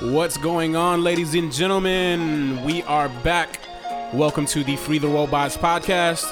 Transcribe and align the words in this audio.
What's 0.00 0.36
going 0.36 0.76
on, 0.76 1.02
ladies 1.02 1.34
and 1.34 1.52
gentlemen? 1.52 2.62
We 2.64 2.84
are 2.84 3.08
back. 3.24 3.58
Welcome 4.14 4.46
to 4.46 4.62
the 4.62 4.76
Free 4.76 4.98
the 4.98 5.08
Robots 5.08 5.56
podcast. 5.56 6.24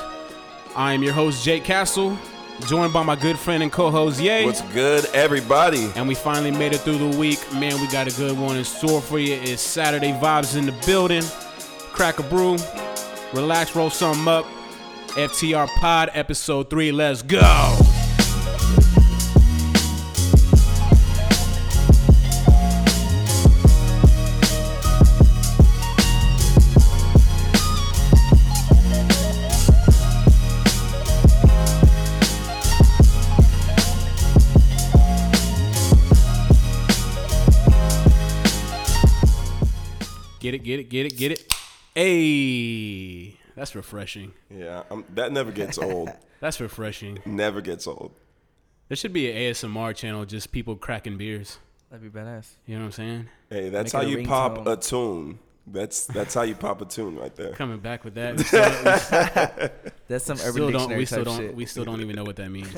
I 0.76 0.92
am 0.92 1.02
your 1.02 1.12
host, 1.12 1.44
Jake 1.44 1.64
Castle, 1.64 2.16
joined 2.68 2.92
by 2.92 3.02
my 3.02 3.16
good 3.16 3.36
friend 3.36 3.64
and 3.64 3.72
co 3.72 3.90
host, 3.90 4.20
Ye. 4.20 4.44
What's 4.44 4.62
good, 4.72 5.06
everybody? 5.06 5.90
And 5.96 6.06
we 6.06 6.14
finally 6.14 6.52
made 6.52 6.74
it 6.74 6.78
through 6.78 7.10
the 7.10 7.18
week. 7.18 7.40
Man, 7.54 7.80
we 7.80 7.88
got 7.88 8.06
a 8.06 8.16
good 8.16 8.38
one 8.38 8.56
in 8.56 8.62
store 8.62 9.00
for 9.00 9.18
you. 9.18 9.34
It's 9.34 9.62
Saturday 9.62 10.12
vibes 10.12 10.56
in 10.56 10.66
the 10.66 10.86
building. 10.86 11.24
Crack 11.92 12.20
a 12.20 12.22
brew, 12.22 12.56
relax, 13.32 13.74
roll 13.74 13.90
something 13.90 14.28
up. 14.28 14.46
FTR 15.16 15.66
Pod, 15.80 16.10
episode 16.12 16.70
three. 16.70 16.92
Let's 16.92 17.22
go. 17.22 17.85
Get 40.76 40.80
it, 40.80 40.90
get 40.90 41.06
it, 41.06 41.16
get 41.16 41.32
it, 41.32 41.38
get. 41.48 41.54
Hey, 41.94 43.36
that's 43.54 43.74
refreshing. 43.74 44.32
Yeah, 44.50 44.82
um, 44.90 45.04
that 45.14 45.32
never 45.32 45.50
gets 45.50 45.78
old. 45.78 46.10
That's 46.40 46.60
refreshing. 46.60 47.18
never 47.24 47.62
gets 47.62 47.86
old. 47.86 48.12
There 48.88 48.96
should 48.96 49.14
be 49.14 49.30
an 49.30 49.36
ASMR 49.54 49.96
channel, 49.96 50.26
just 50.26 50.52
people 50.52 50.76
cracking 50.76 51.16
beers. 51.16 51.58
That'd 51.90 52.12
be 52.12 52.18
badass. 52.20 52.50
You 52.66 52.74
know 52.74 52.82
what 52.82 52.86
I'm 52.88 52.92
saying? 52.92 53.28
Hey, 53.48 53.68
that's 53.70 53.94
Make 53.94 54.02
how 54.02 54.06
you 54.06 54.26
pop 54.26 54.58
ringtone. 54.58 54.72
a 54.72 54.76
tune. 54.76 55.38
That's 55.66 56.04
that's 56.08 56.34
how 56.34 56.42
you 56.42 56.54
pop 56.54 56.82
a 56.82 56.84
tune 56.84 57.16
right 57.16 57.34
there. 57.34 57.52
Coming 57.52 57.78
back 57.78 58.04
with 58.04 58.14
that. 58.16 58.36
We 58.36 58.44
still, 58.44 59.70
That's 60.08 60.24
some 60.26 60.36
we 60.36 60.42
Urban 60.42 60.52
still 60.52 60.70
don't. 60.70 60.88
Dictionary 60.90 60.98
We 60.98 61.06
still 61.06 61.24
type 61.24 61.24
don't. 61.24 61.36
shit. 61.38 61.56
We 61.56 61.66
still 61.66 61.84
don't 61.86 62.00
even 62.02 62.16
know 62.16 62.24
what 62.24 62.36
that 62.36 62.50
means. 62.50 62.68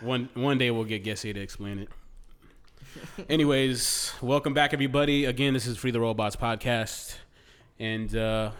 one 0.00 0.30
one 0.32 0.56
day 0.56 0.70
we'll 0.70 0.84
get 0.84 1.04
Gessie 1.04 1.34
to 1.34 1.40
explain 1.40 1.80
it. 1.80 1.88
Anyways, 3.28 4.12
welcome 4.20 4.54
back 4.54 4.72
everybody. 4.72 5.24
Again, 5.24 5.54
this 5.54 5.66
is 5.66 5.76
Free 5.76 5.90
the 5.90 6.00
Robots 6.00 6.36
podcast, 6.36 7.16
and 7.78 8.14
uh, 8.14 8.50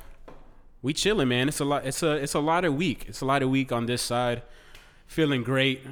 we 0.83 0.93
chilling, 0.93 1.29
man. 1.29 1.49
It's 1.49 1.61
a 1.61 1.65
lot. 1.65 1.87
It's 1.87 2.03
a 2.03 2.13
it's 2.13 2.35
a 2.35 2.41
lot 2.41 2.65
of 2.65 2.75
week. 2.75 3.05
It's 3.09 3.21
a 3.21 3.25
lot 3.25 3.43
of 3.43 3.51
week 3.51 3.73
on 3.73 3.87
this 3.87 4.03
side. 4.03 4.43
Feeling 5.07 5.43
great. 5.43 5.83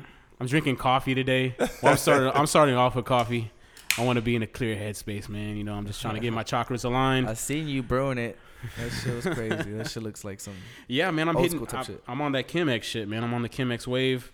I'm 0.41 0.47
drinking 0.47 0.77
coffee 0.77 1.15
today. 1.15 1.55
Well, 1.83 1.93
I'm 1.93 1.97
starting. 1.97 2.31
I'm 2.35 2.47
starting 2.47 2.75
off 2.75 2.95
with 2.95 3.05
coffee. 3.05 3.51
I 3.97 4.05
want 4.05 4.17
to 4.17 4.23
be 4.23 4.35
in 4.35 4.43
a 4.43 4.47
clear 4.47 4.75
headspace, 4.75 5.29
man. 5.29 5.57
You 5.57 5.65
know, 5.65 5.75
I'm 5.75 5.87
just 5.87 6.03
trying 6.03 6.15
to 6.15 6.21
get 6.21 6.33
my 6.33 6.43
chakras 6.43 6.85
aligned. 6.85 7.29
I 7.29 7.35
seen 7.35 7.69
you 7.69 7.83
brewing 7.83 8.19
it. 8.19 8.37
That 8.79 8.91
shit 8.91 9.15
was 9.15 9.35
crazy. 9.35 9.73
that 9.73 9.91
shit 9.91 10.03
looks 10.03 10.25
like 10.25 10.41
some. 10.41 10.55
Yeah, 10.89 11.11
man, 11.11 11.29
I'm 11.29 11.37
Old 11.37 11.45
hitting. 11.45 11.59
school 11.59 11.67
type 11.67 11.81
I, 11.81 11.85
shit. 11.85 12.03
I'm 12.09 12.21
on 12.21 12.33
that 12.33 12.49
Chemex 12.49 12.83
shit, 12.83 13.07
man. 13.07 13.23
I'm 13.23 13.33
on 13.35 13.43
the 13.43 13.49
Chemex 13.49 13.87
wave. 13.87 14.33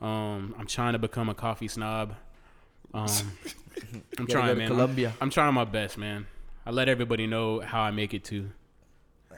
Um, 0.00 0.54
I'm 0.58 0.66
trying 0.66 0.94
to 0.94 0.98
become 0.98 1.28
a 1.28 1.34
coffee 1.34 1.68
snob. 1.68 2.14
Um, 2.94 3.08
I'm 4.18 4.26
trying, 4.26 4.58
man. 4.58 4.68
Colombia. 4.68 5.12
I'm 5.20 5.30
trying 5.30 5.54
my 5.54 5.64
best, 5.64 5.98
man. 5.98 6.26
I 6.64 6.70
let 6.70 6.88
everybody 6.88 7.26
know 7.26 7.60
how 7.60 7.80
I 7.82 7.90
make 7.90 8.14
it 8.14 8.24
too. 8.24 8.50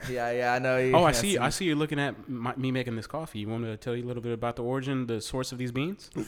Yeah, 0.09 0.29
yeah, 0.31 0.53
I 0.53 0.59
know. 0.59 0.77
You, 0.77 0.93
Oh, 0.93 1.03
I 1.05 1.13
see. 1.13 1.37
I 1.37 1.49
see 1.49 1.65
you 1.65 1.75
looking 1.75 1.99
at 1.99 2.27
my, 2.29 2.53
me 2.57 2.69
making 2.71 2.95
this 2.97 3.07
coffee. 3.07 3.39
You 3.39 3.47
want 3.47 3.63
me 3.63 3.69
to 3.69 3.77
tell 3.77 3.95
you 3.95 4.03
a 4.03 4.07
little 4.07 4.21
bit 4.21 4.33
about 4.33 4.57
the 4.57 4.63
origin, 4.63 5.07
the 5.07 5.21
source 5.21 5.51
of 5.51 5.57
these 5.57 5.71
beans? 5.71 6.09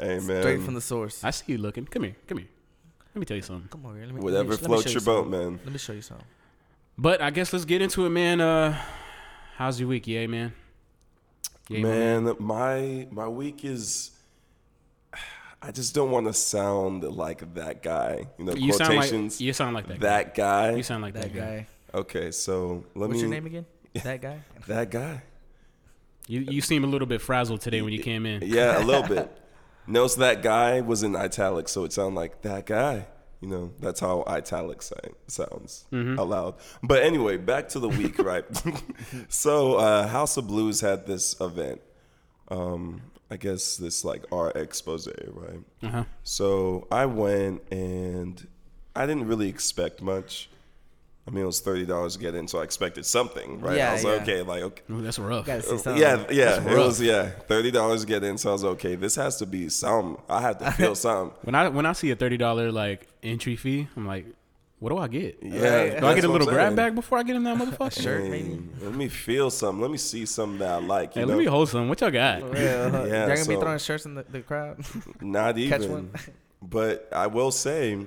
Hey 0.00 0.20
man, 0.20 0.42
Straight 0.42 0.62
from 0.62 0.74
the 0.74 0.80
source. 0.80 1.24
I 1.24 1.30
see 1.30 1.52
you 1.52 1.58
looking. 1.58 1.84
Come 1.84 2.04
here. 2.04 2.16
Come 2.26 2.38
here. 2.38 2.46
Let 3.14 3.20
me 3.20 3.26
tell 3.26 3.36
you 3.36 3.42
something. 3.42 3.68
Come 3.68 3.84
on 3.86 3.96
here. 3.96 4.06
Let 4.06 4.14
me, 4.14 4.20
whatever 4.20 4.50
let 4.50 4.62
me, 4.62 4.62
let 4.62 4.62
me 4.62 4.66
floats 4.68 4.82
show 4.84 4.90
your 4.92 5.00
boat, 5.00 5.24
something. 5.24 5.40
man. 5.54 5.60
Let 5.64 5.72
me 5.72 5.78
show 5.78 5.92
you 5.92 6.02
something. 6.02 6.26
But 6.96 7.20
I 7.20 7.30
guess 7.30 7.52
let's 7.52 7.64
get 7.64 7.82
into 7.82 8.06
it, 8.06 8.10
man. 8.10 8.40
Uh, 8.40 8.80
how's 9.56 9.80
your 9.80 9.88
week, 9.88 10.06
yay, 10.06 10.26
man? 10.28 10.52
Yay, 11.68 11.82
my 11.82 11.88
Man, 11.88 12.34
my 12.38 13.08
my 13.10 13.28
week 13.28 13.64
is. 13.64 14.12
I 15.60 15.72
just 15.72 15.94
don't 15.94 16.10
want 16.10 16.26
to 16.26 16.32
sound 16.32 17.02
like 17.04 17.54
that 17.54 17.82
guy. 17.82 18.26
You 18.38 18.44
know, 18.44 18.52
You 18.54 18.72
sound 18.72 18.90
like 18.90 18.98
quotations. 19.08 19.40
you 19.40 19.52
sound 19.52 19.74
like 19.74 19.88
that. 19.88 20.00
that 20.00 20.34
guy. 20.34 20.70
guy. 20.70 20.76
You 20.76 20.82
sound 20.82 21.02
like 21.02 21.14
that, 21.14 21.32
That 21.32 21.34
guy. 21.34 21.66
guy. 21.92 21.98
Okay, 21.98 22.30
so 22.30 22.84
let 22.94 23.08
What's 23.08 23.08
me. 23.08 23.08
What's 23.08 23.20
your 23.22 23.30
name 23.30 23.46
again? 23.46 23.66
That 24.04 24.20
guy. 24.22 24.40
That 24.68 24.90
guy. 24.90 25.22
You 26.28 26.40
you 26.40 26.60
seem 26.60 26.84
a 26.84 26.86
little 26.86 27.06
bit 27.08 27.20
frazzled 27.22 27.60
today 27.62 27.80
when 27.82 27.92
you 27.92 28.02
came 28.02 28.26
in. 28.26 28.42
Yeah, 28.44 28.78
a 28.78 28.84
little 28.84 29.02
bit. 29.16 29.30
Notice 29.86 30.16
that 30.16 30.42
guy 30.42 30.82
was 30.82 31.02
in 31.02 31.16
italics, 31.16 31.72
so 31.72 31.84
it 31.84 31.92
sounded 31.92 32.14
like 32.20 32.42
that 32.42 32.66
guy. 32.66 33.06
You 33.40 33.48
know, 33.48 33.72
that's 33.80 34.00
how 34.00 34.24
italics 34.26 34.86
say, 34.86 35.10
sounds 35.28 35.86
Mm-hmm. 35.92 36.18
aloud. 36.18 36.56
But 36.82 37.02
anyway, 37.04 37.36
back 37.38 37.68
to 37.70 37.78
the 37.78 37.88
week, 37.88 38.18
right? 38.18 38.44
so, 39.28 39.76
uh, 39.76 40.06
House 40.08 40.36
of 40.36 40.46
Blues 40.48 40.80
had 40.80 41.06
this 41.06 41.40
event. 41.40 41.80
Um, 42.50 43.02
I 43.30 43.36
guess 43.36 43.76
this 43.76 44.04
like 44.04 44.24
art 44.32 44.56
expose, 44.56 45.06
right? 45.32 45.60
Uh 45.82 45.88
huh. 45.88 46.04
So 46.24 46.86
I 46.90 47.06
went 47.06 47.62
and 47.70 48.46
I 48.96 49.06
didn't 49.06 49.26
really 49.26 49.48
expect 49.48 50.00
much. 50.00 50.48
I 51.26 51.30
mean, 51.30 51.42
it 51.42 51.46
was 51.46 51.60
thirty 51.60 51.84
dollars 51.84 52.14
to 52.14 52.20
get 52.20 52.34
in, 52.34 52.48
so 52.48 52.58
I 52.60 52.62
expected 52.62 53.04
something, 53.04 53.60
right? 53.60 53.76
Yeah, 53.76 53.84
I 53.84 53.86
Yeah, 53.88 53.92
was 53.92 54.04
like, 54.04 54.22
okay, 54.22 54.40
like 54.42 54.62
okay, 54.62 54.82
Ooh, 54.90 55.02
that's 55.02 55.18
rough. 55.18 55.44
Gotta 55.44 55.60
see 55.62 55.76
something. 55.76 56.00
yeah, 56.00 56.24
yeah. 56.30 56.56
It 56.56 56.64
rough. 56.64 56.86
was 56.86 57.02
yeah, 57.02 57.28
thirty 57.28 57.70
dollars 57.70 58.00
to 58.00 58.06
get 58.06 58.24
in. 58.24 58.38
So 58.38 58.48
I 58.48 58.52
was 58.54 58.64
okay. 58.64 58.94
This 58.94 59.14
has 59.16 59.36
to 59.36 59.46
be 59.46 59.68
some. 59.68 60.16
I 60.26 60.40
have 60.40 60.56
to 60.60 60.70
feel 60.78 60.94
something. 60.94 61.36
When 61.42 61.54
I 61.54 61.68
when 61.68 61.84
I 61.84 61.92
see 61.92 62.10
a 62.10 62.16
thirty 62.16 62.38
dollar 62.38 62.72
like 62.72 63.08
entry 63.22 63.56
fee, 63.56 63.88
I'm 63.94 64.06
like, 64.06 64.24
what 64.80 64.90
do 64.90 64.98
I 64.98 65.08
get? 65.08 65.38
Yeah. 65.42 66.00
Do 66.00 66.06
I 66.06 66.14
get 66.14 66.24
a 66.24 66.28
little 66.28 66.46
grab 66.46 66.66
saying. 66.68 66.76
bag 66.76 66.94
before 66.94 67.18
I 67.18 67.22
get 67.24 67.34
in 67.36 67.42
that 67.44 67.56
motherfucker? 67.56 68.00
Shirt, 68.02 68.22
Hey, 68.24 68.28
maybe. 68.30 68.62
Let 68.80 68.94
me 68.94 69.08
feel 69.08 69.50
something. 69.50 69.82
Let 69.82 69.90
me 69.90 69.98
see 69.98 70.24
something 70.26 70.58
that 70.60 70.68
I 70.70 70.78
like. 70.78 71.16
You 71.16 71.22
Hey, 71.22 71.26
know, 71.26 71.34
let 71.34 71.38
me 71.40 71.46
hold 71.46 71.68
some. 71.68 71.88
What 71.88 72.00
y'all 72.00 72.10
got? 72.10 72.40
Yeah, 72.54 72.54
Yeah, 72.56 73.26
They're 73.26 73.36
gonna 73.36 73.48
be 73.48 73.56
throwing 73.56 73.78
shirts 73.78 74.06
in 74.06 74.14
the, 74.14 74.22
the 74.30 74.40
crowd. 74.40 74.84
not 75.20 75.56
Catch 75.56 75.82
even. 75.82 75.90
one. 75.90 76.10
But 76.62 77.08
I 77.12 77.26
will 77.26 77.50
say, 77.50 77.98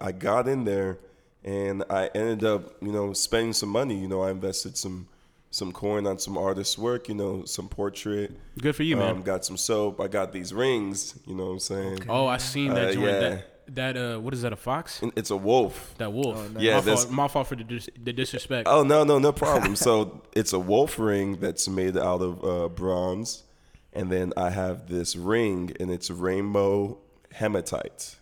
I 0.00 0.12
got 0.12 0.48
in 0.48 0.64
there, 0.64 0.98
and 1.44 1.84
I 1.90 2.06
ended 2.14 2.44
up, 2.44 2.80
you 2.82 2.92
know, 2.92 3.12
spending 3.12 3.52
some 3.52 3.68
money. 3.70 3.98
You 3.98 4.08
know, 4.08 4.22
I 4.22 4.30
invested 4.30 4.76
some 4.76 5.08
some 5.50 5.70
coin 5.70 6.06
on 6.06 6.18
some 6.18 6.38
artist 6.38 6.78
work. 6.78 7.08
You 7.08 7.14
know, 7.14 7.44
some 7.44 7.68
portrait. 7.68 8.32
Good 8.60 8.74
for 8.76 8.84
you, 8.84 8.96
man. 8.96 9.16
Um, 9.16 9.22
got 9.22 9.44
some 9.44 9.56
soap. 9.56 10.00
I 10.00 10.08
got 10.08 10.32
these 10.32 10.54
rings. 10.54 11.18
You 11.26 11.34
know 11.34 11.46
what 11.46 11.52
I'm 11.52 11.58
saying? 11.58 11.98
oh, 12.08 12.26
I 12.26 12.36
seen 12.38 12.74
that 12.74 12.90
uh, 12.90 12.92
joint. 12.92 13.06
yeah. 13.06 13.18
That 13.20 13.51
that 13.74 13.96
uh, 13.96 14.18
what 14.18 14.34
is 14.34 14.42
that? 14.42 14.52
A 14.52 14.56
fox? 14.56 15.00
It's 15.16 15.30
a 15.30 15.36
wolf. 15.36 15.94
That 15.98 16.12
wolf. 16.12 16.36
Oh, 16.38 16.48
no. 16.48 16.60
Yeah, 16.60 16.74
my 16.74 16.80
that's- 16.80 17.04
fault, 17.04 17.14
my 17.14 17.28
fault 17.28 17.46
for 17.48 17.56
the, 17.56 17.64
dis- 17.64 17.88
the 18.02 18.12
disrespect. 18.12 18.68
Oh 18.68 18.82
no, 18.82 19.04
no, 19.04 19.18
no 19.18 19.32
problem. 19.32 19.76
so 19.86 20.22
it's 20.34 20.52
a 20.52 20.58
wolf 20.58 20.98
ring 20.98 21.36
that's 21.40 21.68
made 21.68 21.96
out 21.96 22.20
of 22.22 22.44
uh, 22.44 22.68
bronze, 22.68 23.44
and 23.92 24.10
then 24.10 24.32
I 24.36 24.50
have 24.50 24.88
this 24.88 25.16
ring, 25.16 25.72
and 25.80 25.90
it's 25.90 26.10
rainbow 26.10 26.98
hematite. 27.32 28.16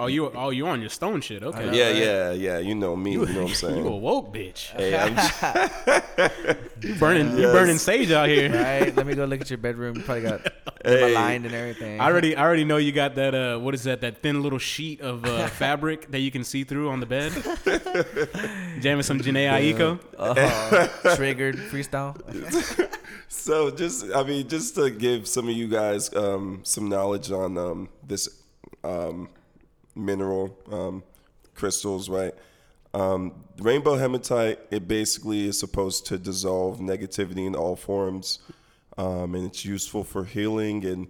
Oh, 0.00 0.06
you 0.06 0.30
oh 0.30 0.50
you 0.50 0.66
on 0.68 0.80
your 0.80 0.90
stone 0.90 1.20
shit? 1.20 1.42
Okay. 1.42 1.66
know. 1.66 1.72
Yeah, 1.72 1.86
right? 1.86 1.96
yeah, 1.96 2.30
yeah. 2.32 2.58
You 2.58 2.74
know 2.76 2.94
me. 2.94 3.12
You, 3.12 3.26
know 3.26 3.42
what 3.42 3.48
I'm 3.50 3.54
saying? 3.54 3.76
You 3.84 3.88
a 3.88 3.96
woke 3.96 4.32
bitch. 4.32 4.70
Hey, 4.78 4.96
I'm 4.96 5.16
just, 5.16 6.62
You 6.82 6.94
burning 6.94 7.36
you 7.36 7.46
burning 7.48 7.78
sage 7.78 8.12
out 8.12 8.28
here. 8.28 8.48
right. 8.52 8.94
Let 8.94 9.06
me 9.06 9.14
go 9.14 9.24
look 9.24 9.40
at 9.40 9.50
your 9.50 9.58
bedroom. 9.58 9.96
You 9.96 10.02
probably 10.02 10.22
got 10.22 10.40
Hey. 10.84 11.10
aligned 11.12 11.44
and 11.44 11.54
everything. 11.54 12.00
I 12.00 12.04
already 12.04 12.36
I 12.36 12.44
already 12.44 12.64
know 12.64 12.76
you 12.76 12.92
got 12.92 13.16
that 13.16 13.34
uh 13.34 13.58
what 13.58 13.74
is 13.74 13.82
that 13.82 14.00
that 14.02 14.22
thin 14.22 14.42
little 14.42 14.60
sheet 14.60 15.00
of 15.00 15.24
uh, 15.24 15.48
fabric 15.48 16.10
that 16.12 16.20
you 16.20 16.30
can 16.30 16.44
see 16.44 16.62
through 16.62 16.88
on 16.90 17.00
the 17.00 17.06
bed. 17.06 17.32
Jamming 18.80 19.02
some 19.02 19.18
Jhené 19.18 19.50
Aiko. 19.50 19.98
Uh, 20.16 21.16
triggered 21.16 21.56
freestyle. 21.56 22.14
so 23.28 23.70
just, 23.70 24.06
I 24.14 24.22
mean, 24.22 24.48
just 24.48 24.76
to 24.76 24.90
give 24.90 25.26
some 25.26 25.48
of 25.48 25.54
you 25.56 25.66
guys 25.68 26.14
um, 26.14 26.60
some 26.62 26.88
knowledge 26.88 27.30
on 27.32 27.58
um, 27.58 27.88
this 28.06 28.28
um, 28.84 29.28
mineral 29.98 30.56
um, 30.70 31.02
crystals, 31.54 32.08
right? 32.08 32.34
Um, 32.94 33.44
rainbow 33.58 33.96
hematite, 33.96 34.60
it 34.70 34.88
basically 34.88 35.46
is 35.48 35.58
supposed 35.58 36.06
to 36.06 36.18
dissolve 36.18 36.78
negativity 36.78 37.46
in 37.46 37.54
all 37.54 37.76
forms, 37.76 38.38
um, 38.96 39.34
and 39.34 39.44
it's 39.44 39.64
useful 39.64 40.04
for 40.04 40.24
healing 40.24 40.84
and 40.84 41.08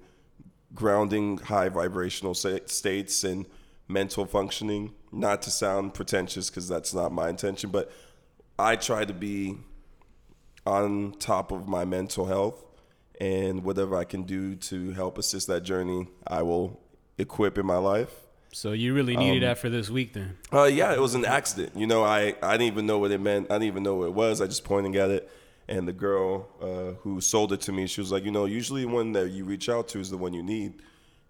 grounding 0.75 1.39
high 1.39 1.69
vibrational 1.69 2.35
states 2.35 3.25
and 3.25 3.47
mental 3.87 4.27
functioning. 4.27 4.93
Not 5.13 5.43
to 5.43 5.51
sound 5.51 5.95
pretentious, 5.95 6.51
because 6.51 6.69
that's 6.69 6.93
not 6.93 7.13
my 7.13 7.29
intention, 7.29 7.71
but 7.71 7.91
I 8.59 8.77
try 8.77 9.05
to 9.05 9.15
be 9.15 9.57
on 10.67 11.15
top 11.19 11.53
of 11.53 11.69
my 11.69 11.85
mental 11.85 12.27
health 12.27 12.65
and 13.21 13.65
whatever 13.65 13.97
I 13.97 14.05
can 14.05 14.23
do 14.23 14.55
to 14.55 14.93
help 14.93 15.19
assist 15.19 15.47
that 15.49 15.63
journey, 15.63 16.09
I 16.27 16.43
will 16.43 16.81
equip 17.17 17.59
in 17.59 17.67
my 17.67 17.79
life. 17.79 18.28
So 18.53 18.73
you 18.73 18.95
really 18.95 19.17
needed 19.17 19.43
that 19.43 19.59
for 19.59 19.69
this 19.69 19.91
week 19.91 20.15
then. 20.15 20.37
Uh, 20.53 20.65
yeah, 20.65 20.93
it 20.93 21.01
was 21.01 21.15
an 21.15 21.25
accident. 21.25 21.77
You 21.77 21.87
know, 21.87 22.03
I, 22.03 22.35
I 22.43 22.53
didn't 22.53 22.73
even 22.73 22.87
know 22.87 22.99
what 22.99 23.11
it 23.11 23.21
meant. 23.21 23.51
I 23.51 23.55
didn't 23.55 23.69
even 23.69 23.83
know 23.83 23.97
what 23.97 24.07
it 24.07 24.15
was. 24.15 24.41
I 24.41 24.47
just 24.47 24.65
pointing 24.65 24.97
at 24.97 25.11
it. 25.11 25.31
And 25.69 25.87
the 25.87 25.93
girl 25.93 26.49
uh, 26.63 26.95
who 27.03 27.21
sold 27.21 27.53
it 27.53 27.61
to 27.63 27.73
me, 27.73 27.87
she 27.87 28.01
was 28.01 28.11
like, 28.11 28.25
you 28.25 28.31
know, 28.31 28.47
usually 28.47 28.87
one 28.87 29.13
that 29.13 29.29
you 29.31 29.45
reach 29.45 29.69
out 29.69 29.87
to 29.89 30.01
is 30.01 30.09
the 30.09 30.17
one 30.17 30.33
you 30.33 30.43
need. 30.43 30.81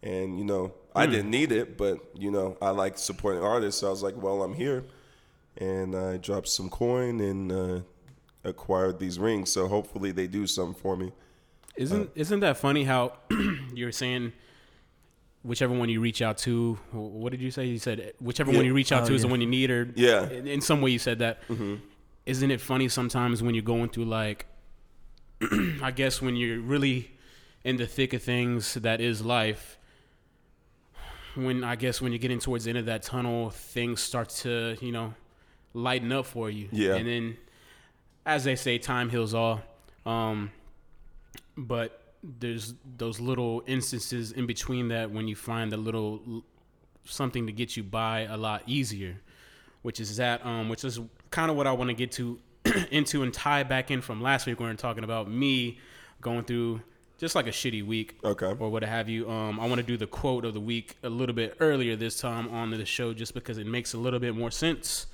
And, 0.00 0.38
you 0.38 0.44
know, 0.44 0.72
I 0.98 1.06
didn't 1.06 1.30
need 1.30 1.52
it, 1.52 1.76
but 1.76 1.98
you 2.14 2.30
know, 2.30 2.56
I 2.60 2.70
like 2.70 2.98
supporting 2.98 3.42
artists. 3.42 3.80
So 3.80 3.88
I 3.88 3.90
was 3.90 4.02
like, 4.02 4.20
well, 4.20 4.42
I'm 4.42 4.54
here, 4.54 4.84
and 5.56 5.94
I 5.94 6.16
dropped 6.16 6.48
some 6.48 6.68
coin 6.68 7.20
and 7.20 7.52
uh, 7.52 7.80
acquired 8.44 8.98
these 8.98 9.18
rings. 9.18 9.50
So 9.52 9.68
hopefully 9.68 10.12
they 10.12 10.26
do 10.26 10.46
something 10.46 10.80
for 10.80 10.96
me. 10.96 11.12
Isn't 11.76 12.10
isn't 12.16 12.40
that 12.40 12.56
funny 12.56 12.84
how 12.84 13.12
you're 13.74 13.92
saying 13.92 14.32
whichever 15.48 15.74
one 15.74 15.88
you 15.88 16.00
reach 16.00 16.22
out 16.22 16.38
to? 16.38 16.78
What 16.92 17.30
did 17.32 17.40
you 17.40 17.50
say? 17.50 17.64
You 17.66 17.78
said 17.78 18.12
whichever 18.20 18.52
one 18.52 18.64
you 18.64 18.74
reach 18.74 18.92
out 18.92 19.02
Oh, 19.04 19.06
to 19.08 19.14
is 19.14 19.22
the 19.22 19.28
one 19.28 19.40
you 19.40 19.46
need, 19.48 19.70
or 19.70 19.90
Yeah. 19.96 20.08
Mm-hmm. 20.22 20.34
In, 20.34 20.46
in 20.46 20.60
some 20.60 20.80
way, 20.80 20.90
you 20.90 20.98
said 20.98 21.18
that. 21.18 21.42
not 22.26 22.50
it 22.50 22.60
funny 22.60 22.88
sometimes 22.88 23.42
when 23.42 23.54
you're 23.54 23.62
going 23.64 23.88
through 23.88 24.04
like, 24.04 24.46
I 25.82 25.90
guess 25.90 26.20
when 26.20 26.36
you're 26.36 26.60
really 26.60 27.10
in 27.64 27.76
the 27.76 27.86
thick 27.86 28.12
of 28.12 28.22
things 28.22 28.74
that 28.74 29.00
is 29.00 29.24
life. 29.24 29.78
When 31.34 31.62
I 31.62 31.76
guess 31.76 32.00
when 32.00 32.12
you're 32.12 32.18
getting 32.18 32.40
towards 32.40 32.64
the 32.64 32.70
end 32.70 32.78
of 32.78 32.86
that 32.86 33.02
tunnel, 33.02 33.50
things 33.50 34.00
start 34.00 34.28
to 34.42 34.76
you 34.80 34.92
know 34.92 35.14
lighten 35.72 36.10
up 36.12 36.26
for 36.26 36.50
you. 36.50 36.68
Yeah. 36.72 36.94
And 36.94 37.06
then, 37.06 37.36
as 38.26 38.44
they 38.44 38.56
say, 38.56 38.78
time 38.78 39.08
heals 39.10 39.34
all. 39.34 39.62
Um, 40.04 40.50
but 41.56 41.97
there's 42.22 42.74
those 42.96 43.20
little 43.20 43.62
instances 43.66 44.32
in 44.32 44.46
between 44.46 44.88
that 44.88 45.10
when 45.10 45.28
you 45.28 45.36
find 45.36 45.72
a 45.72 45.76
little 45.76 46.42
something 47.04 47.46
to 47.46 47.52
get 47.52 47.76
you 47.76 47.82
by 47.82 48.20
a 48.20 48.36
lot 48.36 48.62
easier, 48.66 49.20
which 49.82 50.00
is 50.00 50.16
that, 50.16 50.44
um, 50.44 50.68
which 50.68 50.84
is 50.84 51.00
kind 51.30 51.50
of 51.50 51.56
what 51.56 51.66
I 51.66 51.72
want 51.72 51.88
to 51.90 51.94
get 51.94 52.12
to 52.12 52.38
into 52.90 53.22
and 53.22 53.32
tie 53.32 53.62
back 53.62 53.90
in 53.90 54.00
from 54.00 54.20
last 54.20 54.46
week 54.46 54.58
when 54.60 54.68
we 54.68 54.72
were 54.72 54.76
talking 54.78 55.04
about 55.04 55.30
me 55.30 55.78
going 56.20 56.44
through 56.44 56.80
just 57.18 57.34
like 57.34 57.46
a 57.46 57.50
shitty 57.50 57.84
week 57.84 58.16
Okay. 58.24 58.54
or 58.58 58.68
what 58.70 58.82
have 58.84 59.08
you. 59.08 59.28
Um, 59.28 59.58
I 59.58 59.66
want 59.66 59.76
to 59.78 59.82
do 59.86 59.96
the 59.96 60.06
quote 60.06 60.44
of 60.44 60.54
the 60.54 60.60
week 60.60 60.96
a 61.02 61.08
little 61.08 61.34
bit 61.34 61.56
earlier 61.60 61.96
this 61.96 62.20
time 62.20 62.48
on 62.50 62.70
the 62.70 62.84
show 62.84 63.12
just 63.12 63.34
because 63.34 63.58
it 63.58 63.66
makes 63.66 63.92
a 63.94 63.98
little 63.98 64.20
bit 64.20 64.36
more 64.36 64.50
sense. 64.50 65.06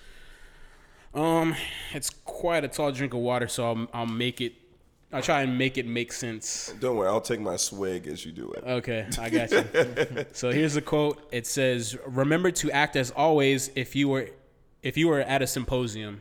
Um, 1.15 1.55
it's 1.93 2.11
quite 2.11 2.65
a 2.65 2.69
tall 2.69 2.91
drink 2.93 3.15
of 3.15 3.21
water, 3.21 3.47
so 3.49 3.67
I'll, 3.67 3.89
I'll 3.95 4.07
make 4.07 4.41
it. 4.41 4.55
I'll 5.15 5.23
try 5.23 5.43
and 5.43 5.57
make 5.57 5.79
it 5.79 5.87
make 5.87 6.13
sense. 6.13 6.75
Don't 6.81 6.97
worry, 6.97 7.09
I'll 7.09 7.21
take 7.21 7.41
my 7.41 7.55
swig 7.55 8.09
as 8.09 8.27
you 8.27 8.33
do 8.33 8.51
it. 8.51 8.65
Okay, 8.65 9.07
I 9.17 9.31
got 9.31 9.51
you. 9.53 10.27
so 10.33 10.51
here's 10.51 10.75
the 10.75 10.83
quote. 10.83 11.29
It 11.31 11.47
says, 11.47 11.97
"Remember 12.05 12.51
to 12.51 12.71
act 12.73 12.97
as 12.97 13.13
always 13.13 13.71
if 13.77 13.95
you 13.95 14.09
were 14.09 14.31
if 14.83 14.97
you 14.97 15.07
were 15.07 15.21
at 15.21 15.41
a 15.41 15.47
symposium. 15.47 16.19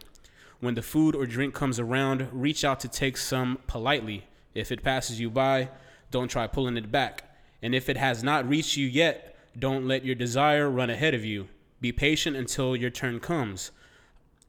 When 0.59 0.75
the 0.75 0.83
food 0.83 1.15
or 1.15 1.25
drink 1.25 1.55
comes 1.55 1.79
around, 1.79 2.29
reach 2.31 2.63
out 2.63 2.79
to 2.81 2.87
take 2.87 3.17
some 3.17 3.57
politely. 3.65 4.27
If 4.53 4.71
it 4.71 4.83
passes 4.83 5.19
you 5.19 5.31
by, 5.31 5.69
don't 6.11 6.29
try 6.29 6.45
pulling 6.45 6.77
it 6.77 6.91
back. 6.91 7.35
And 7.63 7.73
if 7.73 7.89
it 7.89 7.97
has 7.97 8.23
not 8.23 8.47
reached 8.47 8.77
you 8.77 8.85
yet, 8.85 9.35
don't 9.57 9.87
let 9.87 10.05
your 10.05 10.15
desire 10.15 10.69
run 10.69 10.91
ahead 10.91 11.15
of 11.15 11.25
you. 11.25 11.47
Be 11.81 11.91
patient 11.91 12.35
until 12.35 12.75
your 12.75 12.91
turn 12.91 13.19
comes." 13.19 13.71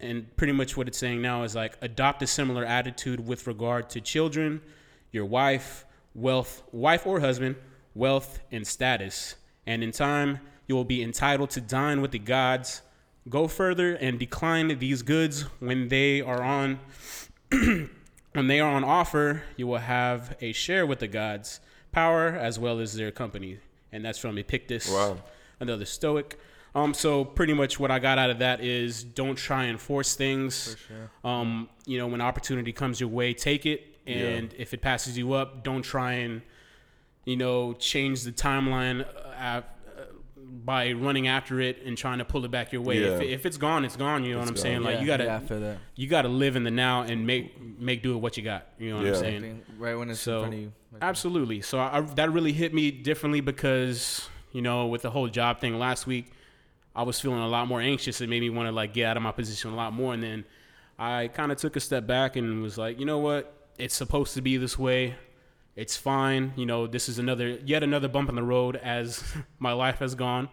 And 0.00 0.34
pretty 0.36 0.52
much 0.52 0.76
what 0.76 0.88
it's 0.88 0.98
saying 0.98 1.22
now 1.22 1.42
is 1.44 1.54
like 1.54 1.76
adopt 1.80 2.22
a 2.22 2.26
similar 2.26 2.64
attitude 2.64 3.26
with 3.26 3.46
regard 3.46 3.88
to 3.90 4.00
children, 4.00 4.60
your 5.12 5.24
wife, 5.24 5.84
wealth, 6.14 6.62
wife 6.72 7.06
or 7.06 7.20
husband, 7.20 7.56
wealth 7.94 8.40
and 8.52 8.66
status. 8.66 9.36
And 9.66 9.82
in 9.82 9.92
time, 9.92 10.40
you 10.66 10.74
will 10.74 10.84
be 10.84 11.02
entitled 11.02 11.50
to 11.50 11.60
dine 11.60 12.00
with 12.00 12.10
the 12.10 12.18
gods. 12.18 12.82
Go 13.28 13.48
further 13.48 13.94
and 13.94 14.18
decline 14.18 14.78
these 14.78 15.02
goods 15.02 15.42
when 15.60 15.88
they 15.88 16.20
are 16.20 16.42
on 16.42 16.80
when 17.50 18.48
they 18.48 18.58
are 18.60 18.70
on 18.70 18.82
offer, 18.84 19.42
you 19.56 19.66
will 19.66 19.78
have 19.78 20.36
a 20.40 20.52
share 20.52 20.84
with 20.84 20.98
the 20.98 21.06
gods, 21.06 21.60
power 21.92 22.28
as 22.28 22.58
well 22.58 22.80
as 22.80 22.94
their 22.94 23.10
company. 23.12 23.58
And 23.92 24.04
that's 24.04 24.18
from 24.18 24.36
Epictetus, 24.38 24.90
Wow. 24.90 25.18
another 25.60 25.84
Stoic. 25.84 26.38
Um, 26.74 26.92
so 26.92 27.24
pretty 27.24 27.52
much 27.54 27.78
what 27.78 27.90
I 27.90 27.98
got 28.00 28.18
out 28.18 28.30
of 28.30 28.40
that 28.40 28.60
is 28.60 29.04
don't 29.04 29.36
try 29.36 29.64
and 29.64 29.80
force 29.80 30.14
things. 30.16 30.76
Um, 31.22 31.68
you 31.86 31.98
know, 31.98 32.06
when 32.08 32.20
opportunity 32.20 32.72
comes 32.72 32.98
your 33.00 33.08
way, 33.10 33.32
take 33.34 33.64
it. 33.66 33.96
And 34.06 34.52
if 34.58 34.74
it 34.74 34.82
passes 34.82 35.16
you 35.16 35.32
up, 35.34 35.62
don't 35.64 35.82
try 35.82 36.12
and, 36.14 36.42
you 37.24 37.36
know, 37.36 37.72
change 37.74 38.22
the 38.22 38.32
timeline 38.32 39.06
uh, 39.40 39.40
uh, 39.40 39.62
by 40.64 40.92
running 40.92 41.26
after 41.28 41.60
it 41.60 41.82
and 41.86 41.96
trying 41.96 42.18
to 42.18 42.24
pull 42.24 42.44
it 42.44 42.50
back 42.50 42.72
your 42.72 42.82
way. 42.82 42.98
If, 42.98 43.22
Yeah. 43.22 43.26
it, 43.28 43.32
if 43.32 43.46
it's 43.46 43.56
gone, 43.56 43.84
it's 43.84 43.96
gone. 43.96 44.24
You 44.24 44.34
know 44.34 44.40
what 44.40 44.48
I'm 44.48 44.56
saying? 44.56 44.82
Like 44.82 44.96
yeah, 44.96 45.00
you 45.00 45.06
gotta, 45.06 45.24
Yeah, 45.24 45.38
that. 45.58 45.78
you 45.94 46.06
gotta 46.08 46.28
live 46.28 46.56
in 46.56 46.64
the 46.64 46.70
now 46.70 47.02
and 47.02 47.26
make 47.26 47.58
make 47.78 48.02
do 48.02 48.12
with 48.14 48.22
what 48.22 48.36
you 48.36 48.42
got. 48.42 48.66
You 48.78 48.90
know 48.90 48.96
what 48.98 49.06
I'm 49.06 49.14
saying? 49.14 49.62
Right 49.78 49.94
when 49.94 50.10
it's 50.10 50.20
So, 50.20 50.38
in 50.38 50.40
front 50.42 50.54
of 50.54 50.60
you. 50.60 50.72
Like, 50.92 51.02
Absolutely. 51.02 51.60
So 51.62 51.78
I, 51.78 52.00
that 52.16 52.30
really 52.30 52.52
hit 52.52 52.74
me 52.74 52.90
differently 52.90 53.40
because 53.40 54.28
you 54.52 54.60
know 54.60 54.86
with 54.86 55.00
the 55.02 55.10
whole 55.10 55.28
job 55.28 55.60
thing 55.60 55.78
last 55.78 56.06
week, 56.06 56.30
I 56.94 57.02
was 57.02 57.20
feeling 57.20 57.40
a 57.40 57.48
lot 57.48 57.66
more 57.66 57.80
anxious. 57.80 58.20
It 58.20 58.28
made 58.28 58.40
me 58.40 58.50
want 58.50 58.68
to 58.68 58.72
like 58.72 58.92
get 58.92 59.06
out 59.06 59.16
of 59.16 59.22
my 59.22 59.32
position 59.32 59.72
a 59.72 59.76
lot 59.76 59.92
more. 59.92 60.14
And 60.14 60.22
then 60.22 60.44
I 60.98 61.28
kind 61.28 61.50
of 61.50 61.58
took 61.58 61.76
a 61.76 61.80
step 61.80 62.06
back 62.06 62.36
and 62.36 62.62
was 62.62 62.78
like, 62.78 62.98
you 63.00 63.06
know 63.06 63.18
what? 63.18 63.52
It's 63.78 63.94
supposed 63.94 64.34
to 64.34 64.42
be 64.42 64.56
this 64.56 64.78
way. 64.78 65.16
It's 65.74 65.96
fine. 65.96 66.52
You 66.56 66.66
know, 66.66 66.86
this 66.86 67.08
is 67.08 67.18
another 67.18 67.58
yet 67.64 67.82
another 67.82 68.06
bump 68.06 68.28
in 68.28 68.36
the 68.36 68.44
road 68.44 68.76
as 68.76 69.24
my 69.58 69.72
life 69.72 69.98
has 69.98 70.14
gone, 70.14 70.48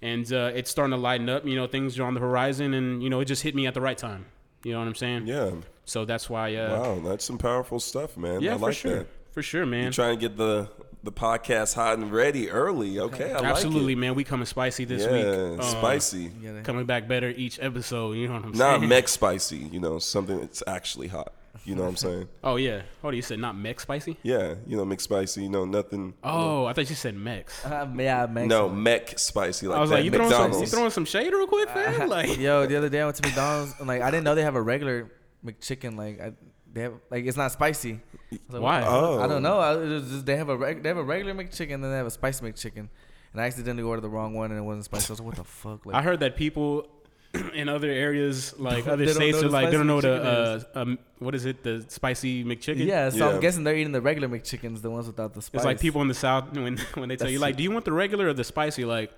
and 0.00 0.30
uh, 0.32 0.52
it's 0.54 0.70
starting 0.70 0.92
to 0.92 0.96
lighten 0.96 1.28
up. 1.28 1.44
You 1.44 1.54
know, 1.56 1.66
things 1.66 1.98
are 1.98 2.04
on 2.04 2.14
the 2.14 2.20
horizon, 2.20 2.72
and 2.72 3.02
you 3.02 3.10
know, 3.10 3.20
it 3.20 3.26
just 3.26 3.42
hit 3.42 3.54
me 3.54 3.66
at 3.66 3.74
the 3.74 3.82
right 3.82 3.98
time. 3.98 4.24
You 4.64 4.72
know 4.72 4.78
what 4.78 4.88
I'm 4.88 4.94
saying? 4.94 5.26
Yeah. 5.26 5.50
So 5.84 6.06
that's 6.06 6.30
why. 6.30 6.54
Uh, 6.56 6.80
Wow, 6.80 7.00
that's 7.10 7.26
some 7.26 7.36
powerful 7.36 7.78
stuff, 7.78 8.16
man. 8.16 8.40
Yeah, 8.40 8.54
I 8.54 8.58
for 8.58 8.62
like 8.62 8.74
sure. 8.76 8.98
that. 9.00 9.06
For 9.32 9.42
sure, 9.42 9.66
man. 9.66 9.82
You're 9.82 9.92
trying 9.92 10.18
to 10.18 10.28
get 10.28 10.38
the 10.38 10.70
the 11.04 11.12
podcast 11.12 11.74
hot 11.74 11.98
and 11.98 12.10
ready 12.10 12.50
early. 12.50 12.98
Okay, 12.98 13.32
I 13.32 13.44
Absolutely, 13.44 13.94
like 13.94 14.00
man. 14.00 14.14
We 14.14 14.24
coming 14.24 14.46
spicy 14.46 14.84
this 14.84 15.04
yeah, 15.04 15.12
week. 15.12 15.60
Uh, 15.60 15.62
spicy. 15.62 16.30
you 16.40 16.60
Coming 16.64 16.86
back 16.86 17.06
better 17.06 17.28
each 17.28 17.60
episode. 17.60 18.16
You 18.16 18.28
know 18.28 18.34
what 18.34 18.44
I'm 18.44 18.52
Not 18.52 18.58
saying? 18.58 18.80
Not 18.80 18.88
mech 18.88 19.08
spicy. 19.08 19.58
You 19.58 19.80
know, 19.80 19.98
something 19.98 20.40
that's 20.40 20.62
actually 20.66 21.08
hot. 21.08 21.32
You 21.64 21.74
know 21.74 21.82
what 21.82 21.88
I'm 21.88 21.96
saying? 21.96 22.28
Oh 22.44 22.56
yeah. 22.56 22.82
Oh, 23.02 23.10
you 23.10 23.22
said 23.22 23.38
not 23.38 23.56
mech 23.56 23.80
spicy? 23.80 24.16
Yeah, 24.22 24.54
you 24.66 24.76
know, 24.76 24.84
McSpicy. 24.84 25.44
You 25.44 25.48
know, 25.48 25.64
nothing. 25.64 26.14
Oh, 26.22 26.66
I 26.66 26.72
thought 26.72 26.90
you 26.90 26.96
said 26.96 27.14
mex. 27.14 27.64
Um, 27.64 27.98
yeah, 27.98 28.26
Mexican. 28.26 28.48
No, 28.48 28.68
mech 28.68 29.18
spicy 29.18 29.66
like 29.66 29.78
I 29.78 29.80
was 29.80 29.90
that. 29.90 29.96
like, 29.96 30.04
you 30.04 30.10
throwing, 30.10 30.30
some, 30.30 30.60
you 30.60 30.66
throwing 30.66 30.90
some 30.90 31.04
shade 31.04 31.32
real 31.32 31.46
quick, 31.46 31.68
fam? 31.70 32.08
Like, 32.08 32.38
Yo, 32.38 32.66
the 32.66 32.76
other 32.76 32.88
day 32.88 33.00
I 33.00 33.04
went 33.04 33.16
to 33.16 33.22
McDonald's 33.22 33.74
and 33.78 33.88
like 33.88 34.02
I 34.02 34.10
didn't 34.10 34.24
know 34.24 34.34
they 34.34 34.42
have 34.42 34.56
a 34.56 34.62
regular 34.62 35.10
McChicken. 35.44 35.96
Like 35.96 36.20
I, 36.20 36.32
they 36.74 36.82
have 36.82 36.94
like 37.10 37.24
it's 37.24 37.36
not 37.36 37.52
spicy. 37.52 38.00
Like, 38.48 38.62
Why? 38.62 38.84
Oh. 38.86 39.20
I 39.20 39.26
don't 39.26 39.42
know. 39.42 39.60
I, 39.60 39.74
just, 40.00 40.26
they 40.26 40.36
have 40.36 40.48
a 40.48 40.56
reg, 40.56 40.82
they 40.82 40.88
have 40.88 40.98
a 40.98 41.02
regular 41.02 41.34
McChicken, 41.34 41.74
and 41.74 41.84
then 41.84 41.90
they 41.92 41.96
have 41.96 42.06
a 42.06 42.10
spicy 42.10 42.44
McChicken, 42.44 42.88
and 43.32 43.40
I 43.40 43.44
accidentally 43.44 43.84
ordered 43.84 44.02
the 44.02 44.08
wrong 44.08 44.34
one 44.34 44.50
and 44.50 44.58
it 44.58 44.62
wasn't 44.62 44.84
spicy. 44.84 45.10
I 45.10 45.12
was 45.12 45.20
like, 45.20 45.26
what 45.26 45.36
the 45.36 45.44
fuck? 45.44 45.86
Like, 45.86 45.94
I 45.94 46.02
heard 46.02 46.20
that 46.20 46.36
people 46.36 46.88
in 47.54 47.68
other 47.68 47.88
areas, 47.88 48.58
like 48.58 48.86
other 48.94 49.06
states, 49.08 49.42
are 49.42 49.48
like 49.48 49.70
they 49.70 49.76
don't 49.76 49.86
know 49.86 50.00
spicy 50.00 50.22
the 50.22 50.68
uh, 50.74 50.82
um, 50.82 50.98
what 51.18 51.34
is 51.34 51.44
it, 51.44 51.62
the 51.62 51.84
spicy 51.88 52.44
McChicken? 52.44 52.84
yeah, 52.84 53.08
so 53.10 53.16
Yeah. 53.16 53.34
I'm 53.34 53.40
guessing 53.40 53.64
they're 53.64 53.76
eating 53.76 53.92
the 53.92 54.00
regular 54.00 54.28
McChickens, 54.28 54.82
the 54.82 54.90
ones 54.90 55.06
without 55.06 55.32
the 55.34 55.42
spice. 55.42 55.60
It's 55.60 55.64
like 55.64 55.80
people 55.80 56.02
in 56.02 56.08
the 56.08 56.14
south 56.14 56.52
when 56.52 56.76
when 56.94 57.08
they 57.08 57.16
tell 57.16 57.30
you 57.30 57.38
like, 57.38 57.56
do 57.56 57.62
you 57.62 57.70
want 57.70 57.84
the 57.84 57.92
regular 57.92 58.28
or 58.28 58.32
the 58.34 58.44
spicy? 58.44 58.84
Like, 58.84 59.12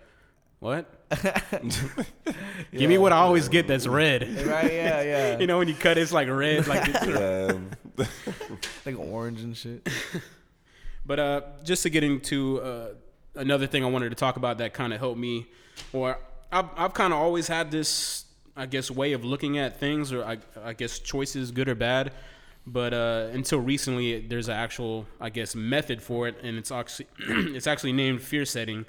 what? 0.66 0.90
Yeah. 1.24 1.40
Give 2.72 2.88
me 2.90 2.98
what 2.98 3.12
I 3.12 3.18
always 3.18 3.48
get 3.48 3.68
that's 3.68 3.86
red. 3.86 4.22
Right? 4.44 4.72
Yeah, 4.72 5.02
yeah. 5.12 5.38
you 5.38 5.46
know 5.46 5.58
when 5.58 5.68
you 5.68 5.74
cut, 5.74 5.96
it's 5.96 6.12
like 6.12 6.28
red, 6.28 6.66
like. 6.66 6.86
Yeah. 7.06 7.52
like 8.84 8.98
orange 8.98 9.40
and 9.40 9.56
shit. 9.56 9.88
But 11.06 11.18
uh, 11.20 11.40
just 11.62 11.84
to 11.84 11.90
get 11.90 12.02
into 12.04 12.60
uh, 12.60 12.88
another 13.36 13.66
thing 13.66 13.84
I 13.84 13.86
wanted 13.86 14.10
to 14.10 14.16
talk 14.16 14.36
about 14.36 14.58
that 14.58 14.74
kind 14.74 14.92
of 14.92 14.98
helped 14.98 15.18
me, 15.18 15.46
or 15.92 16.18
I've, 16.50 16.68
I've 16.76 16.94
kind 16.94 17.12
of 17.12 17.20
always 17.20 17.46
had 17.46 17.70
this, 17.70 18.24
I 18.56 18.66
guess, 18.66 18.90
way 18.90 19.12
of 19.12 19.24
looking 19.24 19.56
at 19.56 19.78
things, 19.78 20.12
or 20.12 20.24
I, 20.24 20.38
I 20.62 20.72
guess 20.72 20.98
choices, 20.98 21.52
good 21.52 21.68
or 21.68 21.74
bad. 21.76 22.12
But 22.66 22.92
uh, 22.92 23.28
until 23.32 23.60
recently, 23.60 24.20
there's 24.20 24.48
an 24.48 24.56
actual, 24.56 25.06
I 25.20 25.30
guess, 25.30 25.54
method 25.54 26.02
for 26.02 26.26
it, 26.26 26.36
and 26.42 26.58
it's 26.58 26.72
actually 26.72 27.06
it's 27.18 27.68
actually 27.68 27.92
named 27.92 28.20
fear 28.20 28.44
setting. 28.44 28.84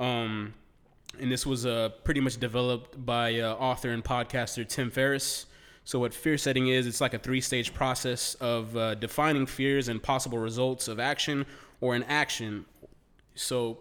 Um, 0.00 0.54
and 1.20 1.30
this 1.30 1.46
was 1.46 1.66
uh, 1.66 1.90
pretty 2.04 2.20
much 2.20 2.38
developed 2.38 3.04
by 3.04 3.40
uh, 3.40 3.54
author 3.54 3.90
and 3.90 4.04
podcaster 4.04 4.66
Tim 4.66 4.90
Ferriss. 4.90 5.46
So, 5.84 5.98
what 5.98 6.14
fear 6.14 6.38
setting 6.38 6.68
is, 6.68 6.86
it's 6.86 7.00
like 7.00 7.14
a 7.14 7.18
three 7.18 7.40
stage 7.40 7.74
process 7.74 8.34
of 8.36 8.76
uh, 8.76 8.94
defining 8.94 9.46
fears 9.46 9.88
and 9.88 10.02
possible 10.02 10.38
results 10.38 10.88
of 10.88 10.98
action 10.98 11.44
or 11.80 11.94
an 11.94 12.04
action. 12.04 12.64
So, 13.34 13.78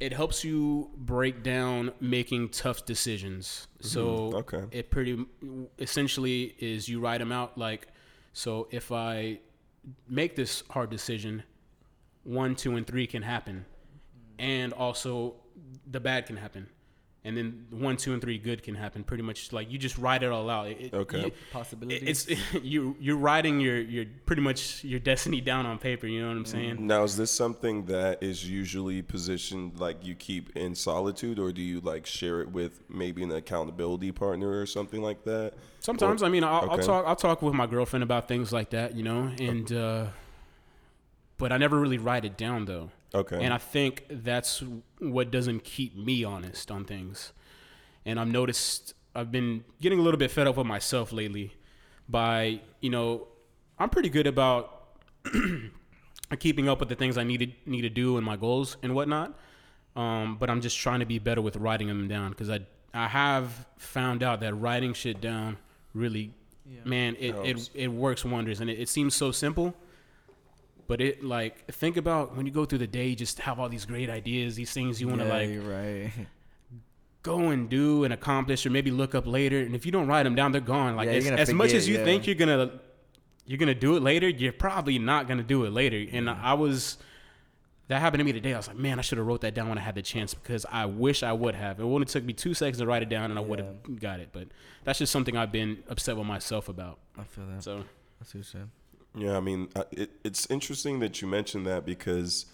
it 0.00 0.12
helps 0.12 0.44
you 0.44 0.90
break 0.96 1.42
down 1.42 1.92
making 2.00 2.48
tough 2.50 2.84
decisions. 2.84 3.68
So, 3.80 4.32
okay. 4.34 4.64
it 4.70 4.90
pretty 4.90 5.24
essentially 5.78 6.54
is 6.58 6.88
you 6.88 7.00
write 7.00 7.18
them 7.18 7.32
out 7.32 7.56
like, 7.58 7.88
so 8.32 8.66
if 8.70 8.90
I 8.90 9.40
make 10.08 10.34
this 10.34 10.62
hard 10.70 10.90
decision, 10.90 11.42
one, 12.24 12.56
two, 12.56 12.76
and 12.76 12.86
three 12.86 13.06
can 13.06 13.22
happen, 13.22 13.66
and 14.38 14.72
also 14.72 15.36
the 15.90 16.00
bad 16.00 16.26
can 16.26 16.36
happen. 16.36 16.66
and 17.26 17.34
then 17.38 17.64
one, 17.70 17.96
two, 17.96 18.12
and 18.12 18.20
three 18.20 18.36
good 18.36 18.62
can 18.62 18.74
happen. 18.74 19.02
Pretty 19.02 19.22
much 19.22 19.50
like 19.50 19.72
you 19.72 19.78
just 19.78 19.96
write 19.96 20.22
it 20.22 20.30
all 20.30 20.50
out. 20.50 20.66
It- 20.68 20.78
it- 20.82 20.92
Okay. 20.94 21.24
you- 21.24 21.32
Possibilities. 21.52 22.26
it's 22.28 22.40
you 22.62 22.96
you're 23.00 23.16
writing 23.16 23.60
your 23.60 23.80
your 23.80 24.04
pretty 24.26 24.42
much 24.42 24.84
your 24.84 25.00
destiny 25.00 25.40
down 25.40 25.64
on 25.64 25.78
paper. 25.78 26.06
You 26.06 26.20
know 26.20 26.28
what 26.28 26.36
I'm 26.36 26.44
saying? 26.44 26.86
Now, 26.86 27.02
is 27.02 27.16
this 27.16 27.30
something 27.30 27.86
that 27.86 28.22
is 28.22 28.46
usually 28.50 29.00
positioned 29.00 29.80
like 29.80 30.04
you 30.04 30.14
keep 30.14 30.54
in 30.54 30.74
solitude, 30.74 31.38
or 31.38 31.50
do 31.50 31.62
you 31.62 31.80
like 31.80 32.04
share 32.04 32.42
it 32.42 32.50
with 32.52 32.82
maybe 32.90 33.22
an 33.22 33.32
accountability 33.32 34.12
partner 34.12 34.60
or 34.60 34.66
something 34.66 35.00
like 35.00 35.24
that? 35.24 35.54
Sometimes 35.80 36.22
I 36.22 36.28
mean 36.28 36.44
I'll, 36.44 36.68
I'll 36.72 36.78
talk 36.78 37.06
I'll 37.06 37.16
talk 37.16 37.40
with 37.40 37.54
my 37.54 37.66
girlfriend 37.66 38.02
about 38.02 38.28
things 38.28 38.52
like 38.52 38.68
that. 38.76 38.94
You 38.96 39.02
know, 39.02 39.32
and 39.40 39.72
uh, 39.72 40.06
but 41.38 41.52
I 41.52 41.56
never 41.56 41.80
really 41.80 41.96
write 41.98 42.26
it 42.26 42.36
down 42.36 42.66
though. 42.66 42.90
Okay. 43.14 43.42
And 43.42 43.54
I 43.54 43.58
think 43.58 44.04
that's 44.10 44.62
what 44.98 45.30
doesn't 45.30 45.64
keep 45.64 45.96
me 45.96 46.24
honest 46.24 46.70
on 46.70 46.84
things. 46.84 47.32
And 48.04 48.18
I've 48.18 48.28
noticed 48.28 48.94
I've 49.14 49.30
been 49.30 49.64
getting 49.80 49.98
a 49.98 50.02
little 50.02 50.18
bit 50.18 50.30
fed 50.30 50.46
up 50.46 50.56
with 50.56 50.66
myself 50.66 51.12
lately 51.12 51.54
by, 52.08 52.60
you 52.80 52.90
know, 52.90 53.28
I'm 53.78 53.88
pretty 53.88 54.08
good 54.08 54.26
about 54.26 54.88
keeping 56.38 56.68
up 56.68 56.80
with 56.80 56.88
the 56.88 56.96
things 56.96 57.16
I 57.16 57.24
need 57.24 57.38
to, 57.40 57.70
need 57.70 57.82
to 57.82 57.88
do 57.88 58.16
and 58.16 58.26
my 58.26 58.36
goals 58.36 58.76
and 58.82 58.94
whatnot. 58.94 59.38
Um, 59.96 60.36
but 60.38 60.50
I'm 60.50 60.60
just 60.60 60.76
trying 60.78 61.00
to 61.00 61.06
be 61.06 61.20
better 61.20 61.40
with 61.40 61.56
writing 61.56 61.86
them 61.86 62.08
down 62.08 62.30
because 62.30 62.50
I, 62.50 62.60
I 62.92 63.06
have 63.06 63.66
found 63.76 64.24
out 64.24 64.40
that 64.40 64.54
writing 64.54 64.92
shit 64.92 65.20
down 65.20 65.56
really, 65.94 66.32
man, 66.84 67.14
it, 67.20 67.28
it, 67.28 67.56
Helps. 67.56 67.70
it 67.74 67.88
works 67.88 68.24
wonders. 68.24 68.60
And 68.60 68.68
it, 68.68 68.80
it 68.80 68.88
seems 68.88 69.14
so 69.14 69.30
simple. 69.30 69.74
But 70.86 71.00
it 71.00 71.24
like 71.24 71.66
think 71.72 71.96
about 71.96 72.36
when 72.36 72.46
you 72.46 72.52
go 72.52 72.64
through 72.64 72.78
the 72.78 72.86
day, 72.86 73.08
you 73.08 73.16
just 73.16 73.40
have 73.40 73.58
all 73.58 73.68
these 73.68 73.84
great 73.84 74.10
ideas, 74.10 74.54
these 74.56 74.72
things 74.72 75.00
you 75.00 75.08
want 75.08 75.20
to 75.20 75.26
yeah, 75.26 75.32
like 75.32 75.68
right. 75.68 76.26
go 77.22 77.50
and 77.50 77.68
do 77.68 78.04
and 78.04 78.12
accomplish, 78.12 78.66
or 78.66 78.70
maybe 78.70 78.90
look 78.90 79.14
up 79.14 79.26
later. 79.26 79.60
And 79.60 79.74
if 79.74 79.86
you 79.86 79.92
don't 79.92 80.06
write 80.06 80.24
them 80.24 80.34
down, 80.34 80.52
they're 80.52 80.60
gone. 80.60 80.96
Like 80.96 81.06
Yeah, 81.06 81.14
as, 81.14 81.48
as 81.48 81.52
much 81.52 81.72
as 81.72 81.88
you 81.88 81.98
yeah. 81.98 82.04
think 82.04 82.26
you're 82.26 82.36
gonna 82.36 82.80
you're 83.46 83.58
gonna 83.58 83.74
do 83.74 83.96
it 83.96 84.02
later, 84.02 84.28
you're 84.28 84.52
probably 84.52 84.98
not 84.98 85.26
gonna 85.28 85.42
do 85.42 85.64
it 85.64 85.70
later. 85.70 86.04
And 86.12 86.28
I 86.28 86.54
was 86.54 86.98
that 87.88 88.00
happened 88.00 88.20
to 88.20 88.24
me 88.24 88.32
today. 88.32 88.54
I 88.54 88.56
was 88.56 88.68
like, 88.68 88.78
man, 88.78 88.98
I 88.98 89.02
should 89.02 89.18
have 89.18 89.26
wrote 89.26 89.42
that 89.42 89.54
down 89.54 89.68
when 89.68 89.76
I 89.76 89.82
had 89.82 89.94
the 89.94 90.02
chance 90.02 90.32
because 90.32 90.64
I 90.70 90.86
wish 90.86 91.22
I 91.22 91.32
would 91.32 91.54
have. 91.54 91.78
It 91.78 91.82
only 91.82 92.06
took 92.06 92.24
me 92.24 92.32
two 92.32 92.54
seconds 92.54 92.78
to 92.78 92.86
write 92.86 93.02
it 93.02 93.10
down, 93.10 93.30
and 93.30 93.38
I 93.38 93.42
would 93.42 93.58
have 93.58 94.00
got 94.00 94.20
it. 94.20 94.30
But 94.32 94.48
that's 94.84 94.98
just 94.98 95.12
something 95.12 95.36
I've 95.36 95.52
been 95.52 95.82
upset 95.88 96.16
with 96.16 96.26
myself 96.26 96.68
about. 96.68 96.98
I 97.18 97.24
feel 97.24 97.44
that. 97.46 97.62
So 97.62 97.84
That's 98.18 98.32
what 98.32 98.38
you 98.38 98.42
said. 98.42 98.70
Yeah, 99.14 99.36
I 99.36 99.40
mean, 99.40 99.68
uh, 99.76 99.84
it, 99.92 100.10
it's 100.24 100.48
interesting 100.50 100.98
that 101.00 101.22
you 101.22 101.28
mentioned 101.28 101.66
that 101.66 101.84
because 101.86 102.46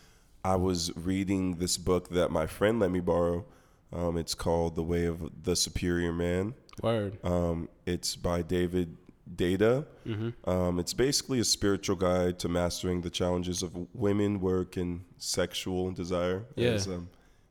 I 0.45 0.57
was 0.57 0.95
reading 0.97 1.57
this 1.57 1.79
book 1.79 2.11
that 2.11 2.31
my 2.31 2.47
friend 2.47 2.79
let 2.81 2.91
me 2.91 3.01
borrow. 3.01 3.45
Um, 3.93 4.17
it's 4.17 4.35
called 4.35 4.77
The 4.77 4.83
Way 4.83 5.07
of 5.07 5.31
the 5.43 5.57
Superior 5.57 6.13
Man. 6.13 6.55
word. 6.83 7.19
Um, 7.25 7.69
it's 7.87 8.15
by 8.15 8.43
David 8.43 8.97
Deida. 9.35 9.87
Mm-hmm. 10.07 10.49
Um, 10.49 10.79
it's 10.79 10.93
basically 10.95 11.41
a 11.41 11.45
spiritual 11.45 11.97
guide 11.97 12.39
to 12.41 12.49
mastering 12.49 13.01
the 13.01 13.11
challenges 13.11 13.63
of 13.63 13.73
women, 13.95 14.41
work, 14.41 14.77
and 14.77 15.05
sexual 15.19 15.91
desire. 15.93 16.45
Yeah. 16.57 16.71
As 16.71 16.87
um, 16.87 17.09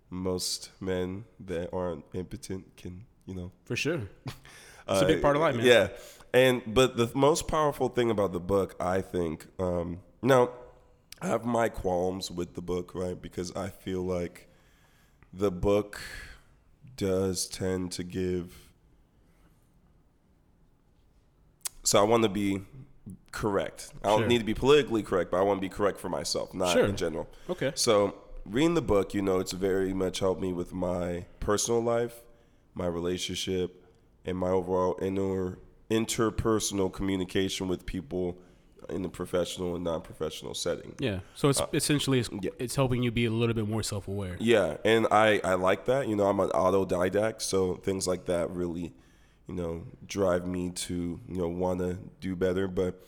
most 0.10 0.72
men 0.80 1.26
that 1.42 1.70
aren't 1.74 2.06
impotent 2.14 2.76
can, 2.78 3.06
you 3.26 3.34
know, 3.36 3.52
For 3.66 3.76
sure. 3.76 4.02
It's 4.92 5.04
a 5.04 5.06
big 5.06 5.22
part 5.22 5.36
of 5.36 5.44
life, 5.44 5.56
man. 5.56 5.66
Uh, 5.66 5.70
Yeah, 5.70 5.88
and 6.34 6.62
but 6.68 6.98
the 6.98 7.10
most 7.16 7.48
powerful 7.48 7.90
thing 7.90 8.10
about 8.12 8.32
the 8.34 8.40
book, 8.40 8.76
I 8.80 9.02
think, 9.02 9.48
um, 9.60 10.00
now 10.22 10.50
I 11.22 11.28
have 11.28 11.46
my 11.46 11.70
qualms 11.70 12.32
with 12.32 12.54
the 12.56 12.62
book, 12.62 12.94
right? 12.96 13.20
Because 13.22 13.56
I 13.56 13.70
feel 13.70 14.02
like 14.02 14.48
the 15.34 15.52
book 15.52 16.00
does 16.96 17.48
tend 17.48 17.92
to 17.94 18.04
give. 18.04 18.54
So 21.84 22.00
I 22.00 22.04
want 22.04 22.24
to 22.24 22.30
be 22.30 22.62
correct. 23.32 23.92
I 24.04 24.08
don't 24.10 24.20
Sure. 24.20 24.28
need 24.28 24.40
to 24.40 24.44
be 24.44 24.54
politically 24.54 25.02
correct, 25.04 25.32
but 25.32 25.38
I 25.38 25.42
want 25.42 25.58
to 25.58 25.62
be 25.62 25.70
correct 25.70 26.00
for 26.00 26.10
myself, 26.10 26.54
not 26.54 26.74
Sure. 26.74 26.86
in 26.86 26.96
general. 26.96 27.28
Okay. 27.50 27.72
So 27.76 28.16
reading 28.46 28.76
the 28.76 28.82
book, 28.82 29.14
you 29.14 29.22
know, 29.22 29.40
it's 29.40 29.52
very 29.54 29.94
much 29.94 30.20
helped 30.20 30.42
me 30.42 30.54
with 30.54 30.74
my 30.74 31.26
personal 31.40 31.82
life, 31.82 32.22
my 32.74 32.86
relationship, 32.88 33.86
and 34.26 34.38
my 34.38 34.50
overall 34.50 34.98
inner 35.02 35.58
interpersonal 35.90 36.92
communication 36.92 37.68
with 37.68 37.86
people 37.86 38.38
in 38.90 39.02
the 39.04 39.10
professional 39.10 39.76
and 39.76 39.84
non-professional 39.84 40.54
setting. 40.54 40.96
Yeah. 41.00 41.20
So 41.36 41.50
it's 41.50 41.62
essentially 41.74 42.20
it's, 42.20 42.30
Uh, 42.30 42.38
yeah. 42.42 42.52
it's 42.60 42.76
helping 42.76 43.04
you 43.04 43.12
be 43.12 43.26
a 43.26 43.32
little 43.32 43.54
bit 43.54 43.68
more 43.68 43.84
self 43.84 44.08
aware. 44.08 44.36
Yeah, 44.40 44.78
and 44.84 45.08
I 45.12 45.40
I 45.44 45.54
like 45.56 45.86
that. 45.86 46.08
You 46.08 46.16
know, 46.16 46.26
I'm 46.26 46.40
an 46.40 46.50
autodidact, 46.50 47.42
so 47.42 47.76
things 47.76 48.08
like 48.08 48.26
that 48.26 48.50
really, 48.50 48.94
you 49.48 49.56
know, 49.56 49.84
drive 50.08 50.48
me 50.48 50.72
to 50.72 51.20
you 51.28 51.38
know 51.38 51.48
want 51.48 51.80
to 51.80 51.98
do 52.20 52.36
better. 52.36 52.68
But 52.68 53.02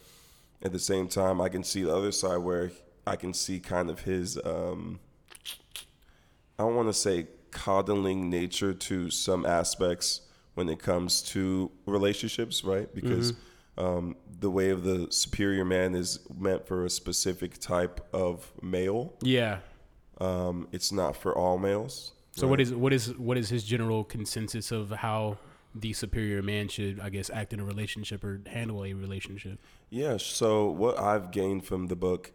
at 0.61 0.71
the 0.71 0.79
same 0.79 1.07
time, 1.07 1.41
I 1.41 1.49
can 1.49 1.63
see 1.63 1.83
the 1.83 1.95
other 1.95 2.11
side 2.11 2.37
where 2.37 2.71
I 3.07 3.15
can 3.15 3.33
see 3.33 3.59
kind 3.59 3.89
of 3.89 4.01
his 4.01 4.37
um, 4.45 4.99
I 6.59 6.63
don't 6.63 6.75
want 6.75 6.89
to 6.89 6.93
say 6.93 7.27
coddling 7.49 8.29
nature 8.29 8.73
to 8.73 9.09
some 9.09 9.45
aspects 9.45 10.21
when 10.53 10.69
it 10.69 10.79
comes 10.79 11.21
to 11.21 11.71
relationships, 11.85 12.63
right? 12.63 12.93
Because 12.93 13.33
um, 13.77 14.15
the 14.39 14.49
way 14.49 14.69
of 14.69 14.83
the 14.83 15.07
superior 15.09 15.65
man 15.65 15.95
is 15.95 16.19
meant 16.37 16.67
for 16.67 16.85
a 16.85 16.89
specific 16.89 17.57
type 17.57 18.05
of 18.13 18.51
male. 18.61 19.13
Yeah. 19.21 19.59
Um, 20.19 20.67
it's 20.71 20.91
not 20.91 21.15
for 21.15 21.35
all 21.35 21.57
males. 21.57 22.11
So 22.33 22.47
what 22.47 22.61
is 22.61 22.73
what 22.73 22.93
is 22.93 23.17
what 23.17 23.37
is 23.37 23.49
his 23.49 23.63
general 23.63 24.03
consensus 24.03 24.71
of 24.71 24.89
how 24.89 25.37
the 25.73 25.93
superior 25.93 26.41
man 26.41 26.67
should, 26.67 26.99
I 26.99 27.09
guess, 27.09 27.29
act 27.29 27.53
in 27.53 27.59
a 27.59 27.63
relationship 27.63 28.23
or 28.23 28.41
handle 28.45 28.83
a 28.85 28.93
relationship? 28.93 29.59
Yeah. 29.89 30.17
So 30.17 30.69
what 30.69 30.99
I've 30.99 31.31
gained 31.31 31.65
from 31.65 31.87
the 31.87 31.95
book, 31.95 32.31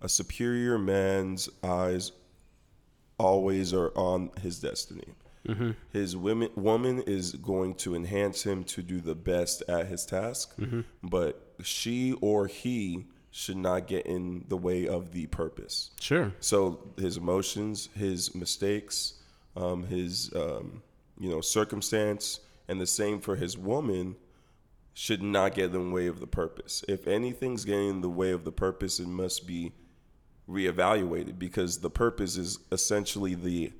a 0.00 0.08
superior 0.08 0.78
man's 0.78 1.48
eyes 1.62 2.12
always 3.18 3.72
are 3.72 3.90
on 3.96 4.30
his 4.40 4.58
destiny. 4.58 5.14
His 5.92 6.16
women 6.16 6.50
woman 6.56 7.02
is 7.06 7.32
going 7.32 7.74
to 7.76 7.94
enhance 7.94 8.44
him 8.44 8.64
to 8.64 8.82
do 8.82 9.00
the 9.00 9.14
best 9.14 9.62
at 9.68 9.86
his 9.86 10.04
task, 10.04 10.54
but 11.02 11.54
she 11.62 12.12
or 12.20 12.46
he 12.46 13.06
should 13.30 13.56
not 13.56 13.86
get 13.86 14.06
in 14.06 14.44
the 14.48 14.56
way 14.56 14.88
of 14.88 15.12
the 15.12 15.26
purpose. 15.26 15.90
Sure. 16.00 16.32
So 16.40 16.80
his 16.96 17.16
emotions, 17.16 17.88
his 17.94 18.34
mistakes, 18.34 19.14
um, 19.56 19.84
his 19.84 20.30
um, 20.34 20.82
you 21.18 21.30
know 21.30 21.40
circumstance, 21.40 22.40
and 22.68 22.80
the 22.80 22.86
same 22.86 23.20
for 23.20 23.36
his 23.36 23.56
woman 23.56 24.16
should 24.94 25.22
not 25.22 25.54
get 25.54 25.66
in 25.66 25.72
the 25.90 25.94
way 25.94 26.08
of 26.08 26.18
the 26.18 26.26
purpose. 26.26 26.84
If 26.88 27.06
anything's 27.06 27.64
getting 27.64 27.88
in 27.88 28.00
the 28.00 28.08
way 28.08 28.32
of 28.32 28.44
the 28.44 28.50
purpose, 28.50 28.98
it 28.98 29.06
must 29.06 29.46
be 29.46 29.72
reevaluated 30.48 31.38
because 31.38 31.78
the 31.78 31.90
purpose 31.90 32.36
is 32.36 32.58
essentially 32.72 33.34
the 33.34 33.72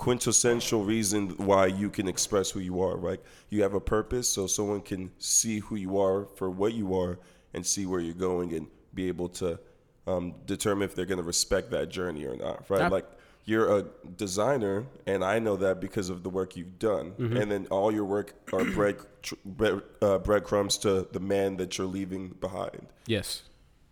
quintessential 0.00 0.82
reason 0.82 1.28
why 1.36 1.66
you 1.66 1.90
can 1.90 2.08
express 2.08 2.50
who 2.50 2.58
you 2.60 2.80
are, 2.80 2.96
right? 2.96 3.20
You 3.50 3.60
have 3.62 3.74
a 3.74 3.80
purpose 3.80 4.26
so 4.30 4.46
someone 4.46 4.80
can 4.80 5.12
see 5.18 5.58
who 5.58 5.76
you 5.76 5.98
are 5.98 6.24
for 6.36 6.48
what 6.48 6.72
you 6.72 6.98
are 6.98 7.18
and 7.52 7.66
see 7.66 7.84
where 7.84 8.00
you're 8.00 8.14
going 8.14 8.54
and 8.54 8.66
be 8.94 9.08
able 9.08 9.28
to 9.28 9.58
um, 10.06 10.34
determine 10.46 10.84
if 10.88 10.94
they're 10.94 11.04
going 11.04 11.18
to 11.18 11.22
respect 11.36 11.70
that 11.72 11.90
journey 11.90 12.24
or 12.24 12.34
not, 12.34 12.64
right? 12.70 12.90
Like 12.90 13.06
you're 13.44 13.78
a 13.78 13.82
designer, 14.16 14.86
and 15.06 15.22
I 15.22 15.38
know 15.38 15.56
that 15.56 15.82
because 15.82 16.08
of 16.08 16.22
the 16.22 16.30
work 16.30 16.56
you've 16.56 16.78
done, 16.78 17.12
and 17.18 17.50
then 17.50 17.66
all 17.70 17.92
your 17.92 18.06
work 18.06 18.32
are 18.54 18.64
bread, 18.64 18.96
bread 19.44 19.82
uh, 20.00 20.16
breadcrumbs 20.18 20.78
to 20.78 21.06
the 21.12 21.20
man 21.20 21.58
that 21.58 21.76
you're 21.76 21.86
leaving 21.86 22.28
behind 22.40 22.86
Yes. 23.06 23.42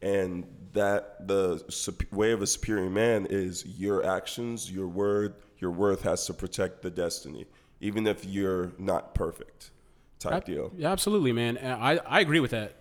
and 0.00 0.46
that 0.72 1.26
the 1.28 1.62
sup- 1.68 2.10
way 2.12 2.32
of 2.32 2.40
a 2.40 2.46
superior 2.46 2.88
man 2.88 3.26
is 3.28 3.66
your 3.66 4.06
actions, 4.06 4.70
your 4.72 4.88
word, 4.88 5.34
your 5.58 5.70
worth 5.70 6.02
has 6.02 6.26
to 6.26 6.34
protect 6.34 6.82
the 6.82 6.90
destiny, 6.90 7.46
even 7.80 8.06
if 8.06 8.24
you're 8.24 8.72
not 8.78 9.14
perfect. 9.14 9.70
Type 10.18 10.32
Ab- 10.32 10.44
deal. 10.44 10.72
Yeah, 10.76 10.90
absolutely, 10.90 11.32
man. 11.32 11.58
I, 11.58 11.98
I 11.98 12.20
agree 12.20 12.40
with 12.40 12.50
that. 12.50 12.74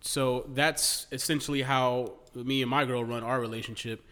So 0.00 0.46
that's 0.52 1.06
essentially 1.12 1.62
how 1.62 2.14
me 2.34 2.62
and 2.62 2.70
my 2.70 2.84
girl 2.84 3.04
run 3.04 3.22
our 3.22 3.40
relationship, 3.40 4.04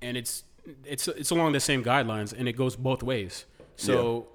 and 0.00 0.16
it's 0.16 0.44
it's 0.84 1.08
it's 1.08 1.30
along 1.30 1.52
the 1.52 1.60
same 1.60 1.82
guidelines, 1.82 2.32
and 2.36 2.48
it 2.48 2.52
goes 2.52 2.76
both 2.76 3.02
ways. 3.02 3.46
So 3.76 4.28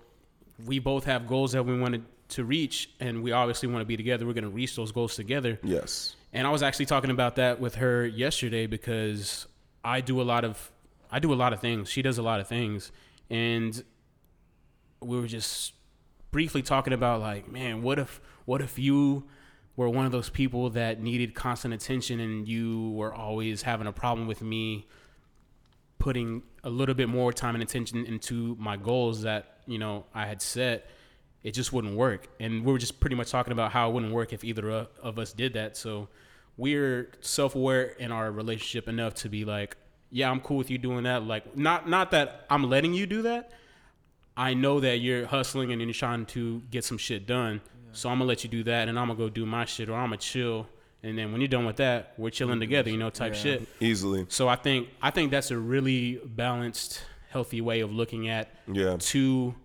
we 0.66 0.80
both 0.80 1.06
have 1.06 1.28
goals 1.28 1.52
that 1.52 1.64
we 1.64 1.80
wanted 1.80 2.04
to 2.30 2.44
reach, 2.44 2.90
and 3.00 3.22
we 3.22 3.32
obviously 3.32 3.70
want 3.70 3.82
to 3.82 3.86
be 3.86 3.96
together. 3.96 4.26
We're 4.26 4.34
going 4.34 4.44
to 4.44 4.50
reach 4.50 4.76
those 4.76 4.92
goals 4.92 5.16
together. 5.16 5.60
Yes. 5.64 6.16
And 6.34 6.46
I 6.46 6.50
was 6.50 6.64
actually 6.64 6.88
talking 6.88 7.12
about 7.12 7.36
that 7.36 7.60
with 7.60 7.76
her 7.76 8.06
yesterday 8.06 8.66
because 8.66 9.48
I 9.84 10.02
do 10.02 10.20
a 10.20 10.24
lot 10.24 10.44
of 10.44 10.72
I 11.12 11.20
do 11.20 11.34
a 11.34 11.36
lot 11.36 11.54
of 11.54 11.60
things. 11.60 11.90
She 11.90 12.02
does 12.02 12.18
a 12.18 12.24
lot 12.24 12.40
of 12.40 12.48
things. 12.48 12.92
And 13.30 13.84
we 15.02 15.20
were 15.20 15.28
just 15.28 15.74
briefly 16.32 16.62
talking 16.62 16.94
about 16.94 17.22
like, 17.22 17.52
man, 17.52 17.82
what 17.82 18.00
if 18.00 18.22
what 18.46 18.62
if 18.62 18.78
you 18.78 19.26
were 19.76 19.90
one 19.90 20.06
of 20.06 20.12
those 20.12 20.30
people 20.30 20.70
that 20.72 21.02
needed 21.02 21.36
constant 21.36 21.74
attention 21.74 22.20
and 22.20 22.48
you 22.48 22.92
were 22.92 23.14
always 23.14 23.64
having 23.64 23.88
a 23.88 23.92
problem 23.92 24.28
with 24.28 24.42
me 24.42 24.88
putting 25.98 26.44
a 26.64 26.70
little 26.70 26.96
bit 26.96 27.10
more 27.10 27.34
time 27.34 27.56
and 27.56 27.64
attention 27.64 28.06
into 28.06 28.56
my 28.60 28.78
goals 28.78 29.24
that 29.24 29.60
you 29.66 29.78
know 29.78 30.06
I 30.14 30.26
had 30.26 30.42
set, 30.42 30.88
it 31.44 31.52
just 31.52 31.74
wouldn't 31.74 31.96
work. 31.96 32.28
And 32.40 32.66
we 32.66 32.72
were 32.72 32.80
just 32.80 33.00
pretty 33.00 33.16
much 33.16 33.32
talking 33.32 33.54
about 33.54 33.72
how 33.72 33.90
it 33.90 33.94
wouldn't 33.94 34.14
work 34.14 34.34
if 34.34 34.44
either 34.44 34.88
of 35.02 35.20
us 35.20 35.34
did 35.34 35.54
that. 35.54 35.78
So 35.78 36.10
we're 36.58 37.12
self-aware 37.22 37.84
in 37.84 38.12
our 38.12 38.32
relationship 38.32 38.88
enough 38.88 39.14
to 39.16 39.30
be 39.30 39.46
like, 39.46 39.78
yeah, 40.12 40.30
I'm 40.30 40.40
cool 40.40 40.58
with 40.58 40.70
you 40.72 40.78
doing 40.78 41.04
that. 41.04 41.24
Like, 41.24 41.58
not 41.58 41.88
not 41.90 42.12
that 42.12 42.46
I'm 42.50 42.70
letting 42.70 42.94
you 42.94 43.06
do 43.06 43.22
that. 43.24 43.52
I 44.38 44.54
know 44.54 44.80
that 44.82 44.98
you're 44.98 45.26
hustling 45.26 45.72
and 45.72 45.82
you're 45.82 45.94
trying 45.94 46.26
to 46.28 46.62
get 46.72 46.84
some 46.84 46.98
shit 46.98 47.26
done. 47.26 47.62
So 47.94 48.10
I'm 48.10 48.18
gonna 48.18 48.28
let 48.28 48.44
you 48.44 48.50
do 48.50 48.64
that, 48.66 48.90
and 48.90 49.00
I'm 49.00 49.08
gonna 49.08 49.18
go 49.18 49.30
do 49.30 49.46
my 49.46 49.64
shit, 49.66 49.88
or 49.90 49.94
I'm 49.94 50.08
gonna 50.10 50.18
chill. 50.18 50.68
And 51.04 51.18
then 51.18 51.32
when 51.32 51.40
you're 51.40 51.48
done 51.48 51.66
with 51.66 51.78
that, 51.78 52.14
we're 52.18 52.32
chilling 52.32 52.60
together, 52.60 52.90
you 52.90 52.98
know, 52.98 53.10
type 53.10 53.34
Yeah. 53.36 53.40
shit. 53.42 53.68
Easily. 53.80 54.26
So 54.30 54.48
I 54.50 54.56
think 54.56 54.90
I 55.02 55.12
think 55.12 55.32
that's 55.32 55.52
a 55.52 55.58
really 55.58 56.20
balanced, 56.26 57.02
healthy 57.30 57.62
way 57.62 57.80
of 57.82 57.92
looking 57.94 58.28
at 58.28 58.50
Yeah. 58.72 58.98
two 59.00 59.56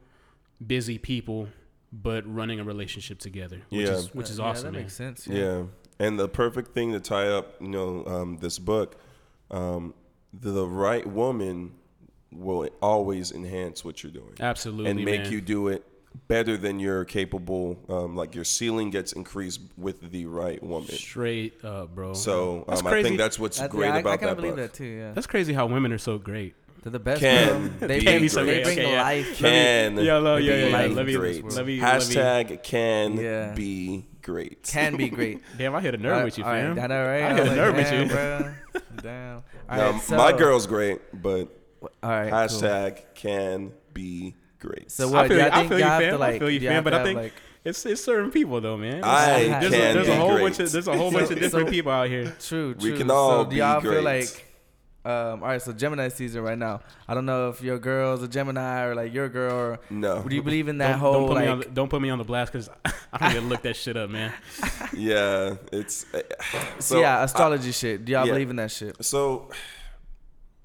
busy 0.64 0.98
people 0.98 1.48
but 1.92 2.22
running 2.32 2.60
a 2.60 2.64
relationship 2.64 3.18
together, 3.18 3.62
which 3.70 3.86
Yeah. 3.88 3.94
is 3.94 4.14
which 4.14 4.30
is 4.30 4.38
awesome. 4.38 4.44
Yeah, 4.44 4.50
awesome, 4.50 4.64
That 4.66 4.72
man. 4.72 4.82
makes 4.82 4.94
sense. 4.94 5.26
Yeah. 5.26 5.62
And 5.98 6.18
the 6.20 6.28
perfect 6.28 6.72
thing 6.72 6.92
to 6.92 7.00
tie 7.00 7.26
up, 7.26 7.60
you 7.60 7.68
know, 7.68 8.04
um, 8.06 8.36
this 8.40 8.58
book, 8.60 9.00
um, 9.50 9.94
the, 10.32 10.50
the 10.50 10.66
right 10.66 11.06
woman 11.06 11.72
will 12.32 12.68
always 12.80 13.32
enhance 13.32 13.84
what 13.84 14.02
you're 14.02 14.12
doing 14.12 14.34
Absolutely, 14.38 14.90
and 14.90 15.04
make 15.04 15.22
man. 15.22 15.32
you 15.32 15.40
do 15.40 15.68
it 15.68 15.84
better 16.28 16.56
than 16.56 16.78
you're 16.80 17.04
capable. 17.04 17.76
Um, 17.88 18.14
like 18.16 18.34
your 18.34 18.44
ceiling 18.44 18.90
gets 18.90 19.12
increased 19.12 19.60
with 19.76 20.10
the 20.12 20.26
right 20.26 20.62
woman. 20.62 20.88
straight 20.90 21.64
up, 21.64 21.94
bro. 21.94 22.14
So 22.14 22.64
um, 22.68 22.86
I 22.86 23.02
think 23.02 23.18
that's 23.18 23.38
what's 23.38 23.60
I, 23.60 23.68
great 23.68 23.88
yeah, 23.88 23.94
I, 23.94 23.98
about 23.98 24.12
I 24.12 24.16
kind 24.18 24.30
that 24.30 24.36
believe 24.36 24.56
book. 24.56 24.70
that 24.72 24.74
too. 24.74 24.84
Yeah, 24.84 25.12
that's 25.12 25.26
crazy 25.26 25.52
how 25.52 25.66
women 25.66 25.92
are 25.92 25.98
so 25.98 26.18
great. 26.18 26.54
they're 26.82 26.92
the 26.92 26.98
best. 27.00 27.20
Can. 27.20 27.76
They 27.80 27.98
be 28.00 28.04
bring, 28.04 28.18
great. 28.28 28.32
they 28.32 28.62
bring 28.62 28.78
Okay, 28.78 28.92
yeah. 28.92 29.02
life. 29.02 29.38
Can 29.38 29.96
Yo, 29.98 30.20
lo, 30.20 30.38
be 30.38 30.44
yeah, 30.44 30.54
yeah, 30.54 30.66
yeah. 30.66 30.76
Let 30.78 30.90
Let 30.92 31.06
me, 31.06 31.14
great. 31.16 31.44
let 31.52 31.66
me, 31.66 31.78
Hashtag 31.78 32.62
can 32.62 33.16
Yeah. 33.16 33.52
be 33.54 34.06
great. 34.22 34.62
Can 34.64 34.96
be 34.96 35.08
great. 35.10 35.42
Damn, 35.58 35.74
I 35.74 35.80
hit 35.80 35.94
a 35.94 35.98
nerve 35.98 36.24
with 36.24 36.38
you, 36.38 36.44
All 36.44 36.50
right, 36.50 36.74
fam. 36.74 36.78
I 36.78 36.86
know, 36.86 37.06
right? 37.06 37.22
I 37.22 37.34
hit 37.34 37.40
a 37.40 37.48
like, 37.48 37.56
nerve 37.56 37.74
with 37.76 37.92
you. 37.92 38.06
bro. 38.06 38.54
Damn. 39.68 39.78
All 39.80 39.84
Now, 39.86 39.90
right, 39.92 40.02
so, 40.02 40.16
my 40.16 40.32
girl's 40.32 40.66
great, 40.66 41.00
but 41.22 41.48
All 42.02 42.10
right. 42.10 42.30
cool. 42.30 42.38
hashtag 42.38 43.02
can 43.14 43.72
be 43.94 44.34
great. 44.58 44.90
So 44.90 45.08
I 45.08 45.12
what? 45.12 45.28
feel, 45.28 45.28
do 45.28 45.34
you, 45.34 45.40
y'all 45.40 45.52
I 45.52 45.56
think 45.56 45.68
feel 45.68 45.78
you, 45.78 45.84
y'all 45.84 45.92
have 45.92 46.02
fam. 46.02 46.12
to 46.12 46.18
like? 46.18 46.34
I 46.34 46.38
feel 46.38 46.50
you, 46.50 46.58
do 46.60 46.68
fam. 46.68 46.84
But 46.84 46.94
I 46.94 47.02
think 47.04 47.16
like, 47.18 47.32
it's 47.64 47.84
it's 47.86 48.02
certain 48.02 48.30
people 48.30 48.60
though, 48.60 48.76
man. 48.76 49.02
I 49.04 49.42
there's, 49.44 49.72
a, 49.72 49.76
can 49.76 49.94
there's 49.94 50.08
a 50.08 50.16
whole 50.16 50.30
great. 50.32 50.42
bunch 50.42 50.58
of 50.60 50.72
there's 50.72 50.88
a 50.88 50.96
whole 50.96 51.10
bunch 51.12 51.30
of 51.30 51.38
different 51.38 51.68
so- 51.68 51.72
people 51.72 51.92
out 51.92 52.08
here. 52.08 52.34
True, 52.40 52.74
true. 52.74 52.92
We 52.92 52.96
can 52.98 53.10
all 53.10 53.30
so 53.30 53.44
do 53.44 53.50
be 53.50 53.56
y'all 53.56 53.80
feel 53.80 53.92
great. 53.92 54.04
like 54.04 54.46
um, 55.04 55.42
all 55.42 55.48
right, 55.48 55.62
so 55.62 55.72
Gemini 55.72 56.08
season 56.08 56.42
right 56.42 56.58
now. 56.58 56.80
I 57.08 57.14
don't 57.14 57.24
know 57.24 57.48
if 57.48 57.62
your 57.62 57.78
girl's 57.78 58.22
a 58.22 58.28
Gemini 58.28 58.84
or 58.84 58.94
like 58.94 59.14
your 59.14 59.28
girl. 59.28 59.54
Or, 59.54 59.80
No. 59.88 60.22
Do 60.22 60.34
you 60.34 60.42
believe 60.42 60.68
in 60.68 60.78
that 60.78 60.90
Don't, 60.92 60.98
whole 60.98 61.12
don't 61.14 61.26
put 61.28 61.34
like? 61.36 61.44
me 61.46 61.50
on 61.50 61.58
the, 61.60 61.64
don't 61.66 61.88
put 61.88 62.02
me 62.02 62.10
on 62.10 62.18
the 62.18 62.24
blast 62.24 62.52
because 62.52 62.68
I 63.12 63.18
don't 63.18 63.30
even 63.36 63.48
look 63.48 63.62
that 63.62 63.76
shit 63.76 63.96
up, 63.96 64.10
man. 64.10 64.32
yeah, 64.92 65.54
it's 65.72 66.04
uh, 66.12 66.20
so, 66.78 67.00
yeah, 67.00 67.24
astrology 67.24 67.72
shit. 67.72 68.04
Do 68.04 68.12
y'all 68.12 68.26
yeah. 68.26 68.32
believe 68.32 68.50
in 68.50 68.56
that 68.56 68.70
shit? 68.70 69.02
so 69.04 69.50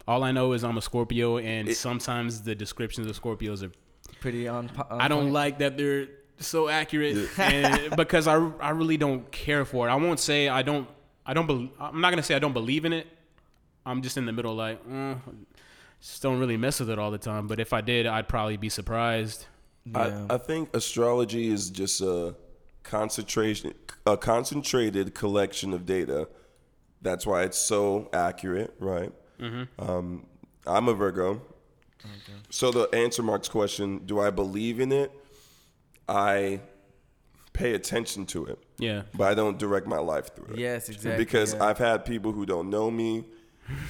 All 0.07 0.23
I 0.23 0.31
know 0.31 0.51
is 0.53 0.63
I'm 0.63 0.77
a 0.77 0.81
Scorpio, 0.81 1.37
and 1.37 1.69
It- 1.69 1.75
sometimes 1.75 2.41
the 2.41 2.55
descriptions 2.55 3.07
of 3.07 3.19
Scorpios 3.21 3.63
are. 3.63 3.71
Pretty 4.19 4.47
on. 4.47 4.69
on 4.89 5.01
I 5.01 5.07
don't 5.07 5.23
point? 5.23 5.33
like 5.33 5.59
that 5.59 5.77
they're 5.77 6.07
so 6.39 6.67
accurate, 6.67 7.29
and 7.39 7.95
because 7.97 8.27
I 8.27 8.35
I 8.59 8.69
really 8.71 8.97
don't 8.97 9.31
care 9.31 9.65
for 9.65 9.87
it. 9.87 9.91
I 9.91 9.95
won't 9.95 10.19
say 10.19 10.49
I 10.49 10.61
don't 10.61 10.87
I 11.25 11.33
don't. 11.33 11.47
Be, 11.47 11.71
I'm 11.79 12.01
not 12.01 12.09
gonna 12.11 12.23
say 12.23 12.35
I 12.35 12.39
don't 12.39 12.53
believe 12.53 12.85
in 12.85 12.93
it. 12.93 13.07
I'm 13.85 14.01
just 14.01 14.17
in 14.17 14.25
the 14.25 14.33
middle, 14.33 14.55
like, 14.55 14.85
mm, 14.87 15.19
just 16.01 16.21
don't 16.21 16.39
really 16.39 16.57
mess 16.57 16.79
with 16.79 16.89
it 16.89 16.99
all 16.99 17.11
the 17.11 17.17
time. 17.17 17.47
But 17.47 17.59
if 17.59 17.73
I 17.73 17.81
did, 17.81 18.05
I'd 18.05 18.27
probably 18.27 18.57
be 18.57 18.69
surprised. 18.69 19.45
Yeah. 19.85 20.25
I, 20.29 20.35
I 20.35 20.37
think 20.37 20.75
astrology 20.75 21.47
is 21.47 21.69
just 21.69 22.01
a 22.01 22.35
concentration, 22.83 23.73
a 24.05 24.17
concentrated 24.17 25.13
collection 25.13 25.73
of 25.73 25.85
data. 25.85 26.27
That's 27.01 27.25
why 27.25 27.43
it's 27.43 27.57
so 27.57 28.09
accurate, 28.13 28.73
right? 28.79 29.11
Um, 29.77 30.25
I'm 30.65 30.87
a 30.87 30.93
Virgo. 30.93 31.41
So 32.49 32.71
the 32.71 32.83
answer 32.95 33.21
Mark's 33.23 33.49
question, 33.49 33.99
do 34.05 34.19
I 34.19 34.29
believe 34.29 34.79
in 34.79 34.91
it? 34.91 35.11
I 36.07 36.61
pay 37.53 37.73
attention 37.73 38.25
to 38.27 38.45
it, 38.45 38.59
Yeah. 38.77 39.03
but 39.15 39.31
I 39.31 39.33
don't 39.33 39.57
direct 39.57 39.87
my 39.87 39.97
life 39.97 40.35
through 40.35 40.55
it. 40.55 40.59
Yes, 40.59 40.89
exactly. 40.89 41.23
Because 41.23 41.53
yeah. 41.53 41.63
I've 41.65 41.77
had 41.77 42.05
people 42.05 42.31
who 42.31 42.45
don't 42.45 42.69
know 42.69 42.91
me 42.91 43.25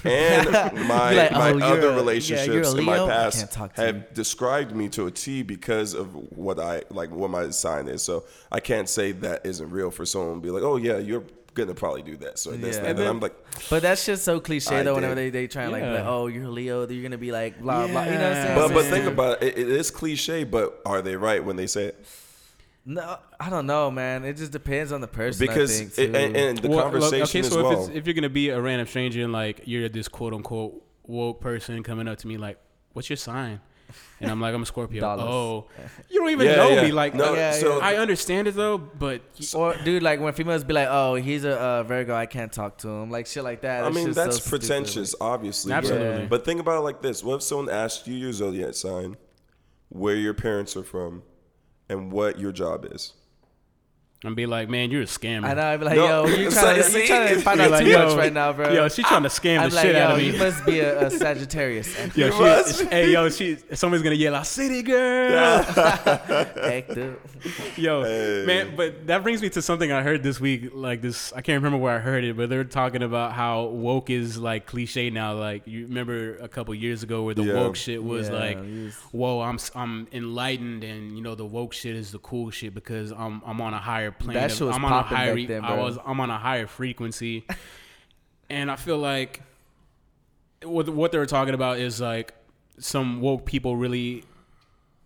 and 0.03 0.49
my 0.87 1.13
like, 1.13 1.31
my 1.31 1.51
"Oh, 1.51 1.59
other 1.59 1.87
a- 1.87 1.91
yeah, 1.91 1.95
relationships 1.95 2.47
you're 2.47 2.77
in 2.79 2.85
my 2.85 2.97
past 2.97 3.39
can't 3.39 3.51
talk 3.51 3.75
to 3.75 3.81
have 3.81 3.95
you." 3.95 4.03
described 4.13 4.75
me 4.75 4.89
to 4.89 5.07
a 5.07 5.11
T 5.11 5.41
because 5.43 5.93
of 5.93 6.13
what 6.37 6.59
I 6.59 6.83
like 6.89 7.11
what 7.11 7.29
my 7.29 7.49
sign 7.49 7.87
is. 7.87 8.01
So 8.03 8.25
I 8.51 8.59
can't 8.59 8.87
say 8.89 9.11
that 9.13 9.45
isn't 9.45 9.69
real 9.69 9.91
for 9.91 10.05
someone 10.05 10.35
to 10.35 10.41
be 10.41 10.49
like, 10.49 10.63
oh 10.63 10.77
yeah, 10.77 10.97
you're 10.97 11.23
gonna 11.53 11.73
probably 11.73 12.01
do 12.01 12.17
that. 12.17 12.37
So 12.39 12.51
this, 12.51 12.75
Yeah. 12.75 12.81
that. 12.83 12.89
And 12.89 12.89
And 12.89 12.99
then- 12.99 13.07
I'm 13.07 13.19
like, 13.21 13.35
But 13.69 13.81
that's 13.81 14.05
just 14.05 14.23
so 14.25 14.39
cliche 14.41 14.79
I 14.79 14.83
though. 14.83 14.95
Whenever 14.95 15.15
they, 15.15 15.29
they 15.29 15.47
try 15.47 15.63
and 15.63 15.71
like, 15.71 15.83
Yeah. 15.83 15.93
like, 15.93 16.05
oh, 16.05 16.27
you're 16.27 16.47
Leo, 16.49 16.87
you're 16.87 17.03
gonna 17.03 17.17
be 17.17 17.31
like 17.31 17.59
blah 17.61 17.87
blah. 17.87 18.03
You 18.03 18.11
know 18.11 18.17
what 18.17 18.23
I'm 18.23 18.33
saying? 18.43 18.55
but 18.55 18.73
but 18.73 18.85
think 18.85 19.05
about 19.05 19.41
it. 19.43 19.57
it. 19.57 19.67
It 19.69 19.69
is 19.69 19.89
cliche, 19.91 20.43
but 20.43 20.81
are 20.85 21.01
they 21.01 21.15
right 21.15 21.43
when 21.43 21.55
they 21.55 21.67
say 21.67 21.85
it? 21.85 22.05
No, 22.85 23.17
I 23.39 23.49
don't 23.49 23.65
know, 23.65 23.89
man. 23.91 24.23
It 24.25 24.37
just 24.37 24.51
depends 24.51 24.91
on 24.91 25.01
the 25.01 25.07
person. 25.07 25.45
Because 25.45 25.81
I 25.81 25.85
think, 25.85 26.15
it, 26.15 26.15
and, 26.15 26.35
and 26.37 26.57
the 26.59 26.67
Well, 26.69 26.77
look, 26.77 26.91
conversation 26.91 27.23
okay, 27.23 27.39
as 27.39 27.49
so 27.49 27.63
well. 27.63 27.71
if, 27.83 27.89
it's, 27.89 27.97
if 27.97 28.05
you're 28.07 28.13
gonna 28.13 28.29
be 28.29 28.49
a 28.49 28.61
random 28.61 28.87
stranger 28.87 29.23
and 29.23 29.33
like 29.33 29.61
you're 29.65 29.89
this 29.89 30.07
quote 30.07 30.33
unquote 30.33 30.81
woke 31.07 31.41
person 31.41 31.81
coming 31.83 32.07
up 32.07 32.17
to 32.19 32.27
me 32.27 32.37
like, 32.37 32.59
"What's 32.93 33.09
your 33.09 33.17
sign?" 33.17 33.59
And 34.19 34.31
I'm 34.31 34.41
like, 34.41 34.53
"I'm 34.55 34.63
a 34.63 34.65
Scorpio." 34.65 34.99
Dollars. 35.07 35.25
Oh, 35.27 35.67
you 36.09 36.19
don't 36.19 36.29
even 36.31 36.47
Yeah, 36.47 36.55
know 36.55 36.69
yeah. 36.69 36.83
me. 36.83 36.91
Like, 36.91 37.13
No, 37.13 37.33
Yeah, 37.35 37.51
so 37.51 37.79
I 37.81 37.95
understand 37.97 38.47
it 38.47 38.55
though, 38.55 38.77
but 38.77 39.21
or 39.53 39.75
dude, 39.83 40.01
like 40.03 40.19
when 40.19 40.33
females 40.33 40.63
be 40.63 40.73
like, 40.73 40.87
"Oh, 40.89 41.15
he's 41.15 41.43
a 41.43 41.55
uh, 41.59 41.83
Virgo, 41.83 42.15
I 42.15 42.25
can't 42.25 42.51
talk 42.51 42.77
to 42.79 42.87
him," 42.89 43.09
like 43.11 43.27
shit 43.27 43.43
like 43.43 43.61
that. 43.61 43.83
I 43.83 43.89
mean, 43.89 44.05
just 44.07 44.17
so 44.17 44.23
that's 44.25 44.37
stupid, 44.37 44.59
pretentious, 44.61 45.15
obviously. 45.21 45.69
but- 45.71 45.77
Absolutely. 45.77 46.25
But, 46.27 46.45
think 46.45 46.59
about 46.59 46.77
it 46.77 46.81
like 46.81 47.01
this: 47.01 47.23
What 47.23 47.35
if 47.35 47.41
someone 47.43 47.69
asked 47.69 48.07
you 48.07 48.15
your 48.15 48.33
zodiac 48.33 48.73
sign, 48.75 49.17
where 49.89 50.15
your 50.15 50.33
parents 50.33 50.75
are 50.75 50.83
from, 50.83 51.21
and 51.89 52.11
what 52.11 52.39
your 52.39 52.51
job 52.51 52.85
is? 52.89 53.13
And 54.27 54.35
be 54.35 54.45
like, 54.45 54.69
"Man, 54.69 54.91
you're 54.91 55.01
a 55.03 55.05
scammer." 55.05 55.43
Like, 55.43 55.51
I 55.51 55.53
know. 55.55 55.67
I'd 55.73 55.79
be 55.79 55.85
like, 55.85 55.95
No, 55.97 56.25
"Yo, 56.25 56.35
you 56.35 56.47
it's 56.47 56.55
trying, 56.59 56.77
like- 56.81 56.91
to, 56.91 56.99
you 57.01 57.07
trying 57.07 57.35
to 57.35 57.41
find 57.41 57.57
Be 57.59 57.63
out 57.65 57.71
like, 57.71 57.83
too 57.85 57.89
yo, 57.91 58.05
much 58.07 58.17
right 58.17 58.33
now, 58.33 58.53
bro?" 58.53 58.71
Yo, 58.73 58.87
she's 58.89 59.05
trying 59.05 59.23
to 59.23 59.29
scam 59.29 59.59
I'm 59.59 59.69
the 59.69 59.75
like, 59.75 59.85
shit 59.85 59.95
"Yo, 59.95 60.01
out 60.01 60.11
of 60.11 60.17
me. 60.17 60.31
you 60.31 60.37
must 60.37 60.65
be 60.65 60.79
a, 60.79 61.07
a 61.07 61.09
Sagittarius." 61.11 61.95
Yo, 62.15 62.31
she, 62.31 62.39
must. 62.39 62.81
hey, 62.85 63.11
yo, 63.11 63.29
she, 63.29 63.57
somebody's 63.73 64.03
gonna 64.03 64.15
yell 64.15 64.35
out, 64.35 64.47
"City 64.47 64.81
girl!" 64.83 65.63
Heck, 65.63 66.87
dude. 66.93 67.17
Yo, 67.77 68.03
Hey. 68.03 68.43
man, 68.45 68.75
but 68.75 69.07
that 69.07 69.21
brings 69.23 69.41
me 69.41 69.49
to 69.51 69.61
something 69.61 69.91
I 69.91 70.01
heard 70.01 70.23
this 70.23 70.39
week. 70.39 70.71
Like 70.73 71.01
this, 71.01 71.31
I 71.33 71.41
can't 71.41 71.61
remember 71.63 71.77
where 71.83 71.95
I 71.95 71.99
heard 71.99 72.23
it, 72.23 72.35
but 72.35 72.49
they're 72.49 72.63
talking 72.63 73.03
about 73.03 73.33
how 73.33 73.65
woke 73.65 74.09
is 74.09 74.37
like 74.37 74.65
cliche 74.65 75.09
now. 75.09 75.33
Like 75.35 75.67
you 75.67 75.83
remember 75.87 76.37
a 76.37 76.47
couple 76.47 76.73
years 76.73 77.03
ago 77.03 77.23
where 77.23 77.33
the 77.35 77.43
Yeah. 77.43 77.53
woke 77.55 77.75
shit 77.75 78.03
was 78.03 78.29
Yeah, 78.29 78.35
like, 78.35 78.57
was- 78.57 78.95
"Whoa, 79.11 79.41
I'm 79.41 79.55
s- 79.55 79.71
I'm 79.75 80.07
enlightened, 80.11 80.83
and 80.83 81.15
you 81.15 81.23
know 81.23 81.35
the 81.35 81.45
woke 81.45 81.73
shit 81.73 81.95
is 81.95 82.11
the 82.11 82.19
cool 82.19 82.49
shit 82.49 82.73
because 82.73 83.11
I'm 83.11 83.41
I'm 83.45 83.61
on 83.61 83.73
a 83.73 83.79
higher 83.79 84.11
plane. 84.19 84.33
That 84.35 84.51
of- 84.51 84.57
shit 84.57 84.67
was 84.67 84.75
I'm 84.75 84.85
on 84.85 84.91
a 84.91 84.95
popping 85.03 85.17
higher. 85.17 85.35
back 85.35 85.47
then, 85.47 85.65
I 85.65 85.75
was 85.77 85.97
I'm 86.05 86.19
on 86.19 86.29
a 86.29 86.37
higher 86.37 86.67
frequency, 86.67 87.45
and 88.49 88.69
I 88.71 88.75
feel 88.75 88.97
like 88.97 89.41
what 90.63 90.89
what 90.89 91.11
they 91.11 91.17
were 91.17 91.25
talking 91.25 91.53
about 91.53 91.79
is 91.79 92.01
like 92.01 92.33
some 92.79 93.21
woke 93.21 93.45
people 93.45 93.75
really 93.77 94.23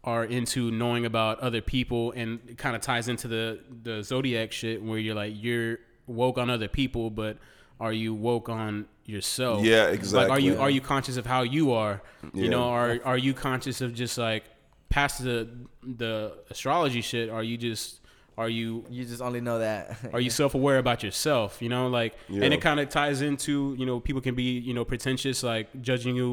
are 0.03 0.23
into 0.23 0.71
knowing 0.71 1.05
about 1.05 1.39
other 1.41 1.61
people 1.61 2.13
and 2.13 2.39
it 2.47 2.57
kind 2.57 2.75
of 2.75 2.81
ties 2.81 3.07
into 3.09 3.27
the 3.27 3.59
the 3.83 4.01
zodiac 4.01 4.51
shit 4.51 4.81
where 4.81 4.97
you're 4.97 5.13
like 5.15 5.33
you're 5.35 5.77
woke 6.07 6.37
on 6.37 6.49
other 6.49 6.69
people 6.69 7.09
but 7.09 7.37
are 7.79 7.91
you 7.91 8.13
woke 8.13 8.47
on 8.49 8.85
yourself 9.05 9.63
Yeah, 9.63 9.81
like 9.83 9.89
are 9.89 9.93
exactly. 9.93 10.43
you 10.45 10.59
are 10.59 10.69
you 10.69 10.81
conscious 10.81 11.17
of 11.17 11.25
how 11.25 11.41
you 11.41 11.73
are 11.73 12.01
you 12.33 12.47
know 12.47 12.63
are 12.69 12.99
are 13.03 13.17
you 13.17 13.33
conscious 13.33 13.81
of 13.81 13.93
just 13.93 14.17
like 14.17 14.45
past 14.87 15.21
the 15.23 15.49
the 15.83 16.33
astrology 16.49 17.01
shit 17.01 17.29
are 17.29 17.43
you 17.43 17.57
just 17.57 17.98
are 18.41 18.49
you 18.59 18.85
You 18.89 19.03
just 19.05 19.21
only 19.21 19.41
know 19.47 19.57
that. 19.59 19.81
are 20.15 20.21
you 20.25 20.29
self-aware 20.41 20.77
about 20.85 20.99
yourself 21.03 21.61
you 21.63 21.69
know 21.73 21.83
like 21.99 22.13
Yeah. 22.29 22.43
and 22.45 22.53
it 22.55 22.61
kind 22.61 22.79
of 22.79 22.87
ties 22.89 23.21
into 23.29 23.75
you 23.79 23.85
know 23.85 23.99
people 24.07 24.21
can 24.27 24.35
be 24.43 24.49
you 24.67 24.73
know 24.77 24.85
pretentious 24.93 25.43
like 25.53 25.67
judging 25.89 26.15
you 26.15 26.27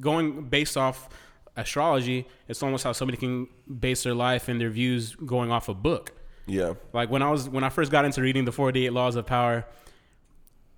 going 0.00 0.26
based 0.56 0.76
off 0.76 1.08
astrology 1.56 2.26
it's 2.48 2.62
almost 2.62 2.84
how 2.84 2.92
somebody 2.92 3.16
can 3.24 3.46
base 3.86 4.02
their 4.02 4.14
life 4.14 4.48
and 4.48 4.60
their 4.60 4.70
views 4.70 5.14
going 5.34 5.50
off 5.50 5.68
a 5.68 5.74
book 5.74 6.12
Yeah, 6.46 6.74
like 6.92 7.08
when 7.10 7.22
i 7.22 7.30
was 7.30 7.48
when 7.48 7.64
i 7.64 7.70
first 7.78 7.90
got 7.92 8.04
into 8.04 8.20
reading 8.22 8.44
the 8.44 8.52
48 8.52 8.92
laws 8.92 9.16
of 9.16 9.24
power 9.26 9.64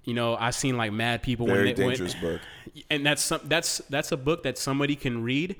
you 0.05 0.15
know 0.15 0.37
i 0.37 0.51
seen 0.51 0.77
like 0.77 0.93
mad 0.93 1.23
people 1.23 1.47
very 1.47 1.59
when 1.59 1.75
they, 1.75 1.83
when- 1.83 1.89
dangerous 1.91 2.15
book. 2.15 2.41
and 2.91 3.05
that's 3.07 3.23
some, 3.23 3.41
that's 3.45 3.79
that's 3.91 4.13
a 4.13 4.17
book 4.17 4.43
that 4.45 4.57
somebody 4.59 4.95
can 4.97 5.23
read 5.23 5.57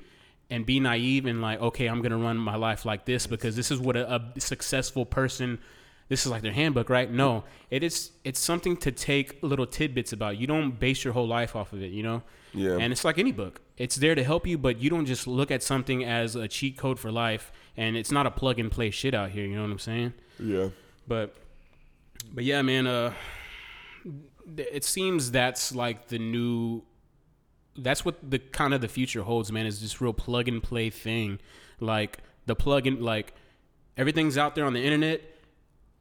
and 0.49 0.65
be 0.65 0.79
naive 0.79 1.25
and 1.25 1.41
like 1.41 1.59
okay 1.59 1.87
i'm 1.87 2.01
gonna 2.01 2.17
run 2.17 2.37
my 2.37 2.55
life 2.55 2.85
like 2.85 3.05
this 3.05 3.27
because 3.27 3.55
this 3.55 3.71
is 3.71 3.79
what 3.79 3.95
a, 3.95 4.15
a 4.15 4.39
successful 4.39 5.05
person 5.05 5.59
this 6.09 6.25
is 6.25 6.31
like 6.31 6.41
their 6.41 6.51
handbook, 6.51 6.89
right? 6.89 7.09
No, 7.09 7.43
it 7.69 7.83
is 7.83 8.11
it's 8.23 8.39
something 8.39 8.75
to 8.77 8.91
take 8.91 9.41
little 9.43 9.67
tidbits 9.67 10.11
about. 10.11 10.37
You 10.37 10.47
don't 10.47 10.77
base 10.77 11.03
your 11.03 11.13
whole 11.13 11.27
life 11.27 11.55
off 11.55 11.71
of 11.71 11.83
it, 11.83 11.91
you 11.91 12.03
know. 12.03 12.23
Yeah. 12.51 12.77
And 12.79 12.91
it's 12.91 13.05
like 13.05 13.19
any 13.19 13.31
book. 13.31 13.61
It's 13.77 13.95
there 13.95 14.15
to 14.15 14.23
help 14.23 14.47
you, 14.47 14.57
but 14.57 14.79
you 14.79 14.89
don't 14.89 15.05
just 15.05 15.27
look 15.27 15.51
at 15.51 15.61
something 15.61 16.03
as 16.03 16.35
a 16.35 16.47
cheat 16.47 16.77
code 16.77 16.99
for 16.99 17.11
life. 17.11 17.51
And 17.77 17.95
it's 17.95 18.11
not 18.11 18.25
a 18.25 18.31
plug 18.31 18.59
and 18.59 18.71
play 18.71 18.89
shit 18.89 19.13
out 19.13 19.29
here. 19.29 19.45
You 19.45 19.55
know 19.55 19.61
what 19.61 19.71
I'm 19.71 19.79
saying? 19.79 20.13
Yeah. 20.39 20.69
But, 21.07 21.35
but 22.33 22.43
yeah, 22.43 22.63
man. 22.63 22.87
Uh, 22.87 23.13
it 24.57 24.83
seems 24.83 25.29
that's 25.29 25.75
like 25.75 26.07
the 26.07 26.17
new. 26.17 26.81
That's 27.83 28.03
what 28.05 28.15
the 28.29 28.39
kind 28.39 28.73
of 28.73 28.81
the 28.81 28.87
future 28.87 29.21
holds, 29.23 29.51
man. 29.51 29.65
Is 29.65 29.81
this 29.81 29.99
real 30.01 30.13
plug 30.13 30.47
and 30.47 30.61
play 30.61 30.89
thing, 30.89 31.39
like 31.79 32.19
the 32.45 32.55
plug 32.55 32.87
in, 32.87 33.01
like 33.01 33.33
everything's 33.97 34.37
out 34.37 34.55
there 34.55 34.65
on 34.65 34.73
the 34.73 34.83
internet. 34.83 35.21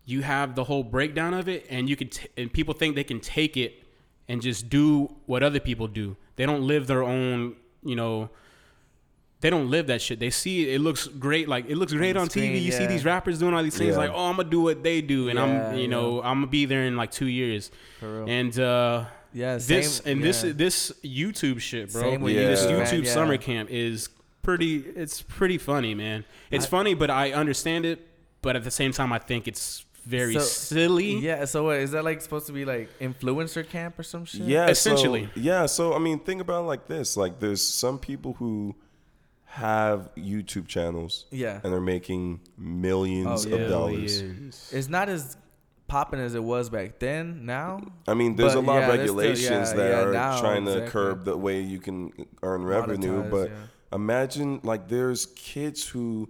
You 0.05 0.23
have 0.23 0.55
the 0.55 0.64
whole 0.64 0.83
breakdown 0.85 1.35
of 1.35 1.49
it, 1.49 1.67
and 1.69 1.88
you 1.88 1.97
can 1.97 2.09
t- 2.09 2.29
and 2.37 2.53
people 2.53 2.75
think 2.75 2.95
they 2.95 3.05
can 3.05 3.21
take 3.21 3.57
it 3.57 3.83
and 4.29 4.41
just 4.43 4.69
do 4.71 5.14
what 5.27 5.43
other 5.43 5.61
people 5.61 5.87
do. 5.88 6.17
They 6.37 6.47
don't 6.47 6.67
live 6.67 6.87
their 6.87 7.03
own, 7.03 7.57
you 7.83 7.97
know. 7.97 8.31
They 9.41 9.51
don't 9.51 9.71
live 9.71 9.87
that 9.87 10.03
shit. 10.03 10.19
They 10.19 10.31
see 10.31 10.69
it, 10.69 10.75
it 10.75 10.79
looks 10.81 11.07
great, 11.07 11.49
like 11.49 11.67
it 11.69 11.77
looks 11.77 11.93
great 11.93 12.14
the 12.14 12.21
on 12.21 12.29
screen, 12.31 12.55
TV. 12.55 12.62
You 12.62 12.73
see 12.73 12.87
these 12.87 13.05
rappers 13.05 13.38
doing 13.38 13.55
all 13.55 13.62
these 13.62 13.77
things, 13.79 13.93
Yeah. 13.93 13.99
like, 13.99 14.11
oh, 14.12 14.27
I'm 14.31 14.37
gonna 14.37 14.51
do 14.51 14.61
what 14.62 14.83
they 14.83 15.01
do, 15.01 15.29
and 15.29 15.38
Yeah, 15.38 15.71
I'm, 15.71 15.79
you 15.79 15.87
know, 15.87 16.19
I'm 16.23 16.38
gonna 16.38 16.49
be 16.49 16.64
there 16.64 16.83
in 16.85 16.97
like 16.97 17.12
two 17.12 17.27
years. 17.29 17.71
For 18.01 18.25
real. 18.25 18.29
And 18.29 18.59
uh, 18.59 19.05
Yeah, 19.33 19.59
this 19.59 20.01
and 20.01 20.23
this 20.23 20.43
yeah. 20.45 20.53
this 20.55 20.93
YouTube 21.05 21.61
shit, 21.61 21.93
bro. 21.93 22.03
Same 22.03 22.21
with 22.23 22.35
Yeah. 22.35 22.49
This 22.49 22.64
YouTube, 22.64 22.81
YouTube 22.83 23.05
man, 23.05 23.12
summer 23.12 23.33
yeah. 23.35 23.38
camp 23.38 23.71
is 23.71 24.09
pretty. 24.43 24.77
It's 24.79 25.23
pretty 25.23 25.59
funny, 25.59 25.95
man. 25.95 26.25
It's 26.51 26.64
I- 26.67 26.69
funny, 26.69 26.95
but 26.95 27.11
I 27.11 27.33
understand 27.33 27.85
it. 27.85 28.07
But 28.41 28.57
at 28.57 28.64
the 28.64 28.71
same 28.71 28.93
time, 28.93 29.12
I 29.12 29.19
think 29.19 29.49
it's 29.49 29.85
very 30.07 30.35
So- 30.35 30.41
silly. 30.41 31.19
Yeah, 31.19 31.45
so 31.45 31.64
what 31.64 31.79
is 31.79 31.91
that 31.91 32.05
like 32.05 32.23
supposed 32.23 32.47
to 32.47 32.53
be 32.53 32.64
like 32.64 32.88
influencer 33.01 33.69
camp 33.69 33.99
or 33.99 34.03
some 34.03 34.25
shit? 34.25 34.43
Yeah, 34.43 34.69
Essentially. 34.69 35.25
So, 35.35 35.41
yeah, 35.41 35.67
so 35.67 35.93
I 35.95 35.99
mean, 35.99 36.19
think 36.21 36.41
about 36.41 36.62
it 36.62 36.67
like 36.67 36.87
this: 36.87 37.17
like, 37.17 37.41
there's 37.41 37.62
some 37.67 37.99
people 37.99 38.35
who 38.35 38.75
have 39.45 40.11
YouTube 40.17 40.69
channels, 40.69 41.27
Yeah. 41.31 41.61
and 41.64 41.73
they're 41.73 41.81
making 41.81 42.41
millions 42.57 43.45
Oh, 43.47 43.49
yeah. 43.49 43.57
of 43.57 43.71
dollars. 43.71 44.21
Billions. 44.23 44.71
It's 44.73 44.88
not 44.88 45.09
as 45.09 45.37
popping 45.88 46.20
as 46.20 46.35
it 46.35 46.44
was 46.44 46.68
back 46.70 46.98
then. 46.98 47.44
Now, 47.46 47.81
I 48.07 48.14
mean, 48.14 48.37
there's 48.37 48.55
But, 48.55 48.61
a 48.61 48.66
lot 48.66 48.74
yeah, 48.74 48.81
of 48.90 48.96
there's 48.96 49.09
still- 49.11 49.16
regulations 49.18 49.70
yeah, 49.70 49.77
that 49.77 49.90
yeah, 49.90 50.03
are 50.05 50.12
now, 50.12 50.40
trying 50.40 50.64
to 50.66 50.70
exactly. 50.72 50.90
curb 50.92 51.24
the 51.24 51.37
way 51.37 51.61
you 51.61 51.81
can 51.81 52.12
earn 52.42 52.64
revenue. 52.64 53.22
Monetize, 53.24 53.31
but 53.31 53.51
yeah. 53.51 53.57
imagine, 53.92 54.61
like, 54.62 54.88
there's 54.88 55.27
kids 55.27 55.88
who 55.88 56.29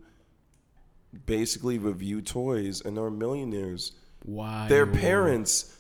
basically 1.26 1.78
review 1.78 2.20
toys 2.20 2.80
and 2.80 2.98
are 2.98 3.10
millionaires. 3.10 3.92
Why? 4.24 4.68
Their 4.68 4.86
parents 4.86 5.74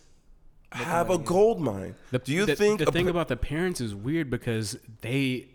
have 0.72 1.08
a 1.10 1.14
like 1.14 1.24
gold 1.26 1.60
mine. 1.60 1.94
The, 2.10 2.18
Do 2.18 2.32
you 2.32 2.46
the, 2.46 2.56
think 2.56 2.80
the 2.80 2.86
thing 2.92 3.06
pa- 3.06 3.10
about 3.10 3.28
the 3.28 3.36
parents 3.36 3.80
is 3.80 3.94
weird 3.94 4.30
because 4.30 4.78
they 5.02 5.48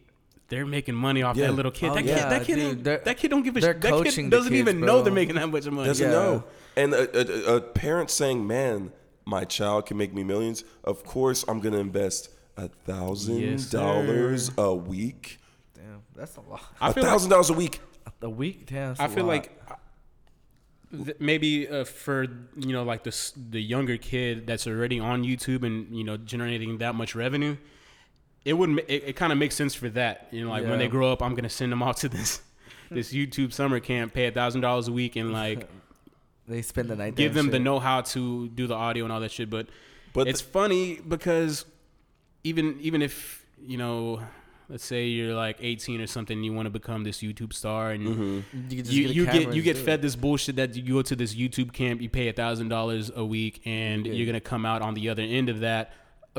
they're 0.54 0.66
making 0.68 0.96
money 0.96 1.24
off 1.24 1.36
Yeah. 1.36 1.48
that 1.48 1.54
little 1.54 1.72
kid. 1.72 1.90
Oh, 1.92 1.96
that 1.96 2.06
yeah, 2.06 2.16
kid, 2.22 2.32
that 2.32 2.44
kid, 2.46 2.56
dude, 2.84 2.84
that 3.06 3.18
kid 3.18 3.30
don't 3.32 3.42
give 3.44 3.58
a 3.58 3.62
shit. 3.62 3.82
That 3.82 4.04
kid 4.04 4.30
doesn't 4.30 4.52
kids, 4.52 4.52
even 4.52 4.80
know 4.82 5.02
they're 5.02 5.12
making 5.14 5.36
that 5.36 5.48
much 5.50 5.66
money. 5.66 5.88
doesn't 5.88 6.06
Yeah. 6.06 6.14
know. 6.14 6.44
And 6.76 6.94
a, 6.94 7.52
a, 7.54 7.56
a 7.58 7.62
parent 7.62 8.10
saying, 8.12 8.46
"Man, 8.46 8.92
my 9.26 9.44
child 9.46 9.86
can 9.88 9.98
make 9.98 10.14
me 10.14 10.24
millions. 10.24 10.64
Of 10.84 11.04
course, 11.04 11.44
I'm 11.48 11.60
gonna 11.60 11.80
invest 11.80 12.30
a 12.58 12.68
thousand 12.68 13.70
dollars 13.72 14.52
a 14.58 14.74
week. 14.76 15.40
damn, 15.74 16.02
that's 16.16 16.36
a 16.38 16.42
lot. 16.42 16.62
I 16.80 16.90
A 16.90 16.94
feel 16.94 17.04
like 17.04 17.12
thousand 17.12 17.30
dollars 17.32 17.50
a 17.50 17.54
week. 17.54 17.80
A 18.22 18.30
week, 18.30 18.68
damn. 18.68 18.90
that's 18.90 19.00
I 19.00 19.06
a 19.06 19.10
feel 19.10 19.26
lot. 19.26 19.34
like 19.34 19.62
uh, 19.70 19.76
th- 21.06 21.18
maybe 21.20 21.68
uh, 21.68 21.84
for 21.84 22.24
you 22.58 22.72
know 22.74 22.84
like 22.84 23.04
the 23.04 23.32
the 23.50 23.62
younger 23.62 23.98
kid 23.98 24.46
that's 24.48 24.66
already 24.68 25.00
on 25.00 25.24
YouTube 25.24 25.64
and 25.66 25.96
you 25.96 26.04
know 26.04 26.18
generating 26.18 26.78
that 26.80 26.96
much 26.96 27.16
revenue, 27.16 27.58
it 28.46 28.54
would 28.54 28.70
ma- 28.70 28.82
it, 28.88 29.04
it 29.08 29.16
kind 29.16 29.32
of 29.32 29.38
makes 29.40 29.56
sense 29.56 29.74
for 29.74 29.90
that. 29.90 30.28
You 30.32 30.44
know, 30.46 30.50
like 30.52 30.66
when 30.66 30.80
they 30.80 30.88
grow 30.88 31.12
up, 31.12 31.22
I'm 31.22 31.36
gonna 31.36 31.50
send 31.50 31.72
them 31.72 31.82
off 31.84 31.98
to 32.02 32.10
this 32.10 32.42
this 32.92 33.14
YouTube 33.14 33.54
summer 33.54 33.80
camp, 33.80 34.14
pay 34.14 34.28
a 34.28 34.32
thousand 34.32 34.62
dollars 34.62 34.88
a 34.88 34.92
week, 34.92 35.16
and 35.16 35.32
like 35.34 35.68
they 36.48 36.62
spend 36.62 36.90
the 36.90 36.96
night. 36.96 37.16
give 37.16 37.34
them 37.34 37.46
and 37.48 37.54
the 37.54 37.60
know 37.60 37.80
how 37.80 38.02
to 38.02 38.48
do 38.50 38.68
the 38.68 38.76
audio 38.76 39.04
and 39.06 39.14
all 39.14 39.20
that 39.22 39.32
shit. 39.32 39.50
But 39.50 39.68
But 40.14 40.28
it's 40.28 40.42
funny 40.42 41.00
because 41.08 41.66
even 42.44 42.80
even 42.82 43.02
if 43.02 43.46
you 43.62 43.78
know. 43.78 44.22
Let's 44.70 44.86
say 44.86 45.08
you're 45.08 45.36
like 45.36 45.58
18 45.60 46.00
or 46.00 46.08
something, 46.08 46.38
and 46.38 46.46
you 46.46 46.54
want 46.54 46.68
to 46.68 46.70
become 46.72 47.04
this 47.04 47.20
YouTube 47.22 47.52
star, 47.54 47.92
and 47.92 48.08
Mm-hmm. 48.08 48.60
You, 48.70 48.82
can 48.84 48.92
you, 48.92 49.04
get 49.08 49.16
you 49.16 49.26
get 49.26 49.54
you 49.56 49.62
get 49.62 49.78
fed 49.78 50.00
it. 50.00 50.02
this 50.02 50.16
bullshit 50.16 50.56
that 50.56 50.74
you 50.74 50.94
go 50.94 51.02
to 51.02 51.16
this 51.18 51.36
YouTube 51.36 51.74
camp, 51.74 52.02
you 52.02 52.10
pay 52.10 52.30
a 52.30 52.34
thousand 52.34 52.70
dollars 52.70 53.12
a 53.14 53.26
week, 53.26 53.62
and 53.66 54.08
Yeah. 54.08 54.14
you're 54.14 54.26
gonna 54.26 54.40
come 54.40 54.66
out 54.66 54.82
on 54.82 54.94
the 54.94 55.10
other 55.10 55.22
end 55.22 55.50
of 55.50 55.60
that 55.60 55.92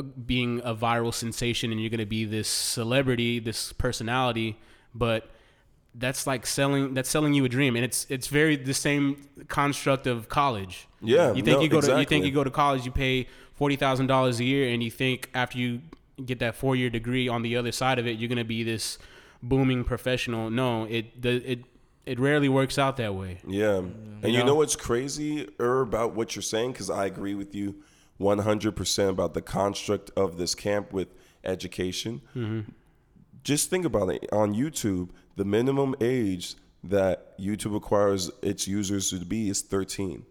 being 0.03 0.61
a 0.65 0.75
viral 0.75 1.15
sensation, 1.15 1.71
and 1.71 1.81
you're 1.81 1.91
gonna 1.91 2.07
be 2.07 2.25
this 2.25 2.49
celebrity, 2.49 3.39
this 3.39 3.73
personality, 3.73 4.59
but 4.95 5.29
that's 5.95 6.27
like 6.27 6.47
selling 6.47 6.95
that's 6.95 7.09
selling 7.09 7.35
you 7.35 7.45
a 7.45 7.49
dream, 7.49 7.77
and 7.77 7.85
it's 7.85 8.07
it's 8.09 8.27
very 8.27 8.57
the 8.57 8.75
same 8.75 9.29
construct 9.49 10.07
of 10.07 10.29
college. 10.29 10.89
Yeah, 11.01 11.33
you 11.33 11.43
think 11.43 11.59
no, 11.59 11.61
you 11.61 11.69
go 11.69 11.81
to 11.81 11.99
you 11.99 12.05
think 12.05 12.25
you 12.25 12.33
go 12.33 12.45
to 12.45 12.51
college, 12.51 12.85
you 12.85 12.91
pay 12.91 13.29
forty 13.55 13.77
thousand 13.77 14.09
dollars 14.09 14.41
a 14.41 14.45
year, 14.45 14.69
and 14.69 14.83
you 14.83 14.91
think 14.91 15.31
after 15.35 15.59
you 15.59 15.83
get 16.25 16.41
that 16.41 16.55
four 16.57 16.75
year 16.77 16.91
degree 16.91 17.29
on 17.29 17.43
the 17.43 17.57
other 17.57 17.73
side 17.73 17.99
of 17.99 18.07
it, 18.07 18.19
you're 18.19 18.29
gonna 18.29 18.45
be 18.45 18.65
this 18.65 18.99
booming 19.43 19.85
professional. 19.85 20.51
No, 20.51 20.85
it 20.85 21.21
the 21.23 21.51
it 21.51 21.61
it 22.07 22.19
rarely 22.19 22.49
works 22.49 22.79
out 22.79 22.97
that 22.97 23.15
way. 23.15 23.39
Yeah. 23.47 23.79
And 23.79 24.25
you 24.25 24.41
know? 24.41 24.47
know 24.47 24.55
what's 24.57 24.77
crazy 24.77 25.49
er, 25.61 25.81
about 25.83 26.15
what 26.15 26.35
you're 26.35 26.43
saying? 26.43 26.73
Because 26.73 26.91
I 26.91 27.07
agree 27.07 27.35
with 27.35 27.55
you 27.55 27.77
100% 28.21 29.09
about 29.09 29.35
the 29.35 29.43
construct 29.43 30.11
of 30.17 30.37
this 30.39 30.55
camp 30.55 30.93
with 30.93 31.09
education. 31.45 32.21
Mm-hmm. 32.35 32.71
Just 33.43 33.71
think 33.71 33.85
about 33.85 34.09
it. 34.11 34.27
On 34.33 34.55
YouTube, 34.55 35.11
the 35.37 35.45
minimum 35.45 35.95
age 36.01 36.55
that 36.83 37.39
YouTube 37.39 37.75
requires 37.75 38.31
its 38.43 38.69
users 38.69 39.11
to 39.11 39.25
be 39.25 39.49
is 39.49 39.63
13. 39.63 40.25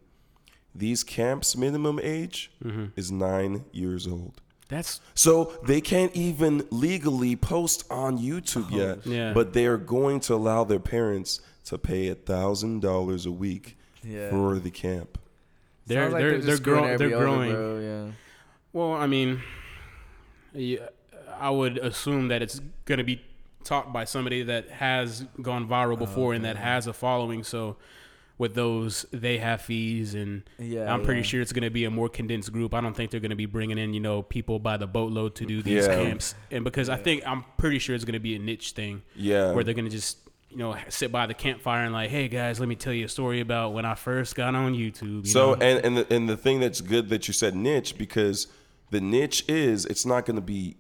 These 0.75 1.03
camps' 1.03 1.55
minimum 1.55 1.99
age 2.01 2.51
mm-hmm. 2.63 2.85
is 2.95 3.11
nine 3.11 3.65
years 3.71 4.07
old. 4.07 4.41
That's 4.69 5.01
So 5.13 5.53
they 5.63 5.81
can't 5.81 6.15
even 6.15 6.65
legally 6.71 7.35
post 7.35 7.85
on 7.91 8.17
YouTube 8.17 8.69
oh, 8.71 8.77
yet. 8.77 8.99
Oh, 9.05 9.09
yeah. 9.09 9.33
But 9.33 9.53
they 9.53 9.67
are 9.67 9.77
going 9.77 10.19
to 10.21 10.33
allow 10.33 10.63
their 10.63 10.79
parents 10.79 11.41
to 11.65 11.77
pay 11.77 12.07
a 12.07 12.15
thousand 12.15 12.81
dollars 12.81 13.25
a 13.25 13.31
week 13.31 13.77
Yeah. 14.03 14.29
for 14.29 14.57
the 14.59 14.71
camp. 14.71 15.19
They're 15.85 16.03
Sounds 16.03 16.13
like 16.13 16.21
they're 16.21 16.35
just 16.35 16.47
they're, 16.47 16.55
screwing 16.57 16.79
grow, 16.83 16.97
they're 16.97 17.07
everybody 17.13 17.15
over, 17.15 17.25
growing. 17.35 17.51
bro, 17.51 17.79
yeah. 17.79 18.11
Well, 18.73 18.93
I 18.93 19.07
mean, 19.07 19.41
yeah, 20.53 20.87
I 21.39 21.49
would 21.49 21.77
assume 21.77 22.27
that 22.29 22.41
it's 22.41 22.59
gonna 22.85 23.03
be 23.03 23.21
taught 23.63 23.93
by 23.93 24.05
somebody 24.05 24.43
that 24.43 24.69
has 24.71 25.25
gone 25.41 25.67
viral 25.67 25.97
before 25.97 26.33
and 26.33 26.43
that 26.45 26.57
has 26.57 26.87
a 26.87 26.93
following. 26.93 27.43
So. 27.43 27.77
With 28.39 28.55
those, 28.55 29.05
they 29.11 29.37
have 29.37 29.61
fees, 29.61 30.15
and 30.15 30.41
Yeah, 30.57 30.91
I'm 30.91 31.03
pretty 31.03 31.19
yeah. 31.21 31.25
sure 31.27 31.41
it's 31.41 31.53
going 31.53 31.63
to 31.63 31.69
be 31.69 31.85
a 31.85 31.91
more 31.91 32.09
condensed 32.09 32.51
group. 32.51 32.73
I 32.73 32.81
don't 32.81 32.95
think 32.95 33.11
they're 33.11 33.19
going 33.19 33.29
to 33.29 33.35
be 33.35 33.45
bringing 33.45 33.77
in, 33.77 33.93
you 33.93 33.99
know, 33.99 34.23
people 34.23 34.57
by 34.57 34.75
the 34.75 34.87
boatload 34.87 35.35
to 35.35 35.45
do 35.45 35.61
these 35.61 35.85
Yeah. 35.85 36.03
camps, 36.03 36.33
and 36.49 36.63
because 36.63 36.89
I 36.89 36.97
think 36.97 37.21
I'm 37.27 37.45
pretty 37.57 37.77
sure 37.77 37.93
it's 37.95 38.03
going 38.05 38.13
to 38.15 38.19
be 38.19 38.35
a 38.35 38.39
niche 38.39 38.71
thing. 38.71 39.03
Yeah. 39.15 39.51
where 39.53 39.63
they're 39.63 39.75
gonna 39.75 39.91
just 39.91 40.17
you 40.53 40.59
know 40.59 40.75
sit 40.89 41.11
by 41.11 41.25
the 41.25 41.33
campfire 41.33 41.83
and 41.83 41.93
like, 41.93 42.09
hey 42.09 42.27
guys, 42.27 42.59
let 42.59 42.69
me 42.69 42.75
tell 42.75 42.93
you 42.93 43.05
a 43.05 43.09
story 43.09 43.41
about 43.41 43.73
when 43.73 43.85
I 43.85 43.95
first 43.95 44.35
got 44.35 44.55
on 44.55 44.73
YouTube. 44.73 45.25
You 45.25 45.31
So 45.31 45.53
know? 45.55 45.61
and 45.61 45.85
and 45.85 45.97
the, 45.97 46.13
and 46.15 46.29
the 46.29 46.37
thing 46.37 46.59
that's 46.59 46.81
good 46.81 47.09
that 47.09 47.27
you 47.27 47.33
said 47.33 47.55
niche 47.55 47.97
because 47.97 48.47
the 48.91 49.01
niche 49.01 49.43
is 49.47 49.85
it's 49.85 50.05
not 50.05 50.25
going 50.25 50.35
to 50.35 50.41
be 50.41 50.77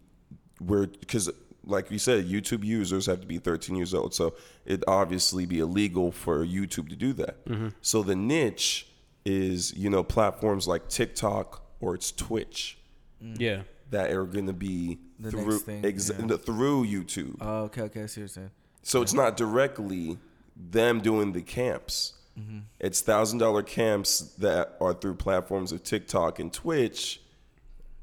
where 0.59 0.87
because 0.87 1.29
like 1.65 1.89
you 1.91 1.97
said 1.99 2.25
YouTube 2.25 2.63
users 2.63 3.05
have 3.07 3.21
to 3.21 3.27
be 3.27 3.37
13 3.37 3.75
years 3.75 3.93
old 3.93 4.13
so 4.13 4.35
it 4.65 4.83
obviously 4.87 5.45
be 5.45 5.59
illegal 5.59 6.11
for 6.11 6.45
YouTube 6.45 6.89
to 6.89 6.95
do 6.95 7.13
that. 7.13 7.45
Mm-hmm. 7.45 7.69
So 7.81 8.03
the 8.03 8.15
niche 8.15 8.87
is 9.25 9.73
you 9.75 9.89
know 9.89 10.03
platforms 10.03 10.67
like 10.67 10.89
TikTok 10.89 11.63
or 11.79 11.95
it's 11.95 12.11
Twitch 12.11 12.77
yeah, 13.21 13.61
that 13.89 14.11
are 14.11 14.25
going 14.25 14.47
to 14.47 14.53
be 14.53 14.99
The 15.19 15.31
through 15.31 15.51
next 15.51 15.63
thing, 15.63 15.85
ex- 15.85 16.11
yeah. 16.17 16.37
through 16.37 16.85
YouTube. 16.85 17.37
Oh, 17.39 17.63
okay, 17.63 17.83
okay, 17.83 18.03
I 18.03 18.05
see 18.07 18.19
what 18.19 18.23
you're 18.23 18.27
saying. 18.27 18.51
So 18.83 19.01
it's 19.01 19.13
not 19.13 19.37
directly 19.37 20.17
them 20.55 21.01
doing 21.01 21.31
the 21.31 21.41
camps. 21.41 22.13
Mm-hmm. 22.39 22.59
It's 22.79 23.01
thousand 23.01 23.39
dollar 23.39 23.63
camps 23.63 24.19
that 24.39 24.75
are 24.81 24.93
through 24.93 25.15
platforms 25.15 25.71
of 25.71 25.83
TikTok 25.83 26.39
and 26.39 26.51
Twitch 26.51 27.21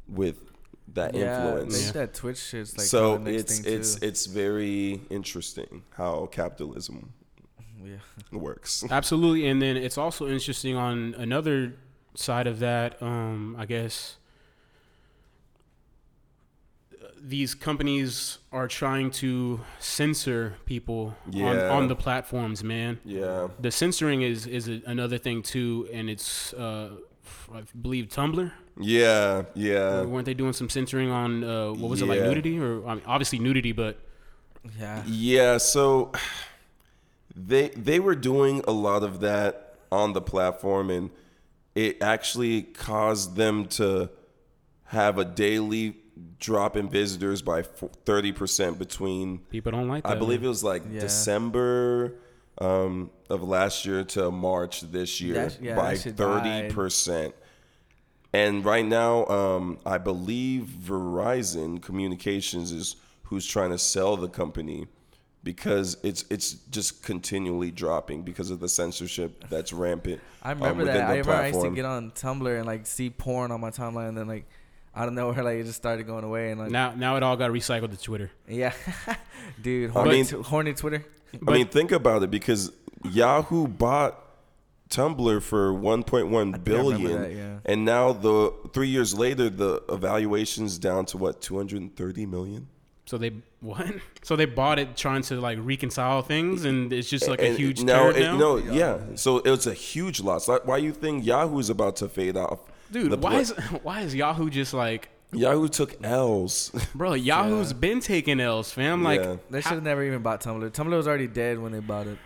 with 0.08 0.36
that 0.94 1.14
Yeah, 1.14 1.44
influence. 1.46 1.80
maybe 1.80 1.92
that 1.98 2.14
Twitch 2.14 2.38
shit's 2.38 2.76
like 2.78 2.86
so 2.86 3.18
the 3.18 3.30
next 3.30 3.42
it's 3.42 3.58
thing 3.60 3.74
it's 3.74 3.94
too. 3.96 4.06
it's 4.06 4.26
very 4.26 5.00
interesting 5.10 5.82
how 5.96 6.26
capitalism 6.26 7.12
yeah. 7.84 7.96
works. 8.32 8.84
absolutely. 8.90 9.46
And 9.48 9.60
then 9.60 9.76
it's 9.76 9.98
also 9.98 10.28
interesting 10.28 10.76
on 10.76 11.14
another 11.18 11.74
side 12.14 12.46
of 12.46 12.58
that. 12.60 13.00
Um, 13.02 13.54
I 13.58 13.66
guess 13.66 14.16
these 17.22 17.54
companies 17.54 18.38
are 18.52 18.66
trying 18.66 19.10
to 19.10 19.60
censor 19.78 20.54
people 20.64 21.14
on, 21.26 21.32
Yeah. 21.32 21.70
on 21.70 21.88
the 21.88 21.96
platforms, 21.96 22.64
man. 22.64 22.98
Yeah. 23.04 23.48
The 23.60 23.70
censoring 23.70 24.22
is 24.22 24.46
is 24.46 24.68
a, 24.68 24.80
another 24.86 25.18
thing 25.18 25.42
too, 25.42 25.88
and 25.92 26.08
it's 26.08 26.52
uh, 26.54 26.90
I 27.52 27.62
believe 27.80 28.06
Tumblr. 28.08 28.50
Yeah. 28.80 29.42
Yeah. 29.54 30.02
weren't 30.02 30.24
they 30.24 30.34
doing 30.34 30.52
some 30.54 30.68
censoring 30.70 31.10
on 31.10 31.44
uh, 31.44 31.72
what 31.72 31.90
was 31.90 32.00
it 32.02 32.06
like 32.06 32.20
nudity 32.20 32.58
or 32.58 32.86
I 32.86 32.94
mean, 32.94 33.02
obviously 33.06 33.38
nudity, 33.38 33.72
but 33.72 33.98
Yeah. 34.78 35.02
Yeah, 35.06 35.58
so 35.58 36.12
they 37.36 37.68
they 37.70 38.00
were 38.00 38.14
doing 38.16 38.62
a 38.66 38.72
lot 38.72 39.02
of 39.02 39.20
that 39.20 39.76
on 39.92 40.12
the 40.12 40.20
platform 40.20 40.90
and 40.90 41.10
it 41.74 42.02
actually 42.02 42.62
caused 42.62 43.36
them 43.36 43.66
to 43.66 44.10
have 44.86 45.18
a 45.18 45.24
daily 45.24 45.96
drop 46.38 46.76
in 46.76 46.88
visitors 46.88 47.42
by 47.42 47.62
30% 47.62 48.78
between 48.78 49.38
people 49.50 49.72
don't 49.72 49.88
like 49.88 50.02
that. 50.04 50.12
I 50.12 50.14
believe 50.16 50.42
it 50.44 50.48
was 50.48 50.64
like 50.64 50.82
Yeah. 50.90 51.00
December 51.00 52.14
um, 52.58 53.10
of 53.28 53.42
last 53.42 53.84
year 53.86 54.04
to 54.04 54.30
March 54.30 54.80
this 54.82 55.20
year 55.20 55.34
That- 55.34 55.62
yeah, 55.62 55.76
by 55.76 55.94
that 55.94 56.00
shit 56.00 56.16
died. 56.16 56.70
30%. 56.72 57.32
And 58.32 58.64
right 58.64 58.84
now, 58.84 59.26
um, 59.26 59.78
I 59.84 59.98
believe 59.98 60.64
Verizon 60.64 61.82
Communications 61.82 62.70
is 62.70 62.96
who's 63.24 63.46
trying 63.46 63.70
to 63.70 63.78
sell 63.78 64.16
the 64.16 64.28
company 64.28 64.86
because 65.42 65.96
it's 66.02 66.24
it's 66.30 66.52
just 66.70 67.02
continually 67.02 67.70
dropping 67.70 68.22
because 68.22 68.50
of 68.50 68.60
the 68.60 68.68
censorship 68.68 69.44
that's 69.48 69.72
rampant. 69.72 70.20
I 70.42 70.52
um, 70.52 70.58
remember 70.58 70.84
within 70.84 70.96
that. 70.96 71.06
the 71.06 71.12
I 71.12 71.16
remember 71.18 71.32
I 71.32 71.46
used 71.46 71.54
to 71.54 71.60
platform. 71.60 71.74
get 71.74 71.84
on 71.84 72.10
Tumblr 72.12 72.56
and 72.58 72.66
like 72.66 72.86
see 72.86 73.10
porn 73.10 73.50
on 73.50 73.60
my 73.60 73.70
timeline, 73.70 74.10
and 74.10 74.18
then 74.18 74.28
like 74.28 74.46
I 74.94 75.04
don't 75.04 75.14
know 75.14 75.30
where 75.32 75.44
like 75.44 75.58
it 75.58 75.64
just 75.64 75.76
started 75.76 76.04
going 76.06 76.24
away, 76.24 76.50
and 76.50 76.60
like 76.60 76.70
now 76.70 76.92
now 76.94 77.16
it 77.16 77.22
all 77.22 77.36
got 77.36 77.50
recycled 77.50 77.90
to 77.92 77.96
Twitter. 78.02 78.30
yeah, 78.48 78.72
dude, 79.62 79.96
I 79.96 80.04
mean- 80.04 80.24
t- 80.26 80.36
horny 80.36 80.74
Twitter. 80.74 81.04
I 81.46 81.52
mean, 81.52 81.68
think 81.68 81.92
about 81.92 82.24
it 82.24 82.30
because 82.30 82.72
Yahoo 83.04 83.68
bought 83.68 84.18
Tumblr 84.90 85.42
for 85.42 85.72
1.1 85.72 86.64
billion, 86.64 87.22
that, 87.22 87.32
yeah. 87.32 87.58
and 87.64 87.84
now 87.84 88.12
the 88.12 88.52
three 88.72 88.88
years 88.88 89.14
later, 89.16 89.48
the 89.48 89.80
evaluation's 89.88 90.76
down 90.78 91.04
to 91.06 91.16
what 91.18 91.40
230 91.40 92.26
million. 92.26 92.66
So 93.06 93.16
they 93.16 93.30
what? 93.60 93.86
So 94.22 94.34
they 94.36 94.44
bought 94.44 94.78
it 94.80 94.96
trying 94.96 95.22
to 95.22 95.40
like 95.40 95.58
reconcile 95.62 96.22
things, 96.22 96.64
and 96.64 96.92
it's 96.92 97.08
just 97.08 97.28
like 97.28 97.40
a 97.40 97.54
huge 97.54 97.82
now, 97.82 98.08
it- 98.08 98.18
now. 98.20 98.36
no, 98.36 98.56
yeah. 98.56 98.98
So 99.14 99.38
it 99.38 99.50
was 99.50 99.68
a 99.68 99.72
huge 99.74 100.20
loss. 100.20 100.48
Like, 100.48 100.66
why 100.66 100.78
you 100.78 100.92
think 100.92 101.24
Yahoo 101.24 101.58
is 101.60 101.70
about 101.70 101.94
to 101.96 102.08
fade 102.08 102.36
off? 102.36 102.58
Dude, 102.90 103.12
The 103.12 103.16
why 103.16 103.30
pla- 103.30 103.38
is 103.38 103.50
why 103.82 104.00
is 104.02 104.14
Yahoo 104.14 104.50
just 104.50 104.74
like, 104.74 105.08
Yahoo 105.32 105.68
took 105.68 106.02
L's? 106.04 106.70
bro? 106.94 107.14
Yahoo's 107.14 107.72
been 107.72 108.00
taking 108.00 108.40
L's, 108.40 108.72
fam. 108.72 109.02
Like, 109.04 109.20
Yeah. 109.20 109.36
They 109.50 109.60
should 109.60 109.72
have 109.72 109.82
never 109.82 110.02
even 110.02 110.22
bought 110.22 110.40
Tumblr. 110.40 110.70
Tumblr 110.70 110.90
was 110.96 111.06
already 111.08 111.26
dead 111.28 111.58
when 111.60 111.72
they 111.72 111.80
bought 111.80 112.06
it. 112.06 112.18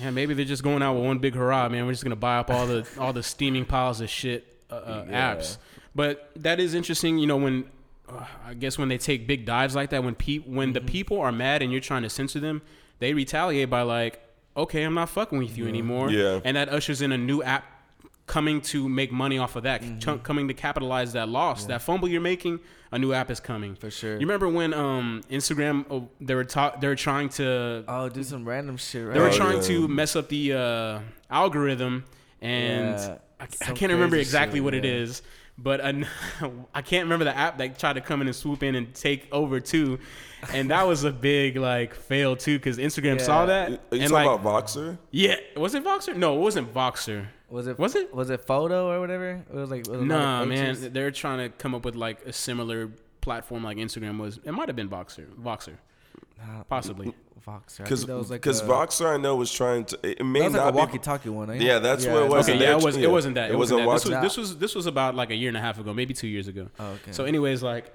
yeah, 0.00 0.10
maybe 0.10 0.34
they're 0.34 0.44
just 0.44 0.62
going 0.62 0.82
out 0.82 0.94
with 0.94 1.04
one 1.04 1.18
big 1.18 1.34
hurrah, 1.34 1.68
man. 1.68 1.86
We're 1.86 1.92
just 1.92 2.04
gonna 2.04 2.16
buy 2.16 2.38
up 2.38 2.50
all 2.50 2.66
the 2.66 2.86
all 2.98 3.12
the 3.12 3.22
steaming 3.22 3.64
piles 3.64 4.00
of 4.00 4.10
shit 4.10 4.46
uh, 4.70 4.74
uh, 4.74 5.06
Yeah. 5.08 5.34
apps. 5.36 5.58
But 5.94 6.30
that 6.36 6.60
is 6.60 6.74
interesting, 6.74 7.18
you 7.18 7.26
know, 7.26 7.36
when 7.36 7.64
uh, 8.08 8.24
I 8.46 8.54
guess 8.54 8.78
when 8.78 8.88
they 8.88 8.98
take 8.98 9.26
big 9.26 9.44
dives 9.44 9.74
like 9.76 9.90
that, 9.90 10.02
when 10.04 10.14
pe- 10.14 10.38
when 10.38 10.68
Mm-hmm. 10.68 10.72
the 10.74 10.80
people 10.92 11.20
are 11.20 11.32
mad 11.32 11.62
and 11.62 11.70
you're 11.72 11.80
trying 11.80 12.02
to 12.02 12.10
censor 12.10 12.40
them, 12.40 12.62
they 12.98 13.14
retaliate 13.14 13.68
by 13.70 13.82
like, 13.82 14.20
okay, 14.56 14.82
I'm 14.82 14.94
not 14.94 15.08
fucking 15.10 15.38
with 15.38 15.56
you 15.56 15.68
anymore. 15.68 16.10
Yeah. 16.10 16.40
and 16.44 16.56
that 16.56 16.68
ushers 16.68 17.02
in 17.02 17.12
a 17.12 17.18
new 17.18 17.42
app 17.42 17.64
coming 18.28 18.60
to 18.60 18.88
make 18.88 19.10
money 19.10 19.38
off 19.38 19.56
of 19.56 19.64
that, 19.64 19.82
Mm-hmm. 19.82 19.98
chunk 19.98 20.22
coming 20.22 20.46
to 20.48 20.54
capitalize 20.54 21.12
that 21.14 21.28
loss, 21.28 21.64
that 21.66 21.82
fumble 21.82 22.08
you're 22.08 22.20
making. 22.20 22.60
A 22.90 22.98
new 22.98 23.12
app 23.12 23.30
is 23.30 23.38
coming 23.40 23.74
For 23.74 23.90
sure. 23.90 24.14
You 24.14 24.20
remember 24.20 24.48
when 24.48 24.72
um 24.72 25.22
Instagram 25.30 25.84
oh, 25.90 26.08
they 26.20 26.34
were 26.34 26.44
talk 26.44 26.80
they 26.80 26.88
were 26.88 26.96
trying 26.96 27.28
to 27.30 27.84
Oh, 27.86 28.08
do 28.08 28.22
some 28.22 28.48
random 28.48 28.76
shit. 28.78 29.04
Right? 29.06 29.14
they 29.14 29.20
were 29.20 29.28
Oh, 29.28 29.32
trying 29.32 29.56
yeah. 29.58 29.62
to 29.70 29.88
mess 29.88 30.16
up 30.16 30.28
the 30.30 30.54
uh, 30.54 31.00
algorithm, 31.30 32.04
and 32.40 32.98
Yeah, 32.98 33.18
I, 33.40 33.44
I 33.44 33.72
can't 33.72 33.92
remember 33.92 34.16
exactly 34.16 34.58
shit, 34.58 34.64
what 34.64 34.74
it 34.74 34.84
yeah. 34.84 34.92
is. 34.92 35.22
But 35.60 35.80
an- 35.80 36.06
I 36.74 36.82
can't 36.82 37.04
remember 37.04 37.24
the 37.24 37.36
app 37.36 37.58
that 37.58 37.78
tried 37.78 37.94
to 37.94 38.00
come 38.00 38.20
in 38.22 38.26
and 38.28 38.36
swoop 38.36 38.62
in 38.62 38.74
and 38.76 38.94
take 38.94 39.26
over 39.32 39.58
too, 39.60 39.98
and 40.52 40.70
that 40.70 40.86
was 40.86 41.04
a 41.04 41.10
big 41.12 41.56
like 41.56 41.94
fail 41.94 42.36
too 42.36 42.58
because 42.58 42.78
Instagram 42.78 43.20
saw 43.20 43.44
that 43.46 43.68
Are 43.68 43.72
you 43.72 44.02
and 44.02 44.10
talking 44.10 44.28
like 44.30 44.40
about 44.40 44.66
Voxer? 44.66 44.96
yeah, 45.10 45.34
was 45.56 45.74
it 45.74 45.84
Voxer? 45.84 46.14
No, 46.16 46.36
it 46.36 46.40
wasn't 46.40 46.72
Voxer. 46.72 47.26
Was 47.50 47.66
it? 47.66 47.78
Was 47.78 47.94
it? 47.94 48.14
Was 48.14 48.30
it 48.30 48.40
photo 48.42 48.90
or 48.92 49.00
whatever? 49.00 49.42
It 49.50 49.54
was 49.54 49.70
like. 49.70 49.80
it 49.86 49.90
was 49.90 50.00
a 50.00 50.04
Nah, 50.04 50.44
man, 50.44 50.92
they're 50.92 51.10
trying 51.10 51.38
to 51.50 51.56
come 51.56 51.74
up 51.74 51.84
with 51.84 51.94
like 51.94 52.24
a 52.26 52.32
similar 52.32 52.90
platform 53.20 53.64
like 53.64 53.76
Instagram 53.78 54.18
was. 54.18 54.38
It 54.44 54.52
might 54.52 54.68
have 54.68 54.76
been 54.76 54.88
Boxer, 54.88 55.28
Voxer, 55.42 55.74
Nah, 56.38 56.62
possibly. 56.68 57.14
Voxer. 57.46 57.80
I 57.80 57.82
Because 57.84 58.00
think 58.00 58.08
that 58.08 58.18
was 58.18 58.30
like 58.30 58.42
Voxer 58.42 59.06
I 59.06 59.16
know 59.16 59.36
was 59.36 59.50
trying 59.50 59.86
to. 59.86 59.98
It 60.02 60.22
may 60.24 60.40
That 60.40 60.44
was 60.46 60.52
like 60.54 60.60
a 60.60 60.64
not 60.66 60.72
be- 60.72 60.78
walkie-talkie 60.78 61.28
one. 61.30 61.50
ain't 61.50 61.62
it? 61.62 61.64
Yeah, 61.66 61.78
that's 61.78 62.04
what 62.06 62.22
it 62.24 62.28
was. 62.28 62.48
Okay, 62.48 62.58
yeah, 62.60 62.76
it 62.76 62.82
was. 62.84 62.96
It 62.96 63.10
wasn't 63.10 63.36
that. 63.36 63.50
It, 63.50 63.54
It 63.54 63.56
wasn't, 63.56 63.86
wasn't 63.86 64.12
that. 64.12 64.22
This 64.22 64.36
was, 64.36 64.48
this 64.50 64.54
was 64.54 64.58
this 64.58 64.74
was 64.74 64.86
about 64.86 65.14
like 65.14 65.30
a 65.30 65.34
year 65.34 65.48
and 65.48 65.56
a 65.56 65.60
half 65.60 65.78
ago, 65.78 65.94
maybe 65.94 66.12
two 66.12 66.26
years 66.28 66.48
ago. 66.48 66.68
Oh, 66.78 66.86
okay. 66.88 67.12
So, 67.12 67.24
anyways, 67.24 67.62
like 67.62 67.94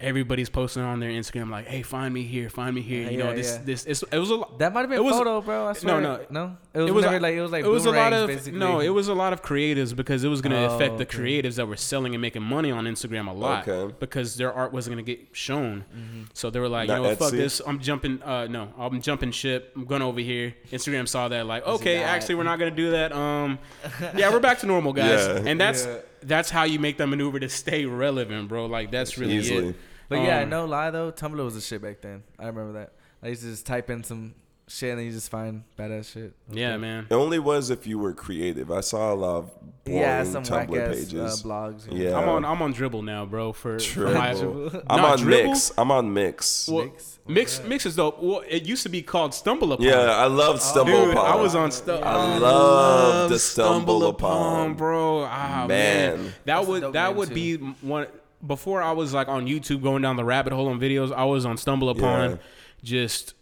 everybody's 0.00 0.48
posting 0.48 0.82
on 0.82 0.98
their 1.00 1.10
Instagram, 1.10 1.50
like, 1.50 1.66
"Hey, 1.66 1.82
find 1.82 2.12
me 2.12 2.22
here, 2.22 2.48
find 2.48 2.74
me 2.74 2.80
here." 2.80 3.04
Yeah, 3.04 3.10
you 3.10 3.18
know, 3.18 3.28
yeah, 3.30 3.34
this 3.34 3.52
yeah. 3.52 3.62
this 3.64 3.86
it's, 3.86 4.02
it 4.04 4.18
was 4.18 4.30
a 4.30 4.34
lot. 4.36 4.58
That 4.58 4.72
might 4.72 4.80
have 4.80 4.90
been 4.90 4.98
It 4.98 5.04
was- 5.04 5.14
photo, 5.14 5.40
bro. 5.40 5.66
I 5.68 5.72
swear. 5.74 6.00
no. 6.00 6.20
no. 6.30 6.56
It 6.72 6.78
was, 6.80 6.88
it 6.90 6.94
was 6.94 7.04
never 7.04 7.16
a- 7.16 7.20
like 7.20 7.34
it 7.34 7.40
was 7.42 7.50
like 7.50 7.64
it 7.64 7.68
was 7.68 7.84
a 7.86 7.90
lot 7.90 8.12
of 8.12 8.28
basically. 8.28 8.58
no. 8.58 8.80
It 8.80 8.90
was 8.90 9.08
a 9.08 9.14
lot 9.14 9.32
of 9.32 9.42
creatives 9.42 9.94
because 9.94 10.22
it 10.24 10.28
was 10.28 10.40
going 10.40 10.52
to 10.52 10.60
Oh, 10.68 10.76
affect 10.76 10.98
the 10.98 11.04
okay. 11.04 11.18
creatives 11.42 11.56
that 11.56 11.66
were 11.66 11.76
selling 11.76 12.14
and 12.14 12.22
making 12.22 12.42
money 12.42 12.70
on 12.70 12.84
Instagram 12.84 13.28
a 13.28 13.32
lot 13.32 13.66
Okay. 13.68 13.94
because 13.98 14.36
their 14.36 14.52
art 14.52 14.72
wasn't 14.72 14.94
going 14.96 15.04
to 15.04 15.16
get 15.16 15.26
shown. 15.32 15.84
Mm-hmm. 15.94 16.22
So 16.32 16.48
they 16.50 16.60
were 16.60 16.68
like, 16.68 16.86
Not 16.88 16.96
you 16.98 17.02
know, 17.02 17.08
what, 17.10 17.18
fuck 17.18 17.30
this. 17.32 17.60
I'm 17.66 17.80
jumping. 17.80 18.22
Uh, 18.22 18.46
no, 18.46 18.72
I'm 18.78 19.00
jumping 19.02 19.32
ship. 19.32 19.72
I'm 19.74 19.84
going 19.84 20.02
over 20.02 20.20
here. 20.20 20.54
Instagram 20.70 21.08
saw 21.08 21.26
that, 21.28 21.46
like, 21.46 21.66
okay, 21.66 22.02
actually, 22.02 22.36
we're 22.36 22.44
not 22.44 22.58
going 22.60 22.70
to 22.70 22.76
do 22.76 22.92
that. 22.92 23.12
Um, 23.12 23.58
yeah, 24.16 24.30
we're 24.30 24.38
back 24.40 24.60
to 24.60 24.66
normal, 24.66 24.92
guys. 24.92 25.26
Yeah. 25.26 25.42
And 25.50 25.60
that's 25.60 25.84
Yeah. 25.86 25.96
that's 26.22 26.50
how 26.50 26.62
you 26.64 26.78
make 26.78 26.98
that 26.98 27.08
maneuver 27.08 27.40
to 27.40 27.48
stay 27.48 27.84
relevant, 27.84 28.48
bro. 28.48 28.66
Like 28.66 28.90
that's 28.92 29.18
really 29.18 29.36
Easily. 29.38 29.68
it. 29.70 29.76
But 30.10 30.20
yeah, 30.22 30.40
Um, 30.42 30.50
no 30.50 30.66
lie 30.66 30.90
though, 30.90 31.10
Tumblr 31.10 31.42
was 31.42 31.56
a 31.56 31.60
shit 31.62 31.80
back 31.80 32.02
then. 32.02 32.22
I 32.38 32.46
remember 32.48 32.74
that. 32.74 32.92
I 33.22 33.28
used 33.28 33.40
to 33.42 33.48
just 33.48 33.64
type 33.64 33.88
in 33.88 34.04
some 34.04 34.34
shit 34.68 34.90
and 34.90 34.98
then 35.00 35.06
you 35.06 35.12
just 35.12 35.30
find 35.30 35.64
badass 35.78 36.12
shit. 36.12 36.32
Yeah, 36.50 36.76
man. 36.76 37.06
It 37.10 37.14
only 37.14 37.38
was 37.38 37.70
if 37.70 37.86
you 37.88 37.98
were 37.98 38.12
creative. 38.12 38.70
I 38.70 38.80
saw 38.80 39.12
a 39.12 39.14
lot 39.14 39.36
of 39.38 39.50
boring 39.84 40.00
Yeah, 40.00 40.22
some 40.24 40.42
Tumblr 40.44 40.68
pages. 40.92 41.14
uh, 41.14 41.46
blogs. 41.48 41.90
you. 41.92 42.04
Yeah. 42.04 42.16
I'm 42.18 42.28
on 42.28 42.44
I'm 42.44 42.60
on 42.62 42.72
Dribbble 42.74 43.02
now, 43.04 43.24
bro. 43.26 43.52
For, 43.52 43.78
for 43.78 44.10
my, 44.12 44.30
I'm 44.30 45.04
on 45.04 45.18
Dribbble? 45.18 45.48
Mix. 45.48 45.72
I'm 45.78 45.90
on 45.90 46.12
Mix. 46.12 46.68
well, 46.68 46.84
Mix? 46.86 47.18
mix 47.28 47.62
mix 47.64 47.86
is 47.86 47.96
dope. 47.96 48.20
Well, 48.22 48.42
it 48.48 48.64
used 48.66 48.82
to 48.84 48.88
be 48.88 49.02
called 49.02 49.32
Stumble 49.34 49.72
Upon. 49.72 49.84
yeah, 49.86 49.94
I 50.16 50.26
love 50.26 50.60
Stumble 50.62 51.04
Dude, 51.06 51.14
Upon. 51.14 51.26
I 51.30 51.34
was 51.36 51.54
on 51.54 51.70
stu- 51.70 51.92
I 51.92 52.38
love 52.38 53.30
the 53.30 53.38
Stumble 53.38 54.04
Upon. 54.06 54.74
bro. 54.74 55.24
Ah, 55.24 55.66
man. 55.68 55.68
Man. 55.68 56.24
that 56.24 56.32
That's 56.46 56.66
would 56.68 56.92
that 56.94 57.14
would 57.16 57.28
too. 57.28 57.34
be 57.34 57.56
one. 57.56 58.06
Before 58.46 58.82
I 58.82 58.92
was 58.92 59.12
like 59.12 59.28
on 59.28 59.46
YouTube 59.46 59.82
going 59.82 60.02
down 60.02 60.16
the 60.16 60.24
rabbit 60.24 60.52
hole 60.52 60.68
on 60.68 60.80
videos, 60.80 61.12
I 61.12 61.24
was 61.24 61.44
on 61.44 61.56
Stumble 61.56 61.90
Upon. 61.90 62.30
Yeah. 62.30 62.36
Just, 62.82 63.34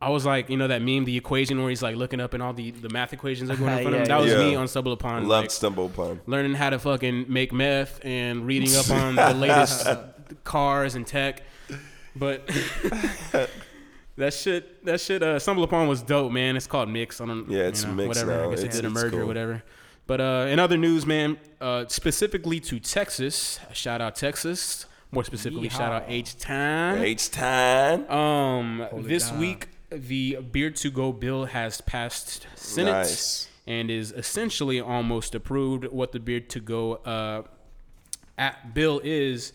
I 0.00 0.10
was 0.10 0.24
like, 0.24 0.48
you 0.48 0.56
know 0.56 0.68
that 0.68 0.82
meme, 0.82 1.04
the 1.04 1.16
equation 1.16 1.58
where 1.60 1.68
he's 1.68 1.82
like 1.82 1.96
looking 1.96 2.20
up 2.20 2.32
and 2.34 2.42
all 2.42 2.52
the 2.52 2.70
the 2.70 2.88
math 2.90 3.12
equations 3.12 3.50
are 3.50 3.56
going 3.56 3.72
in 3.72 3.82
front 3.82 3.94
of 3.96 4.02
him. 4.02 4.06
That 4.08 4.20
was 4.20 4.30
yeah. 4.32 4.38
me 4.38 4.54
on 4.54 4.68
Stumble 4.68 4.92
Upon. 4.92 5.26
Love 5.26 5.42
like, 5.44 5.50
Stumble 5.50 5.86
Upon. 5.86 6.20
learning 6.26 6.54
how 6.54 6.70
to 6.70 6.78
fucking 6.78 7.26
make 7.28 7.52
meth 7.52 7.98
and 8.04 8.46
reading 8.46 8.74
up 8.76 8.88
on 8.90 9.16
the 9.16 9.34
latest 9.34 9.88
cars 10.44 10.94
and 10.94 11.06
tech. 11.06 11.42
But 12.14 12.46
that 14.16 14.34
shit, 14.34 14.84
that 14.84 15.00
shit, 15.00 15.22
uh, 15.22 15.38
stumble 15.38 15.64
upon 15.64 15.88
was 15.88 16.02
dope, 16.02 16.32
man. 16.32 16.56
It's 16.56 16.66
called 16.66 16.88
Mix. 16.88 17.20
I 17.20 17.26
don't, 17.26 17.48
Yeah, 17.50 17.62
it's 17.64 17.82
you 17.82 17.88
know, 17.88 17.94
Mix 17.94 18.08
whatever. 18.08 18.30
now. 18.30 18.46
I 18.46 18.50
guess 18.50 18.60
It's- 18.60 18.76
they 18.76 18.82
did 18.82 18.84
a 18.84 18.92
it's 18.92 19.02
merger 19.02 19.22
or 19.22 19.26
whatever. 19.26 19.62
But 20.10 20.20
uh, 20.20 20.46
in 20.48 20.58
other 20.58 20.76
news, 20.76 21.06
man, 21.06 21.38
uh, 21.60 21.84
specifically 21.86 22.58
to 22.58 22.80
Texas, 22.80 23.60
shout 23.72 24.00
out 24.00 24.16
Texas. 24.16 24.86
More 25.12 25.22
specifically, 25.22 25.68
shout 25.68 25.92
out 25.92 26.04
H 26.08 26.36
Time. 26.36 26.98
H 27.00 27.30
time. 27.30 28.10
Um, 28.10 28.86
Hold 28.90 29.04
it 29.04 29.08
this 29.08 29.30
down. 29.30 29.38
week, 29.38 29.68
the 29.88 30.38
Beer 30.50 30.70
to 30.72 30.90
Go 30.90 31.12
bill 31.12 31.44
has 31.44 31.80
passed 31.80 32.44
Senate 32.56 32.90
Nice. 32.90 33.46
and 33.68 33.88
is 33.88 34.10
essentially 34.10 34.80
almost 34.80 35.36
approved. 35.36 35.84
What 35.84 36.10
the 36.10 36.18
Beer 36.18 36.40
to 36.40 36.58
Go 36.58 36.94
uh, 36.94 37.42
at 38.36 38.74
bill 38.74 39.00
is, 39.04 39.52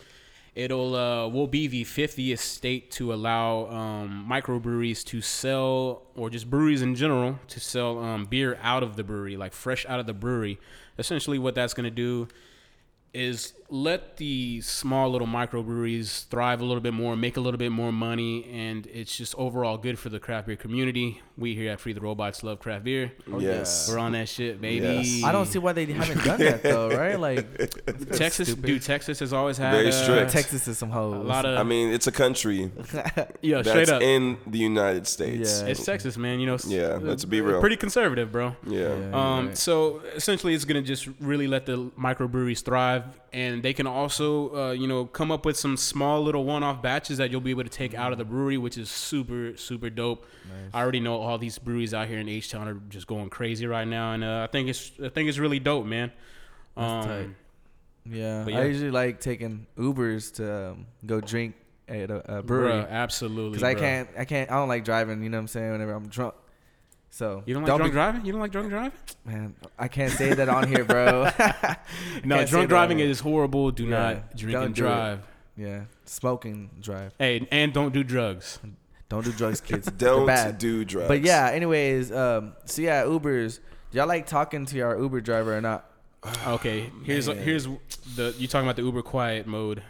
it'll 0.56 0.96
uh, 0.96 1.28
will 1.28 1.48
be 1.48 1.68
the 1.68 1.84
50th 1.84 2.40
state 2.40 2.90
to 2.92 3.14
allow 3.14 3.68
um, 3.68 4.26
microbreweries 4.30 5.04
to 5.06 5.22
sell, 5.22 6.04
or 6.16 6.30
just 6.30 6.50
breweries 6.50 6.82
in 6.82 6.96
general, 6.96 7.40
to 7.50 7.60
sell 7.60 8.00
um, 8.00 8.26
beer 8.26 8.58
out 8.62 8.82
of 8.82 8.96
the 8.96 9.04
brewery, 9.04 9.38
like 9.38 9.54
fresh 9.54 9.86
out 9.88 10.00
of 10.00 10.06
the 10.06 10.14
brewery. 10.14 10.58
Essentially, 10.98 11.38
what 11.38 11.56
that's 11.56 11.74
going 11.74 11.84
to 11.84 11.92
do 11.92 12.28
is 13.16 13.54
let 13.70 14.18
the 14.18 14.62
small 14.62 15.10
little 15.10 15.26
microbreweries 15.28 16.28
thrive 16.28 16.62
a 16.62 16.66
little 16.66 16.82
bit 16.82 16.94
more, 16.94 17.16
make 17.16 17.36
a 17.36 17.40
little 17.40 17.58
bit 17.58 17.72
more 17.72 17.92
money, 17.92 18.46
and 18.52 18.86
it's 18.88 19.16
just 19.18 19.34
overall 19.36 19.78
good 19.78 19.98
for 19.98 20.10
the 20.10 20.20
craft 20.20 20.46
beer 20.48 20.56
community. 20.56 21.20
We 21.38 21.56
here 21.56 21.72
at 21.72 21.80
Free 21.80 21.94
the 21.94 22.00
Robots 22.02 22.44
love 22.44 22.60
craft 22.60 22.84
beer. 22.86 23.12
yes. 23.40 23.90
We're 23.90 23.98
on 23.98 24.12
that 24.12 24.30
shit, 24.30 24.62
baby. 24.62 24.86
Yes. 24.86 25.24
I 25.24 25.32
don't 25.32 25.48
see 25.48 25.58
why 25.60 25.74
they 25.74 25.86
haven't 25.86 26.24
done 26.24 26.40
that 26.42 26.62
though, 26.64 26.90
right? 26.96 27.16
Like 27.26 27.58
Texas, 28.12 28.50
stupid. 28.50 28.66
dude. 28.66 28.82
Texas 28.84 29.20
has 29.20 29.34
always 29.34 29.58
had 29.58 29.72
Very 29.72 29.88
uh, 29.88 29.92
strict. 29.92 30.32
Texas 30.32 30.68
is 30.68 30.78
some 30.78 30.90
hoes. 30.92 31.16
A 31.16 31.20
lot 31.28 31.46
of 31.46 31.58
I 31.58 31.64
mean, 31.64 31.92
it's 31.92 32.06
a 32.08 32.12
country 32.12 32.70
yeah, 33.42 33.62
straight 33.64 33.90
up. 33.90 34.02
in 34.02 34.38
the 34.46 34.60
United 34.60 35.08
States. 35.08 35.62
Yeah. 35.62 35.70
it's 35.70 35.84
Texas, 35.84 36.18
man. 36.18 36.40
You 36.40 36.46
know, 36.48 36.58
Yeah, 36.68 37.00
let's 37.02 37.26
be 37.26 37.40
uh, 37.40 37.44
real. 37.46 37.60
Pretty 37.62 37.78
conservative, 37.78 38.32
bro. 38.32 38.56
Yeah. 38.68 38.96
Yeah. 38.96 39.12
Um, 39.38 39.48
right. 39.48 39.58
so 39.58 40.02
essentially, 40.16 40.54
it's 40.54 40.66
gonna 40.66 40.82
just 40.84 41.08
really 41.20 41.48
let 41.48 41.66
the 41.66 41.90
microbreweries 42.00 42.62
thrive, 42.64 43.05
and 43.34 43.64
they 43.64 43.74
can 43.74 43.88
also, 43.88 44.56
uh, 44.56 44.72
you 44.72 44.88
know, 44.88 45.06
come 45.06 45.32
up 45.32 45.46
with 45.46 45.58
some 45.58 45.78
small 45.78 46.22
little 46.22 46.44
one-off 46.44 46.82
batches 46.82 47.18
that 47.18 47.32
you'll 47.32 47.42
be 47.42 47.52
able 47.52 47.64
to 47.64 47.70
take 47.70 47.94
out 47.94 48.12
of 48.12 48.18
the 48.18 48.26
brewery, 48.26 48.58
which 48.58 48.78
is 48.78 48.90
super, 48.90 49.56
super 49.58 49.90
dope. 49.90 50.26
I 50.74 50.82
already 50.82 51.00
know 51.00 51.22
all 51.22 51.38
these 51.38 51.58
breweries 51.58 51.94
out 51.94 52.08
here 52.08 52.20
in 52.20 52.30
H 52.30 52.50
Town 52.50 52.68
are 52.68 52.82
just 52.90 53.08
going 53.08 53.30
crazy 53.30 53.68
right 53.68 53.88
now, 53.88 54.14
and 54.14 54.24
uh, 54.24 54.48
I 54.48 54.52
think 54.52 54.70
it's, 54.70 54.92
I 55.04 55.10
think 55.10 55.30
it's 55.30 55.40
really 55.40 55.60
dope, 55.60 55.86
man. 55.86 56.12
Um. 56.78 57.36
Yeah, 58.08 58.44
But 58.46 58.54
I 58.54 58.66
usually 58.66 58.92
like 58.92 59.20
taking 59.20 59.66
Ubers 59.78 60.36
to 60.36 60.72
um, 60.72 60.86
go 61.06 61.20
drink 61.20 61.56
at 61.88 62.12
a, 62.12 62.38
a 62.38 62.44
brewery 62.44 62.72
bruh, 62.72 62.90
absolutely. 62.90 63.58
because 63.58 63.64
I 63.64 63.74
can't, 63.74 64.10
I 64.18 64.26
can't, 64.26 64.52
I 64.52 64.56
don't 64.56 64.68
like 64.68 64.86
driving. 64.86 65.24
You 65.24 65.30
know 65.30 65.38
what 65.38 65.42
I'm 65.42 65.48
saying? 65.48 65.72
Whenever 65.72 65.94
I'm 65.94 66.08
drunk, 66.08 66.36
so 67.16 67.44
You 67.46 67.54
don't 67.54 67.64
like 67.64 67.70
drunk 67.78 67.84
be- 67.84 67.92
driving? 67.92 68.26
You 68.26 68.32
don't 68.34 68.42
like 68.42 68.52
drunk 68.52 68.70
driving? 68.70 68.92
Man, 69.26 69.56
I 69.80 69.88
can't 69.88 70.12
say 70.12 70.34
that 70.34 70.50
on 70.50 70.68
here, 70.68 70.84
bro. 70.84 71.30
No, 72.26 72.46
drunk 72.46 72.68
driving 72.68 73.00
is 73.00 73.22
horrible. 73.22 73.72
Do 73.72 73.84
Yeah, 73.86 73.90
not 73.90 74.36
drink 74.36 74.52
don't 74.54 74.66
and 74.66 74.76
do 74.76 74.84
it. 74.84 74.88
drive. 74.88 75.20
Yeah, 75.56 75.82
smoking 76.04 76.70
drive. 76.82 77.14
Hey, 77.18 77.48
and 77.52 77.72
don't 77.72 77.94
do 77.94 78.04
drugs. 78.04 78.60
Don't 79.08 79.24
do 79.24 79.32
drugs, 79.32 79.62
kids. 79.62 79.90
Don't 79.98 80.26
bad. 80.26 80.58
do 80.58 80.84
drugs. 80.84 81.08
But 81.08 81.22
yeah, 81.22 81.50
anyways, 81.54 82.12
um, 82.12 82.54
so 82.66 82.82
yeah, 82.82 83.04
Ubers. 83.04 83.60
Do 83.92 83.98
y'all 84.00 84.08
like 84.08 84.26
talking 84.28 84.66
to 84.66 84.76
your 84.76 85.00
Uber 85.00 85.22
driver 85.22 85.56
or 85.56 85.62
not? 85.62 85.90
Okay, 86.48 86.90
here's 87.04 87.28
Man. 87.28 87.38
here's 87.38 87.66
the 88.16 88.34
you 88.40 88.48
talking 88.48 88.66
about 88.68 88.76
the 88.78 88.82
Uber 88.82 89.04
quiet 89.04 89.46
mode, 89.46 89.84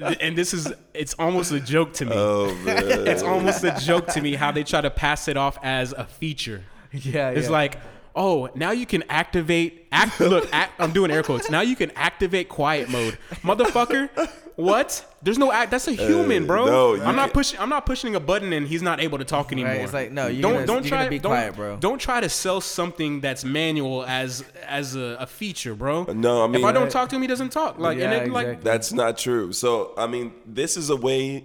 and 0.00 0.36
this 0.36 0.54
is 0.54 0.72
it's 0.94 1.12
almost 1.18 1.52
a 1.52 1.60
joke 1.60 1.92
to 1.94 2.06
me. 2.06 2.12
Oh 2.14 2.46
man. 2.64 3.06
it's 3.06 3.22
almost 3.22 3.62
a 3.62 3.76
joke 3.78 4.06
to 4.08 4.20
me 4.22 4.34
how 4.34 4.50
they 4.50 4.64
try 4.64 4.80
to 4.80 4.90
pass 4.90 5.28
it 5.28 5.36
off 5.36 5.58
as 5.62 5.92
a 5.92 6.06
feature. 6.06 6.64
Yeah, 7.14 7.30
It's 7.30 7.46
yeah. 7.46 7.52
like, 7.52 7.78
oh, 8.14 8.48
now 8.54 8.70
you 8.72 8.86
can 8.86 9.02
activate. 9.08 9.86
Act, 9.92 10.20
look, 10.20 10.48
act, 10.52 10.72
I'm 10.78 10.92
doing 10.92 11.10
air 11.10 11.22
quotes. 11.22 11.50
Now 11.50 11.60
you 11.62 11.76
can 11.76 11.90
activate 11.92 12.48
quiet 12.48 12.88
mode, 12.88 13.18
motherfucker. 13.42 14.08
What? 14.56 15.06
There's 15.22 15.38
no 15.38 15.50
act. 15.50 15.70
That's 15.70 15.88
a 15.88 15.92
uh, 15.92 16.06
human, 16.06 16.46
bro. 16.46 16.66
no, 16.66 16.92
I'm 16.94 17.16
not 17.16 17.22
can't- 17.22 17.32
pushing. 17.32 17.60
I'm 17.60 17.70
not 17.70 17.86
pushing 17.86 18.14
a 18.16 18.20
button 18.20 18.52
and 18.52 18.66
he's 18.68 18.82
not 18.82 19.00
able 19.00 19.16
to 19.18 19.24
talk 19.24 19.50
anymore. 19.52 19.72
it's 19.72 19.94
like, 19.94 20.12
no, 20.12 20.26
you're 20.26 20.42
don't 20.42 20.52
gonna- 20.54 20.66
don't 20.66 20.82
you're 20.84 20.88
try 20.90 20.98
gonna 20.98 21.10
be 21.10 21.18
don't, 21.18 21.30
quiet, 21.32 21.56
bro. 21.56 21.76
Don't 21.78 21.98
try 21.98 22.20
to 22.20 22.28
sell 22.28 22.60
something 22.60 23.20
that's 23.22 23.44
manual 23.44 24.04
as 24.04 24.44
as 24.66 24.94
a, 24.94 25.16
a 25.20 25.26
feature, 25.26 25.74
bro. 25.74 26.04
Uh, 26.06 26.12
no, 26.12 26.44
I 26.44 26.46
mean- 26.48 26.56
if 26.56 26.64
I 26.66 26.72
don't 26.72 26.82
Right. 26.84 26.92
talk 26.92 27.08
to 27.10 27.16
him, 27.16 27.22
he 27.22 27.28
doesn't 27.28 27.50
talk. 27.50 27.78
Like, 27.78 27.96
Yeah, 27.96 28.10
and 28.10 28.26
it, 28.28 28.32
like, 28.32 28.46
exactly. 28.46 28.70
That's 28.70 28.92
not 28.92 29.16
true. 29.16 29.52
So, 29.54 29.94
I 29.96 30.06
mean, 30.06 30.32
this 30.44 30.76
is 30.76 30.90
a 30.90 30.96
way 30.96 31.44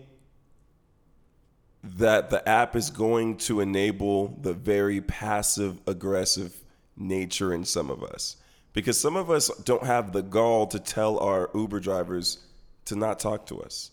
that 1.83 2.29
the 2.29 2.47
app 2.47 2.75
is 2.75 2.89
going 2.89 3.37
to 3.37 3.61
enable 3.61 4.29
the 4.41 4.53
very 4.53 5.01
passive 5.01 5.79
aggressive 5.87 6.63
nature 6.95 7.53
in 7.53 7.63
some 7.63 7.89
of 7.89 8.03
us. 8.03 8.37
Because 8.73 8.99
some 8.99 9.15
of 9.15 9.29
us 9.31 9.49
don't 9.63 9.83
have 9.83 10.11
the 10.11 10.21
gall 10.21 10.67
to 10.67 10.79
tell 10.79 11.19
our 11.19 11.49
Uber 11.53 11.79
drivers 11.79 12.39
to 12.85 12.95
not 12.95 13.19
talk 13.19 13.45
to 13.47 13.61
us. 13.61 13.91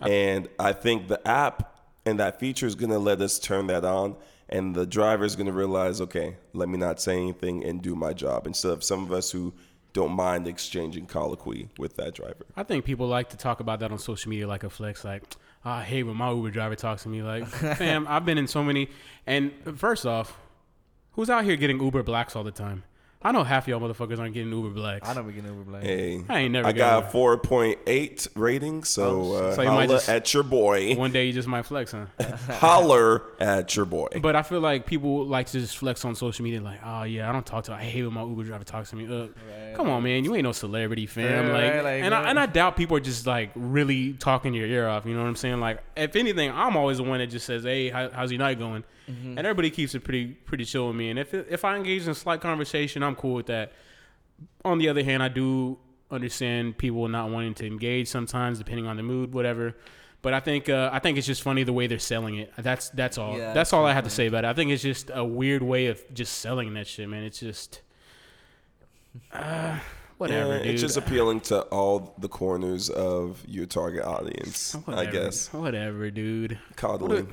And 0.00 0.48
I 0.58 0.72
think 0.72 1.08
the 1.08 1.26
app 1.26 1.74
and 2.06 2.18
that 2.20 2.40
feature 2.40 2.66
is 2.66 2.74
going 2.74 2.90
to 2.90 2.98
let 2.98 3.20
us 3.20 3.38
turn 3.38 3.66
that 3.68 3.84
on. 3.84 4.16
And 4.48 4.74
the 4.74 4.86
driver 4.86 5.24
is 5.24 5.36
going 5.36 5.46
to 5.46 5.52
realize, 5.52 6.00
okay, 6.00 6.36
let 6.52 6.68
me 6.68 6.76
not 6.76 7.00
say 7.00 7.16
anything 7.16 7.64
and 7.64 7.80
do 7.80 7.94
my 7.94 8.12
job 8.12 8.46
instead 8.46 8.72
of 8.72 8.84
some 8.84 9.02
of 9.02 9.12
us 9.12 9.30
who 9.30 9.54
don't 9.94 10.12
mind 10.12 10.46
exchanging 10.46 11.06
colloquy 11.06 11.70
with 11.78 11.96
that 11.96 12.14
driver. 12.14 12.46
I 12.56 12.64
think 12.64 12.84
people 12.84 13.06
like 13.06 13.30
to 13.30 13.36
talk 13.36 13.60
about 13.60 13.80
that 13.80 13.90
on 13.90 13.98
social 13.98 14.28
media 14.28 14.46
like 14.46 14.64
a 14.64 14.70
flex. 14.70 15.04
Like, 15.04 15.22
"Oh, 15.22 15.36
I 15.64 15.82
hate 15.82 16.02
when 16.02 16.16
my 16.16 16.30
Uber 16.30 16.50
driver 16.50 16.76
talks 16.76 17.04
to 17.04 17.08
me. 17.08 17.22
Like, 17.22 17.46
fam, 17.76 18.06
I've 18.08 18.24
been 18.24 18.38
in 18.38 18.46
so 18.46 18.62
many. 18.62 18.90
And 19.26 19.52
first 19.76 20.04
off, 20.04 20.38
who's 21.12 21.30
out 21.30 21.44
here 21.44 21.56
getting 21.56 21.80
Uber 21.80 22.02
blacks 22.02 22.36
all 22.36 22.44
the 22.44 22.50
time? 22.50 22.84
I 23.26 23.32
know 23.32 23.42
half 23.42 23.66
y'all 23.66 23.80
motherfuckers 23.80 24.18
aren't 24.18 24.34
getting 24.34 24.52
Uber 24.52 24.68
blacks. 24.68 25.08
I 25.08 25.14
don't 25.14 25.26
be 25.26 25.32
getting 25.32 25.50
Uber 25.50 25.64
black. 25.64 25.82
Hey, 25.82 26.22
I 26.28 26.40
ain't 26.40 26.52
never 26.52 26.68
I 26.68 26.72
got 26.72 27.04
got 27.04 27.14
a 27.14 27.16
4.8 27.16 28.28
rating, 28.34 28.84
so, 28.84 29.32
uh, 29.32 29.54
so 29.54 29.62
you 29.62 29.68
might 29.68 29.74
holler 29.74 29.86
just- 29.86 30.08
at 30.10 30.34
your 30.34 30.42
boy. 30.42 30.94
One 30.94 31.10
day 31.10 31.26
you 31.26 31.32
just 31.32 31.48
might 31.48 31.64
flex, 31.64 31.92
huh? 31.92 32.04
holler 32.52 33.22
at 33.40 33.74
your 33.76 33.86
boy. 33.86 34.08
But 34.20 34.36
I 34.36 34.42
feel 34.42 34.60
like 34.60 34.84
people 34.84 35.24
like 35.24 35.46
to 35.46 35.60
just 35.60 35.78
flex 35.78 36.04
on 36.04 36.14
social 36.14 36.44
media, 36.44 36.60
like, 36.60 36.80
oh 36.84 37.04
yeah, 37.04 37.28
I 37.28 37.32
don't 37.32 37.46
talk 37.46 37.64
to. 37.64 37.72
I 37.72 37.82
hate 37.82 38.02
when 38.02 38.12
my 38.12 38.22
Uber 38.22 38.44
driver 38.44 38.64
talks 38.64 38.90
to 38.90 38.96
me. 38.96 39.06
Uh, 39.06 39.28
come 39.74 39.88
on, 39.88 40.02
man, 40.02 40.22
you 40.22 40.34
ain't 40.34 40.44
no 40.44 40.52
celebrity, 40.52 41.06
fam. 41.06 41.48
Right, 41.48 41.52
like, 41.64 41.74
right, 41.76 41.84
like, 41.84 42.02
and. 42.04 42.14
I, 42.14 42.28
and 42.28 42.38
I 42.38 42.44
doubt 42.46 42.76
people 42.76 42.96
are 42.96 43.00
just 43.00 43.26
like 43.26 43.50
really 43.54 44.12
talking 44.12 44.52
your 44.52 44.66
ear 44.66 44.86
off. 44.86 45.06
You 45.06 45.14
know 45.14 45.22
what 45.22 45.28
I'm 45.28 45.36
saying? 45.36 45.60
Like, 45.60 45.82
if 45.96 46.14
anything, 46.14 46.50
I'm 46.50 46.76
always 46.76 46.98
the 46.98 47.04
one 47.04 47.20
that 47.20 47.28
just 47.28 47.46
says, 47.46 47.64
hey, 47.64 47.88
how, 47.88 48.10
how's 48.10 48.30
your 48.30 48.38
night 48.38 48.58
going? 48.58 48.84
Mm-hmm. 49.10 49.38
And 49.38 49.40
everybody 49.40 49.70
keeps 49.70 49.94
it 49.94 50.00
pretty 50.00 50.28
pretty 50.28 50.64
chill 50.64 50.88
with 50.88 50.96
me. 50.96 51.10
And 51.10 51.18
if 51.18 51.34
if 51.34 51.64
I 51.64 51.76
engage 51.76 52.04
in 52.04 52.10
a 52.10 52.14
slight 52.14 52.40
conversation, 52.40 53.02
I'm 53.02 53.14
cool 53.14 53.34
with 53.34 53.46
that. 53.46 53.72
On 54.64 54.78
the 54.78 54.88
other 54.88 55.04
hand, 55.04 55.22
I 55.22 55.28
do 55.28 55.78
understand 56.10 56.78
people 56.78 57.06
not 57.08 57.30
wanting 57.30 57.54
to 57.54 57.66
engage 57.66 58.08
sometimes, 58.08 58.58
depending 58.58 58.86
on 58.86 58.96
the 58.96 59.02
mood, 59.02 59.32
whatever. 59.32 59.74
But 60.22 60.32
I 60.32 60.40
think 60.40 60.70
uh, 60.70 60.88
I 60.90 61.00
think 61.00 61.18
it's 61.18 61.26
just 61.26 61.42
funny 61.42 61.64
the 61.64 61.72
way 61.74 61.86
they're 61.86 61.98
selling 61.98 62.38
it. 62.38 62.52
That's 62.56 62.88
that's 62.90 63.18
all. 63.18 63.36
Yeah, 63.36 63.52
that's 63.52 63.74
all 63.74 63.84
I 63.84 63.92
have 63.92 64.04
to 64.04 64.10
say 64.10 64.26
about 64.26 64.44
it. 64.44 64.48
I 64.48 64.54
think 64.54 64.70
it's 64.70 64.82
just 64.82 65.10
a 65.12 65.24
weird 65.24 65.62
way 65.62 65.88
of 65.88 66.02
just 66.14 66.38
selling 66.38 66.72
that 66.74 66.86
shit, 66.86 67.08
man. 67.08 67.24
It's 67.24 67.40
just 67.40 67.82
uh, 69.32 69.78
whatever, 70.18 70.52
Yeah, 70.52 70.58
dude. 70.58 70.66
it's 70.68 70.80
just 70.80 70.96
appealing 70.96 71.40
to 71.42 71.62
all 71.62 72.14
the 72.18 72.28
corners 72.28 72.90
of 72.90 73.42
your 73.46 73.66
target 73.66 74.04
audience, 74.04 74.76
I 74.88 75.06
guess. 75.06 75.52
Whatever, 75.52 76.10
dude. 76.10 76.58
Coddling. 76.76 77.28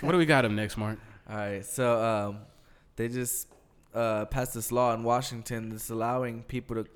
What 0.00 0.12
do 0.12 0.18
we 0.18 0.26
got 0.26 0.44
him 0.44 0.54
next, 0.56 0.76
Mark? 0.76 0.98
All 1.28 1.36
right, 1.36 1.64
so 1.64 2.02
um, 2.04 2.38
they 2.96 3.08
just 3.08 3.48
uh, 3.94 4.24
passed 4.26 4.54
this 4.54 4.70
law 4.70 4.92
in 4.94 5.02
Washington 5.02 5.70
that's 5.70 5.90
allowing 5.90 6.42
people 6.42 6.76
to 6.76 6.86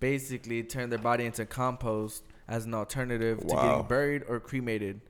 basically 0.00 0.62
turn 0.62 0.90
their 0.90 0.98
body 0.98 1.24
into 1.26 1.44
compost 1.46 2.22
as 2.48 2.64
an 2.66 2.74
alternative 2.74 3.38
to 3.40 3.46
Wow. 3.54 3.62
getting 3.62 3.86
buried 3.86 4.22
or 4.28 4.40
cremated. 4.40 5.00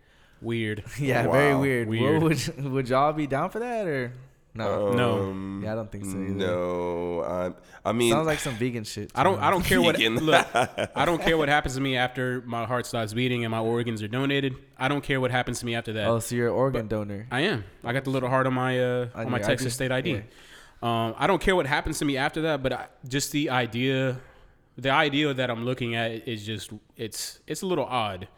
Weird. 0.42 0.84
Yeah, 0.98 1.30
very 1.30 1.54
weird. 1.54 1.88
Weird. 1.88 2.22
What, 2.22 2.48
would 2.56 2.64
would 2.72 2.88
y'all 2.88 3.12
be 3.12 3.26
down 3.26 3.50
for 3.50 3.58
that 3.60 3.86
or 3.86 4.12
no? 4.54 4.92
No. 4.92 5.22
Um, 5.30 5.60
yeah, 5.64 5.72
I 5.72 5.74
don't 5.76 5.90
think 5.90 6.04
so. 6.04 6.12
Either. 6.12 6.32
No, 6.32 7.22
I, 7.22 7.88
I 7.88 7.92
mean, 7.92 8.12
sounds 8.12 8.26
like 8.26 8.40
some 8.40 8.54
vegan 8.54 8.84
shit. 8.84 9.10
I 9.14 9.22
don't. 9.22 9.40
I 9.40 9.50
don't 9.50 9.64
care 9.64 9.80
what. 9.80 9.98
Look, 9.98 10.46
I 10.54 11.04
don't 11.04 11.22
care 11.22 11.38
what 11.38 11.48
happens 11.48 11.74
to 11.76 11.80
me 11.80 11.96
after 11.96 12.42
my 12.42 12.66
heart 12.66 12.86
stops 12.86 13.12
beating 13.12 13.44
and 13.44 13.50
my 13.50 13.60
organs 13.60 14.02
are 14.02 14.08
donated. 14.08 14.54
I 14.76 14.88
don't 14.88 15.02
care 15.02 15.20
what 15.20 15.30
happens 15.30 15.60
to 15.60 15.66
me 15.66 15.74
after 15.74 15.92
that. 15.94 16.08
Oh, 16.08 16.18
so 16.18 16.34
you're 16.34 16.48
an 16.48 16.54
organ 16.54 16.88
donor. 16.88 17.26
I 17.30 17.42
am. 17.42 17.64
I 17.84 17.92
got 17.92 18.04
the 18.04 18.10
little 18.10 18.28
heart 18.28 18.46
on 18.46 18.54
my 18.54 18.78
uh, 18.78 19.08
On 19.14 19.26
on 19.26 19.30
my 19.30 19.38
Texas 19.38 19.66
ID? 19.66 19.74
State 19.74 19.92
ID. 19.92 20.10
Yeah. 20.10 20.20
Um, 20.82 21.14
I 21.18 21.26
don't 21.26 21.40
care 21.40 21.54
what 21.54 21.66
happens 21.66 21.98
to 21.98 22.04
me 22.04 22.16
after 22.16 22.42
that, 22.42 22.62
but 22.62 22.72
I, 22.72 22.86
just 23.06 23.32
the 23.32 23.50
idea, 23.50 24.18
the 24.78 24.90
idea 24.90 25.32
that 25.34 25.50
I'm 25.50 25.64
looking 25.64 25.94
at 25.94 26.26
is 26.26 26.44
just 26.44 26.70
it's 26.96 27.38
it's 27.46 27.62
a 27.62 27.66
little 27.66 27.84
odd. 27.84 28.28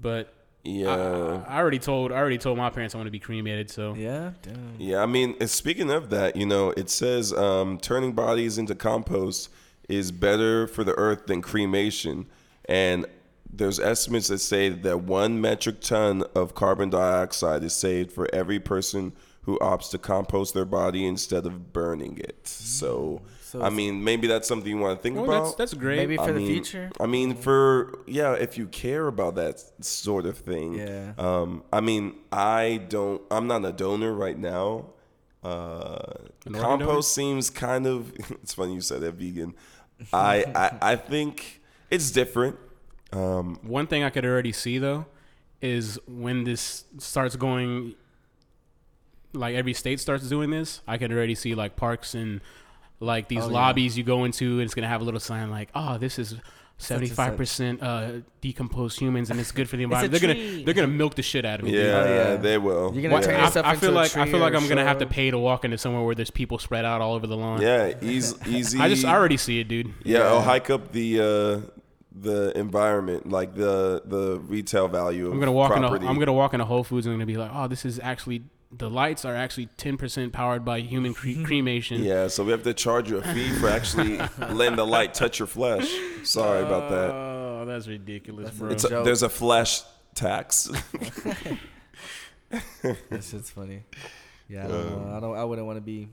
But 0.00 0.34
yeah. 0.62 1.42
I, 1.46 1.54
I 1.54 1.58
already 1.58 1.78
told 1.78 2.12
I 2.12 2.16
already 2.16 2.38
told 2.38 2.58
my 2.58 2.70
parents 2.70 2.94
I 2.94 2.98
want 2.98 3.06
to 3.06 3.12
be 3.12 3.18
cremated. 3.18 3.70
So 3.70 3.94
Yeah, 3.94 4.32
damn. 4.42 4.74
Yeah, 4.78 5.02
I 5.02 5.06
mean, 5.06 5.46
speaking 5.46 5.90
of 5.90 6.10
that, 6.10 6.36
you 6.36 6.46
know, 6.46 6.70
it 6.70 6.90
says 6.90 7.32
um, 7.32 7.78
turning 7.78 8.12
bodies 8.12 8.58
into 8.58 8.74
compost 8.74 9.50
is 9.88 10.12
better 10.12 10.66
for 10.66 10.84
the 10.84 10.94
earth 10.94 11.26
than 11.26 11.42
cremation. 11.42 12.26
And 12.66 13.06
there's 13.52 13.80
estimates 13.80 14.28
that 14.28 14.38
say 14.38 14.68
that 14.68 15.00
one 15.00 15.40
metric 15.40 15.80
ton 15.80 16.22
of 16.34 16.54
carbon 16.54 16.90
dioxide 16.90 17.64
is 17.64 17.74
saved 17.74 18.12
for 18.12 18.32
every 18.32 18.60
person 18.60 19.12
who 19.42 19.58
opts 19.58 19.90
to 19.90 19.98
compost 19.98 20.54
their 20.54 20.64
body 20.64 21.06
instead 21.06 21.46
of 21.46 21.72
burning 21.72 22.18
it. 22.18 22.46
So, 22.46 23.22
So 23.50 23.60
I 23.62 23.68
mean, 23.68 24.04
maybe 24.04 24.28
that's 24.28 24.46
something 24.46 24.70
you 24.70 24.78
want 24.78 24.96
to 24.96 25.02
think 25.02 25.16
well, 25.16 25.24
about. 25.24 25.44
that's 25.44 25.54
that's 25.56 25.74
great. 25.74 25.96
Maybe 25.96 26.16
for 26.16 26.22
I 26.22 26.26
the 26.28 26.34
mean- 26.34 26.46
future. 26.46 26.92
I 27.00 27.06
mean, 27.06 27.34
for 27.34 27.98
yeah, 28.06 28.34
if 28.34 28.56
you 28.56 28.68
care 28.68 29.08
about 29.08 29.34
that 29.34 29.60
sort 29.84 30.24
of 30.24 30.38
thing. 30.38 30.74
Yeah. 30.74 31.14
Um, 31.18 31.64
I 31.72 31.80
mean, 31.80 32.14
I 32.30 32.80
don't. 32.88 33.20
I'm 33.28 33.48
not 33.48 33.64
a 33.64 33.72
donor 33.72 34.12
right 34.12 34.38
now. 34.38 34.90
Uh, 35.42 35.96
An 36.46 36.54
organ 36.54 36.60
compost 36.60 37.12
seems 37.12 37.50
kind 37.50 37.88
of. 37.88 38.12
It's 38.42 38.54
funny 38.54 38.74
you 38.74 38.80
said 38.80 39.00
that 39.00 39.14
vegan. 39.14 39.54
I, 40.12 40.44
I 40.54 40.92
I 40.92 40.96
think 40.96 41.60
it's 41.90 42.12
different. 42.12 42.56
Um, 43.12 43.58
One 43.62 43.88
thing 43.88 44.04
I 44.04 44.10
could 44.10 44.24
already 44.24 44.52
see 44.52 44.78
though 44.78 45.06
is 45.60 45.98
when 46.06 46.44
this 46.44 46.84
starts 46.98 47.34
going, 47.34 47.96
like 49.32 49.56
every 49.56 49.74
state 49.74 49.98
starts 49.98 50.28
doing 50.28 50.50
this, 50.50 50.82
I 50.86 50.98
can 50.98 51.12
already 51.12 51.34
see 51.34 51.56
like 51.56 51.74
parks 51.74 52.14
and 52.14 52.40
like 53.00 53.28
these 53.28 53.42
Oh, 53.42 53.48
yeah. 53.48 53.52
lobbies 53.54 53.98
you 53.98 54.04
go 54.04 54.24
into, 54.24 54.52
and 54.52 54.62
it's 54.62 54.74
gonna 54.74 54.86
have 54.88 55.00
a 55.00 55.04
little 55.04 55.20
sign 55.20 55.50
like, 55.50 55.70
"Oh, 55.74 55.98
this 55.98 56.18
is." 56.18 56.36
Seventy-five 56.82 57.36
percent 57.36 57.82
uh, 57.82 58.10
decomposed 58.40 58.98
humans, 58.98 59.28
and 59.28 59.38
it's 59.38 59.52
good 59.52 59.68
for 59.68 59.76
the 59.76 59.82
environment. 59.88 60.12
They're 60.18 60.34
gonna 60.34 60.64
they're 60.64 60.72
gonna 60.72 60.86
milk 60.86 61.14
the 61.14 61.20
shit 61.22 61.44
out 61.44 61.60
of 61.60 61.66
it. 61.66 61.72
dude. 61.72 61.84
Yeah, 61.84 61.92
Oh, 61.92 62.14
yeah. 62.14 62.36
they 62.36 62.56
will. 62.56 62.94
You're 62.94 63.02
gonna 63.02 63.16
What- 63.16 63.24
turn 63.24 63.34
I, 63.38 63.44
yourself 63.44 63.66
I 63.66 63.76
feel 63.76 63.90
into 63.90 64.00
a 64.00 64.02
like 64.02 64.16
i 64.16 64.24
feel 64.30 64.40
like 64.40 64.54
i'm 64.54 64.66
gonna 64.66 64.86
have 64.86 64.96
to 65.00 65.06
pay 65.06 65.30
to 65.30 65.36
walk 65.38 65.66
into 65.66 65.76
somewhere 65.76 66.02
where 66.02 66.14
there's 66.14 66.30
people 66.30 66.58
spread 66.58 66.86
out 66.86 67.02
all 67.02 67.12
over 67.12 67.26
the 67.26 67.36
lawn. 67.36 67.60
Yeah, 67.60 67.92
easy, 68.00 68.34
easy. 68.46 68.78
I 68.80 68.88
just 68.88 69.04
I 69.04 69.12
already 69.14 69.36
see 69.36 69.60
it, 69.60 69.68
dude. 69.68 69.92
Yeah, 70.04 70.20
Yeah. 70.20 70.24
I'll 70.28 70.40
hike 70.40 70.70
up 70.70 70.92
the 70.92 71.20
uh, 71.20 71.70
the 72.18 72.56
environment, 72.58 73.28
like 73.28 73.54
the 73.56 74.00
the 74.06 74.40
retail 74.40 74.88
value. 74.88 75.26
Of 75.26 75.34
I'm 75.34 75.38
gonna 75.38 75.52
walk 75.52 75.72
property. 75.72 75.96
in. 75.96 76.08
A, 76.08 76.10
I'm 76.10 76.18
gonna 76.18 76.32
walk 76.32 76.54
into 76.54 76.64
Whole 76.64 76.82
Foods 76.82 77.04
and 77.04 77.12
I'm 77.12 77.18
gonna 77.18 77.26
be 77.26 77.36
like, 77.36 77.50
oh, 77.52 77.68
this 77.68 77.84
is 77.84 78.00
actually 78.02 78.44
the 78.72 78.88
lights 78.88 79.24
are 79.24 79.34
actually 79.34 79.66
10% 79.78 80.32
powered 80.32 80.64
by 80.64 80.80
human 80.80 81.12
cre- 81.14 81.30
cremation. 81.44 82.02
Yeah, 82.02 82.28
so 82.28 82.44
we 82.44 82.52
have 82.52 82.62
to 82.62 82.74
charge 82.74 83.10
you 83.10 83.18
a 83.18 83.22
fee 83.22 83.50
for 83.54 83.68
actually 83.68 84.18
letting 84.52 84.76
the 84.76 84.86
light 84.86 85.12
touch 85.14 85.38
your 85.38 85.48
flesh. 85.48 85.90
Sorry 86.22 86.62
about 86.62 86.90
that. 86.90 87.10
Oh, 87.10 87.64
that's 87.66 87.88
ridiculous, 87.88 88.46
That's 88.46 88.58
bro. 88.58 88.70
It's 88.70 88.84
a, 88.84 89.02
there's 89.02 89.22
a 89.22 89.28
flesh 89.28 89.82
tax. 90.14 90.70
That 92.82 93.22
shit's 93.22 93.50
funny. 93.50 93.84
Yeah, 94.48 94.64
I 94.64 94.68
don't 94.68 94.90
know. 94.90 95.16
I 95.16 95.20
don't. 95.20 95.36
I 95.36 95.44
wouldn't 95.44 95.66
want 95.66 95.76
to 95.76 95.82
be. 95.82 96.08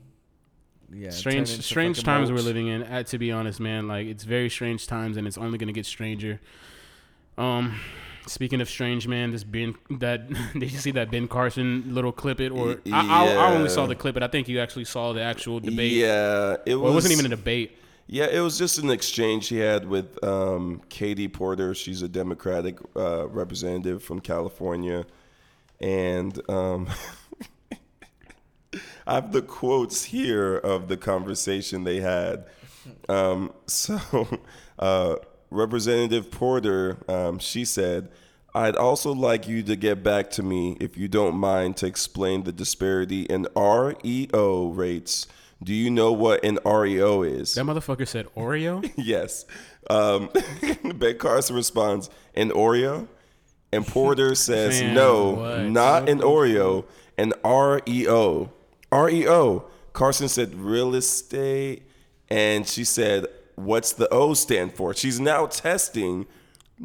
Yeah. 0.90 1.10
strange, 1.10 1.48
strange 1.62 1.96
fucking 1.96 2.06
times 2.06 2.30
we're 2.30 2.38
living 2.38 2.68
in. 2.68 2.82
Uh, 2.84 3.02
to 3.02 3.18
be 3.18 3.32
honest, 3.32 3.60
man, 3.60 3.88
like 3.88 4.06
it's 4.06 4.22
very 4.24 4.48
strange 4.48 4.86
times, 4.86 5.16
and 5.16 5.26
it's 5.26 5.36
only 5.36 5.58
gonna 5.58 5.72
get 5.72 5.84
stranger. 5.84 6.40
Um, 7.36 7.80
speaking 8.28 8.60
of 8.60 8.68
strange, 8.68 9.08
man, 9.08 9.32
this 9.32 9.44
Ben 9.44 9.74
that 9.90 10.28
did 10.52 10.70
you 10.70 10.78
see 10.78 10.92
that 10.92 11.10
Ben 11.10 11.28
Carson 11.28 11.94
little 11.94 12.12
clip 12.12 12.40
it 12.40 12.50
or 12.50 12.80
I 12.92 13.54
only 13.54 13.68
saw 13.68 13.86
the 13.86 13.94
clip, 13.94 14.14
but 14.14 14.22
I 14.22 14.28
think 14.28 14.48
you 14.48 14.60
actually 14.60 14.84
saw 14.84 15.12
the 15.12 15.22
actual 15.22 15.60
debate. 15.60 15.92
yeah, 15.92 16.56
it 16.64 16.74
was. 16.74 16.82
Well, 16.82 16.92
it 16.92 16.94
wasn't 16.94 17.12
even 17.12 17.26
a 17.26 17.36
debate. 17.36 17.76
Yeah, 18.10 18.26
it 18.26 18.40
was 18.40 18.56
just 18.56 18.78
an 18.78 18.88
exchange 18.88 19.48
he 19.48 19.58
had 19.58 19.86
with 19.86 20.22
um, 20.24 20.80
Katie 20.88 21.28
Porter. 21.28 21.74
She's 21.74 22.00
a 22.00 22.08
Democratic 22.08 22.78
uh, 22.96 23.28
representative 23.28 24.02
from 24.02 24.20
California, 24.20 25.04
and 25.78 26.40
um, 26.48 26.88
I 29.06 29.14
have 29.14 29.32
the 29.32 29.42
quotes 29.42 30.04
here 30.04 30.56
of 30.56 30.88
the 30.88 30.96
conversation 30.96 31.84
they 31.84 32.00
had. 32.00 32.46
Um, 33.10 33.52
so, 33.66 34.00
uh, 34.78 35.16
Representative 35.50 36.30
Porter, 36.30 36.98
um, 37.08 37.38
she 37.38 37.64
said, 37.64 38.08
"I'd 38.54 38.76
also 38.76 39.12
like 39.12 39.48
you 39.48 39.62
to 39.62 39.76
get 39.76 40.02
back 40.02 40.30
to 40.32 40.42
me, 40.42 40.76
if 40.80 40.96
you 40.96 41.08
don't 41.08 41.36
mind, 41.36 41.76
to 41.78 41.86
explain 41.86 42.44
the 42.44 42.52
disparity 42.52 43.22
in 43.22 43.46
REO 43.56 44.68
rates." 44.68 45.26
Do 45.62 45.74
you 45.74 45.90
know 45.90 46.12
what 46.12 46.44
an 46.44 46.58
REO 46.64 47.22
is? 47.22 47.54
That 47.54 47.64
motherfucker 47.64 48.06
said 48.06 48.26
Oreo. 48.36 48.88
Yes. 48.96 49.44
Um, 49.90 50.30
ben 50.94 51.18
Carson 51.18 51.56
responds, 51.56 52.10
an 52.34 52.50
Oreo? 52.50 53.08
And 53.72 53.86
Porter 53.86 54.34
says, 54.36 54.80
Fam, 54.80 54.94
no, 54.94 55.30
what? 55.30 55.62
not 55.62 56.08
an 56.08 56.20
Oreo, 56.20 56.84
an 57.16 57.32
REO. 57.44 58.52
REO. 58.92 59.64
Carson 59.92 60.28
said, 60.28 60.54
real 60.54 60.94
estate. 60.94 61.82
And 62.30 62.66
she 62.68 62.84
said, 62.84 63.26
what's 63.58 63.92
the 63.92 64.08
O 64.12 64.34
stand 64.34 64.74
for? 64.74 64.94
She's 64.94 65.18
now 65.20 65.46
testing 65.46 66.26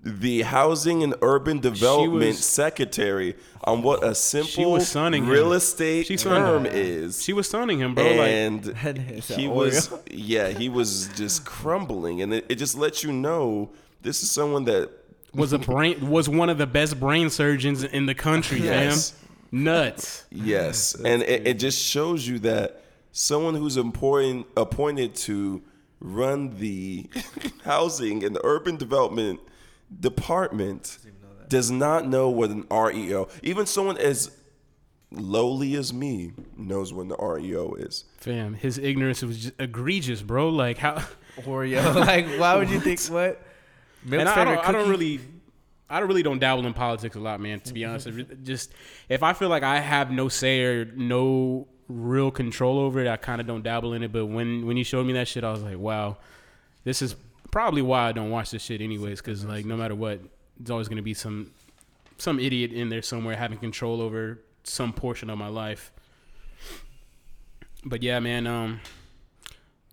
the 0.04 0.42
Housing 0.42 1.04
and 1.04 1.14
Urban 1.22 1.60
Development 1.60 2.20
was- 2.36 2.44
Secretary 2.44 3.36
on 3.64 3.84
what 3.84 4.04
a 4.04 4.16
simple 4.16 4.72
was 4.72 4.88
sunning 4.88 5.24
him. 5.26 5.30
real 5.30 5.54
estate 5.54 6.08
She 6.08 6.18
term 6.18 6.66
him. 6.66 6.72
is 6.74 7.22
She 7.24 7.32
was 7.32 7.48
stunning 7.48 7.78
him, 7.80 7.94
bro. 7.94 8.04
and 8.06 8.66
And 8.84 8.98
it's 8.98 9.28
he 9.28 9.48
was 9.48 9.90
Oreo. 9.90 10.02
yeah 10.12 10.48
he 10.50 10.68
was 10.68 11.10
just 11.16 11.46
crumbling 11.46 12.22
and 12.24 12.34
it, 12.34 12.46
it 12.50 12.56
just 12.56 12.76
lets 12.76 13.04
you 13.04 13.12
know 13.14 13.70
this 14.02 14.24
is 14.24 14.32
someone 14.32 14.66
that 14.66 14.90
was 15.36 15.54
a 15.54 15.60
brain 15.60 16.10
was 16.10 16.28
one 16.28 16.50
of 16.50 16.58
the 16.58 16.68
best 16.68 17.00
brain 17.00 17.30
surgeons 17.30 17.84
in 17.84 18.06
the 18.08 18.16
country, 18.16 18.62
Yes. 18.62 19.12
fam. 19.12 19.20
Nuts. 19.64 20.26
yes 20.32 20.96
and 20.96 21.22
it, 21.22 21.48
it 21.48 21.60
just 21.60 21.80
shows 21.80 22.28
you 22.28 22.40
that 22.40 22.82
someone 23.12 23.54
who's 23.54 23.78
important 23.78 24.48
appointed 24.58 25.14
to 25.14 25.62
run 26.04 26.60
the 26.60 27.10
housing 27.64 28.24
and 28.24 28.36
the 28.36 28.42
urban 28.44 28.76
development 28.76 29.40
department 30.00 31.00
does 31.48 31.72
not 31.72 32.08
know 32.08 32.30
what 32.30 32.50
an 32.50 32.66
reo 32.70 33.28
even 33.42 33.66
someone 33.66 33.98
as 33.98 34.32
lowly 35.12 35.76
as 35.76 35.94
me 35.94 36.34
knows 36.58 36.94
what 36.94 37.06
an 37.06 37.16
reo 37.20 37.74
is 37.76 38.06
Fam, 38.18 38.54
his 38.54 38.78
ignorance 38.78 39.22
was 39.22 39.38
just 39.38 39.54
egregious, 39.60 40.22
bro. 40.22 40.48
Like 40.50 40.78
how 40.78 41.04
Oreo. 41.42 41.96
like, 42.08 42.28
why 42.40 42.56
would 42.56 42.70
you 42.70 42.80
think 42.80 43.02
what? 43.06 43.42
Milk's 44.06 44.20
and 44.20 44.30
I, 44.30 44.42
I 44.42 44.46
don't, 44.46 44.70
I 44.70 44.72
don't 44.72 44.90
really, 44.90 45.20
I 45.90 46.00
don't 46.00 46.08
really 46.08 46.24
don't 46.24 46.40
dabble 46.40 46.66
in 46.66 46.74
politics 46.74 47.16
a 47.16 47.20
lot, 47.20 47.40
man. 47.40 47.60
To 47.62 47.74
be 47.74 47.86
honest, 47.86 48.10
just 48.44 48.74
if 49.10 49.24
I 49.24 49.34
feel 49.34 49.50
like 49.50 49.64
I 49.64 49.80
have 49.80 50.12
no 50.12 50.30
say 50.30 50.62
or 50.62 50.86
no 50.86 51.68
real 51.88 52.32
control 52.32 52.80
over 52.80 53.00
it, 53.02 53.08
I 53.08 53.18
kind 53.18 53.40
of 53.42 53.48
don't 53.48 53.64
dabble 53.64 53.94
in 53.94 54.04
it. 54.04 54.12
But 54.12 54.26
when 54.28 54.66
when 54.66 54.78
you 54.78 54.84
showed 54.84 55.06
me 55.06 55.14
that 55.14 55.28
shit, 55.28 55.44
I 55.44 55.52
was 55.52 55.62
like, 55.64 55.78
wow, 55.78 56.18
this 56.84 57.02
is 57.02 57.16
probably 57.52 57.82
why 57.82 58.10
I 58.10 58.12
don't 58.12 58.30
watch 58.30 58.52
this 58.52 58.62
shit 58.64 58.82
anyways. 58.82 59.22
Because 59.22 59.46
like 59.46 59.66
no 59.66 59.76
matter 59.78 59.96
what, 59.96 60.20
there's 60.58 60.70
always 60.72 60.88
gonna 60.88 61.02
be 61.02 61.14
some 61.14 61.52
some 62.18 62.40
idiot 62.40 62.72
in 62.72 62.90
there 62.90 63.02
somewhere 63.02 63.36
having 63.36 63.58
control 63.58 64.02
over 64.02 64.40
some 64.64 64.94
portion 64.94 65.30
of 65.30 65.38
my 65.38 65.48
life. 65.48 65.92
But 67.86 68.02
yeah, 68.04 68.20
man. 68.20 68.48
Um, 68.48 68.80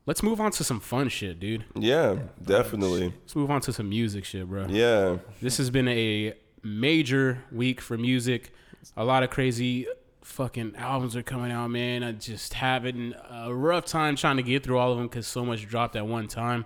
let's 0.06 0.22
move 0.22 0.40
on 0.40 0.50
to 0.52 0.64
some 0.64 0.80
fun 0.80 1.08
shit, 1.08 1.38
dude. 1.40 1.64
yeah 1.74 2.16
definitely 2.44 3.12
Let's 3.22 3.36
move 3.36 3.50
on 3.50 3.60
to 3.62 3.72
some 3.72 3.88
music 3.88 4.24
shit, 4.24 4.48
bro. 4.48 4.66
yeah 4.68 5.18
This 5.42 5.58
has 5.58 5.70
been 5.70 5.88
a 5.88 6.34
major 6.62 7.44
week 7.52 7.80
for 7.80 7.96
music. 7.98 8.52
A 8.96 9.04
lot 9.04 9.22
of 9.22 9.30
crazy 9.30 9.86
fucking 10.22 10.74
albums 10.76 11.16
are 11.16 11.22
coming 11.22 11.50
out, 11.50 11.68
man. 11.68 12.02
I 12.02 12.12
just 12.12 12.54
having 12.54 13.14
a 13.30 13.52
rough 13.54 13.84
time 13.86 14.16
trying 14.16 14.36
to 14.36 14.42
get 14.42 14.62
through 14.62 14.78
all 14.78 14.92
of 14.92 14.98
them 14.98 15.06
because 15.08 15.26
so 15.26 15.44
much 15.44 15.66
dropped 15.66 15.96
at 15.96 16.06
one 16.06 16.28
time. 16.28 16.64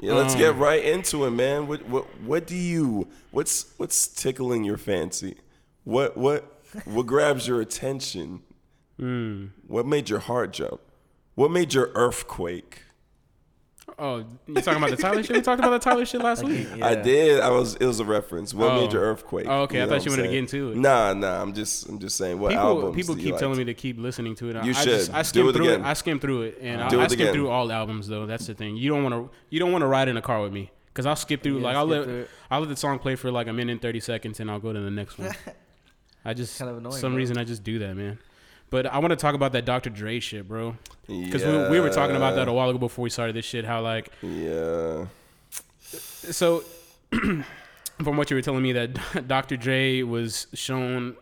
Yeah, 0.00 0.14
let's 0.14 0.34
Um, 0.34 0.40
get 0.40 0.56
right 0.56 0.84
into 0.84 1.24
it, 1.24 1.30
man. 1.30 1.66
What 1.68 1.86
what 1.88 2.04
what 2.20 2.46
do 2.46 2.56
you 2.56 3.08
what's 3.30 3.72
what's 3.76 4.08
tickling 4.08 4.64
your 4.64 4.76
fancy? 4.76 5.36
What 5.84 6.16
what 6.16 6.62
what 6.84 7.06
grabs 7.06 7.46
your 7.48 7.60
attention? 7.60 8.42
Hmm. 8.96 9.46
What 9.66 9.86
made 9.86 10.08
your 10.08 10.20
heart 10.20 10.52
jump? 10.52 10.80
What 11.34 11.50
made 11.50 11.74
your 11.74 11.90
earthquake? 11.96 12.83
Oh, 13.96 14.24
you 14.48 14.54
talking 14.54 14.76
about 14.82 14.90
the 14.90 14.96
Tyler 14.96 15.22
shit? 15.22 15.36
We 15.36 15.42
talked 15.42 15.60
about 15.60 15.70
the 15.70 15.78
Tyler 15.78 16.04
shit 16.04 16.20
last 16.20 16.42
week. 16.42 16.66
Yeah. 16.76 16.86
I 16.86 16.94
did. 16.96 17.40
I 17.40 17.50
was. 17.50 17.76
It 17.76 17.86
was 17.86 18.00
a 18.00 18.04
reference. 18.04 18.52
What 18.52 18.72
Oh. 18.72 18.80
made 18.80 18.92
your 18.92 19.02
earthquake? 19.02 19.46
Oh, 19.48 19.62
okay. 19.62 19.82
I 19.82 19.86
thought 19.86 20.04
you 20.04 20.10
I'm 20.10 20.18
wanted 20.18 20.22
to 20.24 20.28
get 20.34 20.38
into 20.38 20.72
it. 20.72 20.76
Nah, 20.76 21.14
nah. 21.14 21.40
I'm 21.40 21.52
just. 21.54 21.88
I'm 21.88 22.00
just 22.00 22.16
saying. 22.16 22.40
What 22.40 22.48
People, 22.50 22.64
albums? 22.64 22.96
people 22.96 23.14
do 23.14 23.20
you 23.20 23.26
keep 23.26 23.32
like? 23.34 23.40
telling 23.40 23.58
me 23.58 23.64
to 23.64 23.74
keep 23.74 23.98
listening 23.98 24.34
to 24.36 24.50
it. 24.50 24.64
You 24.64 24.70
I 24.70 24.74
should. 24.74 24.84
Just, 24.84 25.14
I 25.14 25.22
Do 25.22 25.48
it 25.48 25.52
through 25.52 25.66
again. 25.68 25.80
it. 25.82 25.86
I 25.86 25.92
skimmed 25.92 26.20
through 26.22 26.42
it, 26.42 26.58
and 26.60 26.90
Do 26.90 26.98
I, 26.98 27.02
I 27.02 27.04
it 27.04 27.10
skimmed 27.10 27.20
again. 27.22 27.34
through 27.34 27.50
all 27.50 27.70
albums 27.70 28.08
though. 28.08 28.26
That's 28.26 28.46
the 28.48 28.54
thing. 28.54 28.76
You 28.76 28.90
don't 28.90 29.04
want 29.04 29.14
to. 29.14 29.30
You 29.50 29.60
don't 29.60 29.70
want 29.70 29.82
to 29.82 29.86
ride 29.86 30.08
in 30.08 30.16
a 30.16 30.22
car 30.22 30.42
with 30.42 30.52
me 30.52 30.72
because 30.88 31.06
I'll 31.06 31.14
skip 31.14 31.44
through. 31.44 31.58
Yeah, 31.58 31.64
like 31.64 31.76
I'll 31.76 31.86
let. 31.86 32.28
I'll 32.50 32.60
let 32.60 32.68
the 32.70 32.76
song 32.76 32.98
play 32.98 33.14
for 33.14 33.30
like 33.30 33.46
a 33.46 33.52
minute 33.52 33.70
and 33.72 33.80
thirty 33.82 34.00
seconds, 34.00 34.40
and 34.40 34.50
I'll 34.50 34.58
go 34.60 34.72
to 34.72 34.80
the 34.80 34.90
next 34.90 35.18
one. 35.18 35.30
I 36.24 36.34
just 36.34 36.58
Kind 36.58 36.70
of 36.70 36.78
annoying, 36.78 36.96
some 36.96 37.12
bro. 37.12 37.18
reason 37.18 37.38
I 37.38 37.44
just 37.44 37.62
do 37.62 37.78
that, 37.78 37.94
man. 37.96 38.18
But 38.74 38.86
I 38.86 38.98
want 38.98 39.12
to 39.12 39.16
talk 39.16 39.36
about 39.36 39.52
that 39.52 39.64
Dr. 39.64 39.88
Dre 39.88 40.18
shit, 40.18 40.48
bro. 40.48 40.76
Because 41.06 41.44
we, 41.44 41.68
we 41.68 41.78
were 41.78 41.90
talking 41.90 42.16
about 42.16 42.34
that 42.34 42.48
a 42.48 42.52
while 42.52 42.68
ago 42.70 42.78
before 42.80 43.04
we 43.04 43.08
started 43.10 43.36
this 43.36 43.44
shit. 43.44 43.64
How 43.64 43.80
like 43.82 44.10
Yeah. 44.20 45.06
so 45.92 46.64
from 47.12 48.16
what 48.16 48.30
you 48.30 48.34
were 48.36 48.42
telling 48.42 48.64
me 48.64 48.72
that 48.72 49.28
Dr. 49.28 49.56
Dre 49.56 50.02
was 50.02 50.48
shown 50.54 51.14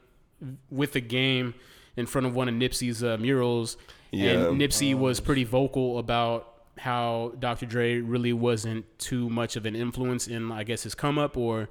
with 0.71 0.95
the 0.95 1.03
game 1.03 1.53
in 1.95 2.07
front 2.07 2.27
of 2.27 2.35
one 2.35 2.49
of 2.49 2.55
Nipsey's 2.55 3.05
uh, 3.05 3.19
murals, 3.21 3.77
Yeah. 4.13 4.31
and 4.49 4.59
Nipsey 4.59 4.95
was 4.95 5.21
pretty 5.21 5.45
vocal 5.45 5.99
about 5.99 6.55
how 6.79 7.35
Dr. 7.39 7.67
Dre 7.67 7.99
really 7.99 8.33
wasn't 8.33 8.87
too 8.99 9.29
much 9.29 9.57
of 9.57 9.67
an 9.67 9.77
influence 9.77 10.27
in, 10.27 10.51
I 10.51 10.65
guess, 10.65 10.85
his 10.85 10.95
come 10.95 11.19
up 11.19 11.37
or 11.37 11.69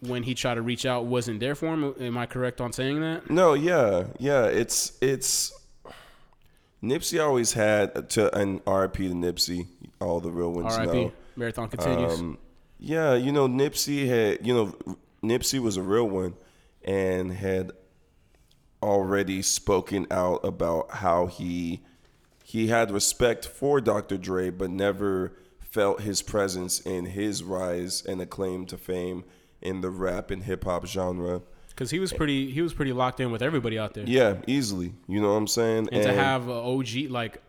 when 0.00 0.22
he 0.22 0.34
tried 0.34 0.54
to 0.54 0.62
reach 0.62 0.86
out 0.86 1.06
wasn't 1.06 1.40
there 1.40 1.54
for 1.54 1.66
him. 1.74 1.94
Am 2.00 2.16
I 2.18 2.26
correct 2.26 2.60
on 2.60 2.72
saying 2.72 3.00
that? 3.00 3.30
No, 3.30 3.54
yeah, 3.54 4.04
yeah. 4.18 4.44
It's 4.44 4.96
it's 5.00 5.52
Nipsey 6.82 7.22
always 7.22 7.52
had 7.52 8.10
to 8.10 8.34
and 8.36 8.60
RIP 8.66 8.94
to 8.94 9.14
Nipsey. 9.14 9.66
All 10.00 10.20
the 10.20 10.30
real 10.30 10.52
ones 10.52 10.74
R.I.P. 10.74 10.92
know. 10.92 11.12
Marathon 11.36 11.68
continues. 11.68 12.20
Um, 12.20 12.38
yeah, 12.78 13.14
you 13.14 13.32
know 13.32 13.48
Nipsey 13.48 14.06
had 14.06 14.46
you 14.46 14.54
know 14.54 14.96
Nipsey 15.22 15.58
was 15.58 15.76
a 15.76 15.82
real 15.82 16.08
one 16.08 16.34
and 16.84 17.32
had 17.32 17.72
already 18.82 19.42
spoken 19.42 20.06
out 20.10 20.44
about 20.44 20.90
how 20.92 21.26
he 21.26 21.80
he 22.44 22.68
had 22.68 22.90
respect 22.90 23.44
for 23.44 23.80
Dr. 23.80 24.16
Dre, 24.16 24.50
but 24.50 24.70
never 24.70 25.34
felt 25.60 26.00
his 26.00 26.22
presence 26.22 26.80
in 26.80 27.06
his 27.06 27.42
rise 27.42 28.02
and 28.06 28.22
acclaim 28.22 28.64
to 28.66 28.78
fame 28.78 29.24
in 29.60 29.80
the 29.80 29.90
rap 29.90 30.30
and 30.30 30.42
hip 30.44 30.64
hop 30.64 30.86
genre. 30.86 31.42
Because 31.68 31.90
he 31.90 31.98
was 32.00 32.12
pretty, 32.12 32.50
he 32.50 32.60
was 32.60 32.74
pretty 32.74 32.92
locked 32.92 33.20
in 33.20 33.30
with 33.30 33.40
everybody 33.42 33.78
out 33.78 33.94
there. 33.94 34.04
Yeah, 34.06 34.36
easily. 34.46 34.94
You 35.06 35.20
know 35.20 35.28
what 35.28 35.38
I'm 35.38 35.46
saying? 35.46 35.88
and, 35.92 36.02
to 36.02 36.12
have 36.12 36.48
a 36.48 36.52
OG 36.52 37.08
like 37.08 37.40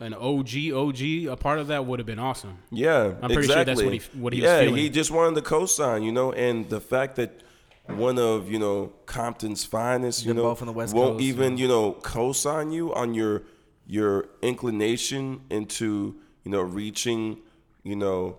an 0.00 0.14
OG 0.14 0.72
OG 0.74 1.00
a 1.28 1.36
part 1.36 1.58
of 1.58 1.68
that 1.68 1.84
would 1.86 1.98
have 1.98 2.06
been 2.06 2.18
awesome. 2.18 2.58
Yeah, 2.70 3.14
I'm 3.20 3.30
pretty 3.30 3.34
exactly. 3.36 3.44
sure 3.46 3.64
that's 3.64 3.82
what 3.82 3.92
he- 3.92 4.20
what 4.20 4.32
he 4.32 4.40
was 4.40 4.50
yeah, 4.50 4.62
he 4.70 4.88
just 4.90 5.10
wanted 5.10 5.34
the 5.34 5.42
cosign, 5.42 6.04
you 6.04 6.12
know, 6.12 6.32
and 6.32 6.68
the 6.68 6.80
fact 6.80 7.16
that 7.16 7.42
one 7.86 8.18
of 8.18 8.50
you 8.50 8.58
know 8.58 8.92
Compton's 9.06 9.64
finest, 9.64 10.24
you 10.24 10.32
They're 10.32 10.42
know, 10.42 10.54
both 10.54 10.60
the 10.60 10.72
West 10.72 10.94
won't 10.94 11.12
Coast, 11.18 11.24
even 11.24 11.58
you 11.58 11.68
know 11.68 11.92
cosign 12.00 12.72
you 12.72 12.94
on 12.94 13.14
your 13.14 13.42
your 13.86 14.28
inclination 14.40 15.42
into 15.50 16.16
you 16.42 16.50
know 16.50 16.62
reaching 16.62 17.38
you 17.82 17.94
know 17.96 18.38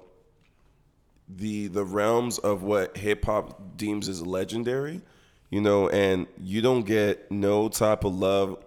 the 1.27 1.67
the 1.67 1.83
realms 1.83 2.37
of 2.39 2.63
what 2.63 2.97
hip 2.97 3.25
hop 3.25 3.77
deems 3.77 4.07
as 4.09 4.25
legendary, 4.25 5.01
you 5.49 5.61
know, 5.61 5.89
and 5.89 6.27
you 6.41 6.61
don't 6.61 6.85
get 6.85 7.31
no 7.31 7.67
type 7.69 8.03
of 8.03 8.13
love 8.13 8.57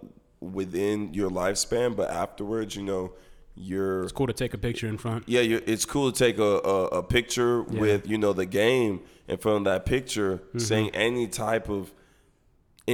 within 0.41 1.13
your 1.13 1.29
lifespan, 1.29 1.95
but 1.95 2.09
afterwards, 2.09 2.75
you 2.75 2.83
know, 2.83 3.11
you're 3.55 4.03
It's 4.03 4.11
cool 4.11 4.27
to 4.27 4.33
take 4.33 4.53
a 4.53 4.57
picture 4.57 4.87
in 4.87 4.97
front. 4.97 5.23
yeah, 5.27 5.41
it's 5.41 5.85
cool 5.85 6.11
to 6.11 6.17
take 6.17 6.37
a, 6.39 6.43
a, 6.43 6.85
a 6.99 7.03
picture 7.03 7.61
with 7.63 8.07
you 8.07 8.17
know 8.17 8.33
the 8.33 8.45
game 8.45 9.01
in 9.27 9.37
front 9.37 9.57
of 9.59 9.63
that 9.65 9.85
picture, 9.85 10.37
Mm-hmm. 10.37 10.59
saying 10.59 10.89
any 10.93 11.27
type 11.27 11.69
of 11.69 11.91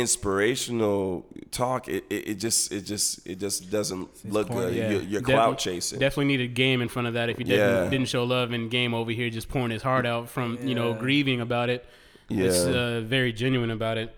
inspirational 0.02 1.26
talk. 1.52 1.88
It, 1.88 2.06
it, 2.10 2.28
it 2.30 2.34
just 2.36 2.72
it 2.72 2.82
just 2.82 3.26
it 3.28 3.40
just 3.40 3.70
doesn't 3.70 4.08
look 4.26 4.48
corny. 4.48 4.66
good. 4.68 4.76
Yeah, 4.76 4.90
You're, 4.92 5.02
you're 5.02 5.22
Defi- 5.22 5.34
clout 5.34 5.58
chasing. 5.58 6.00
Definitely 6.00 6.26
needed 6.26 6.54
game 6.54 6.82
in 6.82 6.90
front 6.90 7.08
of 7.08 7.14
that. 7.16 7.30
If 7.30 7.40
you 7.40 7.46
definitely 7.46 7.84
Yeah. 7.86 7.90
didn't 7.90 8.08
show 8.10 8.24
love 8.24 8.54
in 8.54 8.70
game 8.70 8.94
over 8.94 9.12
here, 9.12 9.30
just 9.30 9.50
pouring 9.50 9.72
his 9.72 9.82
heart 9.82 10.06
out 10.06 10.30
from 10.30 10.60
you 10.68 10.76
know 10.76 10.94
grieving 10.94 11.42
about 11.42 11.70
it. 11.70 11.86
It's 12.30 12.66
uh, 12.66 13.02
very 13.06 13.32
genuine 13.34 13.72
about 13.72 13.98
it. 13.98 14.18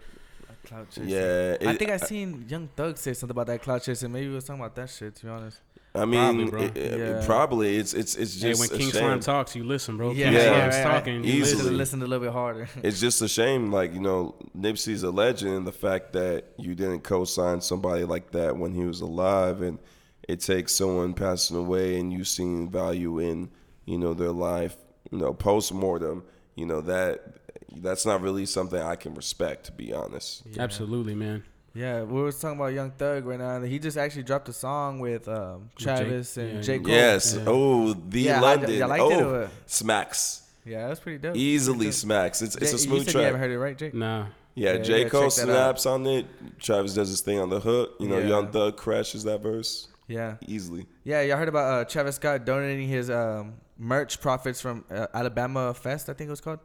Cloud 0.66 0.90
chasing. 0.90 1.10
yeah, 1.10 1.56
I 1.66 1.76
think 1.76 1.92
I 1.92 1.98
seen 1.98 2.46
Young 2.50 2.68
Thug 2.76 2.98
say 2.98 3.14
something 3.14 3.32
about 3.32 3.48
that 3.48 3.62
cloud 3.62 3.84
chasing. 3.84 4.12
Maybe 4.12 4.28
he 4.28 4.34
was 4.34 4.44
talking 4.44 4.62
about 4.62 4.76
that 4.76 4.90
shit. 4.90 5.16
To 5.16 5.26
be 5.26 5.30
honest. 5.32 5.60
I 5.96 6.06
mean, 6.06 6.20
Probably, 6.20 6.46
bro. 6.52 6.62
it- 6.64 6.78
it- 6.78 7.00
Yeah. 7.00 7.26
probably 7.26 7.78
it's 7.78 7.94
it's 7.94 8.16
it's 8.16 8.40
Hey, 8.42 8.50
just 8.50 8.60
when 8.62 8.70
a 8.76 8.78
King 8.80 8.92
shame. 8.92 9.00
Slime 9.02 9.20
talks, 9.20 9.56
you 9.56 9.64
listen, 9.64 9.98
bro. 9.98 10.12
Yeah, 10.12 10.26
King 10.26 10.34
yeah, 10.34 10.42
Slime's 10.44 10.76
right, 10.76 10.84
right. 10.86 10.94
talking. 10.94 11.24
you 11.24 11.32
You 11.34 11.42
Easily. 11.42 11.64
should 11.64 11.74
listen. 11.74 12.02
a 12.02 12.06
little 12.06 12.26
bit 12.26 12.34
harder. 12.34 12.70
It's 12.84 13.00
just 13.00 13.22
a 13.22 13.28
shame, 13.28 13.72
like 13.72 13.94
you 13.94 14.00
know, 14.02 14.36
Nipsey's 14.56 15.02
a 15.04 15.10
legend, 15.12 15.54
and 15.56 15.66
the 15.68 15.72
fact 15.72 16.14
that 16.14 16.46
you 16.58 16.76
didn't 16.76 17.02
co-sign 17.02 17.62
somebody 17.62 18.04
like 18.04 18.32
that 18.32 18.58
when 18.58 18.74
he 18.74 18.84
was 18.86 19.02
alive, 19.02 19.62
and 19.62 19.80
it 20.28 20.42
takes 20.42 20.74
someone 20.74 21.14
passing 21.14 21.58
away, 21.58 22.00
and 22.00 22.14
you 22.14 22.24
seen 22.24 22.70
value 22.70 23.18
in, 23.20 23.50
you 23.86 23.98
know, 23.98 24.14
their 24.14 24.32
life, 24.34 24.76
you 25.10 25.18
know, 25.18 25.34
post 25.34 25.74
mortem, 25.74 26.24
you 26.56 26.66
know 26.68 26.82
that 26.82 27.38
that's 27.78 28.06
not 28.06 28.22
really 28.22 28.46
something 28.46 28.82
I 28.82 28.96
can 28.96 29.14
respect, 29.16 29.66
to 29.66 29.72
be 29.72 29.94
honest. 29.94 30.44
Absolutely, 30.60 31.16
man. 31.16 31.44
Yeah, 31.78 32.02
we 32.04 32.22
were 32.22 32.32
talking 32.32 32.58
about 32.60 32.74
Young 32.74 32.90
Thug 32.92 33.26
right 33.26 33.38
now. 33.38 33.58
and 33.58 33.68
He 33.68 33.78
just 33.78 33.98
actually 33.98 34.24
dropped 34.24 34.50
a 34.50 34.54
song 34.54 35.00
with 35.00 35.28
um, 35.28 35.70
Jake- 35.76 35.86
Travis 35.86 36.38
and 36.38 36.56
yeah, 36.56 36.62
J. 36.62 36.80
Cole. 36.80 36.88
Yes. 36.90 37.36
Yeah. 37.36 37.44
Oh, 37.46 37.94
the 37.94 38.22
Yeah, 38.22 38.38
I- 38.38 38.42
London. 38.42 38.72
y'all 38.74 38.90
liked 38.90 39.04
oh, 39.04 39.12
it 39.12 39.22
or 39.22 39.50
smacks. 39.68 40.42
Yeah, 40.66 40.88
that's 40.88 41.00
pretty 41.00 41.20
dope. 41.20 41.36
Easily 41.36 41.78
Pretty 41.78 41.90
dope. 41.92 41.94
smacks. 41.94 42.42
It's 42.42 42.56
it's 42.56 42.72
Jay- 42.72 42.76
a 42.76 42.80
smooth 42.80 42.98
you 43.00 43.04
said 43.06 43.12
track. 43.12 43.22
You 43.22 43.26
haven't 43.28 43.42
heard 43.42 43.52
it, 43.52 43.60
right, 43.60 43.78
Jake? 43.78 43.94
Nah. 43.94 44.26
Yeah, 44.56 44.74
Yeah, 44.74 44.78
J. 44.82 45.02
yeah, 45.04 45.10
Cole 45.10 45.30
check 45.30 45.44
out. 45.48 45.54
snaps 45.54 45.86
on 45.86 46.08
it. 46.08 46.26
Travis 46.60 46.96
does 46.96 47.10
his 47.10 47.22
thing 47.22 47.38
on 47.40 47.50
the 47.50 47.60
hook. 47.60 47.92
You 48.00 48.08
know, 48.10 48.18
Yeah. 48.18 48.28
Young 48.28 48.52
Thug 48.52 48.76
crashes 48.76 49.24
that 49.26 49.42
verse 49.44 49.88
Yeah. 50.08 50.38
easily. 50.48 50.88
Yeah, 51.04 51.22
y'all 51.22 51.38
heard 51.38 51.48
about 51.48 51.72
uh, 51.72 51.86
Travis 51.86 52.16
Scott 52.16 52.44
donating 52.44 52.88
his 52.88 53.12
um, 53.12 53.54
merch 53.78 54.20
profits 54.20 54.60
from 54.60 54.84
uh, 54.90 55.06
Alabama 55.14 55.76
Fest, 55.76 56.10
I 56.10 56.14
think 56.14 56.30
it 56.30 56.32
was 56.32 56.42
called, 56.42 56.60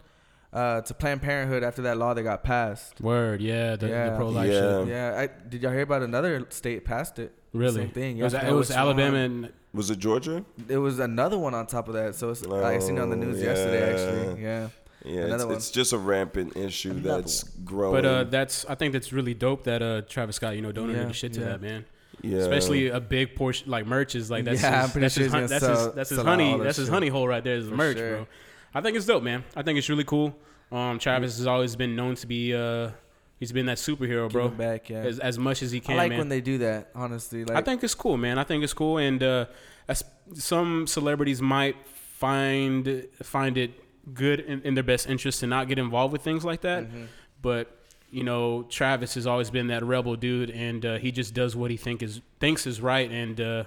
uh, 0.52 0.80
to 0.82 0.94
Planned 0.94 1.22
Parenthood 1.22 1.62
after 1.62 1.82
that 1.82 1.96
law 1.98 2.12
that 2.14 2.22
got 2.22 2.44
passed. 2.44 3.00
Word, 3.00 3.40
yeah, 3.40 3.76
the, 3.76 3.88
Yeah. 3.88 4.10
the 4.10 4.16
pro 4.16 4.28
life 4.28 4.50
Yeah. 4.50 4.80
shit. 4.80 4.88
Yeah, 4.88 5.20
I, 5.20 5.48
did 5.48 5.62
y'all 5.62 5.72
hear 5.72 5.82
about 5.82 6.02
another 6.02 6.46
state 6.50 6.84
passed 6.84 7.18
it? 7.18 7.32
Really? 7.52 7.82
Same 7.82 7.90
thing. 7.90 8.18
It 8.18 8.22
was, 8.24 8.32
Y'all 8.32 8.46
it 8.46 8.52
was 8.52 8.68
which 8.68 8.76
Alabama 8.78 9.16
and 9.18 9.52
Was 9.74 9.90
it 9.90 9.98
Georgia? 9.98 10.44
It 10.68 10.78
was 10.78 10.98
another 10.98 11.38
one 11.38 11.54
on 11.54 11.66
top 11.66 11.88
of 11.88 11.94
that. 11.94 12.14
So 12.14 12.30
it's, 12.30 12.46
I 12.46 12.78
seen 12.78 12.98
it 12.98 13.00
on 13.00 13.10
the 13.10 13.16
news 13.16 13.40
Oh, 13.42 13.44
yesterday, 13.44 13.92
actually. 13.92 14.42
Yeah. 14.42 14.68
Yeah, 15.04 15.34
it's, 15.34 15.42
it's 15.44 15.70
just 15.72 15.92
a 15.92 15.98
rampant 15.98 16.56
issue 16.56 16.92
Another 16.92 17.22
that's 17.22 17.42
growing. 17.42 17.94
But 17.94 18.06
uh, 18.06 18.24
that's 18.24 18.64
I 18.66 18.76
think 18.76 18.92
that's 18.92 19.12
really 19.12 19.34
dope 19.34 19.64
that 19.64 19.82
uh, 19.82 20.02
Travis 20.02 20.36
Scott, 20.36 20.54
you 20.54 20.62
know, 20.62 20.70
donated 20.70 21.02
Yeah, 21.02 21.08
the 21.08 21.12
shit 21.12 21.32
to 21.32 21.40
yeah. 21.40 21.46
that 21.48 21.60
man. 21.60 21.84
yeah. 22.22 22.38
Especially 22.38 22.86
a 22.88 23.00
big 23.00 23.34
portion 23.34 23.68
like 23.68 23.84
merch 23.84 24.14
is 24.14 24.30
like 24.30 24.44
that's 24.44 24.62
Yeah, 24.62 24.82
his, 24.86 24.92
that's 24.94 25.14
sure 25.14 25.24
his, 25.24 25.32
hun- 25.32 25.46
that's 25.46 25.64
sell- 25.64 25.86
his 25.86 25.94
that's 25.94 26.10
his 26.10 26.18
honey 26.20 26.56
that's 26.56 26.76
his 26.76 26.88
honey 26.88 27.08
hole 27.08 27.26
right 27.26 27.42
there 27.42 27.56
is 27.56 27.64
the 27.64 27.70
For 27.72 27.76
merch, 27.76 27.96
sure. 27.96 28.10
bro. 28.16 28.26
I 28.74 28.80
think 28.80 28.96
it's 28.96 29.06
dope, 29.06 29.22
man. 29.22 29.44
I 29.54 29.62
think 29.62 29.78
it's 29.78 29.88
really 29.88 30.04
cool. 30.04 30.36
Um, 30.70 30.98
Travis 30.98 31.36
has 31.36 31.46
always 31.46 31.76
been 31.76 31.94
known 31.94 32.14
to 32.16 32.26
be 32.26 32.54
uh, 32.54 32.90
he's 33.38 33.52
been 33.52 33.66
that 33.66 33.78
superhero, 33.78 34.30
bro. 34.30 34.48
Back, 34.48 34.88
yeah. 34.88 34.98
As, 34.98 35.18
as 35.18 35.38
much 35.38 35.62
as 35.62 35.72
he 35.72 35.80
can. 35.80 35.94
I 35.94 35.98
like 35.98 36.10
man. 36.10 36.18
when 36.18 36.28
they 36.28 36.40
do 36.40 36.58
that, 36.58 36.90
honestly. 36.94 37.44
Like, 37.44 37.56
I 37.56 37.62
think 37.62 37.82
it's 37.84 37.94
cool, 37.94 38.16
man. 38.16 38.38
I 38.38 38.44
think 38.44 38.64
it's 38.64 38.72
cool, 38.72 38.98
and 38.98 39.22
uh, 39.22 39.46
as 39.88 40.04
some 40.34 40.86
celebrities 40.86 41.42
might 41.42 41.76
find 41.86 43.06
find 43.22 43.58
it 43.58 43.72
good 44.14 44.40
in, 44.40 44.62
in 44.62 44.74
their 44.74 44.84
best 44.84 45.08
interest 45.08 45.40
to 45.40 45.46
not 45.46 45.68
get 45.68 45.78
involved 45.78 46.12
with 46.12 46.22
things 46.22 46.44
like 46.44 46.62
that. 46.62 46.84
Mm-hmm. 46.84 47.04
But 47.42 47.76
you 48.10 48.22
know, 48.22 48.62
Travis 48.64 49.14
has 49.14 49.26
always 49.26 49.50
been 49.50 49.66
that 49.68 49.84
rebel 49.84 50.16
dude, 50.16 50.50
and 50.50 50.86
uh, 50.86 50.98
he 50.98 51.10
just 51.10 51.34
does 51.34 51.56
what 51.56 51.70
he 51.70 51.76
think 51.76 52.02
is 52.02 52.20
thinks 52.40 52.66
is 52.66 52.80
right, 52.80 53.10
and 53.10 53.40
uh, 53.40 53.64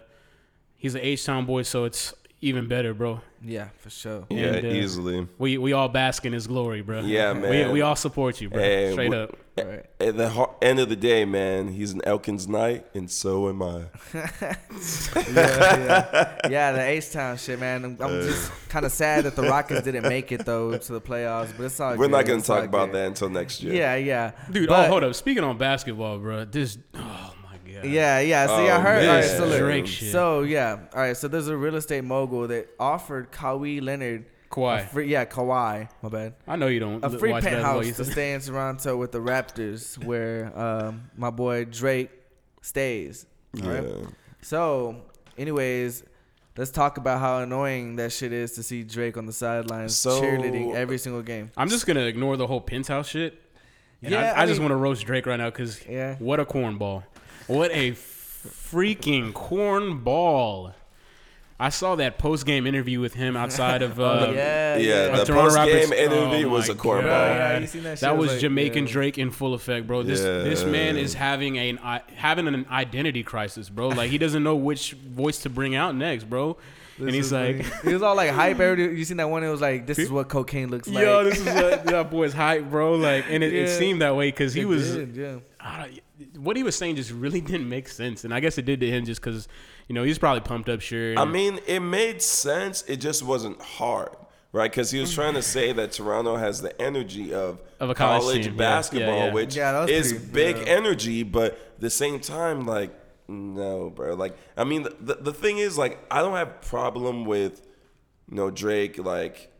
he's 0.77 0.95
an 0.95 1.01
H 1.01 1.25
Town 1.25 1.45
boy, 1.45 1.63
so 1.63 1.83
it's 1.83 2.13
even 2.47 2.67
better, 2.67 2.93
bro. 2.93 3.21
yeah, 3.43 3.69
for 3.79 3.89
sure. 3.89 4.25
yeah, 4.29 4.45
and, 4.55 4.65
uh, 4.67 4.69
easily. 4.69 5.27
We 5.37 5.57
we 5.57 5.73
all 5.73 5.89
bask 5.89 6.25
in 6.25 6.33
his 6.33 6.47
glory, 6.47 6.81
bro. 6.81 7.01
Yeah, 7.01 7.33
We 7.33 7.39
man. 7.39 7.71
we 7.71 7.81
all 7.81 7.95
support 7.95 8.39
you, 8.41 8.49
bro. 8.49 8.61
Hey, 8.61 8.91
Straight 8.91 9.09
we- 9.09 9.17
up. 9.17 9.37
Right. 9.57 9.85
At 10.01 10.17
the 10.17 10.27
ho- 10.27 10.53
end 10.61 10.81
of 10.81 10.89
the 10.89 10.97
day, 10.97 11.23
man, 11.23 11.69
he's 11.69 11.93
an 11.93 12.01
Elkins 12.03 12.45
Knight, 12.45 12.85
and 12.93 13.09
so 13.09 13.47
am 13.47 13.61
I. 13.63 13.85
yeah, 14.13 14.55
yeah. 15.33 16.37
yeah, 16.49 16.71
the 16.73 16.81
H 16.81 17.11
Town 17.11 17.37
shit, 17.37 17.59
man. 17.59 17.85
I'm, 17.85 17.97
I'm 18.01 18.21
just 18.21 18.51
kind 18.69 18.85
of 18.85 18.91
sad 18.91 19.23
that 19.25 19.35
the 19.37 19.43
Rockets 19.43 19.83
didn't 19.83 20.03
make 20.09 20.31
it 20.33 20.45
though 20.45 20.77
to 20.77 20.91
the 20.93 21.01
playoffs, 21.01 21.53
but 21.55 21.65
it's 21.65 21.79
all. 21.79 21.95
We're 21.95 22.07
not 22.07 22.19
good. 22.25 22.27
going 22.27 22.39
It's 22.39 22.47
to 22.47 22.53
talk 22.53 22.65
about 22.65 22.87
good. 22.91 22.95
that 22.95 23.07
until 23.07 23.29
next 23.29 23.63
year. 23.63 23.73
Yeah, 23.73 23.95
yeah, 23.95 24.31
Dude, 24.51 24.67
But- 24.69 24.87
oh 24.87 24.89
hold 24.91 25.03
up. 25.03 25.15
Speaking 25.15 25.43
on 25.43 25.57
basketball, 25.57 26.19
bro, 26.19 26.45
this 26.45 26.77
oh 26.95 27.33
my 27.81 27.83
god. 27.83 27.91
Yeah, 27.91 28.19
yeah. 28.19 28.47
So 28.47 28.53
I 28.53 28.71
Oh, 28.75 28.79
heard. 28.81 29.07
All 29.07 29.15
right, 29.15 29.23
so 29.25 29.45
look. 29.45 29.59
Drake 29.59 29.87
shit. 29.87 30.11
So 30.11 30.41
yeah, 30.41 30.79
all 30.93 30.99
right. 31.01 31.15
So 31.17 31.27
there's 31.27 31.47
a 31.47 31.57
real 31.57 31.75
estate 31.75 32.03
mogul 32.03 32.47
that 32.47 32.67
offered 32.79 33.31
Kawhi 33.31 33.81
Leonard. 33.81 34.25
a 34.25 34.55
Kawhi. 34.55 34.87
free, 34.89 35.07
yeah, 35.07 35.25
Kawhi. 35.25 35.89
My 36.01 36.09
bad. 36.09 36.33
I 36.47 36.55
know 36.55 36.67
you 36.67 36.79
don't 36.79 37.03
A 37.03 37.09
free 37.09 37.31
watch 37.31 37.43
penthouse 37.43 37.95
to 37.97 38.05
stay 38.05 38.33
in 38.33 38.41
Toronto 38.41 38.95
with 38.97 39.11
the 39.11 39.19
Raptors, 39.19 40.01
where 40.03 40.57
um, 40.57 41.09
my 41.17 41.29
boy 41.29 41.65
Drake 41.65 42.09
stays. 42.61 43.25
All 43.61 43.69
right? 43.69 43.83
Yeah. 43.83 44.07
So, 44.41 45.01
anyways, 45.37 46.03
let's 46.57 46.71
talk 46.71 46.97
about 46.97 47.19
how 47.19 47.39
annoying 47.39 47.95
that 47.97 48.11
shit 48.13 48.31
is 48.31 48.53
to 48.53 48.63
see 48.63 48.83
Drake 48.83 49.17
on 49.17 49.25
the 49.25 49.33
sidelines 49.33 49.95
So- 49.95 50.21
cheerleading 50.21 50.73
every 50.75 50.97
single 50.99 51.21
game. 51.21 51.51
I'm 51.57 51.69
just 51.69 51.85
gonna 51.87 52.01
ignore 52.05 52.37
the 52.37 52.47
whole 52.47 52.61
penthouse 52.61 53.07
shit. 53.09 53.41
And 54.01 54.11
Yeah, 54.11 54.33
I, 54.33 54.39
I, 54.39 54.43
I 54.43 54.45
just 54.45 54.59
want 54.59 54.71
to 54.71 54.75
roast 54.75 55.05
Drake 55.05 55.25
right 55.25 55.37
now 55.37 55.49
because 55.49 55.83
Yeah. 55.87 56.15
what 56.19 56.39
a 56.39 56.45
cornball! 56.45 57.03
What 57.47 57.71
a 57.71 57.91
freaking 57.91 59.33
cornball! 59.33 60.73
I 61.57 61.69
saw 61.69 61.95
that 61.95 62.17
post 62.17 62.45
game 62.45 62.67
interview 62.67 62.99
with 62.99 63.13
him 63.13 63.37
outside 63.37 63.81
of. 63.81 63.97
Uh, 63.99 64.03
Oh, 64.27 64.31
yeah, 64.31 64.75
Yeah, 64.75 65.07
yeah. 65.07 65.15
the 65.17 65.25
Toronto 65.25 65.55
post 65.55 65.71
game 65.71 65.89
Raptors- 65.89 65.97
interview 65.97 66.47
oh 66.47 66.49
was 66.49 66.67
a 66.69 66.75
cornball. 66.75 67.03
God. 67.03 67.35
Yeah, 67.37 67.57
you 67.59 67.67
seen 67.67 67.83
that 67.83 67.91
shit? 67.91 67.99
That 68.01 68.09
I 68.09 68.13
was 68.13 68.31
like, 68.31 68.39
Jamaican 68.41 68.87
yeah. 68.87 68.91
Drake 68.93 69.17
in 69.17 69.31
full 69.31 69.53
effect, 69.53 69.87
bro. 69.87 70.03
This 70.03 70.19
this 70.21 70.65
man 70.65 70.97
is 70.97 71.13
having 71.13 71.55
a 71.57 72.01
having 72.15 72.47
an 72.47 72.65
identity 72.69 73.23
crisis, 73.23 73.69
bro. 73.69 73.89
Like 73.89 74.09
he 74.11 74.17
doesn't 74.17 74.43
know 74.43 74.55
which 74.55 74.91
voice 74.93 75.39
to 75.43 75.49
bring 75.49 75.75
out 75.75 75.95
next, 75.95 76.25
bro. 76.25 76.57
and 76.97 77.09
he's 77.11 77.31
like, 77.31 77.63
funny. 77.63 77.89
he 77.89 77.93
was 77.93 78.01
all 78.03 78.15
like 78.15 78.31
hype. 78.41 78.59
Everybody, 78.59 78.97
you 78.97 79.05
seen 79.05 79.17
that 79.17 79.29
one? 79.29 79.43
It 79.43 79.49
was 79.49 79.61
like, 79.61 79.85
this 79.87 79.97
is 79.99 80.11
what 80.11 80.27
cocaine 80.27 80.69
looks 80.71 80.87
like. 80.89 81.03
"Yo, 81.03 81.23
this 81.23 81.39
is 81.39 81.45
what 81.45 81.85
that 81.85 82.11
boy's 82.11 82.33
hype, 82.33 82.69
bro." 82.69 82.95
Like, 82.95 83.25
and 83.29 83.43
it, 83.43 83.53
it 83.53 83.69
seemed 83.79 84.01
that 84.01 84.15
way 84.17 84.27
because 84.29 84.53
he 84.53 84.61
It 84.61 84.65
was 84.65 84.93
did, 84.95 85.15
yeah. 85.15 85.35
I 86.19 86.23
don't- 86.23 86.43
what 86.43 86.55
he 86.57 86.63
was 86.63 86.75
saying 86.75 86.95
just 86.95 87.11
really 87.11 87.41
didn't 87.51 87.69
make 87.69 87.87
sense, 87.87 88.23
and 88.23 88.33
I 88.33 88.39
guess 88.39 88.57
it 88.57 88.65
did 88.65 88.79
to 88.81 88.89
him 88.89 89.05
just 89.05 89.21
because 89.21 89.47
you 89.87 89.95
know 89.95 90.03
he's 90.03 90.17
probably 90.17 90.41
pumped 90.41 90.69
up, 90.69 90.81
sure. 90.81 91.17
I 91.17 91.25
mean, 91.25 91.59
it 91.67 91.79
made 91.81 92.21
sense. 92.21 92.83
It 92.87 92.97
just 92.97 93.21
wasn't 93.23 93.61
hard, 93.61 94.09
right? 94.51 94.71
Because 94.71 94.91
he 94.91 94.99
was 94.99 95.13
trying 95.13 95.33
to 95.35 95.41
say 95.41 95.71
that 95.73 95.91
Toronto 95.91 96.35
has 96.37 96.61
the 96.61 96.79
energy 96.81 97.33
of, 97.33 97.61
Of 97.79 97.89
a 97.89 97.95
college 97.95 98.45
team, 98.45 98.57
basketball, 98.57 99.07
Yeah, 99.17 99.25
yeah. 99.27 99.33
which 99.33 99.55
Yeah, 99.55 99.71
that 99.73 99.89
is 99.89 100.13
pretty- 100.13 100.31
big 100.31 100.57
yeah. 100.57 100.73
energy, 100.73 101.23
but 101.23 101.53
at 101.53 101.79
the 101.81 101.89
same 101.89 102.19
time, 102.19 102.65
like, 102.65 102.91
no, 103.27 103.89
bro. 103.89 104.13
Like, 104.15 104.37
I 104.55 104.63
mean, 104.63 104.83
the, 104.83 104.95
the, 104.99 105.15
the 105.15 105.33
thing 105.33 105.57
is, 105.57 105.77
like, 105.77 105.99
I 106.11 106.21
don't 106.21 106.35
have 106.35 106.61
problem 106.61 107.25
with, 107.25 107.61
you 108.29 108.35
know, 108.37 108.49
Drake, 108.51 108.97
like, 108.97 109.51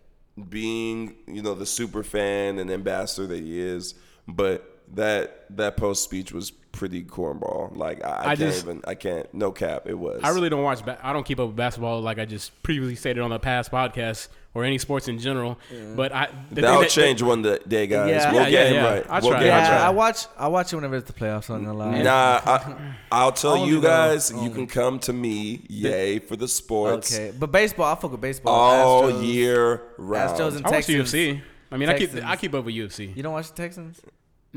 being, 0.49 1.16
you 1.28 1.41
know, 1.41 1.53
the 1.53 1.66
super 1.66 2.03
fan 2.03 2.60
and 2.60 2.70
ambassador 2.72 3.28
that 3.28 3.39
he 3.43 3.60
is, 3.60 3.95
but 4.28 4.74
that 4.93 5.45
that 5.57 5.77
post 5.77 6.03
speech 6.03 6.31
was 6.31 6.51
pretty 6.51 7.03
cornball. 7.03 7.75
Like 7.75 8.03
I, 8.03 8.09
I, 8.09 8.19
I 8.19 8.25
can't 8.36 8.39
just- 8.39 8.63
even. 8.63 8.81
I 8.86 8.95
can't. 8.95 9.31
No 9.33 9.51
cap. 9.51 9.83
It 9.88 9.97
was. 9.97 10.21
I 10.23 10.29
really 10.29 10.49
don't 10.49 10.63
watch. 10.63 10.83
Ba- 10.86 10.99
I 11.01 11.13
don't 11.13 11.25
keep 11.25 11.39
up 11.39 11.47
with 11.47 11.55
basketball 11.55 12.01
like 12.01 12.19
I 12.19 12.25
just 12.25 12.61
previously 12.63 12.95
stated 12.95 13.21
on 13.21 13.29
the 13.29 13.39
past 13.39 13.71
podcast 13.71 14.27
or 14.53 14.63
any 14.63 14.77
sports 14.77 15.07
in 15.07 15.19
general. 15.19 15.57
But 15.95 16.11
I 16.13 16.29
the 16.51 16.61
That'll 16.61 16.81
that- 16.81 16.89
change 16.89 17.21
one 17.21 17.41
day, 17.41 17.88
guys. 17.88 18.09
Yeah. 18.09 18.31
We'll 18.31 18.41
Yeah, 18.43 18.49
get 18.49 18.51
yeah, 18.51 18.65
him 18.67 18.73
yeah. 18.75 18.93
right. 18.93 19.05
I'll 19.09 19.21
we'll 19.21 19.31
try. 19.31 19.43
get 19.43 19.53
I'll 19.53 19.65
him. 19.65 19.71
Yeah, 19.71 19.88
I 19.88 19.89
watch. 19.91 20.25
I 20.38 20.47
watch 20.47 20.71
it 20.73 20.75
whenever 20.75 20.95
it's 20.97 21.07
the 21.11 21.13
playoffs. 21.17 21.49
I'm 21.49 21.63
not 21.63 21.71
gonna 21.71 21.91
lie. 21.97 22.01
Nah, 22.03 22.41
I, 22.45 22.95
I'll 23.11 23.31
tell 23.43 23.65
you 23.65 23.79
though. 23.79 23.88
guys. 23.88 24.31
You 24.31 24.49
can 24.49 24.67
come 24.67 24.99
to 24.99 25.13
me, 25.13 25.65
yay, 25.69 26.19
for 26.19 26.36
the 26.36 26.47
sports 26.47 27.13
Okay, 27.15 27.33
but 27.38 27.51
baseball. 27.51 27.86
I 27.93 27.99
fuck 27.99 28.11
with 28.11 28.21
baseball. 28.21 28.53
all 28.53 29.03
Astros. 29.03 29.25
year 29.33 29.81
round. 29.97 30.38
Astros 30.38 30.57
and 30.57 30.65
I 30.65 30.69
watch 30.71 30.88
UFC. 30.88 31.41
I 31.71 31.77
mean, 31.77 31.89
I 31.89 31.97
keep 31.97 32.13
I 32.23 32.36
keep 32.36 32.53
up 32.53 32.65
with 32.65 32.75
UFC. 32.75 33.15
You 33.15 33.23
don't 33.23 33.33
watch 33.33 33.49
the 33.49 33.55
Texans? 33.55 34.01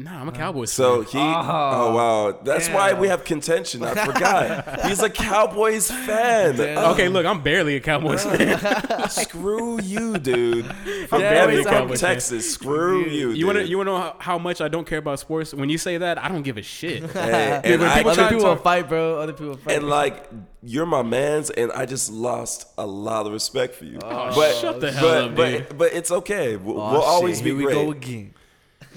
Nah, 0.01 0.21
I'm 0.21 0.29
a 0.29 0.33
Cowboys 0.33 0.71
So 0.71 1.03
fan. 1.03 1.11
he, 1.11 1.19
oh, 1.19 1.43
oh 1.49 1.95
wow, 1.97 2.39
that's 2.45 2.69
why 2.69 2.93
we 2.93 3.09
have 3.09 3.25
contention. 3.25 3.83
I 3.83 3.95
forgot. 4.07 4.87
He's 4.87 5.03
a 5.03 5.11
Cowboys 5.11 5.91
fan. 5.91 6.57
Yeah. 6.69 6.93
Okay, 6.93 7.09
look, 7.09 7.27
I'm 7.27 7.43
barely 7.43 7.75
a 7.75 7.81
Cowboys 7.81 8.23
fan. 8.23 8.61
Oh, 8.63 9.07
screw 9.11 9.81
you, 9.81 10.17
dude. 10.19 10.67
I'm 10.67 11.21
Yeah, 11.21 11.31
barely 11.31 11.61
a 11.61 11.63
from 11.65 11.73
Cowboys 11.73 12.01
fan. 12.01 12.11
Texas. 12.15 12.53
Screw 12.53 13.07
you. 13.07 13.31
You 13.31 13.47
want 13.47 13.59
to 13.59 13.67
you 13.67 13.77
want 13.77 13.89
to 13.89 13.93
know 13.93 13.99
how, 13.99 14.17
how 14.21 14.39
much 14.39 14.61
I 14.61 14.69
don't 14.69 14.87
care 14.87 14.99
about 14.99 15.19
sports? 15.19 15.53
When 15.53 15.69
you 15.69 15.79
say 15.79 15.99
that, 15.99 16.17
I 16.17 16.29
don't 16.29 16.43
give 16.43 16.59
a 16.59 16.63
shit. 16.63 17.03
Hey, 17.11 17.61
Dude, 17.65 17.73
and, 17.73 17.81
when 17.83 17.91
I, 17.91 17.97
people 17.97 18.11
Other 18.13 18.29
people 18.29 18.45
will 18.45 18.55
talk- 18.55 18.63
fight, 18.63 18.89
bro. 18.89 19.19
Other 19.19 19.33
people 19.33 19.49
will 19.49 19.57
fight. 19.57 19.77
and 19.79 19.89
like 19.89 20.29
you're 20.63 20.87
my 20.87 21.03
man's, 21.03 21.51
and 21.51 21.73
I 21.73 21.87
just 21.87 22.13
lost 22.13 22.69
a 22.79 22.87
lot 22.87 23.27
of 23.27 23.33
respect 23.33 23.75
for 23.75 23.85
you. 23.85 23.99
Oh, 24.05 24.33
but 24.35 24.55
shut 24.55 24.81
the 24.81 24.93
hell 24.93 25.03
but, 25.09 25.23
up, 25.25 25.35
but, 25.35 25.51
dude. 25.69 25.79
but 25.79 25.93
it's 25.93 26.11
okay. 26.13 26.55
We'll, 26.57 26.81
Oh, 26.81 26.93
we'll 26.93 27.01
shit, 27.01 27.09
always 27.11 27.43
be 27.43 27.51
here 27.51 27.57
we 27.59 27.65
great. 27.65 27.75
go 27.75 27.91
again. 27.91 28.35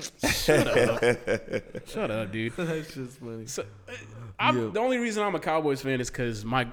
Shut 0.02 0.68
up, 0.68 1.04
Shut 1.88 2.12
up, 2.12 2.32
dude. 2.32 2.54
That's 2.56 2.94
just 2.94 3.20
funny. 3.20 3.46
So, 3.48 3.64
uh, 3.88 4.52
Yeah. 4.54 4.70
The 4.74 4.80
only 4.80 4.98
reason 4.98 5.24
I'm 5.24 5.36
a 5.36 5.40
Cowboys 5.40 5.82
fan 5.82 6.02
is 6.02 6.10
because 6.10 6.44
my 6.44 6.68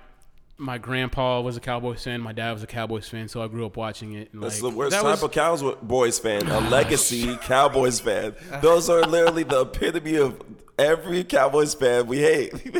my 0.58 0.76
grandpa 0.76 1.40
was 1.40 1.56
a 1.56 1.60
Cowboys 1.60 2.02
fan. 2.02 2.20
My 2.20 2.32
dad 2.32 2.52
was 2.52 2.62
a 2.62 2.66
Cowboys 2.66 3.08
fan, 3.08 3.28
so 3.28 3.40
I 3.42 3.48
grew 3.48 3.64
up 3.64 3.76
watching 3.76 4.14
it. 4.14 4.32
And 4.32 4.42
That's 4.42 4.60
like, 4.60 4.72
the 4.72 4.76
worst 4.78 4.90
that 4.90 5.02
type 5.02 5.10
was- 5.12 5.22
of 5.22 5.32
Cowboys 5.32 6.18
fan. 6.18 6.46
A 6.48 6.60
legacy 6.70 7.36
Cowboys 7.42 8.00
fan. 8.00 8.34
Those 8.60 8.90
are 8.90 9.02
literally 9.02 9.44
the 9.44 9.60
epitome 9.62 10.16
of 10.16 10.42
every 10.78 11.22
Cowboys 11.24 11.74
fan 11.74 12.06
we 12.06 12.18
hate. 12.18 12.52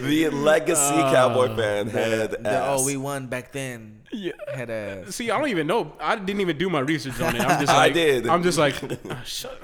the 0.00 0.30
legacy 0.32 0.94
Cowboy 0.94 1.54
fan 1.56 1.88
had 1.88 2.30
The, 2.32 2.48
ass. 2.50 2.80
oh, 2.80 2.84
we 2.86 2.96
won 2.96 3.26
back 3.28 3.52
then. 3.52 4.02
Yeah. 4.12 4.32
Head 4.52 4.70
ass. 4.70 5.14
See, 5.14 5.30
I 5.30 5.38
don't 5.38 5.48
even 5.48 5.66
know. 5.68 5.92
I 6.00 6.16
didn't 6.16 6.40
even 6.40 6.58
do 6.58 6.68
my 6.68 6.80
research 6.80 7.20
on 7.20 7.36
it. 7.36 7.40
I'm 7.42 7.60
just 7.60 7.66
like, 7.66 7.68
I 7.76 7.76
like, 7.76 7.94
did. 7.94 8.26
I'm 8.28 8.42
just 8.42 8.58
like, 8.58 8.74
"Ah, 9.08 9.22
shut. 9.24 9.56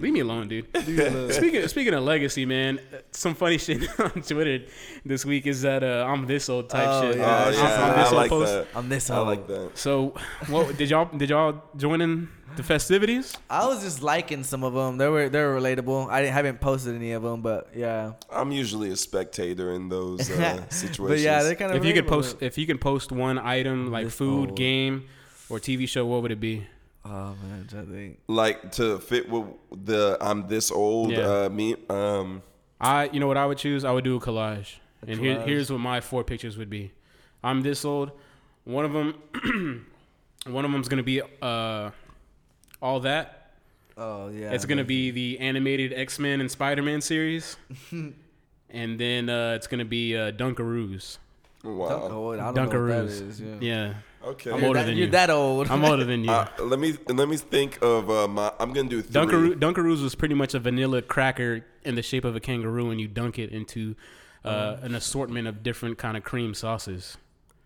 Leave 0.00 0.12
me 0.12 0.20
alone, 0.20 0.48
dude. 0.48 0.66
speaking 1.32 1.66
speaking 1.68 1.94
of 1.94 2.04
legacy, 2.04 2.46
man, 2.46 2.80
some 3.10 3.34
funny 3.34 3.58
shit 3.64 3.88
on 4.00 4.22
Twitter 4.22 4.64
this 5.04 5.24
week 5.24 5.46
is 5.46 5.62
that 5.62 5.82
uh, 5.82 6.06
I'm 6.08 6.26
this 6.26 6.48
old 6.48 6.68
type 6.70 6.86
Oh, 6.88 7.02
shit. 7.10 7.18
yeah. 7.18 7.24
Oh 7.24 7.28
I'm- 7.44 7.52
yeah, 7.54 7.84
I'm 7.84 7.90
I 7.92 8.02
this 8.02 8.06
old 8.12 8.16
like 8.16 8.30
post. 8.30 8.52
that. 8.52 8.66
I'm 8.74 8.88
this 8.88 9.10
I 9.10 9.18
old. 9.18 9.28
like 9.28 9.46
that. 9.48 9.70
So, 9.78 10.14
what 10.48 10.76
did 10.76 10.90
y'all 10.90 11.04
did 11.16 11.30
y'all 11.30 11.62
join 11.76 12.00
in 12.00 12.28
the 12.56 12.62
festivities? 12.62 13.36
I 13.50 13.66
was 13.66 13.82
just 13.82 14.02
liking 14.02 14.42
some 14.44 14.64
of 14.64 14.72
them. 14.74 14.96
They 14.98 15.08
were 15.08 15.28
they 15.28 15.42
were 15.42 15.60
relatable. 15.60 16.08
I 16.10 16.22
didn't, 16.22 16.34
haven't 16.34 16.60
posted 16.60 16.94
any 16.94 17.12
of 17.12 17.22
them, 17.22 17.40
but 17.42 17.68
yeah. 17.74 18.12
I'm 18.30 18.52
usually 18.52 18.90
a 18.90 18.96
spectator 18.96 19.72
in 19.72 19.88
those 19.88 20.30
uh, 20.30 20.68
situations. 20.70 20.98
But 21.08 21.18
yeah, 21.20 21.42
they're 21.42 21.54
kind 21.54 21.70
of. 21.72 21.76
If 21.78 21.84
you 21.84 21.92
could 21.94 22.06
post, 22.08 22.36
if 22.40 22.56
you 22.58 22.66
can 22.66 22.78
post 22.78 23.12
one 23.12 23.38
item 23.38 23.90
like 23.90 24.06
This 24.06 24.14
food, 24.14 24.50
old. 24.50 24.56
game, 24.56 25.08
or 25.48 25.58
TV 25.58 25.88
show, 25.88 26.04
what 26.06 26.22
would 26.22 26.32
it 26.32 26.40
be? 26.40 26.66
Oh 27.08 27.34
man, 27.42 27.66
I 27.72 27.82
think. 27.90 28.18
like 28.28 28.72
to 28.72 28.98
fit 28.98 29.30
with 29.30 29.46
the 29.72 30.18
I'm 30.20 30.46
this 30.48 30.70
old 30.70 31.10
Yeah. 31.10 31.44
uh, 31.44 31.48
me. 31.48 31.74
Um, 31.88 32.42
I, 32.80 33.08
you 33.12 33.18
know 33.20 33.26
what 33.26 33.36
I 33.36 33.46
would 33.46 33.58
choose? 33.58 33.84
I 33.84 33.90
would 33.92 34.04
do 34.04 34.16
a 34.16 34.20
collage. 34.20 34.76
A 35.06 35.10
and 35.10 35.20
Here, 35.20 35.40
here's 35.40 35.70
what 35.72 35.78
my 35.80 36.00
four 36.00 36.22
pictures 36.24 36.56
would 36.58 36.70
be. 36.70 36.92
I'm 37.42 37.62
this 37.62 37.84
old. 37.84 38.12
One 38.64 38.84
of 38.84 38.92
them, 38.92 39.14
one 40.46 40.64
of 40.64 40.70
them's 40.72 40.88
gonna 40.88 41.02
be 41.02 41.22
uh, 41.42 41.90
all 42.82 43.00
that. 43.00 43.52
Oh 43.96 44.28
yeah. 44.28 44.52
it's 44.52 44.64
gonna 44.64 44.84
be 44.84 45.10
the 45.10 45.38
animated 45.40 45.92
X 45.92 46.18
Men 46.18 46.40
and 46.40 46.50
Spider 46.50 46.82
Man 46.82 47.00
series, 47.00 47.56
and 48.70 49.00
then 49.00 49.28
uh, 49.28 49.54
it's 49.56 49.66
gonna 49.66 49.84
be 49.84 50.16
uh, 50.16 50.30
Dunkaroos. 50.32 51.18
wow. 51.64 51.86
I 51.86 51.88
don't 51.88 52.10
know 52.10 52.20
what 52.20 52.36
that 52.38 52.54
Dunkaroos. 52.54 53.28
is. 53.28 53.40
Yeah. 53.40 53.54
Yeah, 53.60 53.94
Okay. 54.24 54.50
I'm 54.50 54.58
You're 54.58 54.66
older 54.68 54.80
that, 54.80 54.86
than 54.86 54.96
you're 54.96 55.08
that 55.08 55.30
old. 55.30 55.68
I'm 55.68 55.84
older 55.84 56.04
than 56.04 56.24
you. 56.24 56.30
Uh, 56.30 56.48
let 56.60 56.78
me 56.78 56.96
let 57.06 57.28
me 57.28 57.36
think 57.36 57.78
of 57.82 58.10
uh, 58.10 58.26
my. 58.26 58.52
I'm 58.58 58.72
gonna 58.72 58.88
do 58.88 59.00
three. 59.00 59.12
Dunkaroo, 59.12 59.58
Dunkaroos 59.58 60.02
was 60.02 60.14
pretty 60.14 60.34
much 60.34 60.54
a 60.54 60.58
vanilla 60.58 61.02
cracker 61.02 61.64
in 61.84 61.94
the 61.94 62.02
shape 62.02 62.24
of 62.24 62.34
a 62.34 62.40
kangaroo, 62.40 62.90
and 62.90 63.00
you 63.00 63.08
dunk 63.08 63.38
it 63.38 63.50
into 63.50 63.94
uh, 64.44 64.76
an 64.82 64.94
assortment 64.94 65.46
of 65.46 65.62
different 65.62 65.98
kind 65.98 66.16
of 66.16 66.24
cream 66.24 66.54
sauces. 66.54 67.16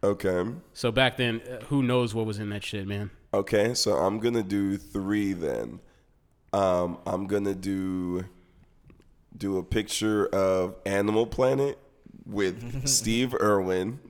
Okay. 0.05 0.45
So 0.75 0.93
back 0.93 1.17
then, 1.17 1.41
uh, 1.41 1.65
who 1.67 1.83
knows 1.83 2.15
what 2.15 2.27
was 2.27 2.39
in 2.39 2.51
that 2.51 2.65
shit, 2.65 2.87
man? 2.87 3.11
Okay. 3.33 3.75
So 3.75 3.97
I'm 3.97 4.19
gonna 4.19 4.43
do 4.43 4.77
three 4.77 5.33
then. 5.33 5.81
Um, 6.53 6.99
I'm 7.07 7.27
gonna 7.27 7.55
do 7.55 8.27
do 9.37 9.57
a 9.57 9.63
picture 9.63 10.27
of 10.27 10.77
Animal 10.85 11.27
Planet 11.27 11.79
with 12.33 12.87
Steve 12.99 13.35
Irwin. 13.41 14.01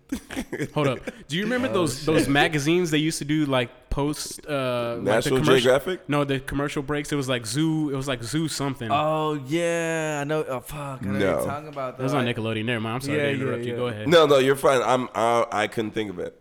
Hold 0.74 0.88
up. 0.88 0.98
Do 1.28 1.36
you 1.36 1.44
remember 1.44 1.68
Oh, 1.68 1.72
those 1.72 2.04
those 2.04 2.28
magazines 2.28 2.90
they 2.90 2.98
used 2.98 3.18
to 3.18 3.24
do 3.24 3.46
like 3.46 3.88
post 3.90 4.40
uh, 4.46 4.52
like 4.52 4.96
the 4.96 5.02
National 5.02 5.38
commercial- 5.38 5.54
Geographic. 5.60 6.08
No, 6.08 6.24
the 6.24 6.38
commercial 6.40 6.82
breaks. 6.82 7.10
It 7.12 7.16
was 7.16 7.28
like 7.28 7.46
Zoo. 7.46 7.90
It 7.90 7.96
was 7.96 8.08
like 8.08 8.22
Zoo 8.22 8.46
something. 8.48 8.90
Oh 8.90 9.40
yeah, 9.46 10.18
I 10.20 10.24
know. 10.24 10.44
Oh 10.44 10.60
fuck, 10.60 11.02
I 11.02 11.06
know 11.06 11.12
No. 11.12 11.18
you're 11.18 11.46
talking 11.46 11.68
about. 11.68 11.96
That. 11.96 12.02
It 12.02 12.04
was 12.04 12.14
on 12.14 12.26
Nickelodeon. 12.26 12.64
Never 12.66 12.80
mind. 12.80 12.94
I'm 12.96 13.00
sorry 13.00 13.16
Yeah, 13.18 13.22
to 13.24 13.28
yeah, 13.30 13.34
interrupt 13.42 13.64
you. 13.64 13.76
Go 13.76 13.86
ahead. 13.86 14.08
No, 14.08 14.26
no, 14.26 14.38
you're 14.38 14.56
fine. 14.56 14.82
I'm. 14.82 15.08
I, 15.14 15.46
I 15.50 15.66
couldn't 15.66 15.92
think 15.92 16.10
of 16.10 16.18
it. 16.18 16.38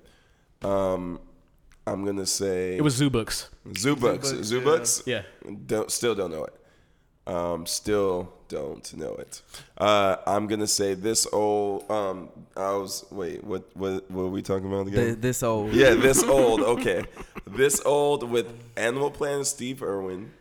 Um, 0.63 1.19
I'm 1.88 2.05
gonna 2.05 2.25
say 2.27 2.75
It 2.77 2.84
was 2.84 2.93
Zoo 2.95 3.09
Books. 3.09 3.49
Zoo 3.77 3.95
Books. 3.95 4.32
Books, 4.34 4.45
Zoo. 4.47 4.61
Books. 4.61 5.03
Yeah. 5.05 5.23
Don't 5.65 5.89
still 5.89 6.13
don't 6.13 6.29
know 6.32 6.43
it. 6.45 6.53
Um, 7.32 7.65
still 7.65 8.34
don't 8.49 8.93
know 8.97 9.13
it. 9.15 9.41
Uh, 9.77 10.17
I'm 10.27 10.47
gonna 10.47 10.67
say 10.67 10.93
this 10.93 11.25
old. 11.32 11.89
Um, 11.89 12.29
I 12.57 12.73
was 12.73 13.05
wait. 13.09 13.43
What 13.43 13.63
what 13.75 14.09
what 14.11 14.23
are 14.23 14.27
we 14.27 14.41
talking 14.41 14.67
about 14.67 14.88
again? 14.88 15.05
Th- 15.05 15.17
this 15.17 15.41
old. 15.41 15.73
yeah, 15.73 15.93
this 15.93 16.23
old. 16.23 16.59
Okay, 16.61 17.03
this 17.47 17.82
old 17.86 18.29
with 18.29 18.47
Animal 18.75 19.11
Planet 19.11 19.47
Steve 19.47 19.82
Irwin. 19.82 20.32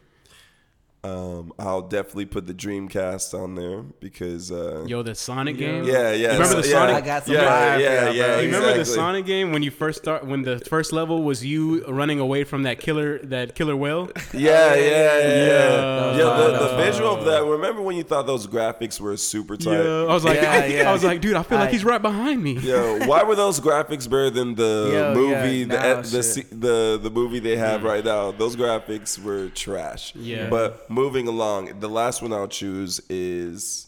Um, 1.03 1.53
I'll 1.59 1.81
definitely 1.81 2.27
put 2.27 2.47
the 2.47 2.53
Dreamcast 2.53 3.33
on 3.33 3.55
there 3.55 3.81
because. 4.01 4.53
Uh, 4.53 4.85
Yo, 4.87 5.03
the 5.03 5.15
Sonic 5.15 5.59
Yo. 5.59 5.67
game. 5.67 5.85
yeah, 5.85 6.13
yeah. 6.13 6.33
remember 6.35 6.57
the 6.57 6.63
so- 6.63 6.71
Sonic- 6.73 6.91
Yeah, 6.93 6.97
I 6.97 7.01
got 7.01 7.25
some 7.25 7.35
yeah, 7.37 7.77
yeah, 7.79 7.79
yeah, 7.79 8.11
yeah. 8.11 8.41
You 8.41 8.47
remember 8.47 8.77
the. 8.77 8.85
Sonic 8.85 9.25
game 9.25 9.51
when 9.53 9.63
you 9.63 9.71
first 9.71 10.03
start 10.03 10.27
when 10.27 10.43
the 10.43 10.59
first 10.59 10.93
level 10.93 11.23
was 11.23 11.43
you 11.45 11.87
running 11.87 12.21
away 12.21 12.45
from 12.45 12.65
that 12.65 12.81
killer 12.81 13.19
that 13.21 13.55
killer 13.55 13.75
whale? 13.77 14.11
Yeah, 14.35 14.75
yeah, 14.75 14.81
yeah, 14.81 15.19
yeah. 15.19 15.47
Yeah. 15.47 16.17
Yeah, 16.19 16.37
the, 16.37 16.69
the 16.69 16.77
visual 16.77 17.15
of 17.17 17.25
that. 17.25 17.45
Remember 17.45 17.81
when 17.83 17.97
you 17.97 18.03
thought 18.03 18.27
those 18.27 18.47
graphics 18.47 19.01
were 19.01 19.17
super 19.17 19.57
tight? 19.57 19.83
Yeah, 19.83 20.03
I 20.03 20.13
was 20.13 20.25
like, 20.25 20.37
Yeah, 20.43 20.65
yeah. 20.67 20.89
I 20.91 20.93
was 20.93 21.03
like, 21.05 21.21
dude, 21.23 21.35
I 21.37 21.43
feel 21.43 21.59
like 21.59 21.69
I- 21.71 21.73
he's 21.73 21.85
right 21.85 22.03
behind 22.03 22.43
me. 22.43 22.59
Yo, 22.59 23.07
why 23.07 23.23
were 23.23 23.37
those 23.37 23.59
graphics 23.59 24.09
better 24.09 24.29
than 24.31 24.55
the 24.55 24.91
Yo, 24.93 25.15
movie, 25.15 25.59
yeah, 25.59 25.65
the, 25.65 25.67
now 25.95 26.03
the, 26.03 26.23
shit. 26.23 26.61
the 26.61 26.99
the 27.03 27.11
movie 27.11 27.39
they 27.39 27.57
have 27.57 27.85
right 27.85 28.05
now? 28.05 28.33
Those 28.33 28.55
graphics 28.55 29.19
were 29.23 29.49
trash. 29.49 30.15
Yeah. 30.15 30.49
But 30.51 30.90
moving 30.91 31.27
along, 31.29 31.81
the 31.81 31.89
last 31.89 32.21
one 32.21 32.33
I'll 32.35 32.49
choose 32.49 33.01
is. 33.09 33.87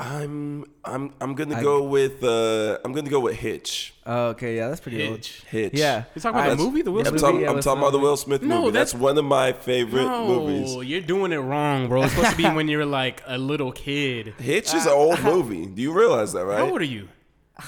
I'm 0.00 0.64
I'm 0.84 1.12
I'm 1.20 1.34
gonna 1.34 1.56
I- 1.56 1.62
go 1.62 1.82
with 1.82 2.22
uh 2.22 2.78
I'm 2.84 2.92
gonna 2.92 3.10
go 3.10 3.18
with 3.18 3.34
Hitch. 3.34 3.94
Oh, 4.06 4.26
okay, 4.28 4.54
yeah, 4.56 4.68
that's 4.68 4.80
pretty 4.80 5.02
old. 5.04 5.16
Hitch. 5.16 5.42
Hitch. 5.50 5.72
Yeah. 5.74 6.04
You 6.14 6.20
talking 6.20 6.38
about 6.38 6.50
I- 6.50 6.54
the 6.54 6.62
movie, 6.62 6.82
the 6.82 6.92
Will 6.92 7.00
Yeah, 7.02 7.08
I'm, 7.08 7.18
Smith? 7.18 7.20
talking, 7.20 7.40
yeah, 7.40 7.50
I'm 7.50 7.60
talking 7.60 7.82
about 7.82 7.90
the 7.90 7.98
Will 7.98 8.16
Smith 8.16 8.40
No, 8.42 8.60
movie. 8.60 8.70
That's, 8.70 8.92
that's- 8.92 9.02
one 9.02 9.18
of 9.18 9.24
my 9.24 9.52
favorite 9.52 10.04
No, 10.04 10.26
movies. 10.46 10.88
you're 10.88 11.00
doing 11.00 11.32
it 11.32 11.38
wrong, 11.38 11.88
bro. 11.88 12.04
It's 12.04 12.12
supposed 12.14 12.30
to 12.30 12.36
be 12.36 12.44
when 12.54 12.68
you're 12.68 12.86
like 12.86 13.22
a 13.26 13.38
little 13.38 13.72
kid. 13.72 14.34
Hitch 14.38 14.72
is 14.72 14.86
an 14.86 14.92
old 14.92 15.20
movie. 15.24 15.66
Do 15.66 15.82
you 15.82 15.92
realize 15.92 16.32
that, 16.34 16.44
right? 16.44 16.58
How 16.58 16.70
old 16.70 16.80
are 16.80 16.84
you? 16.84 17.08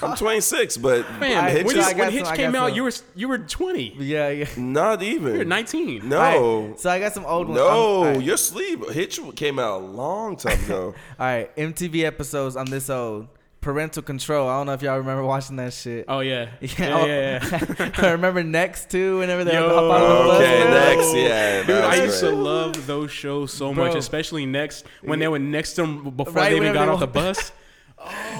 I'm 0.01 0.15
26, 0.15 0.77
but 0.77 1.05
Man, 1.19 1.43
I- 1.43 1.49
Hitch 1.51 1.65
when, 1.65 1.77
is 1.77 1.89
you, 1.91 1.97
when 1.97 2.05
some- 2.07 2.13
Hitch 2.13 2.25
I 2.25 2.35
came 2.35 2.55
out, 2.55 2.69
some. 2.69 2.75
you 2.75 2.83
were 2.83 2.91
you 3.15 3.27
were 3.27 3.37
20. 3.39 3.95
Yeah, 3.99 4.29
yeah. 4.29 4.45
not 4.57 5.03
even. 5.03 5.35
You're 5.35 5.45
19. 5.45 6.07
No. 6.07 6.17
Alright, 6.17 6.79
so 6.79 6.89
I 6.89 6.99
got 6.99 7.13
some 7.13 7.25
old 7.25 7.47
ones. 7.49 7.57
No, 7.57 7.67
I'm- 7.67 7.77
alright. 7.77 8.21
you're 8.23 8.35
asleep. 8.35 8.89
Hitch 8.91 9.19
came 9.35 9.59
out 9.59 9.81
a 9.81 9.85
long 9.85 10.37
time 10.37 10.63
ago. 10.63 10.93
All 11.19 11.25
right, 11.25 11.55
MTV 11.57 12.03
episodes. 12.05 12.55
I'm 12.55 12.65
this 12.67 12.89
old. 12.89 13.27
Parental 13.59 14.01
Control. 14.01 14.49
I 14.49 14.57
don't 14.57 14.65
know 14.65 14.73
if 14.73 14.81
y'all 14.81 14.97
remember 14.97 15.23
watching 15.23 15.57
that 15.57 15.71
shit. 15.73 16.05
Oh 16.07 16.21
yeah, 16.21 16.49
yeah, 16.61 16.69
Yeah, 16.79 17.05
yeah. 17.05 17.39
Oh. 17.43 17.75
yeah. 17.77 17.91
I 17.97 18.11
remember 18.13 18.41
Next 18.43 18.89
too. 18.89 19.19
Whenever 19.19 19.43
they 19.43 19.53
Yo. 19.53 19.61
would 19.67 19.71
hop 19.75 19.91
out 19.91 20.01
of 20.01 20.17
the 20.17 20.23
bus. 20.31 20.41
Okay, 20.41 20.63
man. 20.63 20.71
next, 20.97 21.13
yeah. 21.15 21.57
Dude, 21.59 21.67
that 21.67 21.89
was 21.91 21.99
I 21.99 22.03
used 22.05 22.19
to 22.21 22.29
love 22.31 22.87
those 22.87 23.11
shows 23.11 23.53
so 23.53 23.71
Bro. 23.71 23.87
much, 23.89 23.95
especially 23.95 24.47
next 24.47 24.85
when 25.03 25.19
they 25.19 25.27
were 25.27 25.37
next 25.37 25.73
to 25.73 25.81
them 25.83 26.09
before 26.09 26.33
Right 26.33 26.49
they 26.49 26.55
even 26.55 26.73
got 26.73 26.89
off 26.89 27.01
the 27.01 27.05
bus. 27.07 27.51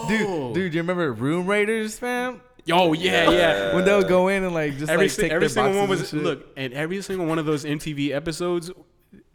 Dude, 0.07 0.27
Oh. 0.27 0.53
dude, 0.53 0.73
you 0.73 0.81
remember 0.81 1.11
Room 1.13 1.47
Raiders, 1.47 1.97
fam? 1.99 2.41
Oh 2.71 2.93
yeah, 2.93 3.29
yeah. 3.31 3.73
when 3.75 3.85
they'll 3.85 4.03
go 4.03 4.27
in 4.27 4.43
and 4.43 4.53
like 4.53 4.77
just 4.77 4.91
every 4.91 5.05
like 5.05 5.11
si- 5.11 5.23
take 5.23 5.31
every 5.31 5.47
their 5.47 5.49
single 5.49 5.79
one 5.79 5.87
boxes 5.89 6.01
was 6.01 6.13
and 6.13 6.21
shit. 6.21 6.25
look, 6.27 6.47
and 6.55 6.73
every 6.73 7.01
single 7.01 7.25
one 7.25 7.39
of 7.39 7.45
those 7.45 7.65
MTV 7.65 8.11
episodes, 8.11 8.69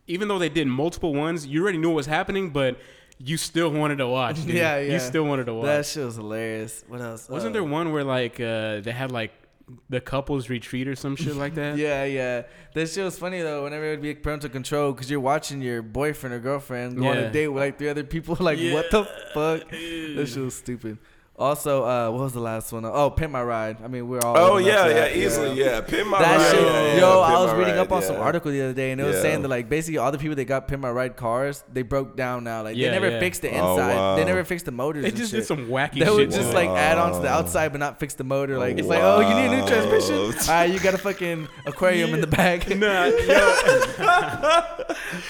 even 0.06 0.28
though 0.28 0.38
they 0.38 0.48
did 0.48 0.66
multiple 0.68 1.12
ones, 1.12 1.46
you 1.46 1.60
already 1.62 1.78
knew 1.78 1.88
what 1.88 1.96
was 1.96 2.06
happening, 2.06 2.50
but 2.50 2.78
you 3.18 3.36
still 3.36 3.70
wanted 3.70 3.96
to 3.98 4.06
watch. 4.06 4.36
dude. 4.46 4.54
Yeah, 4.54 4.78
yeah. 4.78 4.92
You 4.92 4.98
still 5.00 5.24
wanted 5.24 5.46
to 5.46 5.54
watch. 5.54 5.64
That 5.66 5.86
shit 5.86 6.04
was 6.04 6.16
hilarious. 6.16 6.84
What 6.86 7.00
else? 7.00 7.28
Wasn't 7.28 7.50
Uh, 7.50 7.54
there 7.54 7.64
one 7.64 7.90
where 7.92 8.04
like 8.04 8.38
uh, 8.38 8.80
they 8.80 8.92
had 8.92 9.10
like 9.10 9.32
the 9.88 10.00
couples 10.00 10.48
retreat 10.48 10.86
or 10.86 10.94
some 10.94 11.16
shit 11.16 11.34
like 11.36 11.54
that? 11.54 11.76
Yeah, 11.86 12.04
yeah. 12.04 12.42
That 12.74 12.88
shit 12.88 13.04
was 13.04 13.18
funny 13.18 13.42
though. 13.42 13.64
Whenever 13.64 13.86
it 13.86 13.90
would 13.90 14.02
be 14.02 14.14
parental 14.14 14.50
control, 14.50 14.92
because 14.92 15.10
you're 15.10 15.20
watching 15.20 15.60
your 15.60 15.82
boyfriend 15.82 16.34
or 16.34 16.38
girlfriend 16.38 16.96
go 16.98 17.08
on 17.08 17.16
a 17.18 17.30
date 17.32 17.48
with 17.48 17.62
like 17.62 17.78
three 17.78 17.88
other 17.88 18.04
people. 18.04 18.36
Like, 18.40 18.58
what 18.72 18.90
the 18.90 19.04
fuck? 19.34 19.68
That 19.70 20.26
shit 20.28 20.42
was 20.42 20.54
stupid. 20.54 20.98
Also, 21.38 21.84
uh, 21.84 22.10
what 22.10 22.22
was 22.22 22.32
the 22.32 22.40
last 22.40 22.72
one? 22.72 22.86
Oh, 22.86 23.10
Pimp 23.10 23.30
My 23.30 23.42
Ride. 23.42 23.76
I 23.84 23.88
mean, 23.88 24.08
we're 24.08 24.20
all. 24.24 24.38
Oh 24.38 24.56
yeah, 24.56 24.84
for 24.84 24.88
yeah, 24.88 24.94
that, 24.94 25.16
easily, 25.16 25.52
yeah. 25.60 25.82
Pimp 25.82 26.08
my 26.08 26.18
That 26.18 26.36
ride. 26.38 26.50
shit, 26.50 26.62
yeah, 26.66 26.82
yeah, 26.94 26.96
yo, 26.98 27.22
Pimp 27.22 27.36
I 27.36 27.42
was 27.44 27.52
reading 27.52 27.74
Ride, 27.74 27.80
up 27.80 27.92
on 27.92 28.02
some 28.02 28.16
article 28.16 28.50
the 28.50 28.62
other 28.62 28.72
day, 28.72 28.90
and 28.92 28.98
it 29.02 29.04
was 29.04 29.16
Yeah. 29.16 29.20
saying 29.22 29.42
that 29.42 29.48
like 29.48 29.68
basically 29.68 29.98
all 29.98 30.10
the 30.10 30.16
people 30.16 30.34
that 30.34 30.46
got 30.46 30.66
Pimp 30.66 30.80
My 30.82 30.90
Ride 30.90 31.14
cars, 31.14 31.62
they 31.70 31.82
broke 31.82 32.16
down 32.16 32.44
now. 32.44 32.62
Like 32.62 32.74
Yeah, 32.78 32.88
they 32.88 32.94
never 32.94 33.10
yeah. 33.10 33.20
fixed 33.20 33.42
the 33.42 33.50
Oh, 33.50 33.74
inside, 33.74 33.94
wow. 33.96 34.16
they 34.16 34.24
never 34.24 34.44
fixed 34.44 34.64
the 34.64 34.70
motors. 34.72 35.02
They 35.02 35.08
and 35.10 35.16
just 35.18 35.30
shit. 35.30 35.40
did 35.40 35.46
some 35.46 35.66
wacky 35.68 35.92
They 35.98 36.06
shit. 36.06 36.14
would 36.14 36.30
to 36.30 36.36
just 36.38 36.52
it. 36.52 36.54
like 36.54 36.70
add 36.70 36.96
on 36.96 37.12
to 37.12 37.18
the 37.18 37.28
outside, 37.28 37.70
but 37.70 37.80
not 37.80 38.00
fix 38.00 38.14
the 38.14 38.24
motor. 38.24 38.56
Like 38.58 38.76
Oh, 38.76 38.78
it's 38.78 38.88
like, 38.88 39.02
oh, 39.02 39.20
you 39.20 39.34
need 39.34 39.54
a 39.54 39.60
new 39.60 39.66
transmission. 39.68 40.14
All 40.48 40.54
right, 40.54 40.70
you 40.72 40.78
got 40.80 40.94
a 40.94 40.98
fucking 40.98 41.48
aquarium 41.66 42.14
in 42.14 42.22
the 42.22 42.26
back, 42.26 42.66
Nah, 42.70 43.04
yo, 43.28 43.52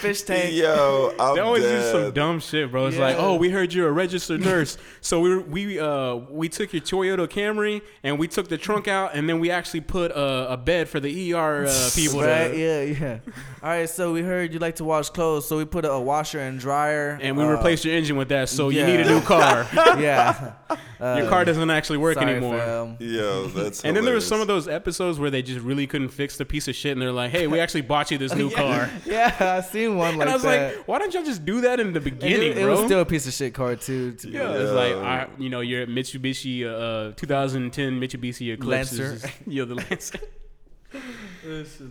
fish 0.00 0.22
tank. 0.22 0.54
Yo, 0.54 1.12
I'm 1.18 1.34
they 1.34 1.40
always 1.40 1.64
do 1.64 1.82
some 1.90 2.12
dumb 2.12 2.38
shit, 2.38 2.70
bro. 2.70 2.86
It's 2.86 2.96
like, 2.96 3.16
oh, 3.18 3.34
we 3.34 3.50
heard 3.50 3.72
you're 3.74 3.88
a 3.88 3.92
registered 3.92 4.40
nurse, 4.40 4.78
so 5.00 5.18
we 5.20 5.38
we 5.38 5.80
uh 5.80 5.95
we 6.30 6.48
took 6.48 6.72
your 6.72 6.82
Toyota 6.82 7.26
Camry 7.28 7.82
and 8.02 8.18
we 8.18 8.28
took 8.28 8.48
the 8.48 8.58
trunk 8.58 8.88
out, 8.88 9.14
and 9.14 9.28
then 9.28 9.40
we 9.40 9.50
actually 9.50 9.80
put 9.82 10.10
a, 10.12 10.52
a 10.52 10.56
bed 10.56 10.88
for 10.88 11.00
the 11.00 11.32
ER 11.34 11.66
uh, 11.66 11.90
people. 11.94 12.20
to- 12.20 12.26
Right, 12.26 12.56
yeah, 12.56 12.82
yeah. 12.82 13.18
All 13.62 13.70
right, 13.70 13.88
so 13.88 14.12
we 14.12 14.22
heard 14.22 14.52
you 14.52 14.58
like 14.58 14.76
to 14.76 14.84
wash 14.84 15.10
clothes, 15.10 15.46
so 15.48 15.56
we 15.58 15.64
put 15.64 15.84
a, 15.84 15.90
a 15.92 16.00
washer 16.00 16.38
and 16.40 16.58
dryer. 16.58 17.18
and 17.20 17.36
we 17.36 17.44
uh, 17.44 17.48
replaced 17.48 17.84
your 17.84 17.94
engine 17.94 18.16
with 18.16 18.28
that, 18.28 18.48
so 18.48 18.68
yeah. 18.68 18.80
you 18.86 18.86
need 18.96 19.06
a 19.06 19.08
new 19.08 19.20
car. 19.34 19.66
Yeah, 19.74 20.52
uh, 21.00 21.16
your 21.18 21.28
car 21.28 21.44
doesn't 21.44 21.70
actually 21.70 21.98
work 21.98 22.14
sorry, 22.14 22.32
anymore. 22.32 22.58
fam. 22.58 22.96
Yo, 23.00 23.46
that's. 23.48 23.84
And 23.84 23.96
then 23.96 24.04
there 24.04 24.14
was 24.14 24.26
some 24.26 24.40
of 24.40 24.46
those 24.46 24.68
episodes 24.68 25.18
where 25.18 25.30
they 25.30 25.42
just 25.42 25.60
really 25.60 25.86
couldn't 25.86 26.08
fix 26.10 26.36
the 26.36 26.44
piece 26.44 26.68
of 26.68 26.74
shit, 26.74 26.92
and 26.92 27.02
they're 27.02 27.12
like, 27.12 27.30
"Hey, 27.30 27.46
we 27.46 27.58
actually 27.60 27.82
bought 27.82 28.10
you 28.10 28.18
this 28.18 28.34
new 28.34 28.50
car." 28.50 28.90
Yeah, 29.04 29.34
I 29.40 29.60
seen 29.62 29.96
one 29.96 30.16
like 30.18 30.22
and 30.22 30.30
I 30.30 30.34
was 30.34 30.42
that. 30.42 30.76
like, 30.76 30.88
"Why 30.88 30.98
don't 30.98 31.12
y'all 31.14 31.24
just 31.24 31.44
do 31.44 31.60
that 31.62 31.80
in 31.80 31.92
the 31.92 32.00
beginning, 32.00 32.52
it, 32.52 32.58
it 32.58 32.62
bro?" 32.62 32.76
was 32.76 32.84
still 32.84 33.00
a 33.00 33.04
piece 33.06 33.26
of 33.26 33.32
shit 33.32 33.54
car 33.54 33.76
too. 33.76 34.12
To 34.12 34.28
yeah, 34.30 34.52
it's 34.52 34.72
like 34.72 34.92
Yeah. 34.92 35.26
I, 35.28 35.40
you 35.42 35.48
know, 35.50 35.60
your 35.86 35.96
Mitsubishi, 35.96 36.64
uh, 36.64 37.12
2010 37.16 38.00
Mitsubishi 38.00 38.52
Eclipse, 38.52 38.92
is 38.92 39.22
Lancer. 39.22 39.30
yeah, 39.46 39.64
the 39.64 39.74
Lancer. 39.90 40.18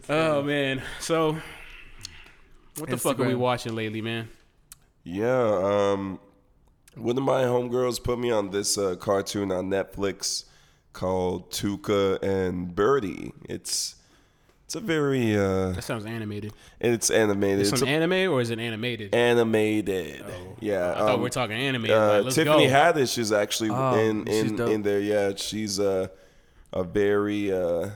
oh 0.09 0.41
man, 0.43 0.81
so 0.99 1.37
what 2.77 2.89
the 2.89 2.97
fuck 2.97 3.19
are 3.19 3.27
we 3.27 3.35
watching 3.35 3.75
lately, 3.75 4.01
man? 4.01 4.27
Yeah, 5.03 5.93
um, 5.93 6.19
one 6.95 7.17
of 7.17 7.23
my 7.23 7.43
homegirls 7.43 8.03
put 8.03 8.19
me 8.19 8.31
on 8.31 8.49
this 8.51 8.77
uh, 8.77 8.95
cartoon 8.95 9.51
on 9.51 9.69
Netflix 9.69 10.45
called 10.93 11.51
Tuca 11.51 12.21
and 12.23 12.73
Bertie. 12.73 13.31
It's 13.47 13.95
it's 14.65 14.75
a 14.75 14.79
very 14.79 15.35
uh, 15.37 15.69
That 15.71 15.83
sounds 15.83 16.05
animated. 16.05 16.51
And 16.81 16.93
it's 16.93 17.09
animated. 17.09 17.61
Is 17.61 17.71
It's 17.71 17.79
some 17.79 17.87
a- 17.87 17.91
anime 17.91 18.31
or 18.33 18.41
is 18.41 18.49
it 18.49 18.59
animated? 18.59 19.13
animated. 19.15 20.23
Yeah, 20.59 20.91
I 20.91 20.97
thought 20.99 21.09
um, 21.11 21.19
we 21.19 21.23
were 21.23 21.29
talking 21.29 21.55
animated. 21.55 21.95
uh, 21.95 22.07
like, 22.15 22.23
let's 22.25 22.35
Tiffany 22.35 22.67
go. 22.67 22.73
Haddish 22.73 23.17
is 23.17 23.31
actually 23.31 23.69
Oh, 23.71 23.95
in 23.99 24.27
in, 24.27 24.59
in 24.61 24.81
there. 24.81 24.99
Yeah, 24.99 25.33
she's 25.35 25.79
a 25.79 26.09
a 26.73 26.83
very 26.83 27.51
uh, 27.53 27.89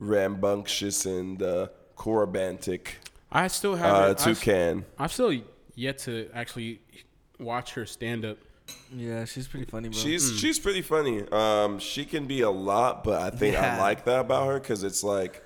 rambunctious 0.00 1.06
and 1.06 1.42
uh, 1.42 1.68
corabantic 1.96 2.88
I 3.32 3.48
still 3.48 3.74
uh, 3.74 3.76
haven't. 3.76 4.26
I've, 4.26 4.38
toucan. 4.38 4.84
I've 4.98 5.12
still 5.12 5.34
yet 5.74 5.98
to 5.98 6.28
actually 6.32 6.80
watch 7.38 7.74
her 7.74 7.84
stand 7.86 8.24
up. 8.24 8.38
yeah, 8.94 9.24
she's 9.24 9.46
pretty 9.48 9.66
funny, 9.66 9.88
bro. 9.88 9.98
She's 9.98 10.38
she's 10.38 10.58
pretty 10.58 10.82
funny. 10.82 11.24
Um, 11.30 11.78
she 11.78 12.04
can 12.04 12.26
be 12.26 12.40
a 12.42 12.50
lot, 12.50 13.04
but 13.04 13.20
I 13.20 13.30
think 13.36 13.56
I 13.56 13.78
like 13.80 14.04
that 14.04 14.20
about 14.20 14.46
her 14.46 14.60
because 14.60 14.84
it's 14.84 15.02
like 15.04 15.42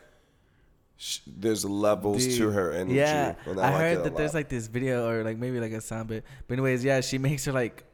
sh- 1.01 1.21
there's 1.27 1.65
levels 1.65 2.25
to 2.37 2.51
her 2.51 2.73
energy. 2.73 2.97
Yeah, 2.97 3.35
and 3.47 3.59
I, 3.59 3.71
like 3.71 3.75
heard 3.81 4.05
that 4.05 4.17
there's 4.17 4.35
like 4.35 4.49
this 4.49 4.67
video 4.69 5.09
or 5.09 5.25
like 5.25 5.39
maybe 5.39 5.59
like 5.59 5.73
a 5.73 5.81
sound 5.81 6.09
bit. 6.09 6.25
But 6.47 6.55
anyways, 6.55 6.85
yeah, 6.85 7.01
she 7.01 7.19
makes 7.19 7.45
her 7.47 7.53
like 7.53 7.85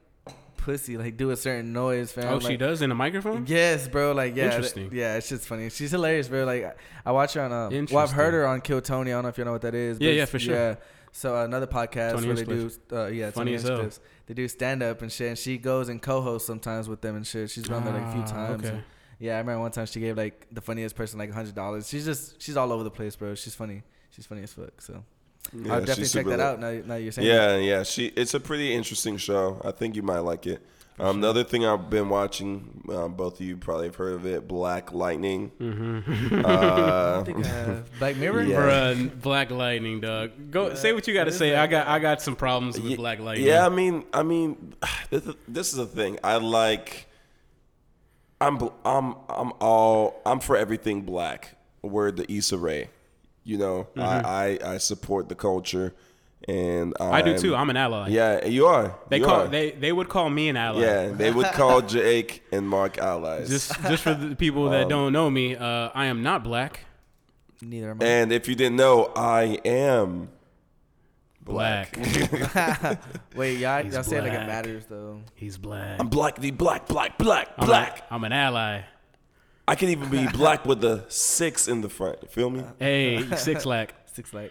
pussy 0.57 0.97
like 0.99 1.17
do 1.17 1.31
a 1.31 1.37
certain 1.37 1.73
noise, 1.73 2.11
fam. 2.13 2.27
Oh, 2.35 2.41
she 2.41 2.57
does 2.57 2.83
in 2.83 2.91
a 2.91 2.95
microphone. 2.95 3.45
Yes, 3.47 3.87
bro. 3.87 4.13
Like, 4.13 4.35
yeah, 4.35 4.43
th- 4.45 4.55
Interesting. 4.55 4.91
yeah, 4.93 5.15
it's 5.17 5.29
just 5.29 5.47
funny. 5.47 5.71
She's 5.71 5.93
hilarious, 5.93 6.27
bro. 6.29 6.45
Like, 6.45 6.65
I- 6.65 6.75
I 7.07 7.13
watch 7.13 7.35
her 7.35 7.43
on. 7.43 7.53
Um, 7.53 7.87
well, 7.93 8.03
I've 8.03 8.11
heard 8.11 8.35
her 8.35 8.47
on 8.49 8.61
Kill 8.61 8.81
Tony. 8.81 9.13
I 9.13 9.15
don't 9.15 9.23
know 9.23 9.29
if 9.29 9.39
you 9.39 9.45
know 9.45 9.53
what 9.53 9.63
that 9.63 9.77
is. 9.77 9.99
Yeah, 10.01 10.09
but 10.09 10.15
yeah, 10.15 10.23
it's- 10.25 10.31
for 10.31 10.39
sure. 10.41 10.55
Yeah. 10.55 10.75
So 11.13 11.35
another 11.45 11.67
podcast 11.69 12.13
Tony 12.13 12.27
where 12.27 12.37
they 12.37 12.45
do, 12.45 12.51
Hinchcliffe. 12.59 12.93
uh, 12.93 13.07
yeah, 13.07 13.31
Funny 13.31 13.53
Tony 13.53 13.55
as 13.55 13.63
hell. 13.97 14.03
They 14.27 14.35
do 14.35 14.47
stand 14.49 14.83
up 14.83 15.01
and 15.01 15.11
shit. 15.11 15.29
And 15.29 15.39
she 15.39 15.57
goes 15.57 15.89
and 15.89 16.03
co-hosts 16.03 16.47
sometimes 16.47 16.89
with 16.91 17.01
them 17.01 17.17
and 17.17 17.27
shit. 17.27 17.49
She's 17.49 17.63
been 17.65 17.73
on 17.75 17.85
there 17.85 17.95
like 17.95 18.03
a 18.03 18.13
few 18.13 18.21
Ah, 18.23 18.27
times. 18.27 18.65
okay. 18.65 18.75
and- 18.75 18.85
yeah, 19.19 19.35
I 19.35 19.39
remember 19.39 19.61
one 19.61 19.71
time 19.73 19.87
she 19.87 20.01
gave 20.01 20.17
like 20.17 20.47
the 20.53 20.61
funniest 20.61 20.95
person 20.97 21.19
like 21.19 21.31
hundred 21.33 21.55
dollars. 21.55 21.89
She's 21.89 22.05
just 22.05 22.41
she's 22.43 22.57
all 22.57 22.73
over 22.73 22.85
the 22.85 22.91
place, 22.91 23.17
bro. 23.17 23.35
She's 23.35 23.55
funny. 23.55 23.83
She's 24.11 24.27
funny 24.27 24.43
as 24.43 24.53
fuck. 24.53 24.81
So 24.81 25.03
Yeah, 25.53 25.75
I'll 25.75 25.81
definitely 25.81 26.05
check 26.09 26.25
that 26.27 26.31
lit. 26.39 26.41
out. 26.41 26.61
Now, 26.61 26.73
now 26.85 26.95
you're 26.97 27.13
saying. 27.13 27.29
Yeah, 27.29 27.57
yeah. 27.57 27.83
She 27.83 28.07
it's 28.09 28.35
a 28.35 28.41
pretty 28.41 28.75
interesting 28.75 29.17
show. 29.17 29.61
I 29.65 29.71
think 29.73 29.97
you 29.97 30.03
might 30.03 30.21
like 30.21 30.47
it. 30.47 30.65
Um, 30.99 31.21
the 31.21 31.29
other 31.29 31.45
thing 31.45 31.67
I've 31.67 31.91
been 31.91 32.09
watching, 32.09 32.83
um, 32.89 33.13
both 33.17 33.39
of 33.39 33.45
you 33.45 33.59
probably 33.59 33.89
have 33.89 33.97
heard 33.97 34.15
of 34.15 34.25
it, 34.25 34.49
Black 34.49 34.93
Lightning. 34.95 35.53
Mm-hmm. 35.61 36.43
Uh, 36.43 37.21
I 37.21 37.23
think, 37.23 37.47
uh, 37.47 37.81
Black 37.99 38.17
Mirror. 38.17 38.45
Yeah. 38.45 38.57
Bruh, 38.57 39.21
Black 39.21 39.51
Lightning, 39.51 40.01
dog. 40.01 40.31
Go 40.51 40.73
say 40.75 40.95
what 40.95 41.07
you 41.07 41.13
got 41.13 41.25
to 41.25 41.33
say. 41.33 41.55
I 41.55 41.67
got 41.67 41.87
I 41.87 41.99
got 41.99 42.23
some 42.23 42.35
problems 42.35 42.77
with 42.81 42.91
Ye- 42.93 42.97
Black 42.97 43.21
Lightning. 43.21 43.47
Yeah, 43.47 43.67
I 43.67 43.69
mean, 43.69 44.05
I 44.15 44.23
mean, 44.23 44.75
this, 45.11 45.23
this 45.47 45.69
is 45.69 45.77
the 45.77 45.85
thing. 45.87 46.19
I 46.25 46.37
like. 46.37 47.06
I'm 48.41 48.59
I'm 48.85 49.15
I'm 49.29 49.53
all 49.61 50.21
I'm 50.27 50.41
for 50.41 50.57
everything 50.57 51.03
black. 51.03 51.57
Word 51.83 52.17
the 52.17 52.31
Issa 52.33 52.59
Rae, 52.59 52.91
you 53.45 53.57
know. 53.59 53.87
I, 53.97 54.59
I 54.65 54.73
I 54.75 54.79
support 54.79 55.29
the 55.29 55.35
culture, 55.35 55.95
and 56.49 56.93
Mm-hmm. 56.95 57.15
I 57.15 57.23
do 57.23 57.39
too. 57.39 57.55
I'm 57.55 57.71
an 57.71 57.77
ally. 57.77 58.09
Yeah, 58.09 58.45
you 58.45 58.67
are. 58.67 58.95
They 59.09 59.19
you 59.19 59.25
call 59.25 59.41
are. 59.43 59.49
they 59.49 59.71
they 59.71 59.93
would 59.93 60.09
call 60.09 60.29
me 60.31 60.49
an 60.49 60.57
ally. 60.57 60.81
Yeah, 60.83 61.09
they 61.09 61.31
would 61.31 61.47
call 61.53 61.81
Jake 61.97 62.43
and 62.53 62.69
Mark 62.69 62.99
allies. 62.99 63.49
Just 63.49 63.81
just 63.83 64.03
for 64.03 64.15
the 64.15 64.35
people 64.37 64.67
Um, 64.67 64.73
that 64.73 64.89
don't 64.89 65.13
know 65.13 65.31
me, 65.31 65.55
uh, 65.57 65.91
I 65.95 66.07
am 66.07 66.23
not 66.23 66.43
black. 66.45 66.81
Neither 67.63 67.91
am 67.93 68.03
I. 68.03 68.05
and 68.05 68.33
if 68.33 68.49
you 68.49 68.55
didn't 68.55 68.77
know, 68.77 69.13
I 69.17 69.59
am 69.65 70.29
Black. 71.47 71.97
Wait, 73.37 73.59
y'all, 73.59 73.83
He's 73.83 73.95
y'all 73.95 74.03
say 74.03 74.17
it 74.19 74.23
like 74.25 74.33
it 74.33 74.35
black. 74.35 74.47
matters 74.49 74.85
though. 74.87 75.21
He's 75.37 75.57
black. 75.57 76.01
I'm 76.01 76.09
black, 76.09 76.37
the 76.41 76.51
black, 76.51 76.87
black, 76.89 77.17
black, 77.19 77.49
I'm 77.57 77.67
black. 77.67 78.01
A, 78.01 78.15
I'm 78.15 78.25
an 78.25 78.33
ally. 78.33 78.83
I 79.69 79.75
can 79.77 79.89
even 79.91 80.11
be 80.11 80.27
black 80.27 80.67
with 80.67 80.81
the 80.81 81.05
six 81.09 81.69
in 81.69 81.83
the 81.83 81.89
front. 81.89 82.31
Feel 82.31 82.51
me? 82.51 82.65
Hey, 82.81 83.25
six 83.37 83.65
lack. 83.65 83.95
Six 84.17 84.33
like. 84.33 84.51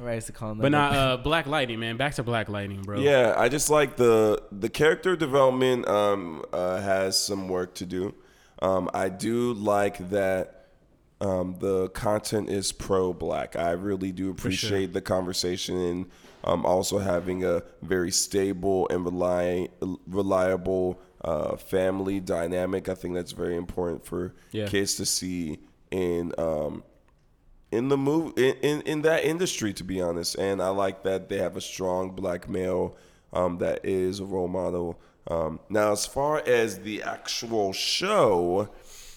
All 0.00 0.04
right, 0.06 0.20
to 0.20 0.32
call 0.32 0.48
them. 0.48 0.58
But 0.58 0.72
not 0.72 0.96
uh, 0.96 1.16
Black 1.18 1.46
Lightning, 1.46 1.78
man. 1.78 1.96
Back 1.96 2.14
to 2.16 2.24
Black 2.24 2.48
Lightning, 2.48 2.82
bro. 2.82 2.98
Yeah, 2.98 3.34
I 3.38 3.48
just 3.48 3.70
like 3.70 3.96
the 3.96 4.42
the 4.50 4.68
character 4.68 5.14
development 5.14 5.86
um, 5.86 6.42
uh, 6.52 6.80
has 6.80 7.16
some 7.16 7.48
work 7.48 7.76
to 7.76 7.86
do. 7.86 8.12
Um, 8.60 8.90
I 8.92 9.08
do 9.10 9.52
like 9.52 10.10
that 10.10 10.53
um, 11.24 11.56
the 11.58 11.88
content 11.90 12.48
is 12.50 12.70
pro 12.72 13.12
black. 13.12 13.56
I 13.56 13.70
really 13.70 14.12
do 14.12 14.30
appreciate 14.30 14.92
the 14.92 15.00
conversation 15.00 15.76
and 15.80 16.06
um, 16.44 16.66
also 16.66 16.98
having 16.98 17.44
a 17.44 17.62
very 17.82 18.10
stable 18.10 18.86
and 18.90 19.04
rely, 19.04 19.68
reliable 20.06 21.00
uh, 21.24 21.56
family 21.56 22.20
dynamic. 22.20 22.88
I 22.88 22.94
think 22.94 23.14
that's 23.14 23.32
very 23.32 23.56
important 23.56 24.04
for 24.04 24.34
Yeah. 24.52 24.66
kids 24.66 24.96
to 24.96 25.06
see 25.06 25.58
in 25.90 26.32
um, 26.38 26.82
in 27.72 27.88
the 27.88 27.96
move 27.96 28.34
in, 28.36 28.54
in, 28.62 28.80
in 28.82 29.02
that 29.02 29.24
industry 29.24 29.72
to 29.72 29.82
be 29.84 30.00
honest 30.00 30.36
and 30.36 30.62
i 30.62 30.68
like 30.68 31.02
that 31.02 31.28
they 31.28 31.38
have 31.38 31.56
a 31.56 31.60
strong 31.60 32.10
black 32.10 32.48
male 32.48 32.96
um, 33.32 33.58
that 33.58 33.80
is 33.84 34.20
a 34.20 34.24
role 34.24 34.46
model 34.48 35.00
um, 35.28 35.58
now 35.68 35.90
as 35.92 36.06
far 36.06 36.40
as 36.46 36.78
the 36.80 37.02
actual 37.02 37.72
show 37.72 38.68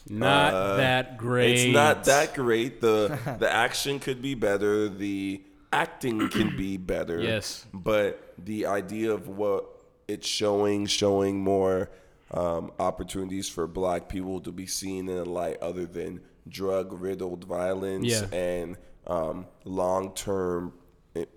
Not 0.09 0.53
uh, 0.53 0.75
that 0.77 1.17
great. 1.17 1.57
it's 1.59 1.73
not 1.73 2.03
that 2.05 2.33
great 2.33 2.81
the 2.81 3.17
the 3.39 3.51
action 3.51 3.99
could 3.99 4.21
be 4.21 4.35
better 4.35 4.87
the 4.89 5.41
acting 5.73 6.29
can 6.29 6.55
be 6.55 6.77
better 6.77 7.19
Yes. 7.21 7.65
but 7.73 8.33
the 8.37 8.65
idea 8.67 9.11
of 9.11 9.27
what 9.27 9.65
it's 10.07 10.27
showing 10.27 10.85
showing 10.85 11.39
more 11.39 11.89
um, 12.31 12.71
opportunities 12.79 13.49
for 13.49 13.67
black 13.67 14.07
people 14.09 14.39
to 14.41 14.51
be 14.51 14.65
seen 14.65 15.09
in 15.09 15.17
a 15.17 15.23
light 15.25 15.57
other 15.61 15.85
than 15.85 16.21
drug 16.47 16.93
riddled 17.01 17.43
violence 17.43 18.05
Yeah. 18.07 18.25
and 18.37 18.77
um, 19.07 19.45
long 19.65 20.13
term 20.13 20.73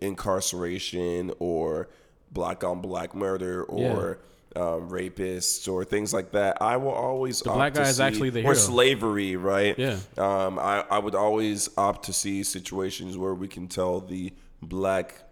incarceration 0.01 1.33
or 1.39 1.89
black 2.31 2.63
on 2.65 2.81
black 2.81 3.15
murder 3.15 3.63
or 3.65 4.21
uh, 4.57 4.79
rapists 4.79 5.71
or 5.71 5.85
things 5.85 6.13
like 6.13 6.33
that, 6.33 6.61
I 6.61 6.77
will 6.77 6.91
always 6.91 7.41
the 7.41 7.51
black 7.51 7.75
guy 7.75 7.89
is 7.89 8.01
actually 8.01 8.31
the 8.31 8.41
hero. 8.41 8.53
or 8.53 8.55
slavery, 8.55 9.37
right? 9.37 9.79
Yeah. 9.79 9.99
Um, 10.19 10.59
I 10.59 10.85
I 10.91 10.99
would 10.99 11.15
always 11.15 11.69
opt 11.77 12.07
to 12.07 12.13
see 12.13 12.43
situations 12.43 13.17
where 13.17 13.35
we 13.35 13.49
can 13.49 13.69
tell 13.69 14.01
the 14.01 14.33
black 14.63 15.23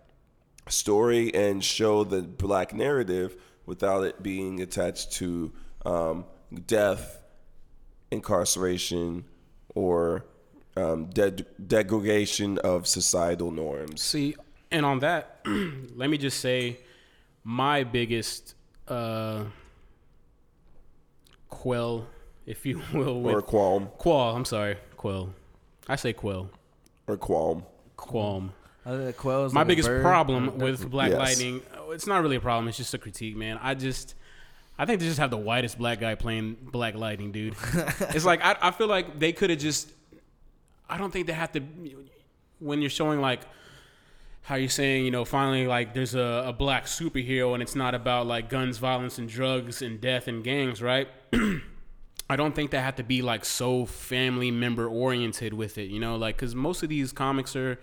story 0.69 1.35
and 1.35 1.65
show 1.65 2.05
the 2.05 2.23
black 2.23 2.75
narrative 2.75 3.37
without 3.67 4.05
it 4.05 4.23
being 4.23 4.61
attached 4.61 5.13
to 5.13 5.53
um, 5.85 6.25
death, 6.67 7.23
incarceration, 8.11 9.25
or 9.75 10.25
um, 10.77 11.07
de- 11.07 11.31
degradation 11.67 12.59
of 12.59 12.87
societal 12.87 13.51
norms. 13.51 14.03
See, 14.03 14.37
and 14.71 14.87
on 14.87 15.01
that, 15.01 15.41
let 15.95 16.09
me 16.11 16.19
just 16.19 16.41
say 16.41 16.79
my 17.45 17.85
biggest 17.85 18.55
uh, 18.91 19.45
quell, 21.49 22.07
if 22.47 22.65
you 22.67 22.83
will, 22.93 23.21
with 23.21 23.35
Or 23.35 23.43
qualm. 23.43 23.89
qual. 23.99 24.35
I'm 24.37 24.45
sorry, 24.45 24.77
quell. 24.97 25.31
I 25.89 25.97
say 25.97 26.13
quell, 26.13 26.51
Or 27.07 27.17
qualm. 27.17 27.65
qualm. 27.97 28.53
Other 28.87 29.05
than 29.05 29.13
quails, 29.13 29.53
My 29.53 29.61
like 29.61 29.69
biggest 29.69 29.89
problem 30.01 30.59
with 30.59 30.89
Black 30.91 31.11
Yes. 31.11 31.19
Lightning, 31.19 31.63
uh, 31.77 31.91
it's 31.91 32.07
not 32.07 32.23
really 32.23 32.37
a 32.37 32.41
problem. 32.41 32.69
It's 32.69 32.77
just 32.79 32.95
a 32.95 32.99
critique, 32.99 33.37
man. 33.37 33.59
I 33.63 33.75
just, 33.75 34.15
I 34.79 34.87
think 34.87 35.01
they 35.01 35.07
just 35.07 35.19
have 35.19 35.31
the 35.31 35.37
whitest 35.37 35.77
black 35.77 36.01
guy 36.01 36.15
playing 36.15 36.57
Black 36.73 36.95
Lightning, 36.95 37.31
dude. 37.33 37.55
it's 38.01 38.25
like 38.25 38.41
I, 38.43 38.57
I 38.63 38.71
feel 38.71 38.87
like 38.87 39.19
they 39.19 39.33
could 39.33 39.51
have 39.51 39.59
just. 39.59 39.91
I 40.89 40.97
don't 40.97 41.11
think 41.13 41.27
they 41.27 41.35
have 41.35 41.53
to. 41.53 41.61
When 42.61 42.81
you're 42.81 42.89
showing 42.91 43.21
like 43.21 43.41
how 44.49 44.55
you're 44.55 44.71
saying, 44.71 45.05
you 45.05 45.11
know, 45.11 45.27
finally 45.27 45.67
like 45.67 45.93
there's 45.93 46.15
a, 46.15 46.45
a 46.47 46.55
black 46.55 46.87
superhero 46.87 47.53
and 47.53 47.63
it's 47.63 47.75
not 47.75 47.95
about 47.95 48.27
like 48.27 48.49
guns, 48.49 48.79
violence, 48.79 49.19
and 49.19 49.29
drugs 49.29 49.83
and 49.83 50.01
death 50.01 50.27
and 50.27 50.43
gangs, 50.43 50.81
right? 50.81 51.07
I 52.31 52.37
don't 52.37 52.55
think 52.55 52.71
they 52.71 52.81
have 52.81 52.97
to 52.97 53.03
be 53.03 53.21
like 53.21 53.45
so 53.45 53.85
family 53.85 54.51
member 54.51 54.89
oriented 54.89 55.53
with 55.53 55.77
it, 55.77 55.91
you 55.91 56.01
know, 56.01 56.17
like 56.17 56.37
because 56.37 56.55
most 56.55 56.83
of 56.83 56.89
these 56.89 57.13
comics 57.13 57.55
are 57.57 57.79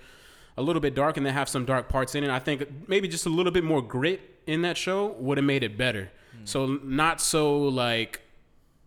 a 0.57 0.63
little 0.63 0.79
bit 0.79 0.95
dark 0.95 1.17
and 1.17 1.25
they 1.25 1.31
have 1.31 1.47
some 1.47 1.65
dark 1.65 1.87
parts 1.87 2.15
in 2.15 2.23
it. 2.23 2.31
I 2.31 2.39
think 2.39 2.67
maybe 2.87 3.07
just 3.07 3.27
a 3.27 3.29
little 3.29 3.51
bit 3.51 3.63
more 3.63 3.83
grit 3.83 4.21
in 4.47 4.63
that 4.63 4.75
show 4.75 5.11
would 5.19 5.37
have 5.37 5.45
made 5.45 5.61
it 5.63 5.77
better. 5.77 6.11
So 6.45 6.65
not 6.65 7.21
so 7.21 7.59
like, 7.59 8.21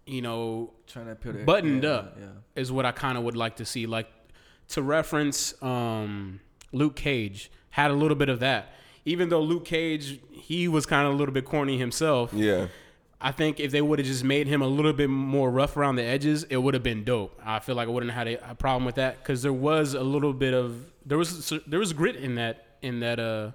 you 0.05 0.21
know, 0.21 0.73
Trying 0.89 1.07
to 1.07 1.15
put 1.15 1.37
it 1.37 1.47
buttoned 1.47 1.85
yeah, 1.85 1.91
up 1.91 2.17
Yeah. 2.21 2.27
is 2.61 2.73
what 2.73 2.87
I 2.87 2.91
kind 2.91 3.17
of 3.17 3.23
would 3.23 3.37
like 3.37 3.55
to 3.57 3.65
see. 3.65 3.87
Like 3.87 4.09
to 4.71 4.83
reference 4.83 5.55
um, 5.63 6.41
Luke 6.73 6.97
Cage 6.97 7.53
had 7.79 7.91
a 7.93 7.95
little 7.95 8.17
bit 8.17 8.29
of 8.29 8.41
that. 8.41 8.73
Even 9.05 9.29
though 9.29 9.41
Luke 9.41 9.65
Cage, 9.65 10.21
he 10.33 10.67
was 10.67 10.85
kind 10.85 11.07
of 11.07 11.15
a 11.15 11.17
little 11.17 11.33
bit 11.33 11.45
corny 11.45 11.79
himself. 11.79 12.33
Yeah. 12.35 12.67
I 13.21 13.33
think 13.33 13.61
if 13.61 13.71
they 13.71 13.81
would 13.81 13.99
have 14.01 14.07
just 14.07 14.25
made 14.25 14.47
him 14.49 14.63
a 14.63 14.67
little 14.67 14.93
bit 14.93 15.09
more 15.09 15.51
rough 15.51 15.77
around 15.77 15.97
the 15.97 16.03
edges, 16.03 16.45
it 16.45 16.57
would 16.57 16.75
have 16.75 16.83
been 16.83 17.05
dope. 17.05 17.41
I 17.45 17.61
feel 17.61 17.75
like 17.77 17.89
I 17.89 17.91
wouldn't 17.91 18.13
have 18.13 18.27
had 18.27 18.35
a, 18.35 18.51
a 18.51 18.55
problem 18.55 18.85
with 18.85 18.97
that 18.97 19.19
because 19.19 19.43
there 19.43 19.53
was 19.53 19.95
a 19.95 20.03
little 20.03 20.33
bit 20.33 20.55
of 20.55 20.87
there 21.07 21.19
was 21.19 21.53
there 21.67 21.79
was 21.79 21.93
grit 21.93 22.17
in 22.17 22.35
that 22.35 22.67
in 22.83 23.01
that 23.01 23.19
uh 23.19 23.53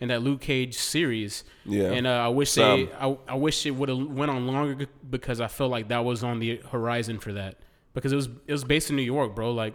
in 0.00 0.08
that 0.08 0.22
Luke 0.22 0.40
Cage 0.40 0.76
series. 0.76 1.44
Yeah. 1.64 1.92
and 1.92 2.06
uh, 2.06 2.10
I 2.10 2.28
wish 2.28 2.52
Some. 2.52 2.86
they 2.86 2.92
I, 2.92 3.16
I 3.28 3.34
wish 3.34 3.66
it 3.66 3.72
would 3.72 3.88
have 3.88 3.98
went 3.98 4.30
on 4.30 4.46
longer 4.46 4.86
because 5.08 5.40
I 5.40 5.48
felt 5.48 5.70
like 5.70 5.88
that 5.88 6.04
was 6.04 6.22
on 6.22 6.38
the 6.38 6.60
horizon 6.70 7.18
for 7.18 7.32
that 7.32 7.56
because 7.94 8.12
it 8.12 8.16
was 8.16 8.28
it 8.46 8.52
was 8.52 8.64
based 8.64 8.90
in 8.90 8.96
New 8.96 9.02
York, 9.02 9.34
bro. 9.34 9.52
Like 9.52 9.74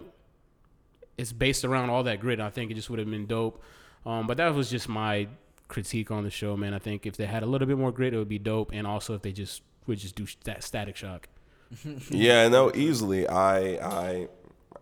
it's 1.18 1.34
based 1.34 1.66
around 1.66 1.90
all 1.90 2.04
that 2.04 2.20
grit. 2.20 2.40
I 2.40 2.50
think 2.50 2.72
it 2.72 2.76
just 2.76 2.90
would 2.90 3.00
have 3.00 3.10
been 3.10 3.26
dope. 3.26 3.62
Um, 4.06 4.28
but 4.28 4.38
that 4.38 4.54
was 4.54 4.70
just 4.70 4.88
my 4.88 5.28
critique 5.68 6.12
on 6.12 6.24
the 6.24 6.30
show, 6.30 6.56
man. 6.56 6.74
I 6.74 6.80
think 6.80 7.06
if 7.06 7.18
they 7.18 7.26
had 7.26 7.44
a 7.44 7.46
little 7.46 7.68
bit 7.68 7.78
more 7.78 7.92
grit, 7.92 8.14
it 8.14 8.18
would 8.18 8.30
be 8.30 8.40
dope. 8.40 8.72
And 8.74 8.86
also 8.86 9.16
if 9.16 9.22
they 9.22 9.32
just 9.32 9.62
would 9.88 9.98
just 10.00 10.16
do 10.16 10.26
that 10.44 10.64
static 10.64 10.96
shock. 10.96 11.28
Yeah, 12.10 12.48
no, 12.48 12.72
easily. 12.74 13.28
I 13.28 13.58
I 13.78 14.28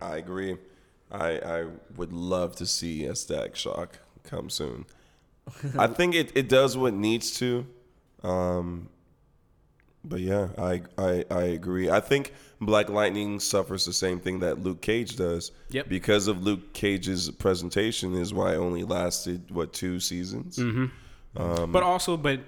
I 0.01 0.17
agree. 0.17 0.57
I 1.11 1.39
I 1.39 1.65
would 1.95 2.11
love 2.11 2.55
to 2.57 2.65
see 2.65 3.05
a 3.05 3.15
Static 3.15 3.55
Shock 3.55 3.99
come 4.23 4.49
soon. 4.49 4.85
I 5.77 5.87
think 5.87 6.13
it, 6.15 6.31
it 6.35 6.49
does 6.49 6.75
what 6.75 6.93
needs 6.93 7.31
to. 7.39 7.65
Um 8.23 8.89
but 10.03 10.19
yeah, 10.19 10.49
I, 10.57 10.81
I 10.97 11.25
I 11.31 11.43
agree. 11.43 11.89
I 11.89 11.99
think 11.99 12.33
Black 12.59 12.89
Lightning 12.89 13.39
suffers 13.39 13.85
the 13.85 13.93
same 13.93 14.19
thing 14.19 14.39
that 14.39 14.61
Luke 14.63 14.81
Cage 14.81 15.15
does. 15.15 15.51
Yep. 15.69 15.89
Because 15.89 16.27
of 16.27 16.43
Luke 16.43 16.73
Cage's 16.73 17.29
presentation 17.31 18.13
is 18.15 18.33
why 18.33 18.53
it 18.53 18.57
only 18.57 18.83
lasted 18.83 19.49
what 19.51 19.73
two 19.73 19.99
seasons. 19.99 20.57
Mm-hmm. 20.57 21.71
but 21.71 21.83
also, 21.83 22.17
but 22.17 22.39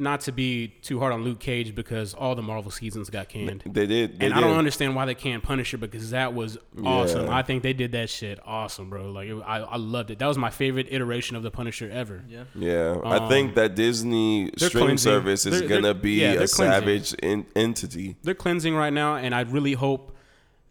not 0.00 0.20
to 0.20 0.32
be 0.32 0.68
too 0.82 1.00
hard 1.00 1.12
on 1.12 1.24
Luke 1.24 1.40
Cage 1.40 1.74
because 1.74 2.14
all 2.14 2.36
the 2.36 2.42
Marvel 2.42 2.70
seasons 2.70 3.10
got 3.10 3.28
canned. 3.28 3.64
They 3.66 3.86
did. 3.86 4.20
They 4.20 4.26
and 4.26 4.34
I 4.34 4.40
don't 4.40 4.56
understand 4.56 4.94
why 4.94 5.06
they 5.06 5.14
can't 5.16 5.42
Punisher 5.42 5.76
because 5.76 6.10
that 6.10 6.34
was 6.34 6.56
awesome. 6.84 7.26
Yeah. 7.26 7.36
I 7.36 7.42
think 7.42 7.64
they 7.64 7.72
did 7.72 7.90
that 7.92 8.08
shit 8.08 8.38
awesome, 8.46 8.90
bro. 8.90 9.10
Like 9.10 9.28
it, 9.28 9.34
I, 9.44 9.58
I 9.58 9.76
loved 9.76 10.10
it. 10.12 10.20
That 10.20 10.26
was 10.28 10.38
my 10.38 10.50
favorite 10.50 10.86
iteration 10.90 11.34
of 11.36 11.42
the 11.42 11.50
Punisher 11.50 11.90
ever. 11.90 12.22
Yeah. 12.28 12.44
Yeah, 12.54 13.00
I 13.04 13.28
think 13.28 13.56
that 13.56 13.74
Disney 13.74 14.44
Um, 14.44 14.50
streaming 14.56 14.86
cleansing. 14.88 15.10
service 15.10 15.46
is 15.46 15.58
They're- 15.58 15.68
they're- 15.68 15.80
gonna 15.82 15.94
be 15.94 16.20
yeah, 16.20 16.32
a 16.32 16.34
cleansing. 16.36 16.66
savage 16.66 17.14
in, 17.14 17.46
entity. 17.56 18.16
They're 18.22 18.34
cleansing 18.34 18.74
right 18.76 18.92
now, 18.92 19.16
and 19.16 19.34
I 19.34 19.40
really 19.40 19.72
hope 19.72 20.14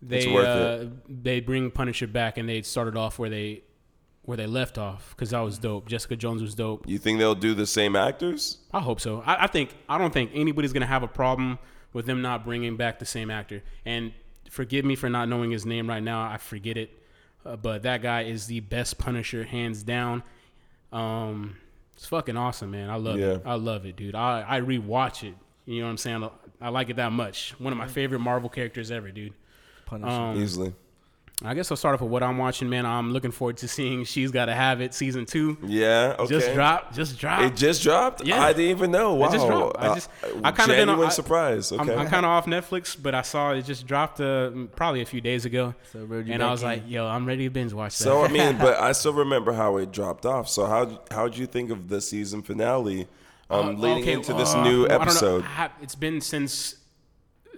they 0.01 0.19
It's 0.19 0.27
worth 0.27 0.45
uh, 0.47 0.85
they 1.09 1.39
bring 1.41 1.71
Punisher 1.71 2.07
back 2.07 2.37
and 2.37 2.47
they 2.47 2.61
started 2.61 2.95
off 2.95 3.17
where 3.19 3.29
they 3.31 3.63
where 4.27 4.35
they 4.35 4.45
left 4.45 4.77
off 4.77 5.13
because 5.15 5.29
that 5.29 5.39
was 5.39 5.57
dope. 5.57 5.87
Jessica 5.87 6.17
Jones 6.17 6.41
was 6.41 6.53
dope. 6.53 6.85
You 6.85 6.97
think 6.97 7.17
they'll 7.17 7.33
do 7.33 7.53
the 7.53 7.65
same 7.65 7.95
actors? 7.95 8.57
I 8.73 8.81
hope 8.81 8.99
so. 8.99 9.23
I, 9.25 9.45
I 9.45 9.47
think 9.47 9.73
I 9.87 9.97
don't 9.97 10.11
think 10.11 10.31
anybody's 10.33 10.73
gonna 10.73 10.85
have 10.85 11.01
a 11.01 11.07
problem 11.07 11.57
with 11.93 12.05
them 12.05 12.21
not 12.21 12.43
bringing 12.43 12.75
back 12.75 12.99
the 12.99 13.05
same 13.05 13.31
actor. 13.31 13.63
And 13.85 14.11
forgive 14.49 14.83
me 14.83 14.95
for 14.95 15.09
not 15.09 15.29
knowing 15.29 15.49
his 15.51 15.65
name 15.65 15.87
right 15.87 16.03
now. 16.03 16.29
I 16.29 16.37
forget 16.37 16.75
it, 16.75 16.91
uh, 17.45 17.55
but 17.55 17.83
that 17.83 18.01
guy 18.01 18.23
is 18.23 18.47
the 18.47 18.59
best 18.59 18.97
Punisher, 18.97 19.45
hands 19.45 19.81
down. 19.81 20.23
Um, 20.91 21.55
it's 21.93 22.05
fucking 22.05 22.35
awesome, 22.35 22.71
man. 22.71 22.89
I 22.89 22.97
love 22.97 23.17
it. 23.17 23.41
I 23.45 23.55
love 23.55 23.85
it, 23.85 23.95
dude. 23.95 24.13
I 24.13 24.43
I 24.45 24.59
rewatch 24.59 25.23
it. 25.23 25.35
You 25.65 25.79
know 25.79 25.85
what 25.85 25.91
I'm 25.91 25.97
saying? 25.97 26.23
I, 26.25 26.29
I 26.59 26.69
like 26.69 26.89
it 26.89 26.97
that 26.97 27.13
much. 27.13 27.55
One 27.59 27.71
of 27.71 27.79
my 27.79 27.87
favorite 27.87 28.19
Marvel 28.19 28.49
characters 28.49 28.91
ever, 28.91 29.09
dude. 29.09 29.33
Punisher. 29.85 30.11
Um, 30.11 30.41
Easily. 30.41 30.73
I 31.43 31.53
guess 31.53 31.69
I'll 31.69 31.77
start 31.77 31.93
off 31.93 32.01
with 32.01 32.09
what 32.09 32.23
I'm 32.23 32.39
watching, 32.39 32.67
man. 32.67 32.83
I'm 32.87 33.13
looking 33.13 33.29
forward 33.29 33.57
to 33.57 33.67
seeing 33.67 34.05
She's 34.05 34.31
Gotta 34.31 34.55
Have 34.55 34.81
It 34.81 34.95
season 34.95 35.27
two. 35.27 35.55
Yeah. 35.63 36.15
Okay. 36.17 36.29
Just 36.33 36.53
dropped. 36.55 36.95
Just 36.95 37.19
dropped. 37.19 37.43
It 37.43 37.55
just 37.55 37.83
dropped. 37.83 38.25
Yeah. 38.25 38.41
I 38.43 38.53
didn't 38.53 38.71
even 38.71 38.89
know. 38.89 39.13
Wow. 39.13 39.27
It 39.27 39.31
just 39.33 39.45
dropped. 39.45 39.77
I 39.77 39.93
just- 39.93 40.09
Uh, 40.23 40.27
I 40.43 40.51
kinda 40.51 40.73
been 40.73 40.79
on- 40.81 40.87
genuine 40.95 41.07
I- 41.09 41.11
surprise. 41.11 41.71
I'm, 41.71 41.81
Okay. 41.81 41.95
I'm 41.95 42.07
kind 42.07 42.25
of 42.25 42.31
off 42.31 42.47
Netflix, 42.47 42.97
but 42.99 43.13
I 43.13 43.21
saw 43.21 43.51
it 43.51 43.65
just 43.65 43.85
dropped 43.85 44.19
uh, 44.19 44.49
probably 44.75 45.01
a 45.01 45.05
few 45.05 45.21
days 45.21 45.45
ago, 45.45 45.75
So 45.93 45.99
reeled 46.05 46.25
you 46.27 46.33
and 46.33 46.41
I 46.41 46.49
was 46.49 46.63
like, 46.63 46.81
"Yo, 46.87 47.05
I'm 47.05 47.27
ready 47.27 47.43
to 47.43 47.51
binge 47.51 47.71
watch 47.71 47.95
that." 47.99 48.03
so 48.03 48.25
I 48.25 48.29
mean, 48.29 48.57
but 48.57 48.79
I 48.81 48.91
still 48.93 49.13
remember 49.13 49.53
how 49.53 49.77
it 49.77 49.91
dropped 49.91 50.25
off. 50.25 50.49
So 50.49 50.65
how 50.65 51.01
how'd 51.11 51.37
you 51.37 51.45
think 51.45 51.69
of 51.69 51.87
the 51.87 52.01
season 52.01 52.41
finale, 52.41 53.07
um, 53.51 53.59
Uh, 53.69 53.71
leading 53.73 54.01
okay, 54.03 54.13
into 54.13 54.33
this 54.33 54.55
uh, 54.55 54.63
new 54.63 54.85
I 54.85 54.87
don't 54.87 54.97
know. 54.97 55.01
episode? 55.03 55.45
I 55.55 55.69
it's 55.83 55.93
been 55.93 56.19
since 56.19 56.76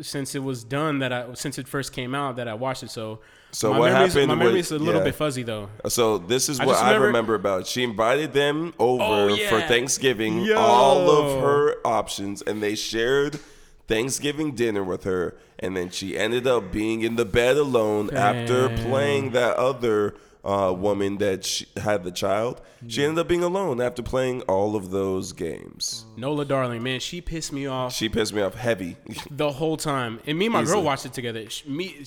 since 0.02 0.36
it 0.36 0.40
was 0.44 0.64
done 0.64 1.00
that 1.00 1.12
I 1.14 1.34
since 1.34 1.58
it 1.58 1.68
first 1.68 1.94
came 1.94 2.14
out 2.16 2.36
that 2.38 2.48
I 2.48 2.54
watched 2.54 2.84
it. 2.84 2.92
So 2.92 3.20
So 3.52 3.72
my 3.74 3.80
what 3.80 3.92
memory's, 3.92 4.14
happened 4.14 4.28
My 4.28 4.34
with- 4.36 4.44
memory's 4.46 4.72
a 4.72 4.78
little 4.80 5.02
yeah. 5.02 5.06
bit 5.06 5.16
fuzzy 5.16 5.44
though. 5.44 5.70
So 5.88 6.18
this 6.20 6.50
is 6.50 6.60
I 6.60 6.66
what 6.66 6.78
I 6.78 6.88
remember- 6.94 7.08
remember 7.08 7.36
about. 7.36 7.68
She 7.68 7.84
invited 7.84 8.34
them 8.34 8.74
over 8.80 9.32
Oh, 9.32 9.38
for. 9.50 9.62
Thanksgiving, 9.62 10.42
Yo. 10.42 10.58
all 10.58 11.10
of 11.10 11.42
her 11.42 11.76
options, 11.86 12.42
and 12.42 12.62
they 12.62 12.76
shared 12.76 13.40
Thanksgiving 13.88 14.52
dinner 14.56 14.84
with 14.84 15.04
her. 15.04 15.36
And 15.62 15.76
then 15.76 15.90
she 15.90 16.18
ended 16.18 16.48
up 16.48 16.72
being 16.72 17.02
in 17.02 17.16
the 17.18 17.26
bed 17.26 17.58
alone 17.58 18.16
after 18.16 18.70
playing 18.70 19.32
that 19.32 19.58
other 19.58 20.16
uh, 20.44 20.74
woman 20.78 21.18
that 21.18 21.44
she 21.46 21.66
had 21.78 22.04
the 22.04 22.12
child. 22.12 22.62
She 22.88 23.04
ended 23.04 23.20
up 23.20 23.28
being 23.28 23.44
alone 23.44 23.82
after 23.82 24.02
playing 24.02 24.42
all 24.44 24.76
of 24.76 24.90
those 24.92 25.34
games. 25.34 26.06
Nola 26.16 26.46
Darling, 26.46 26.82
man, 26.82 27.00
she 27.02 27.20
pissed 27.22 27.52
me 27.52 27.66
off 27.68 27.94
She 27.94 28.08
pissed 28.10 28.34
me 28.34 28.42
off 28.42 28.56
heavy. 28.56 28.96
the 29.32 29.52
whole 29.52 29.76
time. 29.78 30.20
And 30.26 30.38
me 30.40 30.46
and 30.46 30.54
my 30.54 30.60
girl 30.62 30.70
Easily. 30.70 30.84
watched 30.84 31.06
it 31.06 31.14
together. 31.14 31.50
Sh- 31.50 31.66
Me 31.66 32.04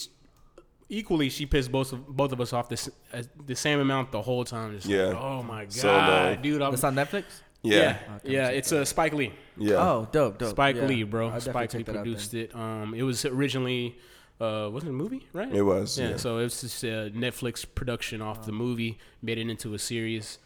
equally, 0.88 1.28
she 1.30 1.46
pissed 1.46 1.70
both 1.72 1.92
of 1.92 2.06
both 2.06 2.32
of 2.32 2.40
us 2.40 2.52
off 2.52 2.68
this 2.68 2.88
uh, 3.12 3.22
the 3.46 3.54
same 3.54 3.80
amount 3.80 4.12
the 4.12 4.22
whole 4.22 4.44
time. 4.44 4.72
Just 4.74 4.86
Yeah. 4.86 5.06
Like, 5.08 5.16
oh 5.22 5.42
my 5.42 5.64
god, 5.64 5.72
So 5.72 5.94
annoying. 5.98 6.42
dude. 6.42 6.62
I'm, 6.62 6.70
That's 6.70 6.84
on 6.84 6.94
Netflix. 6.94 7.24
yeah, 7.62 7.78
yeah, 7.80 7.98
yeah. 8.24 8.48
It's 8.48 8.72
uh, 8.72 8.84
Spike 8.84 9.12
Lee. 9.14 9.32
yeah. 9.56 9.76
Oh, 9.76 10.08
dope, 10.10 10.38
dope. 10.38 10.50
Spike 10.50 10.76
Yeah. 10.76 10.86
Lee, 10.86 11.02
bro. 11.04 11.26
I'll 11.28 11.32
definitely 11.34 11.52
Spike 11.52 11.70
check 11.70 11.78
Lee 11.78 11.82
that 11.84 11.96
out 11.98 12.02
produced 12.04 12.34
it. 12.34 12.54
Um, 12.56 12.94
it 12.94 13.02
was 13.02 13.24
originally, 13.24 13.96
uh, 14.40 14.68
wasn't 14.72 14.90
it 14.90 14.94
a 14.94 14.96
movie, 14.96 15.26
right? 15.32 15.52
It 15.52 15.62
was, 15.62 15.98
Yeah. 15.98 16.10
yeah. 16.10 16.16
So 16.16 16.38
it 16.38 16.44
was 16.44 16.60
just 16.60 16.82
a 16.84 17.10
Netflix 17.14 17.64
production 17.74 18.20
off 18.22 18.44
the 18.44 18.52
movie, 18.52 18.98
made 19.22 19.38
it 19.38 19.48
into 19.48 19.74
a 19.74 19.78
series. 19.78 20.38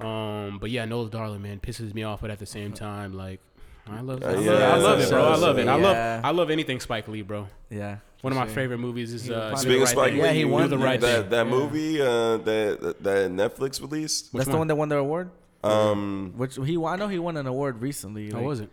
Um, 0.00 0.58
but 0.60 0.70
yeah, 0.70 0.84
Nola 0.84 1.08
Darling, 1.10 1.42
man, 1.42 1.60
pisses 1.60 1.94
me 1.94 2.02
off, 2.02 2.20
but 2.20 2.30
at 2.30 2.38
the 2.38 2.46
same 2.46 2.72
time, 2.86 3.14
like, 3.14 3.40
I 3.86 4.00
love, 4.00 4.22
Uh, 4.22 4.28
I, 4.28 4.32
love 4.32 4.44
yeah, 4.44 4.52
I 4.52 4.76
love 4.78 5.00
it, 5.00 5.10
bro. 5.10 5.24
I 5.24 5.36
love 5.36 5.58
it. 5.58 5.68
I 5.68 5.74
love. 5.76 6.24
I 6.24 6.30
love 6.30 6.50
anything 6.50 6.80
Spike 6.80 7.06
Lee, 7.08 7.22
bro. 7.22 7.48
Yeah. 7.68 7.98
One 8.22 8.32
of 8.32 8.38
my 8.38 8.46
sure. 8.46 8.54
favorite 8.54 8.78
movies 8.78 9.12
is 9.12 9.30
uh, 9.30 9.54
Speaking 9.56 9.82
of 9.82 9.88
Spike 9.88 10.12
Thing. 10.12 10.20
Yeah, 10.22 10.32
he 10.32 10.44
Lee, 10.44 10.50
won 10.50 10.62
Do 10.62 10.68
the 10.70 10.78
right 10.78 10.98
that 10.98 11.20
thing. 11.22 11.30
that 11.30 11.44
Yeah. 11.46 11.50
movie 11.52 12.00
uh, 12.00 12.36
that 12.38 12.96
that 13.02 13.30
Netflix 13.30 13.82
released. 13.82 14.32
That's 14.32 14.46
the 14.46 14.52
one? 14.52 14.60
one 14.60 14.68
that 14.68 14.76
won 14.76 14.88
the 14.88 14.96
award. 14.96 15.30
Um, 15.62 16.32
Which 16.38 16.56
he, 16.56 16.82
I 16.82 16.96
know 16.96 17.08
he 17.08 17.18
won 17.18 17.36
an 17.36 17.46
award 17.46 17.82
recently. 17.82 18.30
How 18.30 18.38
like- 18.38 18.46
was 18.46 18.60
it? 18.60 18.70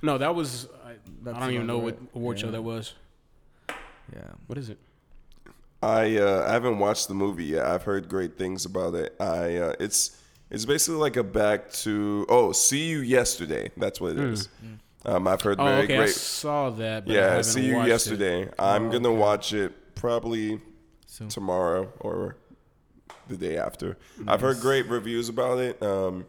No, 0.00 0.16
that 0.16 0.34
was. 0.34 0.68
I, 0.86 1.30
I 1.30 1.38
don't 1.40 1.50
even 1.52 1.66
know 1.66 1.76
what 1.78 1.98
right? 2.00 2.08
award 2.14 2.38
show 2.38 2.50
that 2.50 2.62
was. 2.62 2.94
Yeah. 4.12 4.20
What 4.46 4.58
is 4.58 4.68
it? 4.70 4.78
I 5.82 6.16
uh, 6.16 6.44
I 6.48 6.52
haven't 6.52 6.78
watched 6.78 7.08
the 7.08 7.14
movie 7.14 7.44
yet. 7.44 7.66
I've 7.66 7.82
heard 7.82 8.08
great 8.08 8.38
things 8.38 8.64
about 8.64 8.94
it. 8.94 9.14
I 9.20 9.56
uh, 9.56 9.74
it's 9.78 10.20
it's 10.50 10.64
basically 10.64 10.98
like 11.00 11.16
a 11.16 11.24
back 11.24 11.70
to 11.84 12.26
oh 12.28 12.52
see 12.52 12.88
you 12.88 13.00
yesterday. 13.00 13.70
That's 13.76 14.00
what 14.00 14.12
it 14.12 14.18
is. 14.18 14.48
Um, 15.04 15.28
I've 15.28 15.42
heard 15.42 15.60
Oh, 15.60 15.64
very 15.64 15.84
okay. 15.84 15.94
I 15.94 15.98
great. 15.98 16.14
saw 16.14 16.70
that. 16.70 17.06
But 17.06 17.12
I 17.12 17.14
Yeah, 17.18 17.28
haven't 17.28 17.44
see 17.44 17.66
you 17.66 17.74
watched 17.76 17.86
it. 17.86 17.90
yesterday. 17.90 18.48
I'm 18.58 18.88
Oh, 18.88 18.92
gonna 18.92 19.08
okay. 19.10 19.18
watch 19.18 19.52
it 19.52 19.94
probably 19.94 20.60
Soon. 21.06 21.28
tomorrow 21.28 21.92
or 22.00 22.36
the 23.28 23.36
day 23.36 23.56
after. 23.56 23.96
I've 24.26 24.40
heard 24.40 24.60
great 24.60 24.86
reviews 24.88 25.28
about 25.28 25.58
it. 25.58 25.80
Um, 25.82 26.26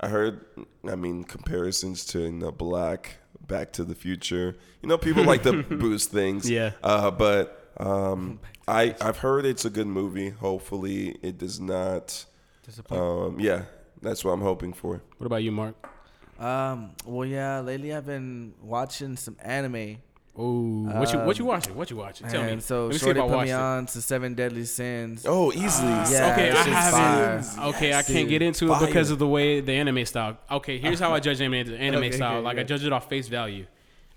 I 0.00 0.08
heard, 0.08 0.44
I 0.88 0.96
mean, 0.96 1.24
comparisons 1.24 2.04
to 2.06 2.20
you 2.20 2.32
know, 2.32 2.50
Black, 2.50 3.16
Back 3.46 3.72
to 3.74 3.84
the 3.84 3.94
Future. 3.94 4.56
You 4.82 4.88
know, 4.88 4.98
people 4.98 5.24
like 5.24 5.42
to 5.44 5.62
boost 5.62 6.10
things. 6.10 6.48
Yeah. 6.50 6.72
Uh, 6.82 7.10
but 7.10 7.70
um, 7.78 8.40
I 8.66 8.94
I've 9.00 9.18
heard 9.18 9.46
it's 9.46 9.64
a 9.64 9.70
good 9.70 9.86
movie. 9.86 10.30
Hopefully, 10.30 11.16
it 11.22 11.38
does 11.38 11.60
not. 11.60 12.24
Disappoint. 12.64 13.00
Um, 13.00 13.40
yeah, 13.40 13.64
that's 14.00 14.24
what 14.24 14.32
I'm 14.32 14.40
hoping 14.40 14.72
for. 14.72 15.02
What 15.18 15.26
about 15.26 15.42
you, 15.42 15.52
Mark? 15.52 15.74
Um. 16.38 16.92
Well, 17.04 17.26
yeah. 17.26 17.60
Lately, 17.60 17.94
I've 17.94 18.06
been 18.06 18.54
watching 18.62 19.16
some 19.16 19.36
anime. 19.40 19.98
Oh, 20.36 20.82
what 20.98 21.12
you 21.12 21.18
what 21.20 21.38
you 21.38 21.44
watching? 21.44 21.76
What 21.76 21.90
you 21.90 21.96
watching? 21.96 22.26
Tell 22.28 22.42
and 22.42 22.56
me. 22.56 22.60
so 22.60 22.86
Let 22.86 22.92
me 22.92 22.98
see 22.98 23.04
Shorty 23.04 23.20
if 23.20 23.24
I 23.24 23.28
put 23.28 23.36
watched 23.36 23.46
me 23.46 23.52
it. 23.52 23.54
on 23.54 23.86
to 23.86 24.02
Seven 24.02 24.34
Deadly 24.34 24.64
Sins. 24.64 25.24
Oh, 25.28 25.52
easily. 25.52 25.90
Yeah, 25.92 26.32
okay, 26.32 26.50
I 26.50 26.54
haven't. 26.62 27.44
fire. 27.44 27.66
Okay, 27.68 27.88
I 27.94 28.02
can't 28.02 28.06
Dude, 28.06 28.28
get 28.30 28.42
into 28.42 28.66
it 28.66 28.76
fire. 28.76 28.86
because 28.86 29.10
of 29.12 29.20
the 29.20 29.28
way 29.28 29.60
the 29.60 29.72
anime 29.72 30.04
style. 30.04 30.36
Okay, 30.50 30.78
here's 30.78 30.98
how 30.98 31.14
I 31.14 31.20
judge 31.20 31.40
anime. 31.40 31.66
The 31.70 31.78
anime 31.78 31.98
Okay, 32.04 32.10
style, 32.12 32.36
okay, 32.38 32.44
like 32.44 32.56
I 32.56 32.60
yeah. 32.60 32.64
judge 32.66 32.84
it 32.84 32.92
off 32.92 33.08
face 33.08 33.28
value, 33.28 33.66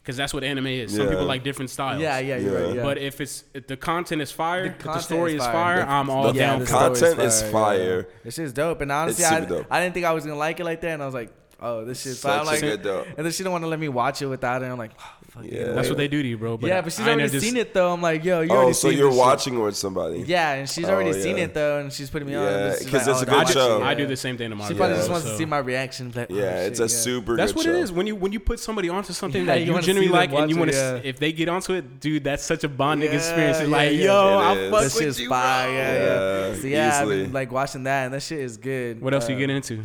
because 0.02 0.18
that's 0.18 0.34
what 0.34 0.44
anime 0.44 0.66
is. 0.66 0.92
Some 0.96 1.04
Yeah. 1.04 1.10
people 1.12 1.26
like 1.26 1.44
different 1.44 1.70
styles. 1.70 2.02
Yeah, 2.02 2.18
yeah, 2.18 2.38
you're 2.38 2.60
Yeah. 2.62 2.66
right. 2.68 2.76
Yeah. 2.78 2.84
But 2.84 2.98
if 2.98 3.22
it's 3.22 3.44
if 3.54 3.68
the 3.68 3.78
content 3.78 4.24
is 4.24 4.32
fire, 4.32 4.64
The 4.64 4.70
if 4.70 4.78
the 4.80 4.84
content 4.86 5.04
story 5.06 5.36
is 5.36 5.42
is 5.42 5.46
fire. 5.46 5.54
fire, 5.54 5.80
The- 5.86 5.92
I'm 5.92 6.10
all 6.10 6.34
the 6.34 6.40
down. 6.40 6.60
the 6.62 6.66
for 6.66 6.74
it. 6.74 6.96
story's 6.98 7.00
content 7.02 7.28
is 7.28 7.42
fire. 7.52 8.08
This 8.24 8.34
shit's 8.34 8.54
dope. 8.54 8.82
And 8.82 8.92
honestly, 8.92 9.24
It's 9.24 9.32
I, 9.32 9.40
super 9.42 9.50
dope. 9.60 9.68
I 9.70 9.82
didn't 9.82 9.94
think 9.94 10.08
I 10.08 10.14
was 10.14 10.24
gonna 10.26 10.36
like 10.36 10.60
it 10.60 10.64
like 10.64 10.82
that. 10.82 10.94
And 10.96 11.04
I 11.04 11.06
was 11.06 11.14
like, 11.14 11.30
oh, 11.62 11.86
this 11.86 12.02
shit's 12.02 12.20
Such 12.20 12.32
fire. 12.32 12.40
I'm 12.40 12.48
a 12.48 12.50
like, 12.50 12.62
good 12.62 12.82
dope. 12.82 13.06
and 13.16 13.24
then 13.26 13.32
she 13.32 13.40
didn't 13.44 13.52
want 13.52 13.64
to 13.66 13.68
let 13.68 13.80
me 13.80 13.88
watch 13.90 14.22
it 14.24 14.26
without 14.28 14.64
it. 14.64 14.66
I'm 14.66 14.78
like, 14.80 14.92
oh, 15.40 15.44
fuck 15.44 15.52
Yeah. 15.52 15.74
That's 15.74 15.90
what 15.90 15.98
they 15.98 16.08
do 16.08 16.22
to 16.22 16.28
you, 16.28 16.38
bro. 16.38 16.58
But 16.58 16.68
yeah, 16.68 16.82
but 16.82 16.92
she's 16.94 17.06
I 17.08 17.12
already 17.14 17.30
just- 17.30 17.46
seen 17.46 17.58
it 17.58 17.74
though. 17.74 17.94
I'm 17.94 18.02
like, 18.02 18.24
yo, 18.24 18.42
you 18.42 18.50
already. 18.50 18.52
Oh, 18.52 18.56
already 18.58 18.74
so 18.74 18.90
seen 18.90 18.98
you're 18.98 19.08
this 19.10 19.18
shit. 19.18 19.26
watching 19.26 19.60
with 19.62 19.76
somebody? 19.78 20.20
Yeah, 20.28 20.54
and 20.54 20.70
she's 20.70 20.86
already 20.86 21.10
Oh, 21.12 21.22
seen 21.22 21.38
it 21.38 21.54
though, 21.54 21.80
and 21.80 21.92
she's 21.94 22.10
putting 22.10 22.28
me 22.28 22.36
on. 22.36 22.44
Yeah, 22.44 22.66
and 22.68 22.78
she's 22.78 22.90
'cause 22.90 23.08
it's 23.08 23.22
a 23.22 23.24
oh, 23.24 23.26
good 23.26 23.34
I 23.34 23.44
do, 23.46 23.54
show. 23.54 23.82
I 23.84 23.94
do 23.94 24.06
the 24.08 24.16
same 24.18 24.38
thing 24.38 24.50
to 24.50 24.56
my 24.56 24.68
She 24.68 24.74
probably 24.74 24.96
Yeah. 24.96 25.00
just 25.02 25.10
wants 25.12 25.28
to 25.28 25.38
see 25.38 25.46
my 25.46 25.60
reaction. 25.60 26.12
Like, 26.16 26.30
Yeah, 26.30 26.44
oh, 26.44 26.66
it's 26.68 26.80
shit, 26.80 26.90
a 26.90 26.94
yeah. 26.94 27.00
super. 27.00 27.36
That's 27.36 27.52
good 27.52 27.58
what 27.58 27.66
show. 27.66 27.72
it 27.74 27.82
is 27.82 27.92
when 27.92 28.08
you 28.08 28.16
when 28.16 28.32
you 28.34 28.40
put 28.40 28.60
somebody 28.60 28.90
onto 28.90 29.14
something 29.14 29.46
Yeah, 29.46 29.54
that 29.56 29.66
you 29.66 29.74
you, 29.76 29.82
genuinely 29.82 30.14
like 30.14 30.32
and 30.34 30.50
you 30.50 30.58
want 30.58 30.72
to. 30.72 31.02
If 31.08 31.20
they 31.20 31.32
get 31.32 31.50
onto 31.50 31.74
it, 31.74 32.00
dude, 32.00 32.24
that's 32.24 32.44
such 32.44 32.64
a 32.64 32.70
bonding 32.70 33.12
experience. 33.12 33.68
Like, 33.68 33.94
yo, 33.94 34.14
I'll 34.14 34.58
is. 34.58 34.72
fuck 34.94 35.02
with 35.06 35.20
you, 35.20 35.28
bro. 35.30 35.38
Yeah, 35.38 35.68
yeah. 35.68 36.48
Yeah, 36.48 36.56
So 36.56 36.68
yeah, 36.68 37.00
I've 37.02 37.08
been 37.10 37.34
like 37.34 37.52
watching 37.52 37.84
that, 37.84 38.06
and 38.06 38.14
that 38.14 38.22
shit 38.24 38.40
is 38.40 38.58
good. 38.58 39.02
What 39.02 39.14
else 39.14 39.28
Uh, 39.30 39.34
you 39.34 39.38
get 39.40 39.50
into? 39.50 39.78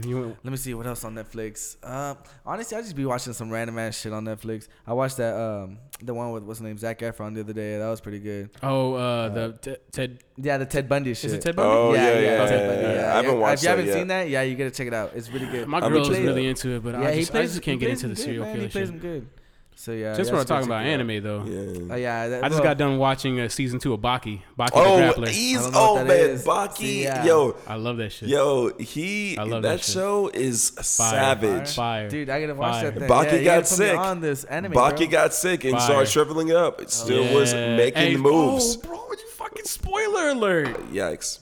Let 0.45 0.51
me 0.51 0.57
see 0.57 0.75
what 0.75 0.87
else 0.87 1.05
on 1.05 1.15
Netflix. 1.15 1.77
Um, 1.83 2.17
honestly, 2.47 2.77
I 2.77 2.81
just 2.83 2.97
be 2.97 3.05
watching 3.05 3.33
some 3.33 3.51
random 3.51 3.79
ass 3.79 4.01
shit 4.01 4.13
on 4.13 4.25
Netflix. 4.25 4.69
I 4.87 4.93
watched 4.93 5.17
that 5.19 5.35
um 5.43 5.79
the 6.05 6.13
one 6.15 6.33
with 6.33 6.43
what's 6.43 6.59
his 6.59 6.65
name 6.67 6.77
Zac 6.79 6.99
Efron 6.99 7.35
the 7.35 7.41
other 7.41 7.53
day. 7.53 7.79
That 7.79 7.89
was 7.89 8.01
pretty 8.01 8.19
good. 8.19 8.51
oh, 8.63 8.95
uh, 8.95 9.29
the 9.29 9.53
Ted- 9.63 9.79
Ted. 9.93 10.19
Yeah, 10.37 10.59
the 10.59 10.67
Ted 10.67 10.89
Bundy 10.89 11.15
shit. 11.15 11.27
Is 11.27 11.33
it 11.35 11.43
Ted 11.43 11.55
Bundy? 11.57 11.71
Oh 11.73 11.95
yeah, 11.95 12.15
yeah, 12.15 12.21
yeah. 12.21 12.47
Ted 12.47 12.69
Bundy, 12.69 12.99
I 12.99 13.17
haven't 13.17 13.41
watched 13.41 13.59
If 13.61 13.63
you 13.63 13.69
haven't 13.71 13.87
yet. 13.87 13.95
seen 13.95 14.07
that, 14.09 14.29
yeah, 14.29 14.43
you 14.43 14.57
gotta 14.57 14.71
check 14.73 14.89
it 14.89 14.95
out. 14.95 15.13
It's 15.15 15.31
really 15.31 15.47
good. 15.47 15.69
My 15.69 15.79
I'm 15.79 15.93
girl 15.93 16.03
is 16.11 16.19
really 16.19 16.47
into 16.49 16.71
it, 16.77 16.83
but 16.83 16.95
yeah, 16.95 17.09
I, 17.09 17.13
he 17.13 17.21
just, 17.21 17.31
plays. 17.31 17.51
I 17.51 17.53
just 17.55 17.63
can't 17.63 17.79
get 17.79 17.91
into 17.91 18.09
the 18.09 18.17
serial 18.17 18.45
good, 18.45 18.49
man. 18.49 18.55
killer 18.57 18.67
He 18.67 18.73
plays 18.73 18.87
shit. 18.89 18.95
him 18.95 19.01
good. 19.01 19.29
So 19.75 19.91
yeah, 19.93 20.15
Just 20.15 20.31
you 20.31 20.37
when 20.37 20.43
we're 20.43 20.45
gotta 20.45 20.49
talking 20.49 20.69
about 20.69 20.79
check 20.85 20.87
it 20.87 20.95
out. 20.95 21.01
anime, 21.01 21.23
though. 21.25 21.45
Yeah. 21.89 21.93
Oh 21.95 21.97
yeah, 21.97 22.29
that, 22.29 22.45
I 22.45 22.49
just 22.49 22.61
well, 22.61 22.71
got 22.71 22.79
done 22.79 22.99
watching 22.99 23.41
uh, 23.41 23.49
season 23.49 23.81
two 23.81 23.93
of 23.95 24.01
Baki. 24.01 24.41
Baki 24.57 24.69
Oh, 24.75 24.97
the 24.97 25.03
Grappler. 25.23 25.29
he's 25.29 25.59
I 25.59 25.63
don't 25.63 25.73
know 25.73 25.93
what 25.95 26.03
oh 26.03 26.05
man, 26.05 26.31
is. 26.31 26.45
Baki, 26.45 26.77
See, 26.77 27.03
yeah. 27.03 27.25
yo, 27.25 27.57
I 27.67 27.75
love 27.75 27.97
that 27.97 28.11
shit. 28.13 28.29
yo, 28.29 28.71
he 28.79 29.37
I 29.37 29.43
love 29.43 29.63
that, 29.63 29.79
that 29.79 29.85
show 29.85 30.29
is 30.33 30.71
Fire. 30.71 30.85
savage. 30.85 31.75
Fire. 31.75 32.09
Dude, 32.09 32.31
I 32.31 32.41
gotta 32.41 32.55
watch 32.55 32.75
Fire. 32.83 32.91
that 32.93 32.99
thing. 33.01 33.09
Baki 33.09 33.25
yeah, 33.25 33.39
got 33.39 33.45
gotta 33.45 33.61
put 33.63 33.71
me 33.71 33.87
sick. 33.89 33.99
on 33.99 34.21
this 34.21 34.45
anime. 34.45 34.73
Baki 34.73 34.97
bro. 34.99 35.07
got 35.09 35.35
sick 35.35 35.65
and 35.65 35.73
Fire. 35.73 35.81
started 35.81 36.09
shriveling 36.09 36.53
up. 36.53 36.81
It 36.81 36.91
still 36.91 37.35
was 37.35 37.53
making 37.53 38.01
Hey, 38.03 38.17
moves. 38.17 38.77
Oh, 38.85 38.87
bro, 38.87 38.97
you 39.11 39.29
fucking 39.31 39.65
spoiler 39.65 40.29
alert. 40.29 40.69
Yikes. 40.93 41.41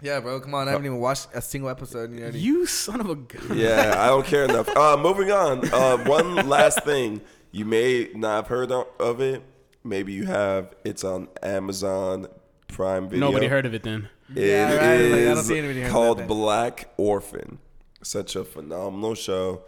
Yeah, 0.00 0.20
bro, 0.20 0.38
come 0.40 0.54
on. 0.54 0.68
I 0.68 0.72
haven't 0.72 0.86
even 0.86 0.98
watched 1.00 1.28
a 1.34 1.40
single 1.40 1.70
episode. 1.70 2.10
And 2.10 2.18
you 2.18 2.22
already- 2.24 2.38
You 2.40 2.66
son 2.66 3.00
of 3.00 3.08
a 3.10 3.14
gun. 3.14 3.56
Yeah, 3.58 3.94
I 3.98 4.08
don't 4.08 4.24
care 4.26 4.44
enough. 4.44 4.68
Uh, 4.74 4.96
moving 4.98 5.30
on. 5.30 5.66
Uh, 5.72 5.96
one 6.04 6.34
last 6.48 6.82
thing. 6.84 7.20
You 7.54 7.64
may 7.64 8.08
not 8.16 8.34
have 8.34 8.46
heard 8.48 8.72
of 8.72 9.20
it. 9.20 9.40
Maybe 9.84 10.12
you 10.12 10.24
have. 10.24 10.74
It's 10.84 11.04
on 11.04 11.28
Amazon 11.40 12.26
Prime 12.66 13.08
Video. 13.08 13.26
Nobody 13.28 13.46
heard 13.46 13.64
of 13.64 13.74
it 13.74 13.84
then. 13.84 14.08
It 14.34 14.48
Yeah, 14.48 14.74
right, 14.74 15.08
like, 15.08 15.20
I 15.20 15.24
don't 15.26 15.38
is 15.38 15.46
see 15.46 15.58
anybody 15.58 15.80
heard 15.82 15.86
of 15.86 15.92
called. 15.92 16.26
Black 16.26 16.88
Orphan. 16.96 17.58
Such 18.02 18.34
a 18.34 18.42
phenomenal 18.44 19.14
show. 19.14 19.62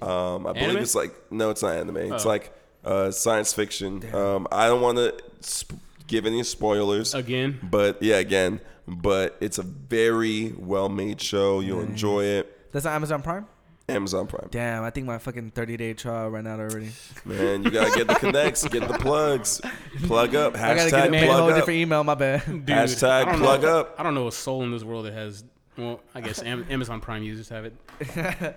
Oh, 0.00 0.34
Um, 0.36 0.46
I 0.46 0.54
believe 0.54 0.76
it's 0.76 0.94
like 0.94 1.12
no, 1.30 1.50
it's 1.50 1.60
not 1.62 1.76
anime. 1.76 1.98
It's 1.98 2.24
Oh. 2.24 2.28
like 2.28 2.52
uh, 2.86 3.10
science 3.10 3.52
fiction. 3.52 4.02
Um, 4.14 4.48
I 4.50 4.68
don't 4.68 4.80
want 4.80 4.96
to 4.96 5.14
sp- 5.44 5.76
give 6.06 6.24
any 6.24 6.42
spoilers 6.42 7.14
Again. 7.14 7.58
but 7.62 8.02
yeah, 8.02 8.16
again, 8.16 8.60
but 8.88 9.36
it's 9.40 9.58
a 9.58 9.62
very 9.62 10.54
well 10.56 10.88
made 10.88 11.20
show. 11.20 11.60
You'll 11.60 11.82
enjoy 11.82 12.24
it. 12.24 12.72
That's 12.72 12.86
on 12.86 12.94
Amazon 12.94 13.20
Prime. 13.22 13.46
Amazon 13.88 14.26
Prime. 14.26 14.48
Damn, 14.50 14.82
I 14.82 14.90
think 14.90 15.06
my 15.06 15.18
fucking 15.18 15.50
30 15.52 15.76
day 15.76 15.94
trial 15.94 16.28
ran 16.30 16.46
out 16.46 16.58
already. 16.58 16.90
Man, 17.24 17.62
you 17.62 17.70
gotta 17.70 17.96
get 17.96 18.08
the 18.08 18.14
connects, 18.16 18.66
get 18.66 18.86
the 18.88 18.98
plugs, 18.98 19.60
plug 20.04 20.34
up, 20.34 20.56
I 20.56 20.74
gotta 20.74 20.90
get 20.90 20.92
hashtag 21.04 21.06
a, 21.06 21.10
man, 21.10 21.26
whole 21.26 21.36
plug 21.36 21.50
up. 21.50 21.56
different 21.56 21.78
email. 21.78 22.02
My 22.04 22.14
bad. 22.14 22.44
Dude, 22.46 22.66
Hashtag 22.66 23.08
I 23.08 23.24
don't 23.26 23.38
plug 23.38 23.62
know, 23.62 23.80
up. 23.80 23.94
I 23.98 24.02
don't 24.02 24.14
know 24.14 24.26
a 24.28 24.32
soul 24.32 24.62
in 24.64 24.72
this 24.72 24.82
world 24.82 25.06
that 25.06 25.12
has. 25.12 25.44
Well, 25.78 26.00
I 26.14 26.20
guess 26.22 26.42
Amazon 26.42 27.00
Prime 27.00 27.22
users 27.22 27.48
have 27.50 27.66
it. 27.66 28.56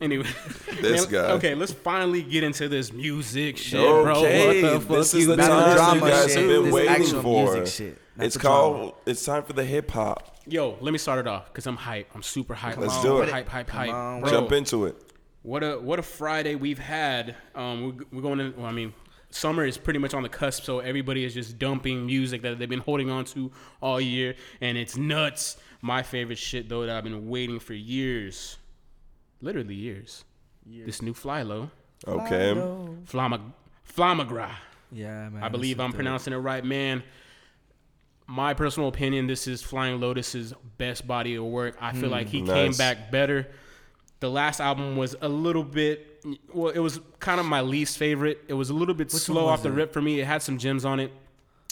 Anyway, 0.00 0.26
This 0.80 1.06
guy. 1.06 1.18
Okay, 1.32 1.54
let's 1.54 1.72
finally 1.72 2.22
get 2.22 2.44
into 2.44 2.68
this 2.68 2.92
music 2.92 3.56
shit, 3.56 3.80
bro. 3.80 4.16
Okay, 4.18 4.62
What 4.62 4.72
the 4.74 4.80
fuck 4.86 4.96
this 4.98 5.14
is 5.14 5.26
the 5.26 5.36
Not 5.36 5.46
doing? 5.46 5.58
the 5.60 5.64
time 5.64 5.98
drama 5.98 6.06
you 6.06 6.12
guys 6.12 6.26
shit. 6.26 6.36
have 6.38 6.48
been 6.48 6.64
this 6.64 6.72
waiting 6.74 6.90
actual 6.90 7.22
for. 7.22 7.54
music 7.54 7.74
shit. 7.74 7.98
It's 8.18 8.34
the 8.34 8.40
drama. 8.40 8.56
called. 8.78 8.94
It's 9.06 9.24
time 9.24 9.42
for 9.42 9.52
the 9.54 9.64
hip 9.64 9.90
hop. 9.90 10.36
Yo, 10.46 10.76
let 10.80 10.92
me 10.92 10.98
start 10.98 11.18
it 11.20 11.26
off 11.26 11.46
because 11.46 11.66
I'm 11.66 11.76
hype. 11.76 12.10
I'm 12.14 12.22
super 12.22 12.54
hype. 12.54 12.76
Let's 12.76 12.94
I'm 12.96 13.02
do 13.02 13.22
it. 13.22 13.30
Hype, 13.30 13.48
hype, 13.48 13.70
hype. 13.70 13.90
on, 13.92 14.20
Bro, 14.20 14.30
Jump 14.30 14.52
into 14.52 14.84
it. 14.84 14.96
What 15.42 15.62
a 15.62 15.78
what 15.78 15.98
a 15.98 16.02
Friday 16.02 16.56
we've 16.56 16.78
had. 16.78 17.34
Um, 17.54 17.96
we're, 18.12 18.16
we're 18.18 18.22
going 18.22 18.40
in. 18.40 18.54
Well, 18.56 18.66
I 18.66 18.72
mean, 18.72 18.92
summer 19.30 19.64
is 19.64 19.78
pretty 19.78 19.98
much 19.98 20.12
on 20.12 20.22
the 20.22 20.28
cusp, 20.28 20.64
so 20.64 20.80
everybody 20.80 21.24
is 21.24 21.32
just 21.34 21.58
dumping 21.58 22.04
music 22.04 22.42
that 22.42 22.58
they've 22.58 22.68
been 22.68 22.80
holding 22.80 23.08
on 23.10 23.24
to 23.26 23.50
all 23.80 24.00
year, 24.00 24.34
and 24.60 24.76
it's 24.76 24.96
nuts. 24.96 25.56
My 25.82 26.02
favorite 26.02 26.38
shit 26.38 26.68
though 26.68 26.84
that 26.84 26.94
I've 26.96 27.04
been 27.04 27.28
waiting 27.28 27.60
for 27.60 27.74
years, 27.74 28.56
literally 29.40 29.74
years. 29.74 30.24
This 30.66 31.00
new 31.02 31.14
Flylo, 31.14 31.70
Okay. 32.06 32.54
Flama, 33.06 33.40
Flamagra. 33.96 34.50
Yeah, 34.92 35.28
man. 35.28 35.42
I 35.42 35.48
believe 35.48 35.78
I'm 35.80 35.90
dope. 35.90 35.96
pronouncing 35.96 36.32
it 36.32 36.36
right, 36.38 36.64
man. 36.64 37.02
My 38.26 38.54
personal 38.54 38.88
opinion, 38.88 39.28
this 39.28 39.46
is 39.46 39.62
Flying 39.62 40.00
Lotus's 40.00 40.52
best 40.78 41.06
body 41.06 41.36
of 41.36 41.44
work. 41.44 41.76
I 41.80 41.92
feel 41.92 42.10
like 42.10 42.26
he 42.28 42.42
came 42.42 42.72
back 42.72 43.10
better. 43.12 43.46
The 44.18 44.28
last 44.30 44.60
album 44.60 44.96
was 44.96 45.14
a 45.20 45.28
little 45.28 45.62
bit, 45.62 46.24
well, 46.52 46.72
it 46.72 46.78
was 46.80 46.98
kind 47.20 47.38
of 47.38 47.46
my 47.46 47.60
least 47.60 47.98
favorite. 47.98 48.40
It 48.48 48.54
was 48.54 48.70
a 48.70 48.74
little 48.74 48.94
bit 48.94 49.12
Which 49.12 49.22
slow 49.22 49.46
off 49.46 49.58
was 49.58 49.62
the 49.64 49.68
it? 49.68 49.72
rip 49.74 49.92
for 49.92 50.02
me. 50.02 50.18
It 50.20 50.26
had 50.26 50.42
some 50.42 50.58
gems 50.58 50.84
on 50.84 50.98
it, 50.98 51.12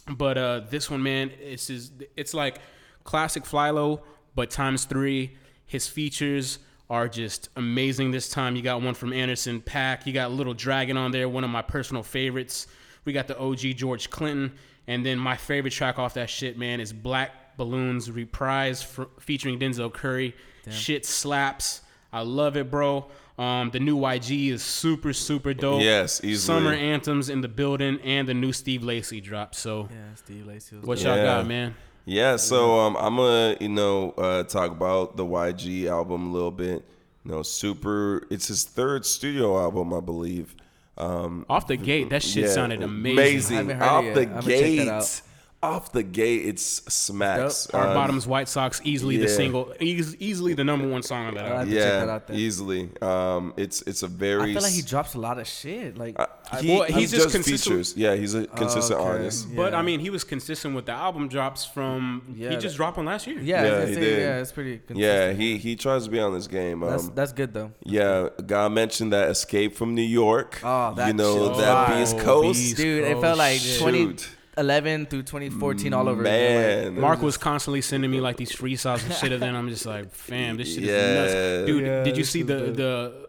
but 0.09 0.39
uh, 0.39 0.61
this 0.71 0.89
one, 0.91 1.03
man, 1.03 1.33
it's 1.41 1.71
is 1.71 1.91
it's 2.17 2.35
like 2.35 2.59
classic 3.03 3.43
Flylo, 3.45 4.03
but 4.37 4.51
times 4.51 4.85
three. 4.85 5.37
His 5.67 5.89
features 5.89 6.59
are 6.95 7.09
just 7.09 7.49
amazing 7.57 8.12
this 8.12 8.28
time. 8.28 8.55
You 8.55 8.62
got 8.62 8.80
one 8.80 8.95
from 8.95 9.12
Anderson 9.12 9.61
.Paak. 9.61 10.07
You 10.07 10.12
got 10.12 10.30
Little 10.30 10.55
Dragon 10.55 10.97
on 10.97 11.11
there, 11.11 11.28
one 11.28 11.42
of 11.42 11.51
my 11.51 11.61
personal 11.62 12.05
favorites. 12.05 12.68
We 13.05 13.12
got 13.12 13.26
the 13.26 13.36
OG 13.38 13.59
George 13.76 14.11
Clinton, 14.11 14.53
and 14.86 15.05
then 15.05 15.18
my 15.18 15.36
favorite 15.36 15.72
track 15.72 15.99
off 15.99 16.14
that 16.14 16.30
shit, 16.30 16.57
man, 16.57 16.78
is 16.80 16.92
Black 16.92 17.57
Balloons 17.57 18.11
Reprise 18.11 18.82
for, 18.82 19.09
featuring 19.18 19.59
Denzel 19.59 19.92
Curry. 19.92 20.34
Shit 20.70 21.05
slaps. 21.05 21.80
I 22.12 22.20
love 22.22 22.57
it, 22.57 22.70
bro. 22.70 23.07
Um, 23.36 23.70
the 23.70 23.80
new 23.80 23.99
YG 23.99 24.51
is 24.53 24.62
super, 24.62 25.12
super 25.12 25.53
dope. 25.53 25.82
Yes, 25.82 26.22
easily. 26.22 26.36
Summer 26.61 26.72
anthems 26.72 27.28
in 27.28 27.40
the 27.40 27.49
building, 27.49 27.99
and 28.05 28.28
the 28.28 28.34
new 28.34 28.53
Steve 28.53 28.84
Lacy 28.84 29.20
drop. 29.20 29.57
So, 29.57 29.88
Yeah, 29.90 30.14
Steve 30.14 30.47
Lacy. 30.47 30.76
What 30.76 31.01
y'all 31.03 31.16
Yeah. 31.16 31.24
got, 31.24 31.47
man? 31.49 31.74
Yeah, 32.07 32.37
so 32.37 32.81
um, 32.81 32.97
I'm 32.97 33.17
gonna 33.17 33.57
you 33.61 33.69
know 33.69 34.11
uh, 34.13 34.43
talk 34.45 34.71
about 34.71 35.17
the 35.17 35.25
YG 35.25 35.87
album 35.87 36.29
a 36.29 36.33
little 36.33 36.51
bit. 36.51 36.85
You 37.25 37.31
know, 37.33 37.43
super. 37.43 38.27
It's 38.31 38.49
his 38.49 38.65
third 38.65 39.07
studio 39.07 39.59
album, 39.59 39.95
I 39.95 40.01
believe. 40.01 40.55
Um, 40.99 41.47
Off 41.49 41.67
the 41.67 41.77
gate, 41.77 42.11
that 42.11 42.23
shit 42.23 42.45
yeah, 42.45 42.51
sounded 42.51 42.83
amazing. 42.83 43.19
Amazing. 43.19 43.57
I 43.57 43.61
haven't 43.61 43.77
heard 43.79 43.87
it 43.87 43.91
Off 43.91 44.05
yet. 44.05 44.15
the 44.15 44.21
I'm 44.21 44.29
gonna 44.29 44.43
check 44.43 44.61
that 44.61 45.01
gate. 45.01 45.23
Out. 45.65 45.73
off 45.75 45.93
the 45.93 46.03
gate, 46.03 46.47
it's 46.47 46.83
smacks. 46.93 47.67
Dope. 47.67 47.75
Our 47.81 47.89
Um, 47.89 47.95
bottoms, 47.95 48.27
White 48.27 48.49
Socks, 48.49 48.81
easily 48.85 49.17
the 49.17 49.29
single, 49.29 49.73
eas- 49.81 50.17
easily 50.21 50.55
the 50.55 50.65
number 50.65 50.87
one 50.89 51.03
song 51.03 51.27
on 51.27 51.35
that 51.35 51.45
album. 51.45 51.59
have 51.59 51.69
to 51.69 51.75
check 51.75 51.83
that 52.01 52.07
yeah, 52.07 52.12
out 52.15 52.27
then. 52.29 52.37
easily. 52.37 52.89
Um, 53.03 53.55
it's 53.57 53.83
it's 53.83 54.03
a 54.03 54.09
very. 54.09 54.51
I 54.51 54.55
feel 54.55 54.62
like 54.62 54.73
he 54.73 54.83
drops 54.83 55.15
a 55.15 55.19
lot 55.21 55.39
of 55.39 55.47
shit. 55.47 55.97
Like, 55.99 56.19
uh, 56.19 56.27
I- 56.53 56.61
he, 56.62 56.69
Well, 56.75 56.85
he 56.85 56.93
he's 56.95 57.11
just 57.11 57.25
does 57.25 57.33
consistent- 57.33 57.73
features. 57.75 57.95
Yeah, 57.97 58.15
he's 58.17 58.35
a 58.35 58.47
consistent 58.47 59.01
Okay. 59.01 59.09
artist. 59.09 59.49
Yeah. 59.51 59.57
But 59.57 59.75
I 59.75 59.83
mean, 59.83 60.01
he 60.01 60.11
was 60.11 60.25
consistent 60.25 60.75
with 60.75 60.87
the 60.87 60.93
album 60.93 61.29
drops 61.29 61.65
from. 61.65 62.35
Yeah, 62.37 62.51
he 62.51 62.57
just 62.57 62.75
that- 62.75 62.77
dropped 62.77 62.97
one 62.97 63.07
last 63.07 63.27
year. 63.27 63.39
yeah, 63.41 63.62
I 63.62 63.65
Yeah, 63.67 63.87
he 63.87 63.95
did. 63.95 64.19
yeah, 64.21 64.41
it's 64.41 64.53
pretty. 64.53 64.79
Consistent. 64.79 64.99
Yeah, 64.99 65.33
he 65.33 65.57
he 65.59 65.77
tries 65.77 66.05
to 66.05 66.11
be 66.11 66.21
on 66.21 66.35
this 66.35 66.47
game. 66.47 66.83
Um, 66.83 66.91
that's 66.91 67.09
that's 67.11 67.33
good 67.33 67.55
though. 67.55 67.73
yeah, 67.85 68.29
God 68.47 68.73
mentioned 68.73 69.12
that 69.12 69.31
Escape 69.31 69.75
from 69.77 69.95
New 69.95 70.03
York. 70.03 70.61
Oh, 70.62 70.95
that 70.95 71.09
you 71.09 71.15
know 71.15 71.49
shit 71.49 71.57
that 71.65 71.87
fire. 71.89 71.99
Beast 71.99 72.17
Oh, 72.19 72.23
Coast. 72.23 72.59
Beast 72.61 72.77
Dude, 72.77 73.05
it 73.05 73.21
felt 73.21 73.39
like 73.39 73.59
Shit. 73.61 74.29
2011 74.57 75.07
through 75.07 75.23
2014 75.23 75.93
all 75.93 76.09
over 76.09 76.23
again. 76.23 76.95
Man, 76.95 77.01
Mark 77.01 77.23
was 77.23 77.37
constantly 77.37 77.81
sending 77.81 78.11
me 78.11 78.21
like 78.21 78.37
these 78.37 78.53
freestyles 78.53 79.05
and 79.05 79.13
shit, 79.15 79.33
and 79.33 79.43
then 79.43 79.55
I'm 79.55 79.69
just 79.69 79.87
like, 79.87 80.11
fam, 80.13 80.57
this 80.57 80.75
shit 80.75 80.85
Yeah. 80.85 80.95
is 80.95 81.33
nuts, 81.35 81.67
dude. 81.67 81.87
Yeah, 81.87 82.03
did 82.05 82.17
you 82.17 82.25
see 82.25 82.41
is 82.41 82.47
the 82.47 82.55
the 82.73 83.25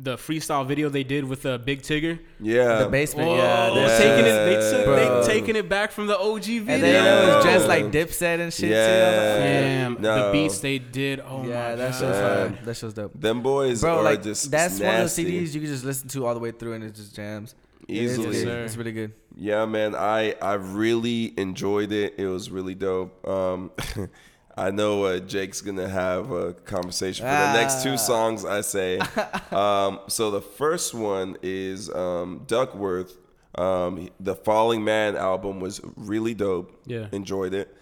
the 0.00 0.16
freestyle 0.16 0.64
video 0.64 0.88
they 0.88 1.02
did 1.02 1.24
with 1.24 1.44
uh, 1.44 1.58
Big 1.58 1.82
Tigger? 1.82 2.20
yeah, 2.38 2.84
The 2.84 2.88
basement, 2.88 3.28
Whoa, 3.30 3.36
yeah. 3.38 3.68
they 3.70 3.74
that's- 3.80 3.98
taking 3.98 4.26
it, 4.26 4.44
they 4.44 4.70
took, 4.70 4.84
Bro. 4.84 5.22
they 5.22 5.26
taking 5.26 5.56
it 5.56 5.68
back 5.68 5.90
from 5.90 6.06
the 6.06 6.16
OG 6.16 6.44
video. 6.44 6.74
And 6.74 6.82
then 6.84 6.94
it 7.24 7.34
was 7.36 7.44
Yeah. 7.44 7.52
just 7.54 7.66
like 7.66 7.84
Dipset 7.86 8.38
and 8.38 8.52
shit 8.54 8.70
Yeah. 8.70 9.38
Damn, 9.38 9.94
the 10.00 10.30
beats 10.32 10.60
they 10.60 10.78
did. 10.78 11.18
Oh. 11.18 11.44
Yeah, 11.44 11.70
my 11.70 11.74
that 11.74 11.90
god. 11.90 11.98
show's 11.98 12.14
Yeah. 12.14 12.34
fire. 12.48 12.58
That 12.64 12.76
show's 12.76 12.94
dope. 12.94 13.20
them 13.20 13.42
boys 13.42 13.80
Bro, 13.80 13.98
are 13.98 14.02
like 14.04 14.22
just 14.22 14.48
that's 14.52 14.78
one 14.78 14.88
of 14.94 15.00
those 15.00 15.18
nasty. 15.18 15.24
CDs 15.24 15.54
you 15.54 15.60
can 15.62 15.70
just 15.70 15.84
listen 15.84 16.08
to 16.10 16.26
all 16.26 16.34
the 16.34 16.40
way 16.40 16.52
through 16.52 16.74
and 16.74 16.84
it 16.84 16.94
just 16.94 17.16
jams. 17.16 17.56
It 17.88 17.96
is 17.96 18.18
Easily. 18.18 18.44
good. 18.44 18.58
It's 18.66 18.76
really 18.76 18.92
good. 18.92 19.12
Yeah, 19.36 19.64
man, 19.66 19.94
I 19.94 20.34
I 20.42 20.54
really 20.54 21.32
enjoyed 21.38 21.90
it. 21.92 22.14
It 22.18 22.26
was 22.26 22.50
really 22.50 22.74
dope. 22.74 23.26
Um, 23.26 23.70
I 24.56 24.70
know 24.72 25.04
uh, 25.04 25.20
Jake's 25.20 25.60
gonna 25.62 25.88
have 25.88 26.30
a 26.32 26.52
conversation 26.52 27.24
for 27.24 27.30
the 27.30 27.52
next 27.54 27.76
Ah. 27.76 27.82
two 27.84 27.96
songs. 27.96 28.44
I 28.44 28.60
say. 28.60 28.98
um, 29.52 30.00
so 30.08 30.30
the 30.30 30.40
first 30.42 30.92
one 30.94 31.36
is 31.42 31.88
um, 31.90 32.44
Duckwrth. 32.46 33.12
Um, 33.54 34.08
the 34.20 34.34
Falling 34.36 34.84
Man 34.84 35.16
album 35.16 35.58
was 35.60 35.80
really 35.96 36.34
dope. 36.34 36.78
Yeah. 36.86 37.06
enjoyed 37.12 37.54
it. 37.54 37.74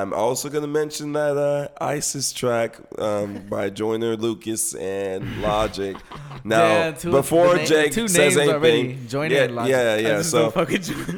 I'm 0.00 0.12
also 0.12 0.48
gonna 0.48 0.66
mention 0.66 1.12
that 1.12 1.36
uh, 1.36 1.68
ISIS 1.80 2.32
track 2.32 2.76
um, 2.98 3.46
by 3.48 3.70
Joyner 3.70 4.16
Lucas 4.16 4.74
and 4.74 5.40
Logic. 5.42 5.96
Now, 6.46 6.64
Yeah, 6.66 6.90
two- 6.90 7.10
before 7.10 7.48
the 7.52 7.56
name- 7.56 7.66
Jake 7.66 7.92
two 7.92 8.06
says 8.06 8.36
names 8.36 8.50
already, 8.50 8.80
anything, 8.80 9.08
Joyner 9.08 9.34
yeah, 9.34 9.46
Logic. 9.46 9.70
yeah, 9.70 9.96
yeah. 9.96 10.22
So, 10.22 10.50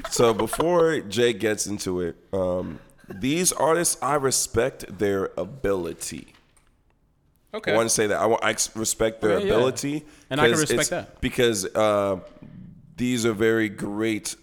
so 0.08 0.32
before 0.34 1.00
Jake 1.00 1.40
gets 1.40 1.66
into 1.66 2.00
it, 2.00 2.16
um, 2.32 2.78
these 3.08 3.50
artists, 3.52 3.96
I 4.00 4.14
respect 4.16 4.98
their 4.98 5.30
ability. 5.36 6.32
okay. 7.52 7.72
I 7.72 7.76
want 7.76 7.88
to 7.88 7.94
say 7.94 8.06
that 8.06 8.18
I, 8.20 8.26
want, 8.26 8.44
I 8.44 8.50
respect 8.78 9.20
their 9.20 9.32
Okay, 9.38 9.48
yeah. 9.48 9.54
ability, 9.54 10.04
And 10.30 10.40
I 10.40 10.44
can 10.44 10.52
'cause 10.52 10.60
respect 10.60 10.80
it's- 10.92 11.06
that. 11.06 11.20
because 11.20 11.64
uh, 11.74 12.20
these 12.96 13.26
are 13.26 13.32
very 13.32 13.68
great 13.68 14.36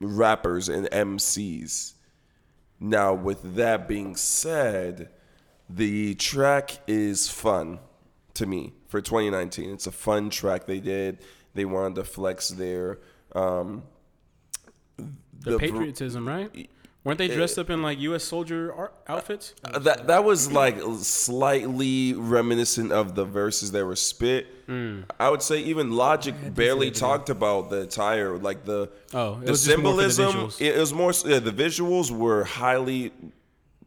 rappers 0.00 0.68
and 0.70 0.86
MCs. 0.90 1.92
Now, 2.82 3.14
with 3.14 3.54
that 3.54 3.86
being 3.86 4.16
said, 4.16 5.10
the 5.70 6.16
track 6.16 6.78
is 6.88 7.28
fun 7.28 7.78
to 8.34 8.44
me 8.44 8.72
for 8.88 9.00
2019. 9.00 9.70
It's 9.70 9.86
a 9.86 9.92
fun 9.92 10.30
track 10.30 10.66
they 10.66 10.80
did. 10.80 11.18
They 11.54 11.64
wanted 11.64 11.94
to 11.94 12.04
flex 12.04 12.48
their 12.48 12.98
um, 13.36 13.84
the, 14.96 15.12
the- 15.52 15.58
patriotism, 15.58 16.26
right? 16.26 16.68
Weren't 17.04 17.18
they 17.18 17.26
dressed 17.26 17.58
up 17.58 17.68
in 17.68 17.82
like 17.82 17.98
U.S. 18.00 18.22
soldier 18.22 18.72
art- 18.72 18.94
outfits? 19.08 19.54
Uh, 19.64 19.80
That 19.80 20.06
that 20.06 20.22
was 20.24 20.52
like 20.52 20.76
slightly 21.00 22.14
reminiscent 22.14 22.92
of 22.92 23.14
the 23.16 23.24
verses 23.24 23.72
that 23.72 23.84
were 23.84 23.96
spit. 23.96 24.46
Mm. 24.68 25.04
I 25.18 25.28
would 25.28 25.42
say 25.42 25.58
even 25.62 25.90
Logic 25.90 26.34
barely 26.54 26.90
talked 26.92 27.28
about 27.28 27.70
the 27.70 27.80
attire, 27.82 28.38
like 28.38 28.64
the 28.64 28.88
Oh, 29.12 29.34
it 29.40 29.46
the 29.46 29.50
was 29.50 29.64
just 29.64 29.64
the 29.66 29.72
symbolism. 29.72 30.50
it 30.60 30.76
was 30.78 30.94
more 30.94 31.12
yeah, 31.26 31.40
the 31.40 31.50
visuals 31.50 32.10
were 32.12 32.44
highly 32.44 33.10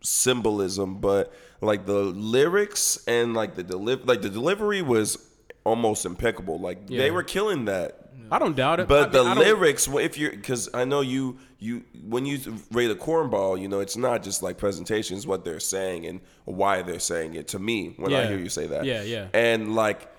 symbolism, 0.02 0.96
but 1.00 1.34
like 1.62 1.86
the 1.86 1.94
lyrics 2.04 3.00
and 3.08 3.34
like 3.34 3.56
the 3.56 3.64
deliv- 3.64 4.06
like 4.08 4.22
the 4.22 4.30
delivery 4.30 4.82
was 4.82 5.18
almost 5.64 6.06
impeccable. 6.06 6.60
Like 6.60 6.80
Yeah. 6.90 7.00
they 7.00 7.12
were 7.12 7.24
killing 7.24 7.66
that. 7.66 8.05
I 8.32 8.40
don't 8.40 8.56
doubt 8.56 8.80
it. 8.80 8.88
But 8.88 9.10
I 9.10 9.12
the 9.12 9.24
mean, 9.24 9.38
I 9.38 9.40
lyrics, 9.42 9.88
well, 9.88 10.04
if 10.04 10.18
you're, 10.18 10.32
because 10.32 10.70
I 10.74 10.86
know 10.86 11.02
you, 11.02 11.38
you 11.60 11.84
when 12.08 12.26
you 12.26 12.40
rate 12.72 12.92
a 12.92 12.96
cornball, 12.96 13.60
you 13.60 13.68
know 13.68 13.80
it's 13.80 13.98
not 13.98 14.24
just 14.24 14.42
like 14.44 14.58
presentations, 14.58 15.26
what 15.28 15.46
they're 15.46 15.60
saying 15.60 16.06
and 16.06 16.20
why 16.46 16.82
they're 16.82 17.00
saying 17.00 17.36
it. 17.36 17.48
To 17.50 17.60
me, 17.60 17.94
when 17.98 18.14
I 18.14 18.26
hear 18.28 18.38
you 18.38 18.50
say 18.50 18.68
that, 18.68 18.86
Yeah, 18.86 19.02
yeah. 19.04 19.28
and 19.34 19.76
like 19.76 20.10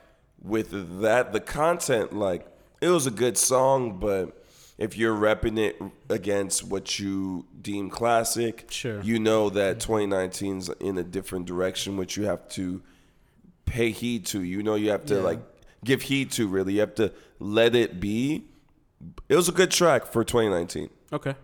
with 0.43 1.01
that, 1.01 1.33
the 1.33 1.41
content, 1.41 2.13
like 2.13 2.47
it 2.81 2.89
was 2.89 3.07
a 3.07 3.11
good 3.11 3.37
song, 3.39 3.99
but 3.99 4.45
if 4.79 4.97
you're 4.99 5.17
repping 5.17 5.59
it 5.59 5.81
against 6.11 6.63
what 6.63 6.99
you 6.99 7.47
deem 7.63 7.89
classic, 7.89 8.67
Sure. 8.71 9.01
you 9.01 9.19
know 9.19 9.49
that 9.51 9.79
2019's 9.79 10.69
in 10.81 10.99
a 10.99 11.03
different 11.03 11.47
direction, 11.47 11.97
which 11.97 12.17
you 12.17 12.25
have 12.25 12.47
to 12.51 12.83
pay 13.65 13.91
heed 13.91 14.27
to. 14.27 14.43
You 14.43 14.63
know, 14.63 14.75
you 14.75 14.91
have 14.91 15.07
to 15.07 15.15
Yeah. 15.17 15.21
like 15.23 15.41
give 15.87 16.03
heed 16.03 16.30
to. 16.32 16.47
Really, 16.49 16.74
you 16.74 16.80
have 16.80 16.95
to 16.97 17.12
let 17.39 17.74
it 17.74 17.99
be. 18.01 18.45
It 19.28 19.37
was 19.37 19.49
a 19.49 19.53
good 19.53 19.70
track 19.70 20.07
for 20.07 20.24
2019. 20.24 20.91
Okay. 21.12 21.34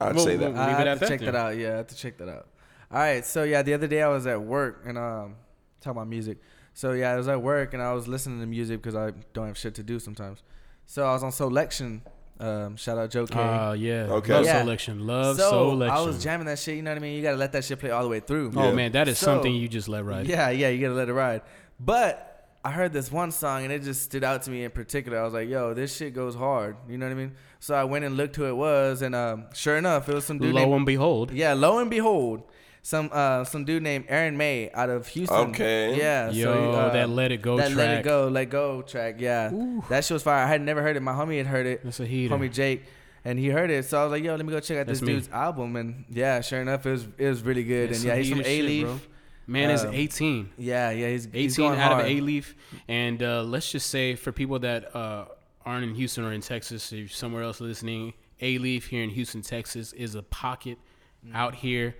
I'd 0.00 0.14
Well, 0.14 0.24
say 0.24 0.36
well, 0.36 0.52
that. 0.52 0.58
I 0.60 0.66
Leave 0.68 0.80
it 0.80 0.86
have 0.86 0.88
at 0.88 0.94
to 0.94 1.00
that 1.00 1.08
check 1.08 1.20
then. 1.20 1.32
that 1.32 1.38
out. 1.38 1.56
Yeah, 1.56 1.72
I 1.72 1.76
have 1.78 1.86
to 1.88 1.96
check 1.96 2.18
that 2.18 2.28
out. 2.28 2.46
All 2.90 2.98
right, 2.98 3.24
so 3.24 3.42
yeah, 3.44 3.62
the 3.62 3.74
other 3.74 3.86
day 3.86 4.02
I 4.02 4.08
was 4.08 4.26
at 4.26 4.40
work 4.40 4.82
and 4.86 4.96
um 4.98 5.36
talking 5.80 5.96
about 5.98 6.08
music. 6.08 6.38
So 6.74 6.92
yeah, 6.92 7.12
I 7.12 7.16
was 7.16 7.28
at 7.28 7.40
work 7.40 7.72
and 7.74 7.82
I 7.82 7.92
was 7.94 8.06
listening 8.06 8.40
to 8.40 8.46
music 8.46 8.82
because 8.82 8.94
I 8.94 9.12
don't 9.32 9.46
have 9.46 9.56
shit 9.58 9.74
to 9.76 9.82
do 9.82 9.98
sometimes. 9.98 10.42
So 10.84 11.04
I 11.06 11.12
was 11.12 11.22
on 11.22 11.32
Selection. 11.32 12.02
Um, 12.38 12.76
shout 12.76 12.98
out 12.98 13.10
Joe 13.10 13.26
K. 13.26 13.38
Uh, 13.40 13.72
yeah. 13.72 14.06
Okay. 14.10 14.34
Love 14.34 14.44
Yeah. 14.44 14.60
selection. 14.60 15.06
Love 15.06 15.38
so 15.38 15.70
selection. 15.70 15.96
I 15.96 16.00
was 16.02 16.22
jamming 16.22 16.46
that 16.46 16.58
shit. 16.58 16.76
You 16.76 16.82
know 16.82 16.90
what 16.90 16.98
I 16.98 17.00
mean? 17.00 17.16
You 17.16 17.22
gotta 17.22 17.38
let 17.38 17.52
that 17.52 17.64
shit 17.64 17.78
play 17.80 17.90
all 17.90 18.02
the 18.02 18.10
way 18.10 18.20
through. 18.20 18.52
oh 18.54 18.68
Yeah. 18.68 18.72
man, 18.74 18.92
that 18.92 19.08
is 19.08 19.18
So- 19.18 19.24
something 19.26 19.52
you 19.54 19.66
just 19.68 19.88
let 19.88 20.04
ride. 20.04 20.26
Yeah, 20.26 20.50
yeah, 20.50 20.68
you 20.68 20.78
gotta 20.82 20.92
let 20.94 21.08
it 21.08 21.14
ride. 21.14 21.40
But 21.80 22.35
I 22.66 22.70
heard 22.72 22.92
this 22.92 23.12
one 23.12 23.30
song 23.30 23.62
and 23.62 23.72
it 23.72 23.82
just 23.84 24.02
stood 24.02 24.24
out 24.24 24.42
to 24.42 24.50
me 24.50 24.64
in 24.64 24.72
particular. 24.72 25.20
I 25.20 25.22
was 25.22 25.34
like, 25.34 25.48
yo, 25.48 25.72
this 25.72 25.94
shit 25.96 26.14
goes 26.14 26.34
hard. 26.34 26.76
You 26.88 26.98
know 26.98 27.06
what 27.06 27.12
I 27.12 27.14
mean? 27.14 27.32
So 27.60 27.76
I 27.76 27.84
went 27.84 28.04
and 28.04 28.16
looked 28.16 28.34
who 28.34 28.44
it 28.46 28.56
was, 28.56 29.02
and 29.02 29.14
um, 29.14 29.46
sure 29.54 29.76
enough, 29.76 30.08
it 30.08 30.14
was 30.14 30.24
some 30.24 30.38
dude 30.38 30.52
Lo 30.52 30.62
named 30.62 30.74
and 30.74 30.86
behold. 30.86 31.30
yeah, 31.30 31.52
lo 31.52 31.78
and 31.78 31.88
behold, 31.88 32.42
some 32.82 33.08
uh 33.12 33.44
some 33.44 33.64
dude 33.64 33.84
named 33.84 34.06
Aaron 34.08 34.36
May 34.36 34.70
out 34.72 34.90
of 34.90 35.06
Houston. 35.08 35.50
Okay. 35.50 35.96
Yeah. 35.96 36.30
Yo, 36.30 36.44
so, 36.52 36.70
uh, 36.72 36.92
that 36.92 37.08
Let 37.08 37.30
It 37.30 37.40
Go 37.42 37.56
that 37.56 37.70
let 37.72 37.98
it 37.98 38.04
go, 38.04 38.26
let 38.28 38.50
go 38.50 38.82
track. 38.82 39.20
Yeah. 39.20 39.52
Ooh. 39.52 39.84
That 39.88 40.04
shit 40.04 40.16
was 40.16 40.24
fire. 40.24 40.44
I 40.44 40.48
had 40.48 40.60
never 40.60 40.82
heard 40.82 40.96
it. 40.96 41.02
My 41.02 41.12
homie 41.12 41.38
had 41.38 41.46
heard 41.46 41.66
it. 41.66 41.84
That's 41.84 42.00
a 42.00 42.06
heater. 42.06 42.34
Homie 42.34 42.52
Jake. 42.52 42.82
And 43.24 43.38
he 43.40 43.48
heard 43.48 43.70
it, 43.70 43.84
so 43.84 44.00
I 44.00 44.04
was 44.04 44.12
like, 44.12 44.22
"Yo, 44.22 44.36
let 44.36 44.44
me 44.46 44.52
go 44.52 44.60
check 44.60 44.78
out 44.78 44.86
That's 44.86 45.00
this 45.00 45.06
me. 45.06 45.14
dude's 45.14 45.28
album." 45.30 45.74
And 45.74 46.04
yeah, 46.10 46.40
sure 46.40 46.60
enough, 46.60 46.86
it 46.86 46.90
was 46.92 47.06
it 47.18 47.28
was 47.28 47.42
really 47.42 47.64
good. 47.64 47.90
That's 47.90 48.00
and 48.00 48.08
yeah, 48.08 48.16
he's 48.16 48.28
from 48.28 48.38
heater 48.44 48.86
Alief. 48.88 49.00
Man 49.46 49.70
is 49.70 49.84
Um, 49.84 49.94
18. 49.94 50.50
Yeah, 50.58 50.90
yeah, 50.90 51.08
he's 51.10 51.26
18 51.26 51.40
he's 51.42 51.58
out 51.60 51.76
hard. 51.78 52.04
of 52.06 52.10
A 52.10 52.20
Leaf. 52.20 52.54
And 52.88 53.22
uh, 53.22 53.42
let's 53.42 53.70
just 53.70 53.88
say 53.90 54.14
for 54.16 54.32
people 54.32 54.58
that 54.60 54.94
uh, 54.94 55.26
aren't 55.64 55.84
in 55.84 55.94
Houston 55.94 56.24
or 56.24 56.32
in 56.32 56.40
Texas, 56.40 56.92
or 56.92 57.06
somewhere 57.08 57.42
else 57.42 57.60
listening, 57.60 58.14
Alief 58.42 58.84
here 58.88 59.02
in 59.02 59.10
Houston, 59.10 59.42
Texas 59.42 59.92
is 59.92 60.14
a 60.14 60.22
pocket 60.22 60.78
Mm. 61.26 61.34
out 61.34 61.54
here. 61.56 61.96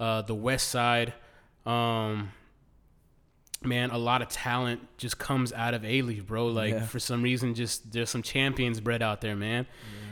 Uh, 0.00 0.20
the 0.22 0.34
West 0.34 0.68
Side. 0.68 1.14
Um, 1.64 2.32
man, 3.62 3.90
a 3.90 3.98
lot 3.98 4.22
of 4.22 4.28
talent 4.28 4.80
just 4.98 5.18
comes 5.18 5.52
out 5.52 5.74
of 5.74 5.82
Alief, 5.82 6.26
bro. 6.26 6.46
Like 6.46 6.74
Yeah. 6.74 6.86
for 6.86 6.98
some 6.98 7.22
reason, 7.22 7.54
just 7.54 7.90
there's 7.92 8.10
some 8.10 8.22
champions 8.22 8.80
bred 8.80 9.02
out 9.02 9.20
there, 9.20 9.36
man. 9.36 9.66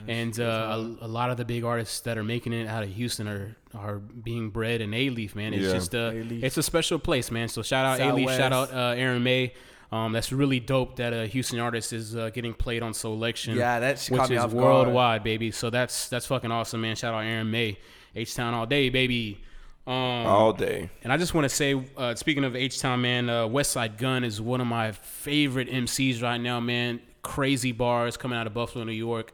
and 0.09 0.39
uh, 0.39 0.43
a, 1.01 1.05
a 1.05 1.07
lot 1.07 1.29
of 1.31 1.37
the 1.37 1.43
big 1.43 1.63
artists 1.65 1.99
that 2.01 2.17
are 2.17 2.23
making 2.23 2.53
it 2.53 2.65
out 2.67 2.83
of 2.83 2.89
Houston 2.89 3.27
are 3.27 3.55
are 3.75 3.97
being 3.99 4.49
bred 4.49 4.81
in 4.81 4.91
Alief, 4.91 5.35
man. 5.35 5.53
It's 5.53 5.63
Yeah. 5.65 5.73
just 5.73 5.93
uh, 5.95 6.11
Alief. 6.11 6.43
it's 6.43 6.57
a 6.57 6.63
special 6.63 6.97
place, 6.99 7.29
man. 7.31 7.47
So 7.49 7.61
shout 7.61 7.85
out 7.85 7.99
Alief, 7.99 8.35
shout 8.37 8.53
out 8.53 8.73
uh, 8.73 8.95
Aaron 8.97 9.21
May. 9.23 9.53
Um, 9.91 10.11
that's 10.11 10.33
really 10.33 10.59
dope 10.59 10.97
that 10.97 11.13
a 11.13 11.27
Houston 11.27 11.59
artist 11.59 11.93
is 11.93 12.13
uh, 12.15 12.29
getting 12.33 12.53
played 12.53 12.83
on 12.83 12.93
Selection. 12.93 13.55
Yeah, 13.55 13.79
that 13.79 13.99
shit 13.99 14.11
which 14.11 14.19
caught 14.19 14.29
me 14.29 14.35
is 14.35 14.43
off 14.43 14.51
guard. 14.51 14.63
worldwide, 14.87 15.23
baby. 15.23 15.51
So 15.51 15.69
that's 15.69 16.09
that's 16.09 16.25
fucking 16.25 16.51
awesome, 16.51 16.81
man. 16.81 16.95
Shout 16.97 17.13
out 17.13 17.23
Aaron 17.23 17.49
May, 17.51 17.77
H 18.15 18.35
Town 18.35 18.53
all 18.53 18.65
day, 18.65 18.89
baby. 18.89 19.41
Um, 19.87 19.93
All 20.27 20.51
day. 20.51 20.89
and 21.03 21.13
I 21.13 21.17
just 21.17 21.33
want 21.33 21.45
to 21.45 21.49
say, 21.49 21.81
uh, 21.95 22.13
speaking 22.15 22.43
of 22.43 22.55
H 22.57 22.79
Town, 22.81 23.01
man, 23.01 23.29
uh, 23.29 23.47
Westside 23.47 23.97
Gunn 23.97 24.23
is 24.25 24.41
one 24.41 24.59
of 24.59 24.67
my 24.67 24.91
favorite 24.91 25.69
MCs 25.69 26.21
right 26.21 26.39
now, 26.39 26.59
man. 26.59 26.99
Crazy 27.23 27.71
bars 27.71 28.17
coming 28.17 28.37
out 28.37 28.47
of 28.47 28.53
Buffalo, 28.53 28.83
New 28.83 28.91
York. 28.91 29.31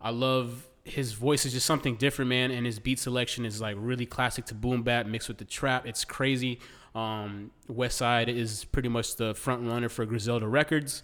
I 0.00 0.10
love 0.10 0.68
his 0.84 1.14
voice 1.14 1.46
is 1.46 1.52
just 1.54 1.66
something 1.66 1.96
different, 1.96 2.28
man, 2.28 2.50
and 2.50 2.66
his 2.66 2.78
beat 2.78 2.98
selection 2.98 3.44
is 3.46 3.60
like 3.60 3.74
really 3.78 4.06
classic 4.06 4.44
to 4.46 4.54
boom 4.54 4.82
bap 4.82 5.06
mixed 5.06 5.28
with 5.28 5.38
the 5.38 5.44
trap. 5.46 5.86
It's 5.86 6.04
crazy. 6.04 6.60
Um, 6.94 7.50
Westside 7.70 8.28
is 8.28 8.64
pretty 8.64 8.88
much 8.88 9.16
the 9.16 9.34
front 9.34 9.66
runner 9.66 9.88
for 9.88 10.04
Griselda 10.04 10.46
Records. 10.46 11.02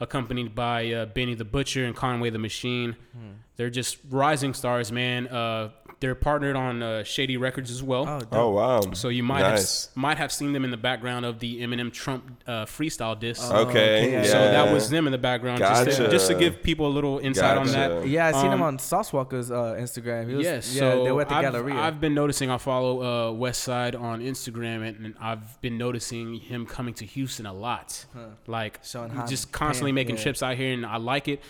accompanied 0.00 0.52
by 0.54 0.92
uh, 0.92 1.06
Benny 1.06 1.34
the 1.34 1.44
Butcher 1.44 1.84
and 1.84 1.94
Conway 1.94 2.30
the 2.30 2.38
Machine. 2.38 2.96
Hmm. 3.12 3.32
They're 3.56 3.70
just 3.70 3.98
rising 4.10 4.52
stars, 4.52 4.90
man. 4.90 5.28
Uh, 5.28 5.70
they're 6.02 6.16
partnered 6.16 6.56
on 6.56 6.82
uh, 6.82 7.04
Shady 7.04 7.36
Records 7.36 7.70
as 7.70 7.80
well. 7.80 8.08
Oh. 8.08 8.20
Oh 8.32 8.50
wow. 8.50 8.92
So 8.92 9.08
you 9.08 9.22
might 9.22 9.42
nice. 9.42 9.86
have 9.86 9.96
might 9.96 10.18
have 10.18 10.32
seen 10.32 10.52
them 10.52 10.64
in 10.64 10.72
the 10.72 10.76
background 10.76 11.24
of 11.24 11.38
the 11.38 11.62
Eminem 11.62 11.92
Trump 11.92 12.42
uh, 12.44 12.64
freestyle 12.64 13.18
disc. 13.18 13.40
Oh, 13.44 13.62
okay. 13.62 13.70
okay, 13.70 14.12
yeah, 14.12 14.22
yeah. 14.22 14.28
So 14.28 14.38
that 14.38 14.72
was 14.72 14.90
them 14.90 15.06
in 15.06 15.12
the 15.12 15.18
background, 15.18 15.60
just, 15.60 15.84
to, 15.84 15.90
Gotcha. 15.90 16.10
just 16.10 16.26
to 16.26 16.34
give 16.34 16.60
people 16.60 16.88
a 16.88 16.92
little 16.92 17.20
insight 17.20 17.56
on 17.56 17.68
that. 17.68 18.08
Yeah, 18.08 18.26
I 18.26 18.32
seen 18.32 18.46
him 18.46 18.54
Um, 18.54 18.62
on 18.62 18.78
Sauce 18.80 19.12
Walka's 19.12 19.52
uh, 19.52 19.76
Instagram. 19.78 20.28
He 20.28 20.34
was, 20.34 20.44
Yes, 20.44 20.74
yeah, 20.74 20.80
so 20.80 21.04
they 21.04 21.12
were 21.12 21.22
at 21.22 21.28
the 21.28 21.36
I've, 21.36 21.42
Galleria. 21.42 21.76
I've 21.76 22.00
been 22.00 22.14
noticing. 22.14 22.50
I 22.50 22.58
follow 22.58 23.00
uh, 23.00 23.32
Westside 23.32 23.98
on 23.98 24.20
Instagram, 24.20 24.86
and, 24.86 25.06
and 25.06 25.14
I've 25.20 25.60
been 25.60 25.78
noticing 25.78 26.34
him 26.34 26.66
coming 26.66 26.94
to 26.94 27.06
Houston 27.06 27.46
a 27.46 27.52
lot. 27.52 28.04
Like 28.48 28.80
Showing 28.84 29.12
just 29.28 29.52
constantly 29.52 29.92
pan- 29.92 29.94
making 29.94 30.16
yeah. 30.16 30.22
trips 30.22 30.42
out 30.42 30.56
here, 30.56 30.72
and 30.72 30.84
I 30.84 30.96
like 30.96 31.28
it 31.28 31.40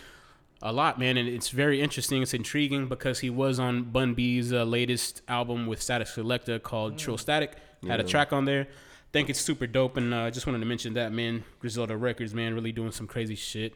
a 0.63 0.73
lot, 0.73 0.99
man. 0.99 1.17
And 1.17 1.29
it's 1.29 1.51
very 1.51 1.81
interesting. 1.81 2.23
It's 2.23 2.35
intriguing 2.35 2.87
because 2.87 3.21
he 3.21 3.31
was 3.31 3.59
on 3.59 3.85
Bun 3.85 4.15
B's 4.15 4.53
uh, 4.53 4.65
latest 4.65 5.23
album 5.29 5.67
with 5.67 5.81
Statik 5.81 6.09
Selektah 6.09 6.63
called 6.63 6.97
TrillStatik. 6.97 7.51
Had 7.87 8.01
a 8.01 8.05
track 8.05 8.33
on 8.33 8.45
there. 8.45 8.69
Think 9.13 9.29
it's 9.29 9.41
super 9.41 9.67
dope, 9.67 9.99
and 9.99 10.15
I 10.15 10.29
uh, 10.29 10.31
just 10.31 10.47
wanted 10.47 10.61
to 10.61 10.65
mention 10.65 10.95
that, 10.95 11.13
man. 11.13 11.45
Griselda 11.59 11.97
Records, 11.97 12.33
man, 12.33 12.55
really 12.55 12.73
doing 12.73 12.93
some 12.93 13.07
crazy 13.07 13.35
shit. 13.35 13.75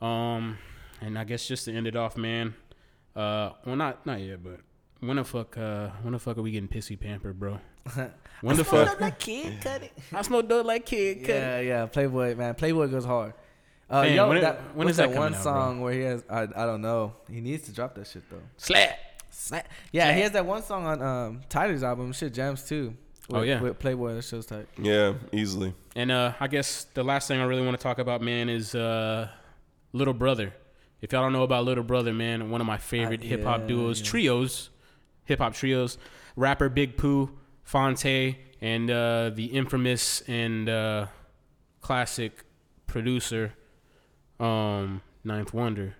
Um, 0.00 0.56
and 1.02 1.18
I 1.18 1.24
guess 1.24 1.46
just 1.46 1.66
to 1.66 1.74
end 1.74 1.86
it 1.86 1.96
off, 1.96 2.16
man. 2.16 2.54
Uh, 3.14 3.50
well, 3.66 3.76
not 3.76 4.06
not 4.06 4.20
yet, 4.20 4.42
but 4.42 4.60
when 5.00 5.16
the 5.16 5.24
fuck, 5.24 5.58
uh, 5.58 5.90
when 6.02 6.12
the 6.12 6.18
fuck 6.18 6.38
are 6.38 6.42
we 6.42 6.52
getting 6.52 6.68
pissy 6.68 6.98
pampered, 6.98 7.38
bro? 7.38 7.58
When 8.40 8.56
the 8.58 8.64
fuck? 8.64 8.98
that 8.98 9.18
Kid 9.18 9.60
Cudi. 9.60 9.88
I 10.12 10.20
smoke 10.20 10.48
dope 10.48 10.66
like 10.66 10.84
kid. 10.84 11.20
cut 11.22 11.30
it. 11.30 11.34
Yeah, 11.34 11.60
yeah. 11.60 11.86
Playboi, 11.86 12.36
man. 12.36 12.54
Playboi 12.54 12.90
goes 12.90 13.06
hard. 13.06 13.32
Uh, 13.90 14.02
Man, 14.02 14.14
yo, 14.16 14.28
when 14.28 14.38
it- 14.38 14.40
that, 14.40 14.60
when 14.74 14.86
what's 14.86 14.90
is 14.92 14.96
that 14.98 15.10
that 15.10 15.18
one 15.18 15.32
coming 15.34 15.38
out, 15.38 15.42
bro? 15.44 15.52
song 15.52 15.80
where 15.82 15.92
he 15.92 16.00
has? 16.00 16.24
I, 16.30 16.42
I 16.42 16.66
don't 16.66 16.80
know. 16.82 17.12
He 17.30 17.40
needs 17.40 17.64
to 17.64 17.72
drop 17.72 17.94
that 17.96 18.06
shit 18.06 18.22
though. 18.30 18.40
Slap. 18.56 18.98
Slap. 19.30 19.68
Yeah, 19.92 20.12
he 20.14 20.20
has 20.22 20.30
that 20.32 20.46
one 20.46 20.62
song 20.62 20.86
on 20.86 21.02
um, 21.02 21.40
Tyler's 21.48 21.82
album. 21.82 22.12
Shit 22.12 22.32
jams 22.34 22.62
too. 22.64 22.94
Oh, 23.30 23.42
yeah. 23.42 23.60
with 23.60 23.78
Playboi. 23.78 24.14
That 24.16 24.22
show's 24.22 24.46
type. 24.46 24.68
Yeah, 24.78 25.14
easily. 25.32 25.74
And 25.96 26.10
uh, 26.10 26.32
I 26.40 26.46
guess 26.46 26.84
the 26.94 27.02
last 27.02 27.26
thing 27.28 27.40
I 27.40 27.44
really 27.44 27.64
want 27.64 27.76
to 27.78 27.82
talk 27.82 27.98
about, 27.98 28.20
man, 28.20 28.48
is 28.50 28.74
uh, 28.74 29.28
Little 29.92 30.12
Brother. 30.14 30.52
If 31.00 31.12
y'all 31.12 31.22
don't 31.22 31.32
know 31.32 31.42
about 31.42 31.64
Little 31.64 31.84
Brother, 31.84 32.12
man, 32.12 32.50
one 32.50 32.60
of 32.60 32.66
my 32.66 32.76
favorite 32.78 33.20
Uh, 33.20 33.24
hip 33.24 33.44
hop 33.44 33.66
duos, 33.66 34.00
yeah. 34.00 34.06
trios, 34.06 34.70
hip 35.24 35.38
hop 35.40 35.54
trios, 35.54 35.96
rapper 36.36 36.68
Big 36.68 36.96
Pooh, 36.96 37.30
Phonte, 37.62 38.36
and 38.60 38.90
uh, 38.90 39.30
the 39.34 39.46
infamous 39.46 40.20
and 40.28 40.68
uh, 40.68 41.06
classic 41.80 42.44
producer, 42.86 43.52
um, 44.40 45.00
9th 45.24 45.52
Wonder. 45.52 45.94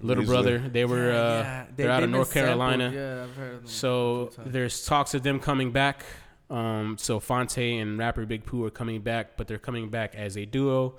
Little 0.00 0.24
Easily. 0.24 0.34
Brother, 0.58 0.58
they 0.68 0.84
were 0.84 1.10
Yeah, 1.10 1.16
uh, 1.18 1.42
yeah. 1.42 1.64
They- 1.76 1.82
they're 1.84 1.92
out 1.92 2.02
of 2.02 2.10
North 2.10 2.32
Carolina. 2.32 2.90
Yeah, 2.94 3.22
I've 3.24 3.36
heard 3.36 3.54
of 3.54 3.60
them. 3.62 3.66
So 3.68 4.14
a 4.14 4.26
few 4.30 4.36
times. 4.36 4.52
there's 4.52 4.84
talks 4.84 5.14
of 5.14 5.22
them 5.22 5.38
coming 5.40 5.70
back. 5.72 6.04
Um, 6.50 6.96
so 6.98 7.18
Phonte 7.20 7.58
and 7.58 7.98
rapper 7.98 8.24
Big 8.26 8.44
Pooh 8.44 8.64
are 8.64 8.70
coming 8.70 9.00
back, 9.02 9.36
but 9.36 9.48
they're 9.48 9.58
coming 9.58 9.88
back 9.90 10.14
as 10.14 10.36
a 10.36 10.44
duo, 10.44 10.94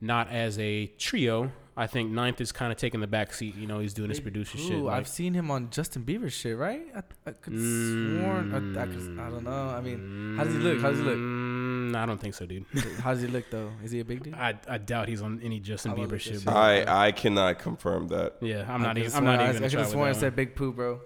not 0.00 0.28
as 0.30 0.58
a 0.58 0.86
trio. 0.98 1.50
I 1.78 1.86
think 1.86 2.10
Ninth 2.10 2.40
is 2.40 2.50
kind 2.50 2.72
of 2.72 2.76
taking 2.76 3.00
the 3.00 3.06
back 3.06 3.32
seat. 3.32 3.54
You 3.54 3.68
know, 3.68 3.78
he's 3.78 3.94
doing 3.94 4.08
his 4.08 4.18
producer 4.18 4.58
shit. 4.58 4.72
Ooh, 4.72 4.82
like- 4.86 4.96
I've 4.96 5.06
seen 5.06 5.32
him 5.32 5.48
on 5.48 5.70
Justin 5.70 6.02
Bieber 6.04 6.30
shit, 6.30 6.58
right? 6.58 6.82
I, 6.92 7.02
I 7.24 7.30
could 7.30 7.52
sworn. 7.52 8.52
I, 8.52 8.82
I, 8.82 8.86
could, 8.86 9.18
I 9.20 9.30
don't 9.30 9.44
know. 9.44 9.68
I 9.68 9.80
mean, 9.80 10.34
how 10.36 10.42
does 10.42 10.54
he 10.54 10.58
look? 10.58 10.80
How 10.80 10.90
does 10.90 10.98
he 10.98 11.04
look? 11.04 11.16
Mm, 11.16 11.94
I 11.94 12.04
don't 12.04 12.20
think 12.20 12.34
so, 12.34 12.46
dude. 12.46 12.64
How 13.02 13.12
does 13.12 13.22
he 13.22 13.28
look 13.28 13.48
though? 13.50 13.70
Is 13.82 13.92
he 13.92 14.00
a 14.00 14.04
big 14.04 14.24
dude? 14.24 14.34
I, 14.34 14.54
I 14.68 14.78
doubt 14.78 15.08
he's 15.08 15.22
on 15.22 15.40
any 15.42 15.60
Justin 15.60 15.92
I 15.92 15.94
Bieber 15.94 16.20
shit, 16.20 16.44
bro. 16.44 16.52
I 16.52 17.06
I 17.06 17.12
cannot 17.12 17.60
confirm 17.60 18.08
that. 18.08 18.34
Yeah, 18.40 18.66
I'm 18.68 18.82
not 18.82 18.96
I 18.96 19.00
even. 19.00 19.12
could've 19.12 19.16
I'm 19.16 19.24
not 19.24 19.34
even 19.34 19.44
I, 19.44 19.52
gonna 19.52 19.66
I 19.66 19.68
could 19.68 19.78
have 19.78 19.88
sworn 19.88 20.10
it 20.10 20.14
that 20.14 20.20
said. 20.20 20.36
Big 20.36 20.56
Pooh, 20.56 20.72
bro. 20.72 21.00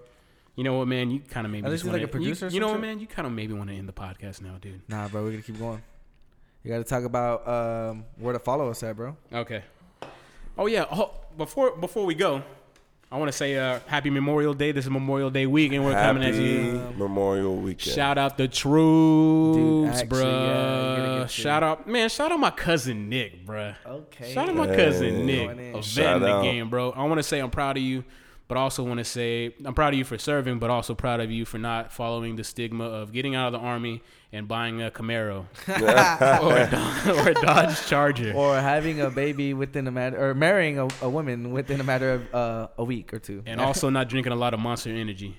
You 0.55 0.63
know 0.63 0.73
what, 0.77 0.87
man? 0.87 1.11
You 1.11 1.19
kind 1.19 1.45
of 1.45 1.51
maybe 1.51 1.65
At 1.65 1.71
least 1.71 1.83
he's 1.83 1.91
wanna, 1.91 2.03
like 2.03 2.09
a 2.09 2.11
producer 2.11 2.47
or 2.47 2.49
You, 2.49 2.55
you 2.55 2.59
know 2.59 2.71
what, 2.71 2.81
man? 2.81 2.99
You 2.99 3.07
kind 3.07 3.25
of 3.25 3.31
maybe 3.33 3.53
want 3.53 3.69
to 3.69 3.75
end 3.75 3.87
the 3.87 3.93
podcast 3.93 4.41
now, 4.41 4.57
dude. 4.59 4.81
Nah, 4.89 5.07
bro, 5.07 5.23
we're 5.23 5.31
gonna 5.31 5.43
keep 5.43 5.59
going. 5.59 5.81
You 6.63 6.71
got 6.71 6.77
to 6.77 6.83
talk 6.85 7.03
about 7.03 7.45
um, 7.47 8.05
where 8.17 8.33
to 8.33 8.39
follow 8.39 8.69
us 8.69 8.83
at, 8.83 8.95
bro. 8.95 9.17
Okay. 9.31 9.63
Oh 10.57 10.67
yeah. 10.67 10.85
Oh, 10.91 11.11
before 11.37 11.71
before 11.77 12.05
we 12.05 12.13
go, 12.15 12.43
I 13.11 13.17
want 13.17 13.29
to 13.31 13.37
say 13.37 13.57
uh, 13.57 13.79
Happy 13.87 14.09
Memorial 14.09 14.53
Day. 14.53 14.71
This 14.71 14.85
is 14.85 14.91
Memorial 14.91 15.29
Day 15.31 15.45
week, 15.47 15.71
and 15.73 15.83
we're 15.83 15.93
coming 15.93 16.23
at 16.23 16.33
Happy 16.33 16.45
you. 16.45 16.93
Memorial 16.97 17.55
Weekend. 17.55 17.93
Shout 17.95 18.17
out 18.17 18.37
the 18.37 18.47
troops, 18.47 19.99
actually, 19.99 20.19
yeah, 20.21 20.25
bruh. 20.27 21.21
get 21.21 21.31
Shout 21.31 21.63
out, 21.63 21.87
man. 21.87 22.09
Shout 22.09 22.31
out 22.31 22.39
my 22.39 22.51
cousin 22.51 23.09
Nick, 23.09 23.45
bruh. 23.45 23.75
Okay. 23.85 24.33
Shout 24.33 24.49
out 24.49 24.55
my 24.55 24.67
Hey. 24.67 24.75
cousin 24.75 25.25
Nick, 25.25 25.47
Going 25.47 25.59
in. 25.59 25.75
a 25.75 25.81
vet 25.81 26.15
in 26.17 26.21
the 26.21 26.41
game, 26.41 26.69
bro. 26.69 26.91
I 26.91 27.03
want 27.05 27.17
to 27.17 27.23
say 27.23 27.39
I'm 27.39 27.49
proud 27.51 27.77
of 27.77 27.83
you, 27.83 28.03
but 28.53 28.59
also 28.59 28.83
want 28.83 28.99
to 28.99 29.03
say 29.03 29.51
I'm 29.65 29.73
proud 29.73 29.93
of 29.93 29.97
you 29.97 30.05
for 30.05 30.19
serving, 30.19 30.59
but 30.59 30.69
also 30.69 30.93
proud 30.93 31.19
of 31.19 31.31
you 31.31 31.43
for 31.43 31.57
not 31.57 31.91
following 31.91 32.35
the 32.35 32.43
stigma 32.43 32.83
of 32.83 33.11
getting 33.11 33.33
out 33.33 33.47
of 33.47 33.59
the 33.59 33.65
army 33.67 34.03
and 34.31 34.47
buying 34.47 34.79
a 34.79 34.91
Camaro 34.91 35.45
or, 35.67 36.57
a 36.57 36.69
Dodge, 36.69 37.07
or 37.07 37.29
a 37.29 37.33
Dodge 37.33 37.87
Charger. 37.87 38.33
or 38.35 38.55
having 38.59 39.01
a 39.01 39.09
baby 39.09 39.55
within 39.55 39.87
a 39.87 39.91
matter, 39.91 40.23
or 40.23 40.35
marrying 40.35 40.77
a, 40.77 40.87
a 41.01 41.09
woman 41.09 41.51
within 41.51 41.81
a 41.81 41.83
matter 41.83 42.11
of 42.13 42.35
uh, 42.35 42.67
a 42.77 42.83
week 42.83 43.11
or 43.11 43.17
two. 43.17 43.41
and 43.47 43.59
also 43.59 43.89
not 43.89 44.07
drinking 44.07 44.33
a 44.33 44.35
lot 44.35 44.53
of 44.53 44.59
Monster 44.59 44.91
Energy. 44.91 45.35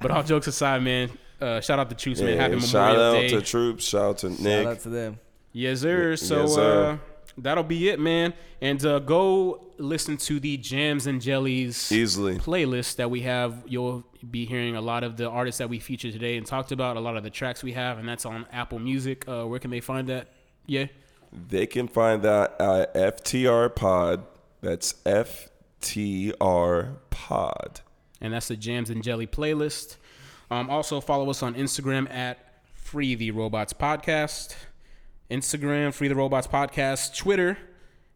But 0.00 0.12
all 0.12 0.22
jokes 0.22 0.46
aside, 0.46 0.80
man, 0.84 1.10
uh, 1.40 1.60
shout 1.60 1.80
out 1.80 1.88
to 1.90 1.96
Troops, 1.96 2.20
man. 2.20 2.38
Happy 2.38 2.54
Yeah, 2.54 2.60
shout 2.60 2.96
out 2.96 3.28
to 3.30 3.42
troops. 3.42 3.84
Shout 3.84 4.02
out 4.04 4.18
to 4.18 4.28
Nick. 4.30 4.62
Shout 4.62 4.66
out 4.66 4.80
to 4.80 4.88
them. 4.90 5.18
yes, 5.52 5.80
sir. 5.80 6.10
Yes, 6.10 6.22
So 6.22 6.46
sir. 6.46 6.90
Uh, 6.92 6.98
that'll 7.38 7.64
be 7.64 7.88
it, 7.88 7.98
man. 8.00 8.32
And 8.60 8.84
uh, 8.84 8.98
go 9.00 9.72
listen 9.78 10.16
to 10.18 10.38
the 10.40 10.56
Jams 10.56 11.06
and 11.06 11.20
Jellies 11.20 11.90
Easily. 11.90 12.38
playlist 12.38 12.96
that 12.96 13.10
we 13.10 13.22
have. 13.22 13.62
You'll 13.66 14.04
be 14.30 14.46
hearing 14.46 14.76
a 14.76 14.80
lot 14.80 15.02
of 15.04 15.16
the 15.16 15.28
artists 15.28 15.58
that 15.58 15.68
we 15.68 15.78
featured 15.78 16.12
today 16.12 16.36
and 16.36 16.46
talked 16.46 16.72
about, 16.72 16.96
a 16.96 17.00
lot 17.00 17.16
of 17.16 17.22
the 17.24 17.30
tracks 17.30 17.62
we 17.62 17.72
have, 17.72 17.98
and 17.98 18.08
that's 18.08 18.24
on 18.24 18.46
Apple 18.52 18.78
Music. 18.78 19.24
Uh, 19.28 19.44
where 19.44 19.58
can 19.58 19.70
they 19.70 19.80
find 19.80 20.08
that? 20.08 20.28
Yeah. 20.66 20.86
They 21.48 21.66
can 21.66 21.88
find 21.88 22.22
that 22.22 22.60
at 22.60 22.94
FTR 22.94 23.74
Pod. 23.74 24.24
That's 24.60 24.94
FTR 25.04 26.96
Pod. 27.10 27.80
and 28.20 28.32
that's 28.32 28.48
the 28.48 28.56
Jams 28.56 28.90
and 28.90 29.02
Jelly 29.02 29.26
playlist. 29.26 29.96
Um, 30.50 30.70
also 30.70 31.00
follow 31.00 31.28
us 31.30 31.42
on 31.42 31.54
Instagram 31.54 32.08
at 32.10 32.38
Free 32.74 33.14
the 33.14 33.30
Robots 33.32 33.72
Podcast. 33.72 34.54
Instagram 35.34 35.92
Free 35.92 36.06
the 36.06 36.14
Robots 36.14 36.46
Podcast. 36.46 37.16
Twitter 37.16 37.58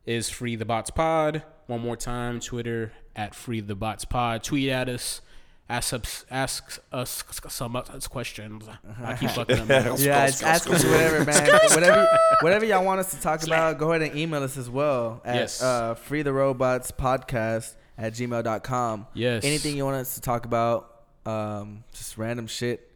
is 0.07 0.31
Free 0.31 0.55
the 0.55 0.65
Bots 0.65 0.91
Pod. 0.91 1.43
One 1.67 1.81
more 1.81 1.97
time, 1.97 2.39
Twitter 2.39 2.93
at 3.17 3.35
Free 3.35 3.61
the 3.61 3.75
Bots 3.75 4.05
Pod. 4.05 4.45
Tweet 4.45 4.69
at 4.69 4.89
us. 4.89 5.21
Ask 5.69 5.93
us, 5.93 6.25
ask 6.31 6.81
us 6.93 7.25
some 7.51 7.75
us 7.77 8.07
questions. 8.07 8.65
I 9.03 9.15
keep 9.17 9.31
fucking 9.31 9.59
up. 9.59 9.69
Yeah, 9.99 10.27
it's 10.27 10.43
ask 10.43 10.71
us 10.71 10.83
whatever, 10.85 11.25
man. 11.27 11.49
whatever, 11.75 12.09
whatever 12.41 12.65
y'all 12.65 12.85
want 12.85 13.01
us 13.01 13.11
to 13.11 13.21
talk 13.21 13.43
about, 13.43 13.77
go 13.79 13.93
ahead 13.93 14.09
and 14.09 14.19
email 14.19 14.43
us 14.43 14.57
as 14.57 14.71
well 14.71 15.21
at 15.27 15.35
Yes. 15.35 15.61
uh, 15.63 15.95
free 15.97 16.23
the 16.23 16.33
robots 16.33 16.91
podcast 16.93 17.75
at 17.99 18.15
gmail.com. 18.15 19.09
Yes. 19.13 19.45
Anything 19.45 19.77
you 19.77 19.85
want 19.85 19.97
us 19.97 20.15
to 20.15 20.21
talk 20.23 20.47
about, 20.47 21.03
um, 21.27 21.85
just 21.93 22.17
random 22.17 22.47
shit. 22.47 22.88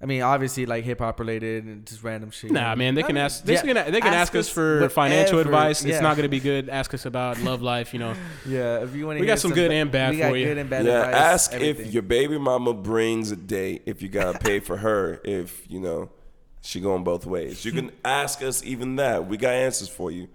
I 0.00 0.04
mean, 0.04 0.20
obviously, 0.20 0.66
like 0.66 0.84
hip 0.84 0.98
hop 0.98 1.18
related 1.18 1.64
and 1.64 1.86
just 1.86 2.02
random 2.02 2.30
shit. 2.30 2.50
Nah, 2.50 2.74
man, 2.74 2.94
they 2.94 3.02
I 3.02 3.06
can 3.06 3.14
mean, 3.14 3.24
ask. 3.24 3.42
They 3.44 3.54
yeah, 3.54 3.62
can, 3.62 3.92
they 3.92 4.00
can 4.02 4.12
ask, 4.12 4.34
us 4.34 4.46
for 4.48 4.88
financial 4.90 5.38
whatever, 5.38 5.56
advice. 5.56 5.84
It's 5.84 6.02
not 6.02 6.16
gonna 6.16 6.28
be 6.28 6.40
good. 6.40 6.68
Ask 6.68 6.92
us 6.92 7.06
about 7.06 7.40
love 7.42 7.62
life. 7.62 7.94
You 7.94 8.00
know, 8.00 8.14
Yeah, 8.44 8.82
if 8.82 8.94
you 8.94 9.06
want 9.06 9.16
to, 9.16 9.20
We 9.22 9.26
got 9.26 9.38
some 9.38 9.52
good 9.52 9.70
and 9.72 9.90
bad 9.90 10.12
we 10.12 10.18
got 10.18 10.30
for 10.30 10.36
you. 10.36 10.44
good 10.46 10.58
and 10.58 10.68
bad 10.68 10.84
yeah, 10.84 11.06
advice. 11.06 11.14
ask 11.14 11.52
everything. 11.54 11.86
if 11.86 11.94
your 11.94 12.02
baby 12.02 12.36
mama 12.36 12.74
brings 12.74 13.30
a 13.30 13.36
date. 13.36 13.84
If 13.86 14.02
you 14.02 14.08
gotta 14.08 14.38
pay 14.38 14.60
for 14.60 14.76
her, 14.76 15.20
if 15.24 15.64
you 15.70 15.80
know 15.80 16.10
she 16.60 16.80
going 16.80 17.02
both 17.04 17.24
ways. 17.24 17.64
You 17.64 17.72
can 17.72 17.90
ask 18.04 18.42
us 18.42 18.62
even 18.64 18.96
that. 18.96 19.26
We 19.26 19.38
got 19.38 19.52
answers 19.54 19.88
for 19.88 20.10
you. 20.10 20.28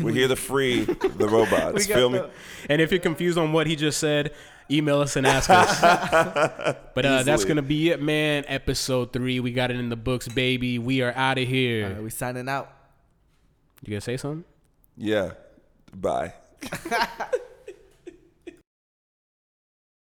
We're 0.00 0.12
here 0.14 0.28
to 0.28 0.36
free 0.36 0.84
the 0.84 1.28
robots. 1.28 1.86
We 1.86 1.86
got 1.86 1.96
Feel 1.96 2.10
me? 2.10 2.22
And 2.70 2.80
if 2.80 2.90
you're 2.90 3.00
confused 3.00 3.36
on 3.36 3.52
what 3.52 3.66
he 3.66 3.76
just 3.76 3.98
said, 3.98 4.32
email 4.70 5.00
us 5.00 5.16
and 5.16 5.26
ask 5.26 5.50
us. 5.50 5.80
but 6.94 7.06
uh, 7.06 7.22
that's 7.22 7.44
gonna 7.44 7.62
be 7.62 7.90
it, 7.90 8.00
man. 8.00 8.44
Episode 8.46 9.12
three, 9.12 9.40
we 9.40 9.52
got 9.52 9.70
it 9.70 9.76
in 9.76 9.88
the 9.88 9.96
books, 9.96 10.28
baby. 10.28 10.78
We 10.78 11.02
are 11.02 11.12
out 11.14 11.38
of 11.38 11.46
here. 11.46 11.86
All 11.86 11.92
right, 11.92 12.02
we 12.02 12.10
signing 12.10 12.48
out. 12.48 12.72
You 13.82 13.90
gonna 13.90 14.00
say 14.00 14.16
something? 14.16 14.44
Yeah. 14.96 15.32
Bye. 15.94 16.34